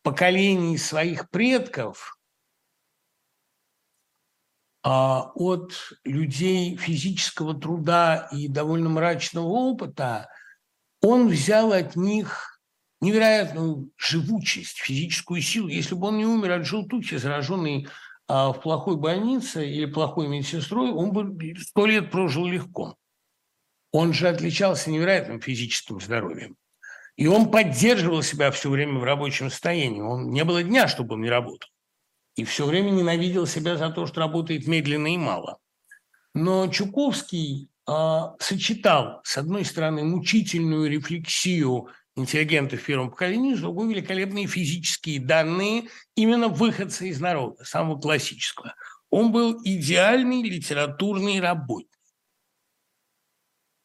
поколений 0.03 0.77
своих 0.77 1.29
предков, 1.29 2.17
а 4.83 5.31
от 5.35 5.73
людей 6.03 6.75
физического 6.75 7.53
труда 7.53 8.27
и 8.31 8.47
довольно 8.47 8.89
мрачного 8.89 9.45
опыта– 9.47 10.27
он 11.01 11.27
взял 11.29 11.73
от 11.73 11.95
них 11.95 12.50
невероятную 13.01 13.91
живучесть, 13.97 14.77
физическую 14.77 15.41
силу. 15.41 15.67
Если 15.67 15.95
бы 15.95 16.07
он 16.07 16.17
не 16.17 16.25
умер 16.25 16.51
от 16.51 16.65
желтухи, 16.65 17.17
зараженный 17.17 17.87
а, 18.27 18.53
в 18.53 18.61
плохой 18.61 18.95
больнице 18.95 19.67
или 19.67 19.85
плохой 19.85 20.27
медсестрой, 20.27 20.91
он 20.91 21.11
бы 21.11 21.55
сто 21.59 21.85
лет 21.85 22.11
прожил 22.11 22.45
легко. 22.45 22.95
Он 23.91 24.13
же 24.13 24.29
отличался 24.29 24.89
невероятным 24.89 25.41
физическим 25.41 25.99
здоровьем. 25.99 26.55
И 27.17 27.27
он 27.27 27.51
поддерживал 27.51 28.21
себя 28.21 28.51
все 28.51 28.69
время 28.69 28.99
в 28.99 29.03
рабочем 29.03 29.49
состоянии. 29.49 29.99
Он, 29.99 30.29
не 30.29 30.45
было 30.45 30.63
дня, 30.63 30.87
чтобы 30.87 31.15
он 31.15 31.21
не 31.21 31.29
работал. 31.29 31.69
И 32.35 32.45
все 32.45 32.65
время 32.65 32.91
ненавидел 32.91 33.45
себя 33.45 33.75
за 33.75 33.89
то, 33.89 34.05
что 34.05 34.21
работает 34.21 34.65
медленно 34.65 35.13
и 35.13 35.17
мало. 35.17 35.57
Но 36.33 36.67
Чуковский 36.67 37.69
а, 37.85 38.35
сочетал, 38.39 39.19
с 39.23 39.37
одной 39.37 39.65
стороны, 39.65 40.03
мучительную 40.03 40.89
рефлексию 40.89 41.89
интеллигентов 42.21 42.83
первого 42.83 43.09
поколения, 43.09 43.55
с 43.55 43.59
другой 43.59 43.89
великолепные 43.89 44.47
физические 44.47 45.19
данные 45.19 45.89
именно 46.15 46.47
выходца 46.47 47.05
из 47.05 47.19
народа, 47.19 47.63
самого 47.63 47.99
классического. 47.99 48.73
Он 49.09 49.31
был 49.31 49.59
идеальный 49.63 50.41
литературный 50.41 51.39
работник. 51.39 51.91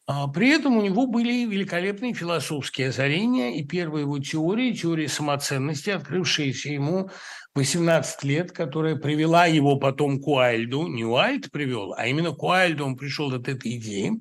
А 0.08 0.28
при 0.28 0.50
этом 0.50 0.76
у 0.76 0.82
него 0.82 1.08
были 1.08 1.46
великолепные 1.46 2.14
философские 2.14 2.90
озарения, 2.90 3.56
и 3.56 3.64
первая 3.64 4.02
его 4.02 4.20
теория, 4.20 4.72
теория 4.72 5.08
самоценности, 5.08 5.90
открывшаяся 5.90 6.68
ему 6.68 7.10
18 7.56 8.22
лет, 8.22 8.52
которая 8.52 8.94
привела 8.94 9.46
его 9.46 9.76
потом 9.76 10.20
к 10.20 10.28
Уайльду, 10.28 10.86
не 10.86 11.04
Уайльд 11.04 11.50
привел, 11.50 11.92
а 11.94 12.06
именно 12.06 12.30
к 12.30 12.42
Уайльду 12.42 12.84
он 12.84 12.96
пришел 12.96 13.34
от 13.34 13.48
этой 13.48 13.78
идеи, 13.78 14.12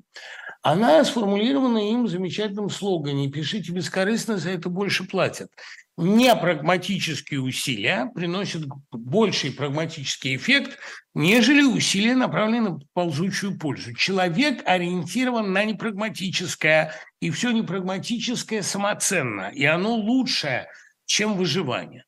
она 0.70 1.04
сформулирована 1.04 1.90
им 1.90 2.06
в 2.06 2.08
замечательном 2.08 2.70
слогане 2.70 3.30
«Пишите 3.30 3.70
бескорыстно, 3.70 4.36
за 4.36 4.50
это 4.50 4.68
больше 4.68 5.04
платят». 5.04 5.48
Не 5.96 6.34
прагматические 6.34 7.40
усилия 7.40 8.10
приносят 8.14 8.64
больший 8.90 9.52
прагматический 9.52 10.34
эффект, 10.34 10.78
нежели 11.14 11.62
усилия, 11.62 12.16
направленные 12.16 12.60
на 12.62 12.78
ползучую 12.94 13.58
пользу. 13.58 13.94
Человек 13.94 14.62
ориентирован 14.66 15.52
на 15.52 15.64
непрагматическое, 15.64 16.92
и 17.20 17.30
все 17.30 17.52
непрагматическое 17.52 18.62
самоценно, 18.62 19.50
и 19.54 19.64
оно 19.64 19.94
лучше, 19.94 20.66
чем 21.06 21.36
выживание 21.36 22.04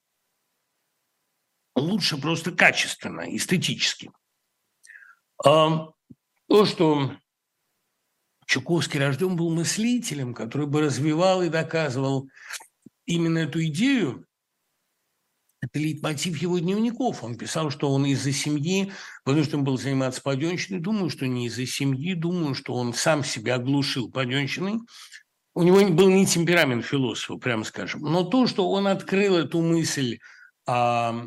лучше 1.76 2.18
просто 2.18 2.50
качественно, 2.50 3.24
эстетически. 3.36 4.10
То, 5.44 5.94
что 6.64 7.12
Чуковский 8.48 8.98
рожден 8.98 9.36
был 9.36 9.54
мыслителем, 9.54 10.32
который 10.32 10.66
бы 10.66 10.80
развивал 10.80 11.42
и 11.42 11.50
доказывал 11.50 12.30
именно 13.04 13.38
эту 13.38 13.62
идею, 13.66 14.26
это 15.60 15.78
лейтмотив 15.78 16.38
его 16.38 16.58
дневников. 16.58 17.22
Он 17.22 17.36
писал, 17.36 17.70
что 17.70 17.92
он 17.92 18.06
из-за 18.06 18.32
семьи, 18.32 18.90
потому 19.24 19.44
что 19.44 19.58
он 19.58 19.64
был 19.64 19.76
заниматься 19.76 20.22
паденщиной. 20.22 20.80
Думаю, 20.80 21.10
что 21.10 21.26
не 21.26 21.46
из-за 21.46 21.66
семьи, 21.66 22.14
думаю, 22.14 22.54
что 22.54 22.72
он 22.72 22.94
сам 22.94 23.22
себя 23.22 23.56
оглушил 23.56 24.10
паденщиной. 24.10 24.80
У 25.54 25.62
него 25.62 25.86
был 25.90 26.08
не 26.08 26.24
темперамент 26.24 26.86
философа, 26.86 27.38
прямо 27.38 27.64
скажем. 27.64 28.00
Но 28.00 28.22
то, 28.24 28.46
что 28.46 28.70
он 28.70 28.86
открыл 28.86 29.36
эту 29.36 29.60
мысль 29.60 30.20
а, 30.66 31.26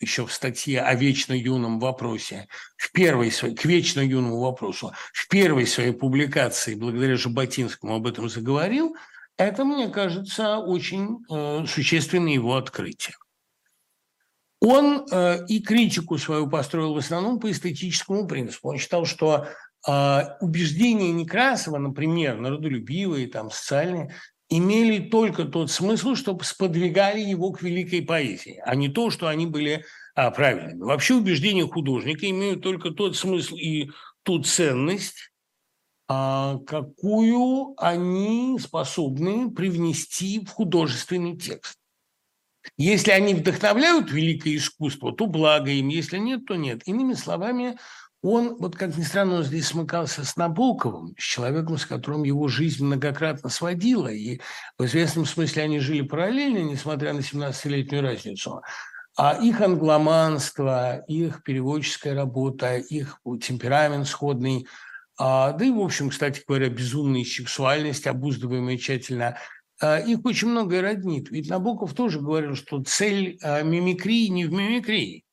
еще 0.00 0.26
в 0.26 0.32
статье 0.32 0.80
о 0.80 0.94
вечно 0.94 1.32
юном 1.32 1.78
вопросе, 1.78 2.48
в 2.76 2.90
первой 2.92 3.30
своей, 3.30 3.54
к 3.54 3.64
вечно 3.64 4.00
юному 4.00 4.40
вопросу, 4.40 4.92
в 5.12 5.28
первой 5.28 5.66
своей 5.66 5.92
публикации, 5.92 6.74
благодаря 6.74 7.16
Жаботинскому 7.16 7.96
об 7.96 8.06
этом 8.06 8.28
заговорил, 8.28 8.96
это, 9.36 9.64
мне 9.64 9.88
кажется, 9.88 10.58
очень 10.58 11.24
э, 11.30 11.64
существенное 11.66 12.32
его 12.32 12.56
открытие. 12.56 13.14
Он 14.60 15.06
э, 15.10 15.46
и 15.46 15.62
критику 15.62 16.18
свою 16.18 16.48
построил 16.48 16.94
в 16.94 16.98
основном 16.98 17.40
по 17.40 17.50
эстетическому 17.50 18.26
принципу. 18.26 18.68
Он 18.68 18.78
считал, 18.78 19.06
что 19.06 19.48
э, 19.88 20.20
убеждения 20.40 21.12
Некрасова, 21.12 21.78
например, 21.78 22.38
народолюбивые, 22.38 23.28
там, 23.28 23.50
социальные, 23.50 24.14
имели 24.50 25.08
только 25.08 25.44
тот 25.44 25.70
смысл, 25.70 26.14
чтобы 26.14 26.44
сподвигали 26.44 27.20
его 27.20 27.52
к 27.52 27.62
великой 27.62 28.02
поэзии, 28.02 28.60
а 28.64 28.74
не 28.74 28.88
то, 28.88 29.10
что 29.10 29.28
они 29.28 29.46
были 29.46 29.84
а, 30.14 30.30
правильными. 30.32 30.82
Вообще 30.82 31.14
убеждения 31.14 31.66
художника 31.66 32.28
имеют 32.28 32.62
только 32.62 32.90
тот 32.90 33.16
смысл 33.16 33.54
и 33.54 33.90
ту 34.24 34.42
ценность, 34.42 35.32
а, 36.08 36.58
какую 36.66 37.74
они 37.78 38.58
способны 38.58 39.50
привнести 39.52 40.44
в 40.44 40.50
художественный 40.50 41.36
текст. 41.36 41.78
Если 42.76 43.12
они 43.12 43.34
вдохновляют 43.34 44.10
великое 44.10 44.56
искусство, 44.56 45.12
то 45.12 45.26
благо 45.26 45.70
им, 45.70 45.88
если 45.88 46.18
нет, 46.18 46.44
то 46.46 46.56
нет. 46.56 46.82
Иными 46.86 47.14
словами, 47.14 47.78
он, 48.22 48.56
вот 48.58 48.76
как 48.76 48.96
ни 48.96 49.02
странно, 49.02 49.36
он 49.36 49.44
здесь 49.44 49.68
смыкался 49.68 50.24
с 50.24 50.36
Набоковым, 50.36 51.14
с 51.18 51.22
человеком, 51.22 51.78
с 51.78 51.86
которым 51.86 52.24
его 52.24 52.48
жизнь 52.48 52.84
многократно 52.84 53.48
сводила. 53.48 54.08
И 54.08 54.40
в 54.78 54.84
известном 54.84 55.24
смысле 55.24 55.62
они 55.62 55.78
жили 55.78 56.02
параллельно, 56.02 56.58
несмотря 56.58 57.14
на 57.14 57.20
17-летнюю 57.20 58.02
разницу. 58.02 58.60
А 59.16 59.38
их 59.40 59.60
англоманство, 59.60 61.02
их 61.08 61.42
переводческая 61.42 62.14
работа, 62.14 62.76
их 62.76 63.20
темперамент 63.42 64.06
сходный, 64.06 64.66
а, 65.18 65.52
да 65.52 65.64
и, 65.66 65.70
в 65.70 65.80
общем, 65.80 66.08
кстати 66.08 66.42
говоря, 66.46 66.70
безумная 66.70 67.24
сексуальность, 67.24 68.06
обуздываемая 68.06 68.78
тщательно, 68.78 69.36
а, 69.80 69.98
их 69.98 70.24
очень 70.24 70.48
многое 70.48 70.80
роднит. 70.82 71.30
Ведь 71.30 71.50
Набоков 71.50 71.94
тоже 71.94 72.20
говорил, 72.20 72.54
что 72.54 72.82
цель 72.82 73.38
а, 73.42 73.62
мимикрии 73.62 74.28
не 74.28 74.46
в 74.46 74.52
мимикрии. 74.52 75.24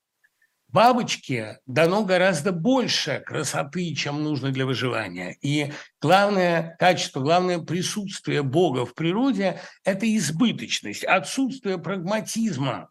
Бабочке 0.78 1.58
дано 1.66 2.04
гораздо 2.04 2.52
больше 2.52 3.24
красоты, 3.26 3.96
чем 3.96 4.24
нужно 4.24 4.52
для 4.52 4.64
выживания. 4.68 5.36
И 5.42 5.74
главное 6.00 6.76
качество, 6.78 7.20
главное 7.20 7.58
присутствие 7.58 8.44
Бога 8.44 8.86
в 8.86 8.94
природе– 8.94 9.60
это 9.84 10.06
избыточность, 10.16 11.04
отсутствие 11.04 11.80
прагматизма. 11.80 12.90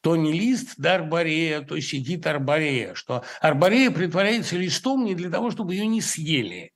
То 0.00 0.14
не 0.14 0.30
лист 0.30 0.74
да 0.76 0.94
арборея, 0.94 1.62
то 1.62 1.80
сидит 1.80 2.24
арборея. 2.24 2.94
Что 2.94 3.24
арборея 3.40 3.90
притворяется 3.90 4.56
листом 4.56 5.04
не 5.04 5.16
для 5.16 5.28
того, 5.28 5.50
чтобы 5.50 5.74
ее 5.74 5.88
не 5.88 6.00
съели. 6.00 6.70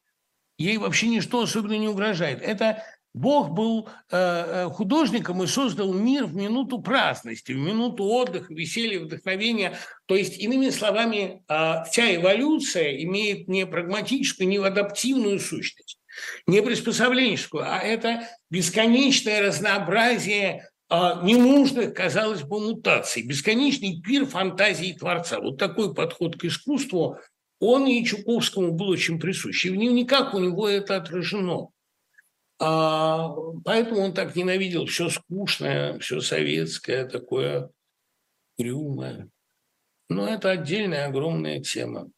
Ей 0.59 0.77
вообще 0.77 1.06
ничто 1.06 1.43
особенно 1.43 1.78
не 1.78 1.86
угрожает. 1.86 2.43
Это 2.43 2.82
Бог 3.14 3.51
был 3.51 3.89
э, 3.89 4.16
э, 4.16 4.68
художником 4.70 5.43
и 5.43 5.47
создал 5.47 5.93
мир 5.93 6.24
в 6.24 6.34
минуту 6.34 6.80
праздности, 6.80 7.52
в 7.52 7.59
минуту 7.59 8.05
отдыха, 8.05 8.55
веселья, 8.55 9.01
вдохновения. 9.01 9.76
То 10.06 10.16
есть, 10.16 10.39
иными 10.39 10.70
словами, 10.70 11.43
э, 11.47 11.84
вся 11.90 12.14
эволюция 12.14 13.02
имеет 13.02 13.48
не 13.48 13.66
прагматическую, 13.66 14.48
не 14.48 14.56
адаптивную 14.56 15.40
сущность, 15.40 15.98
не 16.47 16.62
приспособленческую, 16.62 17.64
а 17.66 17.80
это 17.80 18.28
бесконечное 18.51 19.43
разнообразие 19.43 20.68
ненужных, 20.90 21.94
казалось 21.94 22.43
бы, 22.43 22.60
мутаций, 22.60 23.22
бесконечный 23.22 24.02
пир 24.02 24.26
фантазии 24.26 24.93
Творца. 24.93 25.40
Вот 25.40 25.56
такой 25.56 25.94
подход 25.94 26.36
к 26.36 26.44
искусству, 26.44 27.18
он 27.60 27.86
и 27.86 28.05
Чуковскому 28.05 28.72
был 28.72 28.89
очень 28.89 29.18
присущ. 29.18 29.64
И 29.64 29.70
в 29.70 29.76
никак 29.76 30.34
у 30.34 30.39
него 30.39 30.68
это 30.68 30.97
отражено. 30.97 31.68
А, 32.64 33.28
поэтому 33.64 34.02
он 34.02 34.14
так 34.14 34.36
ненавидел 34.36 34.86
все 34.86 35.09
скучное, 35.09 35.98
все 35.98 36.20
советское, 36.20 37.05
такое 37.05 37.70
трюмное. 38.56 39.28
Но 40.09 40.28
это 40.28 40.51
отдельная 40.51 41.06
огромная 41.06 41.60
тема. 41.60 42.09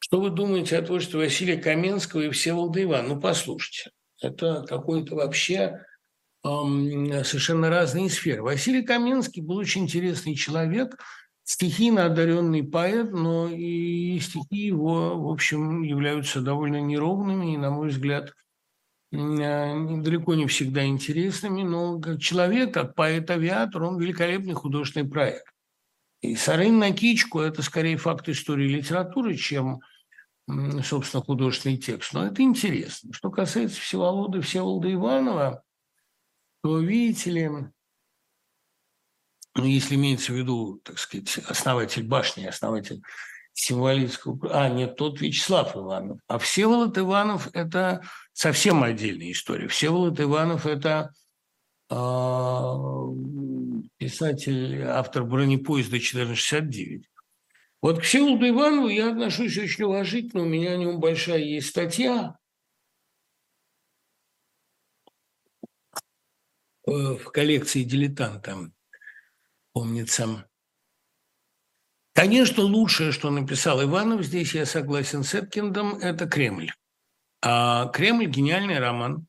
Что 0.00 0.20
вы 0.20 0.30
думаете 0.30 0.76
о 0.76 0.82
творчестве 0.82 1.20
Василия 1.20 1.56
Каменского 1.56 2.22
и 2.22 2.30
Всеволода 2.30 2.82
Ивана? 2.82 3.14
Ну, 3.14 3.20
послушайте. 3.20 3.92
Это 4.20 4.64
какой-то 4.68 5.14
вообще 5.14 5.84
эм, 6.44 7.24
совершенно 7.24 7.70
разные 7.70 8.10
сферы. 8.10 8.42
Василий 8.42 8.82
Каменский 8.82 9.40
был 9.40 9.58
очень 9.58 9.84
интересный 9.84 10.34
человек, 10.34 10.98
стихийно 11.44 12.06
одаренный 12.06 12.64
поэт, 12.64 13.12
но 13.12 13.48
и 13.48 14.18
стихи 14.18 14.66
его, 14.66 15.16
в 15.16 15.30
общем, 15.30 15.82
являются 15.82 16.40
довольно 16.40 16.80
неровными 16.80 17.54
и, 17.54 17.56
на 17.56 17.70
мой 17.70 17.90
взгляд, 17.90 18.34
далеко 19.10 20.34
не 20.34 20.46
всегда 20.46 20.84
интересными, 20.84 21.62
но 21.62 21.98
как 21.98 22.20
человек, 22.20 22.74
как 22.74 22.94
поэт-авиатор, 22.94 23.82
он 23.82 23.98
великолепный 23.98 24.54
художественный 24.54 25.08
проект. 25.08 25.46
И 26.20 26.34
«Сарын 26.34 26.78
на 26.78 26.92
кичку»– 26.92 27.40
это 27.40 27.62
скорее 27.62 27.96
факт 27.96 28.28
истории 28.28 28.68
литературы, 28.68 29.36
чем, 29.36 29.80
собственно, 30.82 31.22
художественный 31.22 31.78
текст. 31.78 32.12
Но 32.12 32.26
это 32.26 32.42
интересно. 32.42 33.12
Что 33.12 33.30
касается 33.30 33.80
Всеволода 33.80 34.42
Всеволода 34.42 34.92
Иванова, 34.92 35.62
то, 36.62 36.80
видите 36.80 37.30
ли, 37.30 37.50
ну, 39.54 39.64
если 39.64 39.94
имеется 39.94 40.32
в 40.32 40.36
виду, 40.36 40.80
так 40.84 40.98
сказать, 40.98 41.38
основатель 41.38 42.06
башни, 42.06 42.44
основатель 42.44 43.00
символического... 43.58 44.38
А, 44.52 44.68
нет, 44.68 44.96
тот 44.96 45.20
Вячеслав 45.20 45.76
Иванов. 45.76 46.20
А 46.28 46.38
Всеволод 46.38 46.96
Иванов– 46.96 47.48
это 47.52 48.02
совсем 48.32 48.84
отдельная 48.84 49.32
история. 49.32 49.66
Всеволод 49.68 50.20
Иванов– 50.20 50.64
это 50.66 51.12
э, 51.90 51.94
писатель, 53.96 54.82
автор 54.82 55.24
«Бронепоезда 55.24 55.96
1469». 55.96 57.02
Вот 57.82 57.98
к 57.98 58.02
Всеволоду 58.02 58.48
Иванову 58.48 58.88
я 58.88 59.10
отношусь 59.10 59.58
очень 59.58 59.84
уважительно. 59.84 60.44
У 60.44 60.46
меня 60.46 60.72
о 60.72 60.76
нем 60.76 61.00
большая 61.00 61.38
есть 61.38 61.68
статья 61.68 62.38
э, 66.86 66.90
в 66.90 67.24
коллекции 67.24 67.82
«Дилетанта», 67.82 68.70
помнится. 69.72 70.47
Конечно, 72.18 72.64
лучшее, 72.64 73.12
что 73.12 73.30
написал 73.30 73.80
Иванов, 73.80 74.24
здесь 74.24 74.52
я 74.52 74.66
согласен 74.66 75.22
с 75.22 75.36
Эткиндом, 75.36 75.98
это 75.98 76.26
«Кремль». 76.26 76.72
А 77.42 77.86
«Кремль»– 77.90 78.26
гениальный 78.26 78.80
роман. 78.80 79.28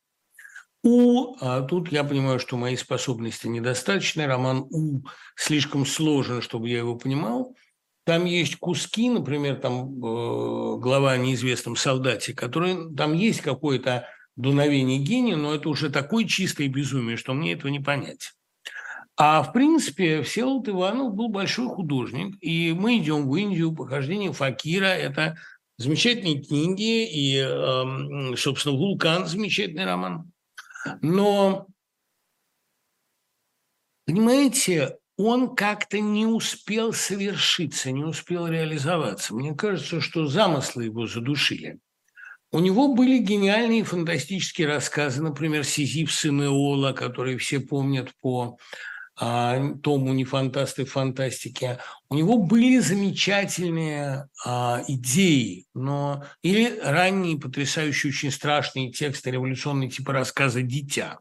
У, 0.82 1.36
а 1.40 1.62
тут 1.62 1.92
я 1.92 2.04
понимаю, 2.04 2.40
что 2.40 2.58
мои 2.58 2.76
способности 2.76 3.46
недостаточны, 3.46 4.26
роман 4.26 4.66
У 4.72 5.04
слишком 5.36 5.86
сложен, 5.86 6.42
чтобы 6.42 6.68
я 6.68 6.80
его 6.80 6.96
понимал. 6.96 7.56
Там 8.06 8.26
есть 8.26 8.56
куски, 8.56 9.08
например, 9.08 9.58
там 9.58 9.84
э, 9.84 10.80
глава 10.80 11.12
о 11.12 11.18
неизвестном 11.18 11.76
солдате, 11.76 12.34
который 12.34 12.96
там 12.96 13.14
есть 13.14 13.42
какое-то 13.42 14.08
дуновение 14.36 14.98
гения, 14.98 15.36
но 15.36 15.54
это 15.54 15.70
уже 15.70 15.92
такое 15.92 16.26
чистое 16.26 16.68
безумие, 16.68 17.18
что 17.18 17.36
мне 17.36 17.54
этого 17.54 17.70
не 17.70 17.80
понять. 17.80 18.34
А 19.22 19.44
в 19.44 19.52
принципе 19.52 20.24
Всеволод 20.24 20.70
Иванов 20.70 21.14
был 21.14 21.28
большой 21.28 21.68
художник, 21.68 22.38
и 22.40 22.72
мы 22.72 23.00
идем 23.00 23.30
в 23.30 23.36
Индию, 23.36 23.76
похождение 23.76 24.32
Факира– 24.32 24.86
это 24.86 25.38
замечательные 25.76 26.42
книги, 26.42 27.06
и, 27.06 27.36
эм, 27.36 28.38
собственно, 28.38 28.78
«Вулкан»– 28.78 29.26
замечательный 29.28 29.84
роман. 29.84 30.32
Но, 31.02 31.68
понимаете, 34.06 34.98
он 35.18 35.54
как-то 35.54 36.00
не 36.00 36.26
успел 36.26 36.94
совершиться, 36.94 37.92
не 37.92 38.06
успел 38.06 38.48
реализоваться. 38.48 39.36
Мне 39.36 39.54
кажется, 39.54 40.00
что 40.00 40.28
замыслы 40.28 40.86
его 40.86 41.08
задушили. 41.08 41.80
У 42.54 42.60
него 42.60 42.96
были 42.96 43.18
гениальные 43.18 43.84
фантастические 43.84 44.68
рассказы, 44.68 45.22
например, 45.22 45.66
«Сизиф, 45.66 46.14
сын 46.14 46.42
Иола», 46.42 46.94
которые 46.94 47.38
все 47.38 47.60
помнят 47.60 48.14
по 48.22 48.58
а, 49.22 49.74
тому 49.84 50.14
не 50.14 50.24
фантасты 50.24 50.86
фантастики, 50.86 51.78
у 52.10 52.16
него 52.16 52.38
были 52.38 52.80
замечательные 52.80 54.30
а, 54.46 54.82
идеи, 54.88 55.66
но 55.74 56.24
или 56.42 56.80
ранние 56.82 57.38
потрясающие, 57.38 58.12
очень 58.12 58.32
страшные 58.32 58.92
тексты 58.92 59.32
революционные 59.32 59.90
типа 59.90 60.14
рассказа 60.14 60.62
«Дитя». 60.62 61.20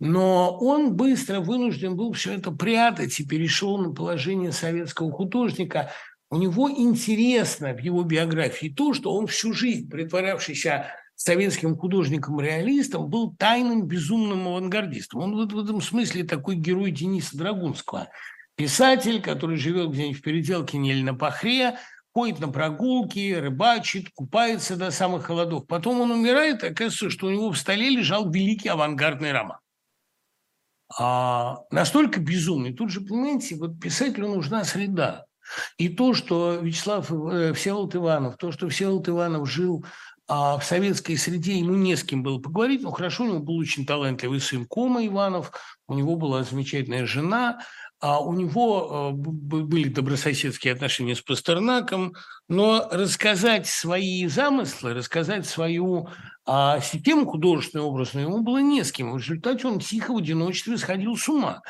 Но 0.00 0.58
он 0.58 0.96
быстро 0.96 1.40
вынужден 1.40 1.96
был 1.96 2.12
все 2.12 2.34
это 2.34 2.50
прятать 2.50 3.18
и 3.20 3.26
перешел 3.26 3.78
на 3.78 3.94
положение 3.94 4.52
советского 4.52 5.10
художника. 5.10 5.92
У 6.30 6.36
него 6.36 6.70
интересно 6.70 7.72
в 7.72 7.78
его 7.78 8.02
биографии 8.02 8.68
то, 8.68 8.92
что 8.92 9.14
он 9.14 9.28
всю 9.28 9.54
жизнь, 9.54 9.88
притворявшийся 9.88 10.90
советским 11.16 11.76
художником-реалистом, 11.76 13.08
был 13.08 13.34
тайным 13.36 13.86
безумным 13.86 14.48
авангардистом. 14.48 15.20
Он 15.20 15.34
вот 15.34 15.52
в 15.52 15.58
этом 15.58 15.80
смысле 15.80 16.24
такой 16.24 16.56
герой 16.56 16.90
Дениса 16.90 17.36
Драгунского. 17.36 18.08
Писатель, 18.56 19.20
который 19.20 19.56
живет 19.56 19.90
где-нибудь 19.90 20.18
в 20.18 20.22
Переделкине 20.22 20.92
или 20.92 21.02
на 21.02 21.14
Пахре, 21.14 21.78
ходит 22.12 22.38
на 22.38 22.48
прогулки, 22.48 23.34
рыбачит, 23.34 24.10
купается 24.14 24.76
до 24.76 24.90
самых 24.90 25.24
холодов. 25.24 25.66
Потом 25.66 26.00
он 26.00 26.12
умирает, 26.12 26.62
и 26.62 26.68
оказывается, 26.68 27.10
что 27.10 27.26
у 27.26 27.30
него 27.30 27.50
в 27.50 27.58
столе 27.58 27.90
лежал 27.90 28.30
великий 28.30 28.68
авангардный 28.68 29.32
роман. 29.32 29.58
А 30.96 31.58
настолько 31.70 32.20
безумный. 32.20 32.72
Тут 32.72 32.90
же, 32.90 33.00
понимаете, 33.00 33.56
вот 33.56 33.80
писателю 33.80 34.28
нужна 34.28 34.64
среда. 34.64 35.24
И 35.76 35.88
то, 35.88 36.14
что 36.14 36.54
Вячеслав 36.54 37.10
э, 37.10 37.52
Всеволод 37.52 37.96
Иванов, 37.96 38.36
то, 38.36 38.52
что 38.52 38.68
Всеволод 38.68 39.08
Иванов 39.08 39.50
жил 39.50 39.84
а 40.26 40.58
в 40.58 40.64
советской 40.64 41.16
среде 41.16 41.58
ему 41.58 41.74
не 41.74 41.96
с 41.96 42.04
кем 42.04 42.22
было 42.22 42.38
поговорить. 42.38 42.82
Ну, 42.82 42.90
хорошо, 42.90 43.24
у 43.24 43.26
него 43.26 43.40
был 43.40 43.56
очень 43.56 43.84
талантливый 43.84 44.40
сын 44.40 44.64
Кома 44.66 45.06
Иванов, 45.06 45.52
у 45.86 45.94
него 45.94 46.16
была 46.16 46.42
замечательная 46.44 47.06
жена, 47.06 47.60
а 48.00 48.20
у 48.20 48.32
него 48.32 49.12
э, 49.14 49.16
были 49.16 49.88
добрососедские 49.88 50.72
отношения 50.72 51.14
с 51.14 51.20
Пастернаком, 51.20 52.14
но 52.48 52.88
рассказать 52.90 53.66
свои 53.66 54.26
замыслы, 54.26 54.94
рассказать 54.94 55.46
свою 55.46 56.08
а, 56.46 56.80
систему 56.80 57.26
художественную, 57.26 57.88
образную 57.88 58.26
ему 58.26 58.42
было 58.42 58.58
не 58.58 58.84
с 58.84 58.92
кем. 58.92 59.12
В 59.12 59.16
результате 59.18 59.66
он 59.66 59.80
тихо 59.80 60.12
в 60.12 60.18
одиночестве 60.18 60.76
сходил 60.76 61.16
с 61.16 61.28
ума. 61.28 61.62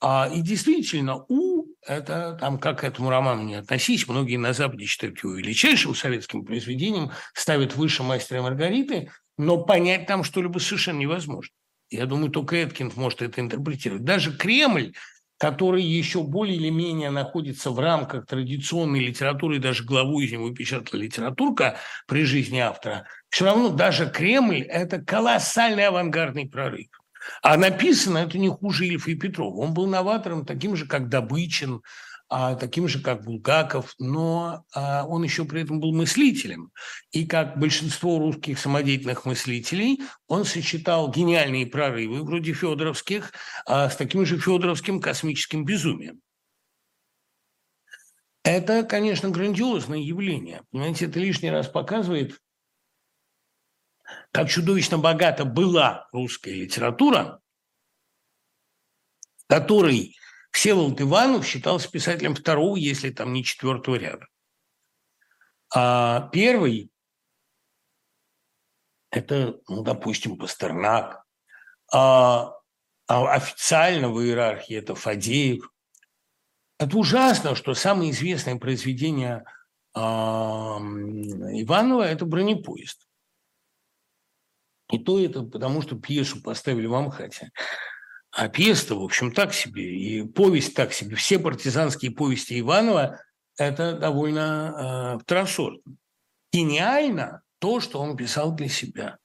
А, 0.00 0.30
и 0.32 0.40
действительно, 0.40 1.24
У– 1.28 1.49
это, 1.90 2.36
там, 2.38 2.58
как 2.58 2.80
к 2.80 2.84
этому 2.84 3.10
роману 3.10 3.42
не 3.42 3.56
относись, 3.56 4.06
многие 4.06 4.36
на 4.36 4.52
Западе 4.52 4.86
считают 4.86 5.22
его 5.22 5.34
величайшим 5.34 5.94
советским 5.94 6.44
произведением, 6.44 7.10
ставят 7.34 7.74
выше 7.74 8.02
«Мастера 8.02 8.42
Маргариты», 8.42 9.10
но 9.36 9.58
понять 9.58 10.06
там 10.06 10.22
что-либо 10.22 10.58
совершенно 10.58 10.98
невозможно. 10.98 11.52
Я 11.90 12.06
думаю, 12.06 12.30
только 12.30 12.62
Эткинд 12.62 12.96
может 12.96 13.22
это 13.22 13.40
интерпретировать. 13.40 14.04
Даже 14.04 14.36
Кремль, 14.36 14.92
который 15.38 15.82
еще 15.82 16.22
более 16.22 16.56
или 16.56 16.68
менее 16.68 17.10
находится 17.10 17.70
в 17.70 17.80
рамках 17.80 18.26
традиционной 18.26 19.00
литературы, 19.00 19.56
и 19.56 19.60
даже 19.60 19.84
главу 19.84 20.20
из 20.20 20.30
него 20.30 20.48
печатала 20.50 21.00
литературка 21.00 21.78
при 22.06 22.22
жизни 22.22 22.58
автора, 22.58 23.08
все 23.30 23.46
равно 23.46 23.70
даже 23.70 24.08
Кремль– 24.08 24.60
это 24.68 25.02
колоссальный 25.02 25.88
авангардный 25.88 26.48
прорыв. 26.48 26.99
А 27.42 27.56
написано 27.56 28.18
это 28.18 28.38
не 28.38 28.48
хуже 28.48 28.86
Ильфа 28.86 29.10
и 29.10 29.14
Петрова. 29.14 29.56
Он 29.56 29.74
был 29.74 29.86
новатором, 29.86 30.44
таким 30.44 30.76
же, 30.76 30.86
как 30.86 31.08
Добычин, 31.08 31.82
а, 32.32 32.54
таким 32.54 32.86
же, 32.86 33.00
как 33.00 33.24
Булгаков, 33.24 33.94
но 33.98 34.64
а, 34.72 35.04
он 35.04 35.24
еще 35.24 35.44
при 35.44 35.62
этом 35.62 35.80
был 35.80 35.92
мыслителем. 35.92 36.70
И 37.10 37.26
как 37.26 37.58
большинство 37.58 38.20
русских 38.20 38.58
самодеятельных 38.60 39.24
мыслителей, 39.24 40.00
он 40.28 40.44
сочетал 40.44 41.10
гениальные 41.10 41.66
прорывы, 41.66 42.22
вроде 42.22 42.52
Федоровских, 42.52 43.32
а, 43.66 43.90
с 43.90 43.96
таким 43.96 44.24
же 44.24 44.38
Федоровским 44.38 45.00
космическим 45.00 45.64
безумием. 45.64 46.20
Это, 48.44 48.84
конечно, 48.84 49.28
грандиозное 49.28 49.98
явление. 49.98 50.62
Понимаете, 50.70 51.06
это 51.06 51.18
лишний 51.18 51.50
раз 51.50 51.66
показывает, 51.66 52.38
как 54.32 54.48
чудовищно 54.48 54.98
богата 54.98 55.44
была 55.44 56.08
русская 56.12 56.54
литература, 56.54 57.40
который 59.48 60.16
Всеволод 60.52 61.00
Иванов 61.00 61.46
считался 61.46 61.90
писателем 61.90 62.34
второго, 62.34 62.76
если 62.76 63.10
там 63.10 63.32
не 63.32 63.44
четвертого 63.44 63.96
ряда. 63.96 64.26
А 65.72 66.28
первый– 66.32 66.90
это, 69.10 69.60
ну, 69.68 69.82
допустим, 69.82 70.36
Пастернак. 70.36 71.24
А, 71.92 72.54
а 73.06 73.32
официально 73.34 74.08
в 74.08 74.20
иерархии 74.20 74.76
это 74.76 74.94
Фадеев. 74.94 75.70
Это 76.78 76.96
ужасно, 76.96 77.54
что 77.54 77.74
самое 77.74 78.10
известное 78.10 78.56
произведение 78.56 79.44
а, 79.94 80.78
Иванова– 80.78 82.02
это 82.04 82.24
«Бронепоезд». 82.24 83.09
И 84.90 84.98
то 84.98 85.20
это 85.20 85.42
потому, 85.42 85.82
что 85.82 85.96
пьесу 85.96 86.42
поставили 86.42 86.86
в 86.86 86.94
Амхате. 86.94 87.50
А 88.32 88.48
пьеса, 88.48 88.94
в 88.94 89.02
общем, 89.02 89.32
так 89.32 89.52
себе, 89.52 89.96
и 89.96 90.22
повесть 90.22 90.74
так 90.74 90.92
себе. 90.92 91.16
Все 91.16 91.38
партизанские 91.38 92.12
повести 92.12 92.60
Иванова– 92.60 93.20
это 93.56 93.94
довольно 93.94 95.16
э, 95.16 95.22
второсортно. 95.22 95.96
Гениально 96.52 97.42
то, 97.58 97.80
что 97.80 98.00
он 98.00 98.16
писал 98.16 98.54
для 98.54 98.68
себя. 98.68 99.18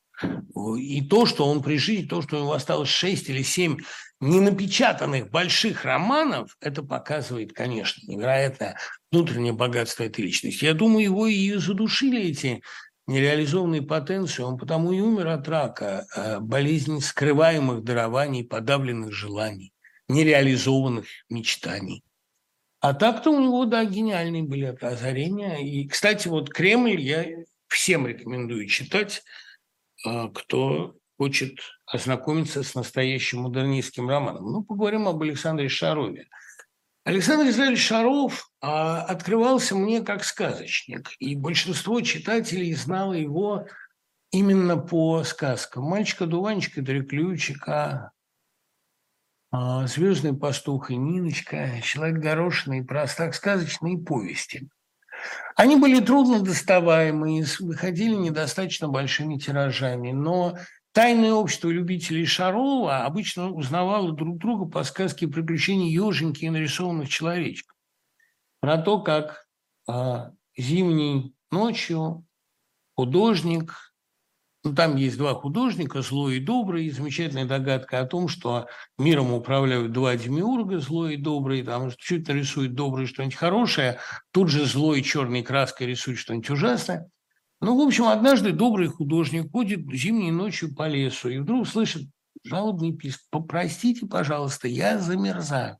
И 0.77 1.05
то, 1.07 1.25
что 1.25 1.45
он 1.45 1.61
при 1.61 1.77
жизни, 1.77 2.07
то, 2.07 2.21
что 2.21 2.37
у 2.37 2.39
него 2.39 2.53
осталось 2.53 2.89
шесть 2.89 3.29
или 3.29 3.43
семь 3.43 3.77
ненапечатанных 4.21 5.29
больших 5.29 5.83
романов, 5.83 6.55
это 6.61 6.83
показывает, 6.83 7.51
конечно, 7.51 8.01
невероятное 8.09 8.77
внутреннее 9.11 9.53
богатство 9.53 10.03
этой 10.03 10.21
личности. 10.21 10.65
Я 10.65 10.73
думаю, 10.73 11.03
его 11.03 11.27
и 11.27 11.53
задушили 11.55 12.21
эти 12.21 12.61
нереализованной 13.07 13.81
потенции, 13.81 14.41
он 14.41 14.57
потому 14.57 14.91
и 14.91 14.99
умер 14.99 15.27
от 15.27 15.47
рака, 15.47 16.07
э, 16.15 16.39
болезнь 16.39 17.01
скрываемых 17.01 17.83
дарований, 17.83 18.43
подавленных 18.43 19.13
желаний, 19.13 19.73
нереализованных 20.07 21.05
мечтаний. 21.29 22.03
А 22.79 22.93
так-то 22.93 23.31
у 23.31 23.39
него, 23.39 23.65
да, 23.65 23.83
гениальные 23.85 24.43
были 24.43 24.65
озарения. 24.65 25.57
И, 25.57 25.87
кстати, 25.87 26.27
вот 26.27 26.49
«Кремль» 26.49 26.99
я 26.99 27.25
всем 27.67 28.07
рекомендую 28.07 28.67
читать, 28.67 29.23
э, 30.05 30.29
кто 30.33 30.95
хочет 31.17 31.59
ознакомиться 31.85 32.63
с 32.63 32.75
настоящим 32.75 33.41
модернистским 33.41 34.09
романом. 34.09 34.51
Ну, 34.51 34.63
поговорим 34.63 35.07
об 35.07 35.21
Александре 35.21 35.69
Шарове– 35.69 36.27
Александр 37.05 37.49
Израилевич 37.49 37.85
Шаров 37.85 38.49
а, 38.61 39.03
открывался 39.03 39.75
мне 39.75 40.01
как 40.01 40.23
сказочник, 40.23 41.11
и 41.19 41.35
большинство 41.35 42.01
читателей 42.01 42.73
знало 42.73 43.13
его 43.13 43.67
именно 44.31 44.75
по 44.75 45.23
сказкам. 45.23 45.83
«Мальчика-дуванчика», 45.83 46.81
«Три 46.81 47.03
ключика», 47.03 48.11
а, 49.51 49.85
«Звездный 49.85 50.35
пастух» 50.35 50.89
и 50.89 50.95
«Ниночка», 50.95 51.79
«Человек 51.83 52.17
горошиный», 52.17 52.83
«Простак», 52.83 53.35
сказочные 53.35 53.99
повести. 53.99 54.67
Они 55.55 55.75
были 55.75 56.03
трудно 56.03 56.41
доставаемые, 56.41 57.45
выходили 57.59 58.15
недостаточно 58.15 58.87
большими 58.87 59.37
тиражами, 59.37 60.11
но 60.11 60.57
Тайное 60.95 61.33
общество 61.33 61.67
любителей 61.67 62.25
Шарова 62.25 63.03
обычно 63.03 63.51
узнавало 63.51 64.13
друг 64.13 64.37
друга 64.37 64.65
по 64.65 64.81
сказке 64.83 65.27
приключений 65.27 65.91
еженьки 65.91 66.45
и 66.45 66.49
нарисованных 66.49 67.09
человечков. 67.09 67.75
Про 68.61 68.77
то, 68.77 69.01
как 69.01 69.45
э, 69.89 70.31
зимней 70.55 71.35
ночью 71.51 72.25
художник, 72.95 73.73
ну, 74.63 74.73
там 74.73 74.95
есть 74.95 75.17
два 75.17 75.33
художника, 75.33 76.01
злой 76.01 76.37
и 76.37 76.39
добрый, 76.39 76.85
и 76.85 76.91
замечательная 76.91 77.43
догадка 77.43 77.99
о 77.99 78.05
том, 78.05 78.29
что 78.29 78.67
миром 78.97 79.33
управляют 79.33 79.91
два 79.91 80.15
демиурга, 80.15 80.79
злой 80.79 81.15
и 81.15 81.17
добрый, 81.17 81.61
там 81.63 81.91
чуть 81.97 82.29
нарисует 82.29 82.73
добрый 82.73 83.05
что-нибудь 83.05 83.35
хорошее, 83.35 83.99
тут 84.31 84.47
же 84.47 84.63
злой 84.63 85.01
черной 85.01 85.43
краской 85.43 85.87
рисует 85.87 86.19
что-нибудь 86.19 86.51
ужасное. 86.51 87.11
Ну, 87.65 87.75
в 87.75 87.87
общем, 87.87 88.05
однажды 88.05 88.51
добрый 88.51 88.89
художник 88.89 89.51
ходит 89.51 89.91
зимней 89.91 90.29
ночью 90.29 90.75
по 90.75 90.87
лесу 90.87 91.29
и 91.29 91.39
вдруг 91.39 91.67
слышит 91.67 92.03
жалобный 92.43 92.93
писк. 92.93 93.21
Попростите, 93.31 94.05
пожалуйста, 94.05 94.67
я 94.67 94.99
замерзаю. 94.99 95.79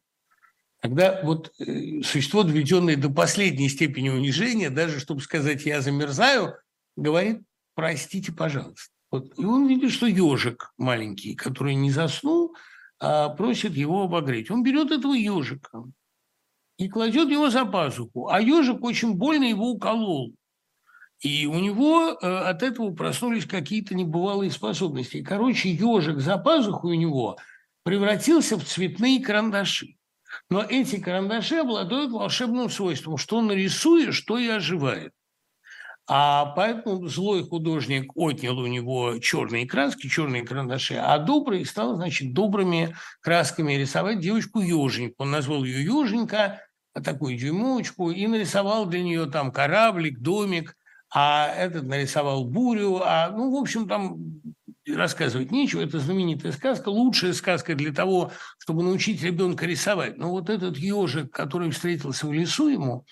Когда 0.82 1.22
вот 1.22 1.54
э, 1.60 2.02
существо, 2.02 2.42
доведенное 2.42 2.98
до 2.98 3.12
последней 3.12 3.70
степени 3.70 4.10
унижения, 4.10 4.72
даже 4.72 5.00
чтобы 5.00 5.22
сказать 5.22 5.64
«я 5.68 5.80
замерзаю», 5.80 6.56
говорит 6.96 7.44
«простите, 7.76 8.32
пожалуйста». 8.32 8.92
Вот. 9.12 9.38
И 9.38 9.46
он 9.46 9.68
видит, 9.68 9.92
что 9.92 10.08
ежик 10.08 10.74
маленький, 10.80 11.36
который 11.36 11.76
не 11.76 11.92
заснул, 11.92 12.56
а 13.00 13.30
просит 13.30 13.74
его 13.76 14.06
обогреть. 14.06 14.50
Он 14.50 14.64
берет 14.64 14.90
этого 14.90 15.14
ежика 15.14 15.84
и 16.80 16.90
кладет 16.90 17.30
его 17.30 17.52
за 17.52 17.64
пазуху. 17.64 18.28
А 18.28 18.42
ежик 18.42 18.84
очень 18.84 19.14
больно 19.14 19.44
его 19.44 19.70
уколол. 19.70 20.34
И 21.26 21.48
у 21.48 21.58
него 21.58 22.12
э, 22.12 22.28
от 22.28 22.62
этого 22.62 22.92
проснулись 22.94 23.48
какие-то 23.48 23.96
небывалые 23.96 24.52
способности. 24.52 25.24
короче, 25.24 25.72
ежик 25.72 26.20
за 26.20 26.38
пазухой 26.38 26.92
у 26.92 27.00
него 27.00 27.38
превратился 27.82 28.60
в 28.60 28.64
цветные 28.64 29.20
карандаши. 29.20 29.96
Но 30.52 30.62
эти 30.62 31.00
карандаши 31.00 31.56
обладают 31.56 32.12
волшебным 32.12 32.70
свойством, 32.70 33.18
что 33.18 33.42
нарисуешь, 33.42 34.14
что 34.14 34.38
и 34.38 34.48
оживает. 34.48 35.14
А 36.08 36.46
поэтому 36.56 37.08
злой 37.08 37.44
художник 37.44 38.12
отнял 38.16 38.60
у 38.60 38.68
него 38.68 39.18
черные 39.18 39.66
краски, 39.66 40.08
черные 40.08 40.46
карандаши, 40.46 40.94
а 40.94 41.18
добрый 41.18 41.66
стал, 41.66 41.96
значит, 41.96 42.36
добрыми 42.36 42.96
красками 43.22 43.74
рисовать 43.74 44.20
девочку 44.20 44.60
еженьку. 44.60 45.24
Он 45.24 45.32
назвал 45.32 45.64
ее 45.64 45.84
еженька, 45.86 46.62
такую 46.94 47.36
дюймовочку, 47.36 48.12
и 48.12 48.28
нарисовал 48.28 48.86
для 48.86 49.02
нее 49.02 49.26
там 49.26 49.52
кораблик, 49.52 50.20
домик– 50.20 50.78
а 51.14 51.48
этот 51.56 51.86
нарисовал 51.86 52.46
бурю, 52.46 53.02
а, 53.04 53.30
ну, 53.30 53.52
в 53.52 53.62
общем, 53.62 53.88
там 53.88 54.18
рассказывать 54.88 55.52
нечего, 55.52 55.82
это 55.82 56.00
знаменитая 56.00 56.52
сказка, 56.52 56.90
лучшая 56.90 57.34
сказка 57.34 57.76
для 57.76 57.92
того, 57.92 58.32
чтобы 58.60 58.84
научить 58.84 59.24
ребенка 59.24 59.66
рисовать. 59.66 60.18
Но 60.18 60.32
вот 60.32 60.50
этот 60.50 60.78
ежик, 60.78 61.32
который 61.32 61.72
встретился 61.72 62.28
в 62.28 62.34
лесу 62.34 62.68
ему, 62.68 63.06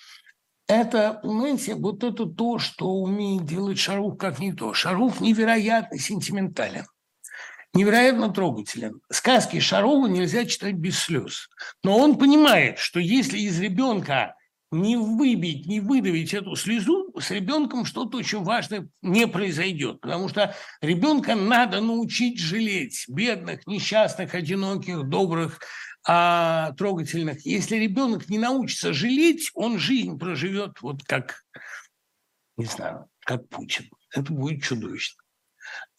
это, 0.67 1.19
понимаете, 1.21 1.75
вот 1.75 2.03
это 2.03 2.25
то, 2.25 2.57
что 2.57 2.89
умеет 2.89 3.45
делать 3.45 3.79
Шарух 3.79 4.17
как 4.17 4.39
никто. 4.39 4.73
Шарух 4.73 5.19
невероятно 5.19 5.97
сентиментален, 5.97 6.85
невероятно 7.73 8.29
трогателен. 8.29 9.01
Сказки 9.11 9.59
Шарова 9.59 10.07
нельзя 10.07 10.45
читать 10.45 10.75
без 10.75 10.99
слез. 10.99 11.49
Но 11.83 11.97
он 11.97 12.17
понимает, 12.17 12.79
что 12.79 12.99
если 12.99 13.39
из 13.39 13.59
ребенка 13.59 14.35
не 14.73 14.97
выбить, 14.97 15.67
не 15.67 15.79
выдавить 15.79 16.33
эту 16.33 16.55
слезу, 16.55 17.13
с 17.19 17.31
ребенком 17.31 17.85
что-то 17.85 18.17
очень 18.17 18.43
важное 18.43 18.89
не 19.01 19.27
произойдет. 19.27 20.01
Потому 20.01 20.27
что 20.29 20.55
ребенка 20.81 21.35
надо 21.35 21.79
научить 21.79 22.39
жалеть 22.39 23.05
бедных, 23.07 23.65
несчастных, 23.67 24.33
одиноких, 24.33 25.03
добрых, 25.03 25.59
а, 26.05 26.73
трогательных. 26.73 27.45
Если 27.45 27.77
ребенок 27.77 28.27
не 28.29 28.39
научится 28.39 28.93
жалеть, 28.93 29.51
он 29.53 29.77
жизнь 29.77 30.17
проживет 30.17 30.81
вот 30.81 31.03
как, 31.03 31.43
не 32.57 32.65
знаю, 32.65 33.07
как 33.19 33.47
Путин. 33.49 33.89
Это 34.11 34.33
будет 34.33 34.63
чудовищно. 34.63 35.21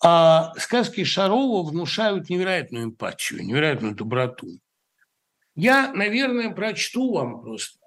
А 0.03 0.53
сказки 0.59 1.05
Шарова 1.05 1.69
внушают 1.69 2.29
невероятную 2.29 2.85
эмпатию, 2.85 3.45
невероятную 3.45 3.95
доброту. 3.95 4.49
Я, 5.55 5.93
наверное, 5.93 6.51
прочту 6.51 7.15
вам 7.15 7.41
просто 7.41 7.79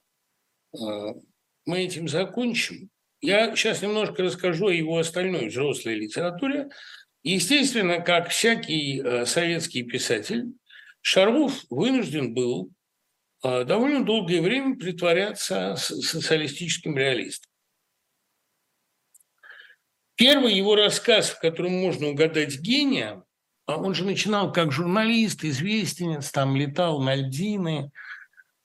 мы 1.66 1.80
этим 1.80 2.08
закончим. 2.08 2.90
Я 3.22 3.56
сейчас 3.56 3.82
немножко 3.82 4.24
расскажу 4.24 4.68
о 4.68 4.74
его 4.74 4.98
остальной 4.98 5.48
взрослой 5.48 5.96
литературе. 5.96 6.70
Естественно, 7.24 8.00
как 8.00 8.30
всякий 8.30 9.02
а, 9.02 9.26
советский 9.26 9.84
писатель, 9.84 10.54
Шаров 11.02 11.66
вынужден 11.70 12.34
был 12.34 12.72
а, 13.42 13.64
довольно 13.64 14.06
долгое 14.06 14.42
время 14.42 14.78
притворяться 14.78 15.76
социалистическим 15.76 16.96
реалистом. 16.98 17.52
Первый 20.16 20.54
его 20.54 20.76
рассказ, 20.76 21.30
в 21.30 21.40
котором 21.40 21.74
можно 21.74 22.08
угадать 22.08 22.60
гения, 22.60 23.24
он 23.66 23.94
же 23.94 24.06
начинал 24.06 24.52
как 24.52 24.72
журналист, 24.72 25.44
известенец, 25.44 26.32
там 26.32 26.56
летал 26.56 27.02
на 27.02 27.16
льдины– 27.16 27.92
а, 28.02 28.07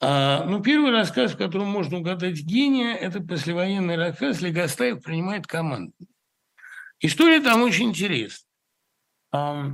ну, 0.03 0.61
первый 0.61 0.91
рассказ, 0.91 1.33
в 1.33 1.37
котором 1.37 1.69
можно 1.69 1.99
угадать 1.99 2.41
гения, 2.41 2.95
это 2.95 3.21
послевоенный 3.21 3.97
рассказ 3.97 4.41
«Легостаев 4.41 5.03
принимает 5.03 5.47
команду». 5.47 5.95
История 6.99 7.41
там 7.41 7.63
очень 7.63 7.91
интересная. 7.91 8.49
А, 9.31 9.73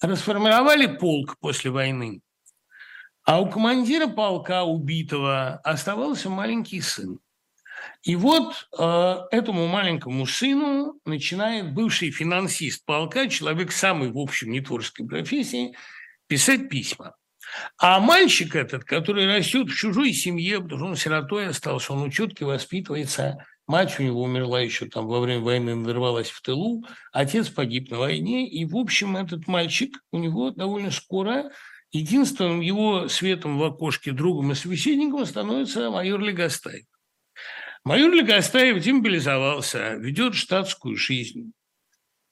расформировали 0.00 0.86
полк 0.86 1.38
после 1.40 1.70
войны, 1.70 2.20
а 3.24 3.40
у 3.40 3.50
командира 3.50 4.06
полка 4.06 4.64
убитого 4.64 5.56
оставался 5.64 6.30
маленький 6.30 6.80
сын. 6.80 7.18
И 8.02 8.14
вот 8.14 8.68
э, 8.78 9.16
этому 9.30 9.66
маленькому 9.66 10.26
сыну 10.26 11.00
начинает 11.04 11.74
бывший 11.74 12.10
финансист 12.10 12.84
полка, 12.84 13.28
человек 13.28 13.72
самый, 13.72 14.10
в 14.10 14.18
общем, 14.18 14.50
не 14.50 14.60
творческой 14.60 15.06
профессии, 15.06 15.76
писать 16.26 16.68
письма. 16.68 17.16
А 17.78 18.00
мальчик 18.00 18.54
этот, 18.54 18.84
который 18.84 19.26
растет 19.26 19.68
в 19.68 19.74
чужой 19.74 20.12
семье, 20.12 20.60
потому 20.60 20.78
что 20.78 20.86
он 20.88 20.96
сиротой 20.96 21.48
остался, 21.48 21.92
он 21.92 22.02
учетки 22.02 22.42
воспитывается, 22.42 23.44
мать 23.66 23.98
у 23.98 24.02
него 24.02 24.22
умерла 24.22 24.60
еще 24.60 24.86
там 24.86 25.06
во 25.06 25.20
время 25.20 25.40
войны, 25.42 25.74
надорвалась 25.74 26.30
в 26.30 26.40
тылу, 26.42 26.84
отец 27.12 27.48
погиб 27.48 27.90
на 27.90 27.98
войне, 27.98 28.48
и, 28.48 28.64
в 28.64 28.76
общем, 28.76 29.16
этот 29.16 29.46
мальчик 29.46 29.96
у 30.12 30.18
него 30.18 30.50
довольно 30.50 30.90
скоро 30.90 31.50
единственным 31.92 32.60
его 32.60 33.08
светом 33.08 33.58
в 33.58 33.64
окошке, 33.64 34.12
другом 34.12 34.52
и 34.52 34.54
собеседником 34.54 35.24
становится 35.26 35.90
майор 35.90 36.20
Легостаев. 36.20 36.84
Майор 37.84 38.12
Легостаев 38.12 38.82
демобилизовался, 38.82 39.94
ведет 39.94 40.34
штатскую 40.34 40.96
жизнь. 40.96 41.52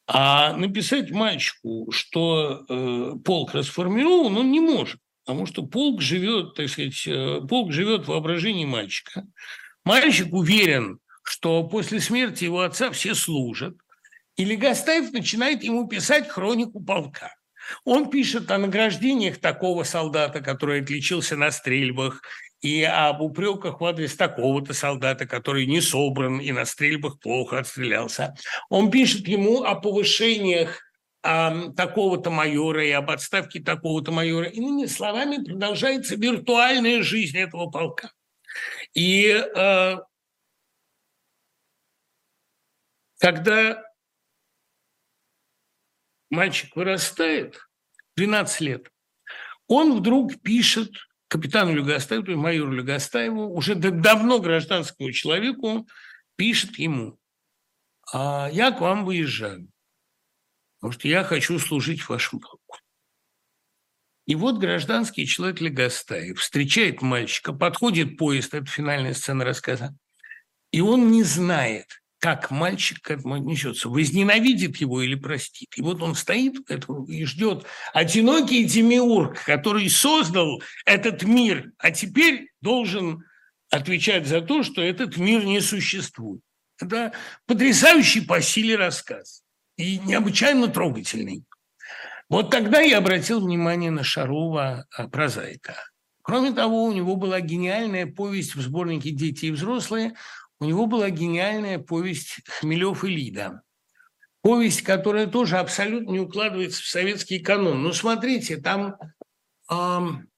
А 0.06 0.54
написать 0.56 1.10
мальчику, 1.12 1.90
что 1.90 2.64
э, 2.68 3.12
полк 3.24 3.54
расформирован, 3.54 4.36
он 4.36 4.50
не 4.50 4.60
может, 4.60 5.00
потому 5.24 5.46
что 5.46 5.62
полк 5.62 6.02
живет, 6.02 6.54
так 6.54 6.68
сказать, 6.68 7.06
э, 7.06 7.40
полк 7.48 7.72
живет 7.72 8.04
в 8.04 8.08
воображении 8.08 8.66
мальчика. 8.66 9.26
Мальчик 9.84 10.32
уверен, 10.32 10.98
что 11.22 11.64
после 11.64 12.00
смерти 12.00 12.44
его 12.44 12.60
отца 12.60 12.90
все 12.90 13.14
служат, 13.14 13.74
и 14.36 14.44
Легостаев 14.44 15.12
начинает 15.12 15.62
ему 15.62 15.88
писать 15.88 16.28
хронику 16.28 16.82
полка. 16.82 17.34
Он 17.84 18.10
пишет 18.10 18.50
о 18.50 18.58
награждениях 18.58 19.38
такого 19.38 19.84
солдата, 19.84 20.40
который 20.40 20.82
отличился 20.82 21.36
на 21.36 21.50
стрельбах, 21.50 22.20
и 22.60 22.82
об 22.82 23.22
упреках 23.22 23.80
в 23.80 23.84
адрес 23.84 24.16
такого-то 24.16 24.74
солдата, 24.74 25.26
который 25.26 25.66
не 25.66 25.80
собран 25.80 26.38
и 26.38 26.52
на 26.52 26.64
стрельбах 26.66 27.18
плохо 27.20 27.58
отстрелялся. 27.58 28.34
Он 28.68 28.90
пишет 28.90 29.28
ему 29.28 29.62
о 29.62 29.74
повышениях 29.74 30.80
а, 31.26 31.70
такого-то 31.72 32.30
майора 32.30 32.84
и 32.84 32.90
об 32.90 33.10
отставке 33.10 33.58
такого-то 33.58 34.12
майора. 34.12 34.46
Иными 34.46 34.84
словами, 34.84 35.42
продолжается 35.42 36.16
виртуальная 36.16 37.02
жизнь 37.02 37.38
этого 37.38 37.70
полка. 37.70 38.12
И 38.92 39.28
э, 39.28 39.96
когда 43.18 43.82
мальчик 46.28 46.76
вырастает, 46.76 47.58
12 48.16 48.60
лет, 48.60 48.92
он 49.66 49.98
вдруг 49.98 50.42
пишет 50.42 50.92
капитану 51.28 51.72
Люгостаеву, 51.72 52.26
есть 52.26 52.38
майору 52.38 52.70
Люгостаеву, 52.70 53.48
уже 53.48 53.74
давно 53.74 54.40
гражданскому 54.40 55.10
человеку, 55.10 55.88
пишет 56.36 56.78
ему, 56.78 57.18
а 58.12 58.50
я 58.52 58.72
к 58.72 58.82
вам 58.82 59.06
выезжаю, 59.06 59.68
потому 60.84 61.00
что 61.00 61.08
я 61.08 61.24
хочу 61.24 61.58
служить 61.58 62.02
в 62.02 62.10
вашем 62.10 62.40
полку. 62.40 62.76
И 64.26 64.34
вот 64.34 64.58
гражданский 64.58 65.26
человек 65.26 65.62
Легостаев 65.62 66.38
встречает 66.38 67.00
мальчика, 67.00 67.54
подходит 67.54 68.18
поезд, 68.18 68.52
это 68.52 68.66
финальная 68.66 69.14
сцена 69.14 69.46
рассказа, 69.46 69.96
и 70.72 70.82
он 70.82 71.10
не 71.10 71.22
знает, 71.22 71.86
как 72.18 72.50
мальчик 72.50 73.00
к 73.00 73.10
этому 73.10 73.36
отнесется, 73.36 73.88
возненавидит 73.88 74.76
его 74.76 75.00
или 75.00 75.14
простит. 75.14 75.70
И 75.74 75.80
вот 75.80 76.02
он 76.02 76.14
стоит 76.14 76.56
и 77.08 77.24
ждет 77.24 77.64
одинокий 77.94 78.62
демиург, 78.64 79.42
который 79.42 79.88
создал 79.88 80.62
этот 80.84 81.22
мир, 81.22 81.72
а 81.78 81.92
теперь 81.92 82.50
должен 82.60 83.24
отвечать 83.70 84.26
за 84.26 84.42
то, 84.42 84.62
что 84.62 84.82
этот 84.82 85.16
мир 85.16 85.46
не 85.46 85.62
существует. 85.62 86.42
Это 86.78 87.14
потрясающий 87.46 88.20
по 88.20 88.42
силе 88.42 88.76
рассказ 88.76 89.43
и 89.76 89.98
необычайно 89.98 90.68
трогательный. 90.68 91.44
Вот 92.28 92.50
тогда 92.50 92.80
я 92.80 92.98
обратил 92.98 93.40
внимание 93.40 93.90
на 93.90 94.02
Шарова 94.02 94.86
а, 94.96 95.08
прозаика. 95.08 95.76
Кроме 96.22 96.52
того, 96.52 96.84
у 96.84 96.92
него 96.92 97.16
была 97.16 97.40
гениальная 97.40 98.06
повесть 98.06 98.54
в 98.54 98.60
сборнике 98.60 99.10
«Дети 99.10 99.46
и 99.46 99.50
взрослые» 99.50 100.14
у 100.60 100.66
него 100.66 100.86
была 100.86 101.10
гениальная 101.10 101.78
повесть 101.78 102.40
«Хмелев 102.48 103.04
и 103.04 103.08
Лида». 103.08 103.62
Повесть, 104.40 104.82
которая 104.82 105.26
тоже 105.26 105.58
абсолютно 105.58 106.12
не 106.12 106.20
укладывается 106.20 106.82
в 106.82 106.86
советский 106.86 107.38
канон. 107.38 107.82
Ну, 107.82 107.92
смотрите, 107.92 108.58
там 108.58 108.96
эм, 109.70 110.28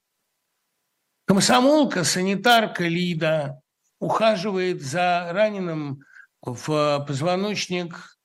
комсомолка, 1.27 2.05
санитарка 2.05 2.85
Лида 2.85 3.61
ухаживает 3.99 4.83
за 4.83 5.29
раненым 5.33 6.01
в 6.41 7.05
позвоночник 7.07 8.16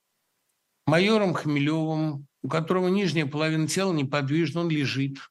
майором 0.86 1.34
Хмелевым, 1.34 2.26
у 2.42 2.48
которого 2.48 2.88
нижняя 2.88 3.26
половина 3.26 3.68
тела 3.68 3.92
неподвижна, 3.92 4.62
он 4.62 4.70
лежит– 4.70 5.18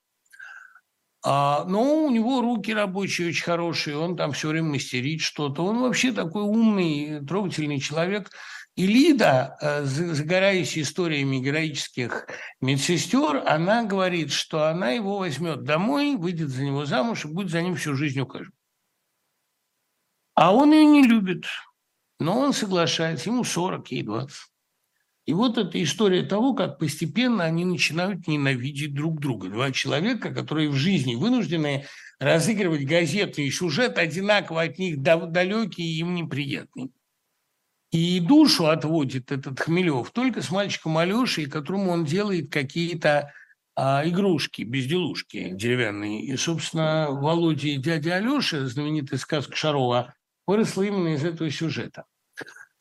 а, 1.23 1.65
но 1.65 2.05
у 2.05 2.09
него 2.09 2.41
руки 2.41 2.73
рабочие 2.73 3.29
очень 3.29 3.43
хорошие, 3.43 3.97
он 3.97 4.17
там 4.17 4.31
все 4.31 4.49
время 4.49 4.69
мастерит 4.69 5.21
что-то. 5.21 5.63
Он 5.63 5.81
вообще 5.81 6.11
такой 6.11 6.43
умный, 6.43 7.23
трогательный 7.25 7.79
человек. 7.79 8.31
И 8.75 8.87
Лида, 8.87 9.57
э, 9.61 9.83
загораясь 9.83 10.77
историями 10.77 11.37
героических 11.37 12.27
медсестер, 12.61 13.43
она 13.45 13.83
говорит, 13.83 14.31
что 14.31 14.69
она 14.69 14.91
его 14.91 15.19
возьмет 15.19 15.63
домой, 15.63 16.15
выйдет 16.15 16.49
за 16.49 16.63
него 16.63 16.85
замуж 16.85 17.25
и 17.25 17.27
будет 17.27 17.51
за 17.51 17.61
ним 17.61 17.75
всю 17.75 17.95
жизнь 17.95 18.19
ухаживать. 18.21 18.55
А 20.33 20.55
он 20.55 20.71
ее 20.71 20.85
не 20.85 21.03
любит, 21.03 21.45
но 22.19 22.39
он 22.39 22.53
соглашается, 22.53 23.29
ему 23.29 23.43
40, 23.43 23.91
ей 23.91 24.03
20. 24.03 24.50
И 25.25 25.33
вот 25.33 25.57
эта 25.57 25.81
история 25.81 26.23
того, 26.23 26.53
как 26.53 26.79
постепенно 26.79 27.43
они 27.43 27.63
начинают 27.63 28.27
ненавидеть 28.27 28.93
друг 28.93 29.19
друга. 29.19 29.49
Два 29.49 29.71
человека, 29.71 30.33
которые 30.33 30.69
в 30.69 30.75
жизни 30.75 31.15
вынуждены 31.15 31.85
разыгрывать 32.19 32.85
газетный 32.85 33.51
сюжет, 33.51 33.97
одинаково 33.97 34.63
от 34.63 34.79
них 34.79 35.01
далекий 35.01 35.83
и 35.83 35.99
им 35.99 36.15
неприятный. 36.15 36.91
И 37.91 38.19
душу 38.19 38.67
отводит 38.67 39.31
этот 39.31 39.59
Хмелев 39.59 40.11
только 40.11 40.41
с 40.41 40.49
мальчиком 40.49 40.97
Алешей, 40.97 41.45
которому 41.45 41.91
он 41.91 42.05
делает 42.05 42.51
какие-то 42.51 43.33
а, 43.75 44.07
игрушки, 44.07 44.61
безделушки 44.61 45.49
деревянные. 45.51 46.23
И, 46.23 46.37
собственно, 46.37 47.07
Володя 47.09 47.67
и 47.67 47.77
дядя 47.77 48.15
Алеша, 48.15 48.65
знаменитая 48.65 49.19
сказка 49.19 49.55
Шарова, 49.55 50.13
выросла 50.47 50.83
именно 50.83 51.15
из 51.15 51.25
этого 51.25 51.51
сюжета. 51.51 52.05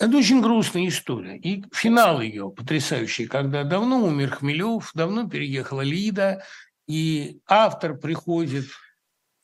Это 0.01 0.17
очень 0.17 0.41
грустная 0.41 0.89
история. 0.89 1.37
И 1.37 1.63
финал 1.75 2.23
ее 2.23 2.51
потрясающий, 2.51 3.27
когда 3.27 3.65
давно 3.65 4.03
умер 4.03 4.31
Хмелев, 4.31 4.91
давно 4.95 5.29
переехала 5.29 5.83
Лида, 5.83 6.43
и 6.89 7.39
автор 7.47 7.99
приходит 7.99 8.65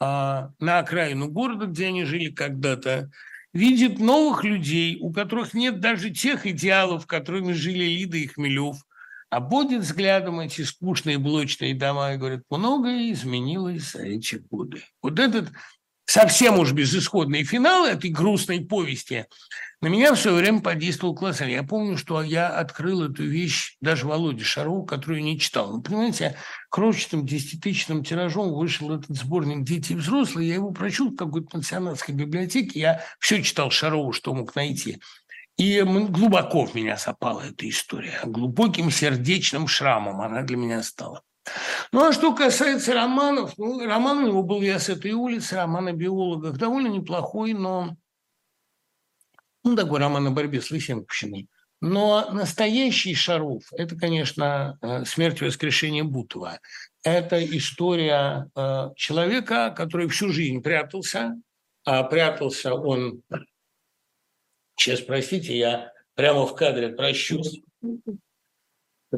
а, 0.00 0.52
на 0.58 0.78
окраину 0.78 1.28
города, 1.28 1.66
где 1.66 1.88
они 1.88 2.04
жили 2.04 2.30
когда-то, 2.30 3.10
видит 3.52 3.98
новых 3.98 4.44
людей, 4.44 4.96
у 4.98 5.12
которых 5.12 5.52
нет 5.52 5.80
даже 5.80 6.08
тех 6.08 6.46
идеалов, 6.46 7.06
которыми 7.06 7.52
жили 7.52 7.84
Лида 7.84 8.16
и 8.16 8.26
Хмелев, 8.26 8.78
будет 9.38 9.82
взглядом 9.82 10.40
эти 10.40 10.62
скучные 10.62 11.18
блочные 11.18 11.74
дома 11.74 12.14
и 12.14 12.16
говорит, 12.16 12.44
многое 12.48 13.12
изменилось 13.12 13.92
за 13.92 14.02
эти 14.02 14.36
годы. 14.36 14.82
Вот 15.02 15.18
этот 15.18 15.50
совсем 16.06 16.58
уж 16.58 16.72
безысходный 16.72 17.44
финал 17.44 17.84
этой 17.84 18.10
грустной 18.10 18.60
повести 18.62 19.26
на 19.82 19.88
меня 19.88 20.14
в 20.14 20.18
свое 20.18 20.38
время 20.38 20.60
подействовал 20.60 21.14
колоссально. 21.14 21.52
Я 21.52 21.62
помню, 21.62 21.98
что 21.98 22.22
я 22.22 22.48
открыл 22.48 23.02
эту 23.02 23.24
вещь 23.24 23.76
даже 23.80 24.06
Володе 24.06 24.42
Шарову, 24.42 24.86
которую 24.86 25.22
не 25.22 25.38
читал. 25.38 25.70
Ну, 25.70 25.82
понимаете, 25.82 26.36
крошечным 26.70 27.26
десятитысячным 27.26 28.02
тиражом 28.02 28.54
вышел 28.54 28.92
этот 28.92 29.14
сборник 29.14 29.64
«Дети 29.64 29.92
и 29.92 29.96
взрослые». 29.96 30.48
Я 30.48 30.54
его 30.54 30.70
прочел 30.70 31.10
в 31.10 31.16
какой-то 31.16 31.48
пансионатской 31.48 32.14
библиотеке. 32.14 32.80
Я 32.80 33.04
все 33.18 33.42
читал 33.42 33.70
Шарову, 33.70 34.12
что 34.12 34.34
мог 34.34 34.54
найти. 34.56 34.98
И 35.58 35.82
глубоко 35.82 36.64
в 36.64 36.74
меня 36.74 36.96
запала 36.96 37.42
эта 37.42 37.68
история. 37.68 38.20
Глубоким 38.24 38.90
сердечным 38.90 39.68
шрамом 39.68 40.20
она 40.20 40.42
для 40.42 40.56
меня 40.56 40.82
стала. 40.82 41.22
Ну, 41.93 42.05
а 42.05 42.12
что 42.12 42.35
касается 42.35 42.94
романов, 42.94 43.56
ну, 43.56 43.85
роман 43.86 44.18
у 44.18 44.27
него 44.27 44.43
был 44.43 44.62
«Я 44.62 44.78
с 44.78 44.89
этой 44.89 45.12
улицы», 45.12 45.56
роман 45.56 45.89
о 45.89 45.93
биологах, 45.93 46.56
довольно 46.56 46.89
неплохой, 46.89 47.52
но 47.52 47.97
ну, 49.64 49.77
такой 49.77 50.01
роман 50.01 50.27
о 50.27 50.31
борьбе 50.31 50.60
с 50.60 50.70
Лысенковщиной. 50.70 51.48
Но 51.81 52.31
настоящий 52.32 53.14
Шаров– 53.14 53.64
это, 53.73 53.97
конечно, 53.97 54.78
э, 54.81 55.05
смерть 55.05 55.43
и 55.43 55.44
воскрешение 55.44 56.05
Бутова. 56.05 56.60
Это 57.02 57.44
история 57.44 58.51
э, 58.55 58.90
человека, 58.97 59.74
который 59.77 60.09
всю 60.09 60.31
жизнь 60.31 60.62
прятался. 60.62 61.36
А 61.85 62.02
прятался 62.02 62.74
он, 62.74 63.23
сейчас, 64.77 65.01
простите, 65.01 65.56
я 65.56 65.93
прямо 66.14 66.47
в 66.47 66.55
кадре 66.56 66.89
прощусь, 66.89 67.60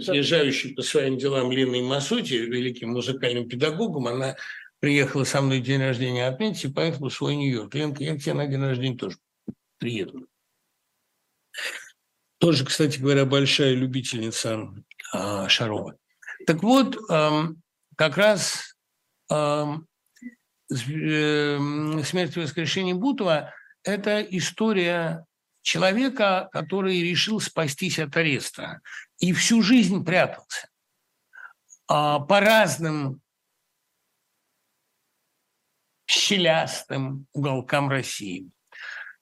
съезжающий 0.00 0.74
по 0.74 0.82
своим 0.82 1.18
делам 1.18 1.50
Линой 1.52 1.82
Масути, 1.82 2.34
великим 2.34 2.90
музыкальным 2.90 3.48
педагогом, 3.48 4.06
она 4.06 4.36
приехала 4.80 5.24
со 5.24 5.40
мной 5.40 5.60
день 5.60 5.80
рождения 5.80 6.26
отметить 6.26 6.64
и 6.64 6.72
поехала 6.72 7.08
в 7.08 7.14
свой 7.14 7.36
Нью-Йорк. 7.36 7.74
Ленка, 7.74 8.04
я 8.04 8.16
к 8.16 8.20
тебе 8.20 8.34
на 8.34 8.46
день 8.46 8.60
рождения 8.60 8.96
тоже 8.96 9.16
приеду. 9.78 10.26
Тоже, 12.38 12.64
кстати 12.64 12.98
говоря, 12.98 13.24
большая 13.24 13.74
любительница 13.74 14.72
э, 15.12 15.48
Шарова. 15.48 15.96
Так 16.46 16.62
вот, 16.62 16.96
э, 17.10 17.30
как 17.96 18.16
раз 18.16 18.76
э, 19.30 19.64
«Смерть 20.70 22.36
и 22.36 22.40
воскрешение 22.40 22.94
Бутова»– 22.94 23.52
это 23.82 24.20
история 24.20 25.26
человека, 25.62 26.48
который 26.52 27.02
решил 27.02 27.40
спастись 27.40 27.98
от 27.98 28.16
ареста 28.16 28.80
и 29.18 29.32
всю 29.32 29.62
жизнь 29.62 30.04
прятался 30.04 30.68
а, 31.86 32.20
по 32.20 32.40
разным 32.40 33.20
щелястым 36.06 37.26
уголкам 37.32 37.88
России. 37.88 38.50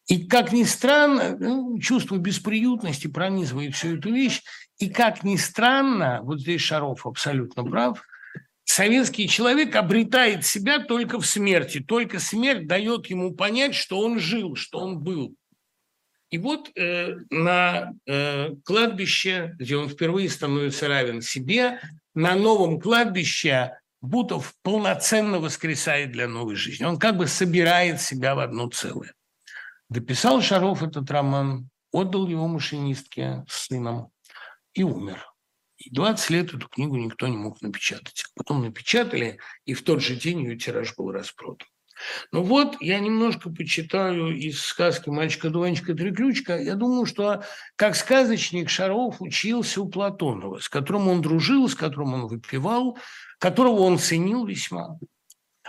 И, 0.06 0.24
как 0.26 0.52
ни 0.52 0.62
странно, 0.62 1.36
ну, 1.36 1.78
чувство 1.80 2.16
бесприютности 2.16 3.08
пронизывает 3.08 3.74
всю 3.74 3.98
эту 3.98 4.12
вещь. 4.12 4.42
И, 4.78 4.88
как 4.88 5.24
ни 5.24 5.36
странно, 5.36 6.20
вот 6.22 6.40
здесь 6.40 6.60
Шаров 6.60 7.06
абсолютно 7.06 7.64
прав, 7.64 8.02
советский 8.64 9.28
человек 9.28 9.74
обретает 9.74 10.44
себя 10.44 10.78
только 10.78 11.18
в 11.18 11.26
смерти. 11.26 11.80
Только 11.80 12.20
смерть 12.20 12.68
дает 12.68 13.06
ему 13.06 13.34
понять, 13.34 13.74
что 13.74 13.98
он 13.98 14.20
жил, 14.20 14.54
что 14.54 14.78
он 14.78 15.00
был. 15.00 15.34
И 16.30 16.38
вот 16.38 16.70
э, 16.76 17.16
на 17.30 17.92
э, 18.06 18.50
кладбище, 18.64 19.54
где 19.58 19.76
он 19.76 19.88
впервые 19.88 20.28
становится 20.28 20.88
равен 20.88 21.22
себе, 21.22 21.80
на 22.14 22.34
новом 22.34 22.80
кладбище 22.80 23.72
Бутов 24.00 24.54
полноценно 24.62 25.38
воскресает 25.38 26.12
для 26.12 26.28
новой 26.28 26.56
жизни. 26.56 26.84
Он 26.84 26.98
как 26.98 27.16
бы 27.16 27.26
собирает 27.26 28.00
себя 28.00 28.34
в 28.34 28.40
одно 28.40 28.68
целое. 28.68 29.14
Дописал 29.88 30.42
Шаров 30.42 30.82
этот 30.82 31.10
роман, 31.10 31.68
отдал 31.92 32.26
его 32.26 32.46
машинистке 32.46 33.44
с 33.48 33.66
сыном 33.66 34.10
и 34.74 34.82
умер. 34.82 35.24
И 35.78 35.90
20 35.90 36.30
лет 36.30 36.54
эту 36.54 36.68
книгу 36.68 36.96
никто 36.96 37.26
не 37.26 37.36
мог 37.36 37.60
напечатать. 37.62 38.24
Потом 38.34 38.62
напечатали, 38.62 39.38
и 39.64 39.74
в 39.74 39.82
тот 39.82 40.02
же 40.02 40.16
день 40.16 40.42
ее 40.42 40.56
тираж 40.56 40.94
был 40.96 41.12
распродан. 41.12 41.66
Ну 42.32 42.42
вот, 42.42 42.76
я 42.80 42.98
немножко 42.98 43.50
почитаю 43.50 44.36
из 44.36 44.60
сказки 44.60 45.08
«Мальчика-дуванчика 45.08 45.94
три 45.94 46.12
ключка». 46.12 46.60
Я 46.60 46.74
думаю, 46.74 47.06
что 47.06 47.42
как 47.76 47.96
сказочник 47.96 48.68
Шаров 48.68 49.16
учился 49.20 49.80
у 49.80 49.88
Платонова, 49.88 50.58
с 50.58 50.68
которым 50.68 51.08
он 51.08 51.22
дружил, 51.22 51.68
с 51.68 51.74
которым 51.74 52.14
он 52.14 52.26
выпивал, 52.26 52.98
которого 53.38 53.80
он 53.80 53.98
ценил 53.98 54.46
весьма. 54.46 54.98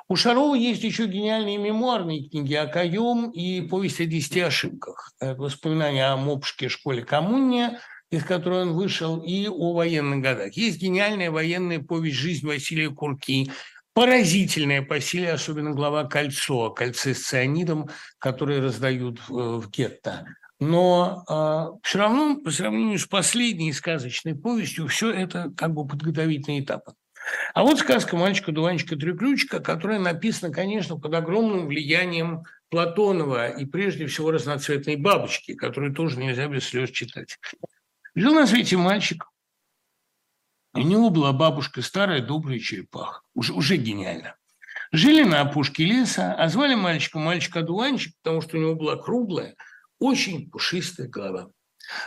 У 0.10 0.16
Шарова 0.16 0.56
есть 0.56 0.84
еще 0.84 1.06
гениальные 1.06 1.58
мемуарные 1.58 2.30
книги 2.30 2.54
о 2.54 2.68
Каем 2.68 3.30
и 3.32 3.62
повесть 3.62 4.00
о 4.00 4.06
десяти 4.06 4.40
ошибках. 4.40 5.12
Воспоминания 5.20 6.08
о 6.08 6.16
мопшке 6.16 6.70
школе 6.70 7.04
коммуне, 7.04 7.80
из 8.10 8.24
которой 8.24 8.62
он 8.62 8.74
вышел, 8.74 9.22
и 9.22 9.50
о 9.50 9.74
военных 9.74 10.22
годах. 10.22 10.54
Есть 10.54 10.82
гениальная 10.82 11.30
военная 11.30 11.80
повесть 11.80 12.16
«Жизнь 12.16 12.48
Василия 12.48 12.90
Курки», 12.90 13.52
Поразительное 13.98 14.84
по 14.84 15.00
силе, 15.00 15.32
особенно 15.32 15.72
глава 15.72 16.04
«Кольцо», 16.04 16.70
кольцы 16.70 17.16
с 17.16 17.24
цианидом, 17.24 17.90
которые 18.20 18.62
раздают 18.62 19.20
в, 19.28 19.58
в 19.58 19.72
гетто. 19.72 20.28
Но 20.60 21.24
э, 21.28 21.34
а, 21.34 21.70
все 21.82 21.98
равно, 21.98 22.40
по 22.40 22.52
сравнению 22.52 23.00
с 23.00 23.08
последней 23.08 23.74
сказочной 23.74 24.36
повестью, 24.36 24.86
все 24.86 25.10
это 25.12 25.52
как 25.58 25.74
бы 25.74 25.88
подготовительные 25.88 26.62
этапы. 26.64 26.94
А 27.56 27.64
вот 27.64 27.80
сказка 27.80 28.16
«Мальчика, 28.16 28.52
дуванчика, 28.52 28.96
трюключка», 28.96 29.62
которая 29.62 29.98
написана, 29.98 30.54
конечно, 30.54 31.00
под 31.00 31.16
огромным 31.16 31.66
влиянием 31.66 32.44
Платонова 32.70 33.50
и 33.50 33.66
прежде 33.66 34.06
всего 34.06 34.30
разноцветной 34.30 34.98
бабочки, 34.98 35.56
которую 35.56 35.96
тоже 35.96 36.20
нельзя 36.20 36.48
без 36.48 36.66
слез 36.66 36.92
читать. 36.92 37.40
Жил 38.14 38.36
на 38.36 38.46
свете 38.46 38.78
мальчик, 38.78 39.26
у 40.78 40.82
него 40.82 41.10
была 41.10 41.34
бабушка 41.34 41.82
старая, 41.82 42.22
добрая 42.22 42.60
черепаха. 42.60 43.22
Уже, 43.34 43.54
уже 43.54 43.78
гениально. 43.78 44.36
Жили 44.92 45.24
на 45.24 45.42
опушке 45.42 45.84
леса, 45.84 46.34
а 46.34 46.48
звали 46.50 46.76
мальчика 46.76 47.20
мальчик-одуванчик, 47.20 48.14
потому 48.24 48.42
что 48.42 48.58
у 48.58 48.60
него 48.60 48.76
была 48.76 48.96
круглая, 48.96 49.56
очень 50.00 50.50
пушистая 50.50 51.08
голова. 51.08 51.50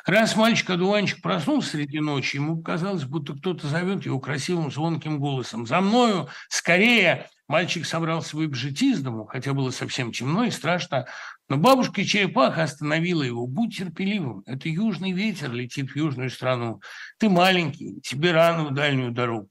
Раз 0.06 0.36
мальчик-одуванчик 0.36 1.22
проснулся 1.22 1.70
среди 1.70 2.00
ночи, 2.00 2.36
ему 2.36 2.58
показалось, 2.58 3.04
будто 3.04 3.34
кто-то 3.34 3.66
зовет 3.66 4.04
его 4.04 4.20
красивым 4.20 4.70
звонким 4.70 5.18
голосом. 5.18 5.66
«За 5.66 5.80
мною! 5.80 6.28
Скорее!» 6.48 7.28
Мальчик 7.50 7.84
собрался 7.84 8.36
выбежать 8.36 8.80
из 8.80 9.02
дому, 9.02 9.26
хотя 9.26 9.52
было 9.54 9.70
совсем 9.70 10.12
темно 10.12 10.44
и 10.44 10.52
страшно, 10.52 11.08
но 11.48 11.56
бабушка 11.56 12.04
Черепаха 12.04 12.62
остановила 12.62 13.24
его. 13.24 13.44
«Будь 13.48 13.76
терпеливым, 13.76 14.44
это 14.46 14.68
южный 14.68 15.10
ветер 15.10 15.50
летит 15.50 15.90
в 15.90 15.96
южную 15.96 16.30
страну. 16.30 16.80
Ты 17.18 17.28
маленький, 17.28 18.00
тебе 18.02 18.30
рано 18.30 18.66
в 18.66 18.72
дальнюю 18.72 19.10
дорогу. 19.10 19.48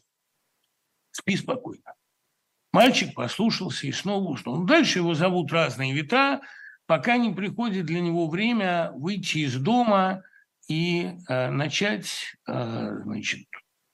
Спи 1.11 1.35
спокойно». 1.35 1.93
Мальчик 2.71 3.13
послушался 3.13 3.85
и 3.85 3.91
снова 3.91 4.29
уснул. 4.29 4.59
Ну, 4.59 4.63
дальше 4.63 4.99
его 4.99 5.13
зовут 5.13 5.51
разные 5.51 5.93
ветра, 5.93 6.39
пока 6.85 7.17
не 7.17 7.33
приходит 7.33 7.85
для 7.85 7.99
него 7.99 8.29
время 8.29 8.93
выйти 8.93 9.39
из 9.39 9.55
дома 9.55 10.23
и 10.69 11.17
э, 11.27 11.49
начать 11.49 12.37
э, 12.47 13.01
значит, 13.03 13.45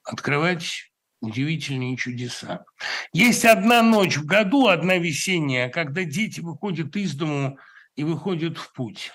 открывать 0.03 0.91
удивительные 1.21 1.97
чудеса. 1.97 2.65
Есть 3.13 3.45
одна 3.45 3.81
ночь 3.81 4.17
в 4.17 4.25
году, 4.25 4.67
одна 4.67 4.97
весенняя, 4.97 5.69
когда 5.69 6.03
дети 6.03 6.39
выходят 6.39 6.95
из 6.95 7.15
дому 7.15 7.57
и 7.95 8.03
выходят 8.03 8.57
в 8.57 8.73
путь. 8.73 9.11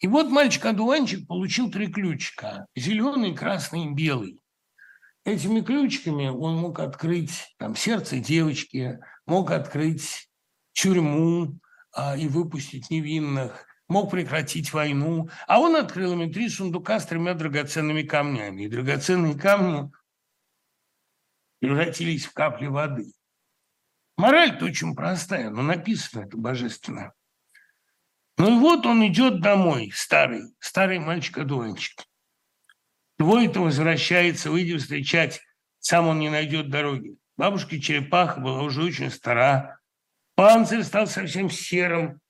И 0.00 0.06
вот 0.06 0.30
мальчик-одуванчик 0.30 1.26
получил 1.26 1.70
три 1.70 1.88
ключика– 1.88 2.66
зеленый, 2.76 3.34
красный 3.34 3.84
и 3.84 3.90
белый. 3.90 4.40
Этими 5.24 5.60
ключиками 5.60 6.28
он 6.28 6.56
мог 6.56 6.80
открыть 6.80 7.54
там, 7.58 7.76
сердце 7.76 8.18
девочки, 8.18 8.98
мог 9.26 9.50
открыть 9.50 10.30
тюрьму 10.72 11.58
а, 11.92 12.16
и 12.16 12.26
выпустить 12.26 12.90
невинных, 12.90 13.66
мог 13.88 14.10
прекратить 14.10 14.72
войну. 14.72 15.28
А 15.46 15.60
он 15.60 15.76
открыл 15.76 16.14
ими 16.14 16.32
три 16.32 16.48
сундука 16.48 16.98
с 16.98 17.06
тремя 17.06 17.34
драгоценными 17.34 18.02
камнями. 18.02 18.62
И 18.62 18.68
драгоценные 18.68 19.34
камни 19.34 19.90
превратились 21.60 22.26
в 22.26 22.32
капли 22.32 22.66
воды. 22.66 23.12
Мораль-то 24.16 24.66
очень 24.66 24.94
простая, 24.94 25.50
но 25.50 25.62
написано 25.62 26.24
это 26.24 26.36
божественно. 26.36 27.12
Ну 28.36 28.56
и 28.56 28.60
вот 28.60 28.86
он 28.86 29.06
идет 29.06 29.40
домой, 29.40 29.92
старый, 29.94 30.42
старый 30.58 30.98
мальчик-одуванчик. 30.98 32.04
Двое-то 33.18 33.60
возвращается, 33.60 34.50
выйдя 34.50 34.78
встречать, 34.78 35.42
сам 35.78 36.08
он 36.08 36.18
не 36.18 36.30
найдет 36.30 36.70
дороги. 36.70 37.16
Бабушка 37.36 37.78
черепаха 37.78 38.40
была 38.40 38.62
уже 38.62 38.82
очень 38.82 39.10
стара, 39.10 39.78
панцирь 40.34 40.82
стал 40.82 41.06
совсем 41.06 41.50
серым. 41.50 42.20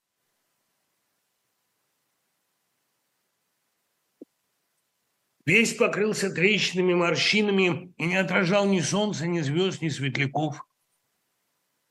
Весь 5.51 5.75
покрылся 5.75 6.31
трещинами, 6.31 6.95
морщинами 6.95 7.93
и 7.97 8.05
не 8.05 8.15
отражал 8.15 8.67
ни 8.67 8.79
солнца, 8.79 9.27
ни 9.27 9.41
звезд, 9.41 9.83
ни 9.83 9.89
светляков. 9.89 10.65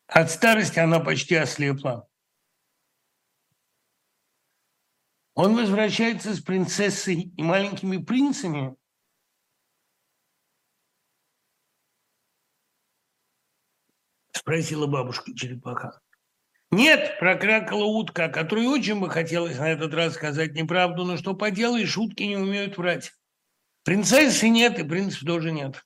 От 0.07 0.31
старости 0.31 0.79
она 0.79 1.01
почти 1.01 1.35
ослепла. 1.35 2.07
Он 5.33 5.57
возвращается 5.57 6.33
с 6.33 6.39
принцессой 6.39 7.33
и 7.35 7.43
маленькими 7.43 7.97
принцами. 7.97 8.77
Спросила 14.31 14.87
бабушка 14.87 15.35
черепаха. 15.35 15.99
Нет, 16.71 17.19
прокрякала 17.19 17.83
утка, 17.83 18.29
которой 18.29 18.67
очень 18.67 19.01
бы 19.01 19.09
хотелось 19.09 19.57
на 19.57 19.69
этот 19.69 19.93
раз 19.93 20.13
сказать 20.13 20.53
неправду, 20.53 21.03
но 21.03 21.17
что 21.17 21.35
поделаешь, 21.35 21.97
утки 21.97 22.25
не 22.25 22.37
умеют 22.37 22.77
врать. 22.77 23.11
Принцессы 23.89 24.49
нет, 24.49 24.77
и 24.77 24.83
принцев 24.83 25.21
тоже 25.25 25.51
нет. 25.51 25.83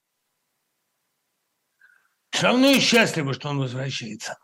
Все 2.31 2.47
равно 2.47 2.67
я 2.67 2.81
счастлива, 2.81 3.33
что 3.33 3.47
он 3.47 3.59
возвращается. 3.59 4.37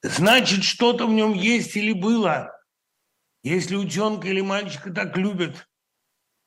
Значит, 0.00 0.64
что-то 0.64 1.06
в 1.06 1.10
нем 1.10 1.34
есть 1.34 1.76
или 1.76 1.92
было. 1.92 2.58
Если 3.42 3.76
утенка 3.76 4.28
или 4.28 4.40
мальчика 4.40 4.90
так 4.90 5.14
любят, 5.18 5.68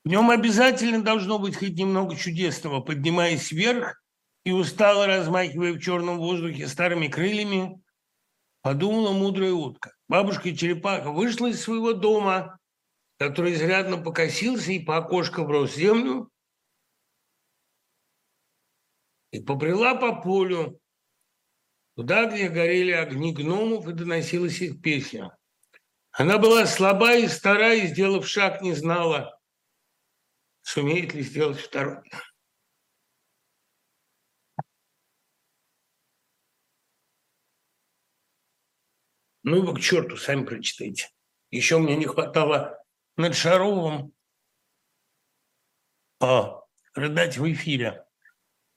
в 0.03 0.09
нем 0.09 0.31
обязательно 0.31 1.03
должно 1.03 1.37
быть 1.37 1.55
хоть 1.55 1.77
немного 1.77 2.15
чудесного, 2.15 2.79
поднимаясь 2.79 3.51
вверх 3.51 4.01
и 4.43 4.51
устало 4.51 5.05
размахивая 5.05 5.73
в 5.73 5.79
черном 5.79 6.17
воздухе 6.17 6.67
старыми 6.67 7.09
крыльями, 7.09 7.79
подумала 8.61 9.11
мудрая 9.11 9.53
утка. 9.53 9.93
Бабушка 10.07 10.55
черепаха 10.55 11.11
вышла 11.11 11.47
из 11.47 11.61
своего 11.61 11.93
дома, 11.93 12.59
который 13.17 13.53
изрядно 13.53 13.97
покосился 13.97 14.71
и 14.71 14.79
по 14.79 14.97
окошку 14.97 15.45
брос 15.45 15.75
землю, 15.75 16.31
и 19.31 19.39
побрела 19.41 19.95
по 19.95 20.21
полю, 20.21 20.79
туда, 21.95 22.25
где 22.25 22.49
горели 22.49 22.91
огни 22.91 23.33
гномов 23.33 23.87
и 23.87 23.93
доносилась 23.93 24.61
их 24.61 24.81
песня. 24.81 25.35
Она 26.11 26.37
была 26.37 26.65
слаба 26.65 27.15
и 27.15 27.27
стара, 27.27 27.75
и, 27.75 27.87
сделав 27.87 28.27
шаг, 28.27 28.61
не 28.61 28.73
знала, 28.73 29.39
сумеет 30.61 31.13
ли 31.13 31.21
сделать 31.21 31.59
второй. 31.59 32.09
Ну 39.49 39.63
вы 39.63 39.73
к 39.73 39.79
черту, 39.79 40.15
сами 40.15 40.45
прочитайте. 40.45 41.09
Еще 41.49 41.79
мне 41.79 41.95
не 41.95 42.05
хватало 42.05 42.77
над 43.17 43.35
Шаровым 43.35 44.13
а, 46.19 46.61
рыдать 46.93 47.39
в 47.39 47.51
эфире. 47.51 48.05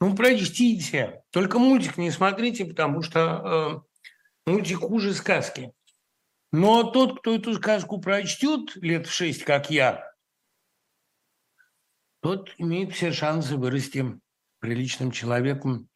Ну, 0.00 0.16
прочтите. 0.16 1.24
Только 1.28 1.58
мультик 1.58 1.98
не 1.98 2.10
смотрите, 2.10 2.64
потому 2.64 3.02
что 3.02 3.84
э, 4.46 4.50
мультик 4.50 4.78
хуже 4.78 5.12
сказки. 5.12 5.74
Но 6.52 6.84
тот, 6.84 7.20
кто 7.20 7.34
эту 7.34 7.52
сказку 7.52 8.00
прочтет 8.00 8.74
лет 8.76 9.06
в 9.06 9.12
шесть, 9.12 9.44
как 9.44 9.68
я, 9.68 10.10
тот 12.20 12.54
имеет 12.56 12.94
все 12.94 13.12
шансы 13.12 13.58
вырасти 13.58 14.18
приличным 14.60 15.10
человеком 15.10 15.90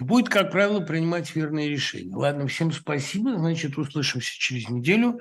будет, 0.00 0.28
как 0.28 0.50
правило, 0.50 0.80
принимать 0.80 1.34
верные 1.34 1.68
решения. 1.68 2.14
Ладно, 2.14 2.46
всем 2.46 2.72
спасибо. 2.72 3.36
Значит, 3.36 3.78
услышимся 3.78 4.32
через 4.38 4.68
неделю. 4.68 5.20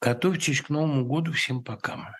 Готовьтесь 0.00 0.60
к 0.60 0.68
Новому 0.68 1.06
году. 1.06 1.32
Всем 1.32 1.62
пока. 1.62 2.12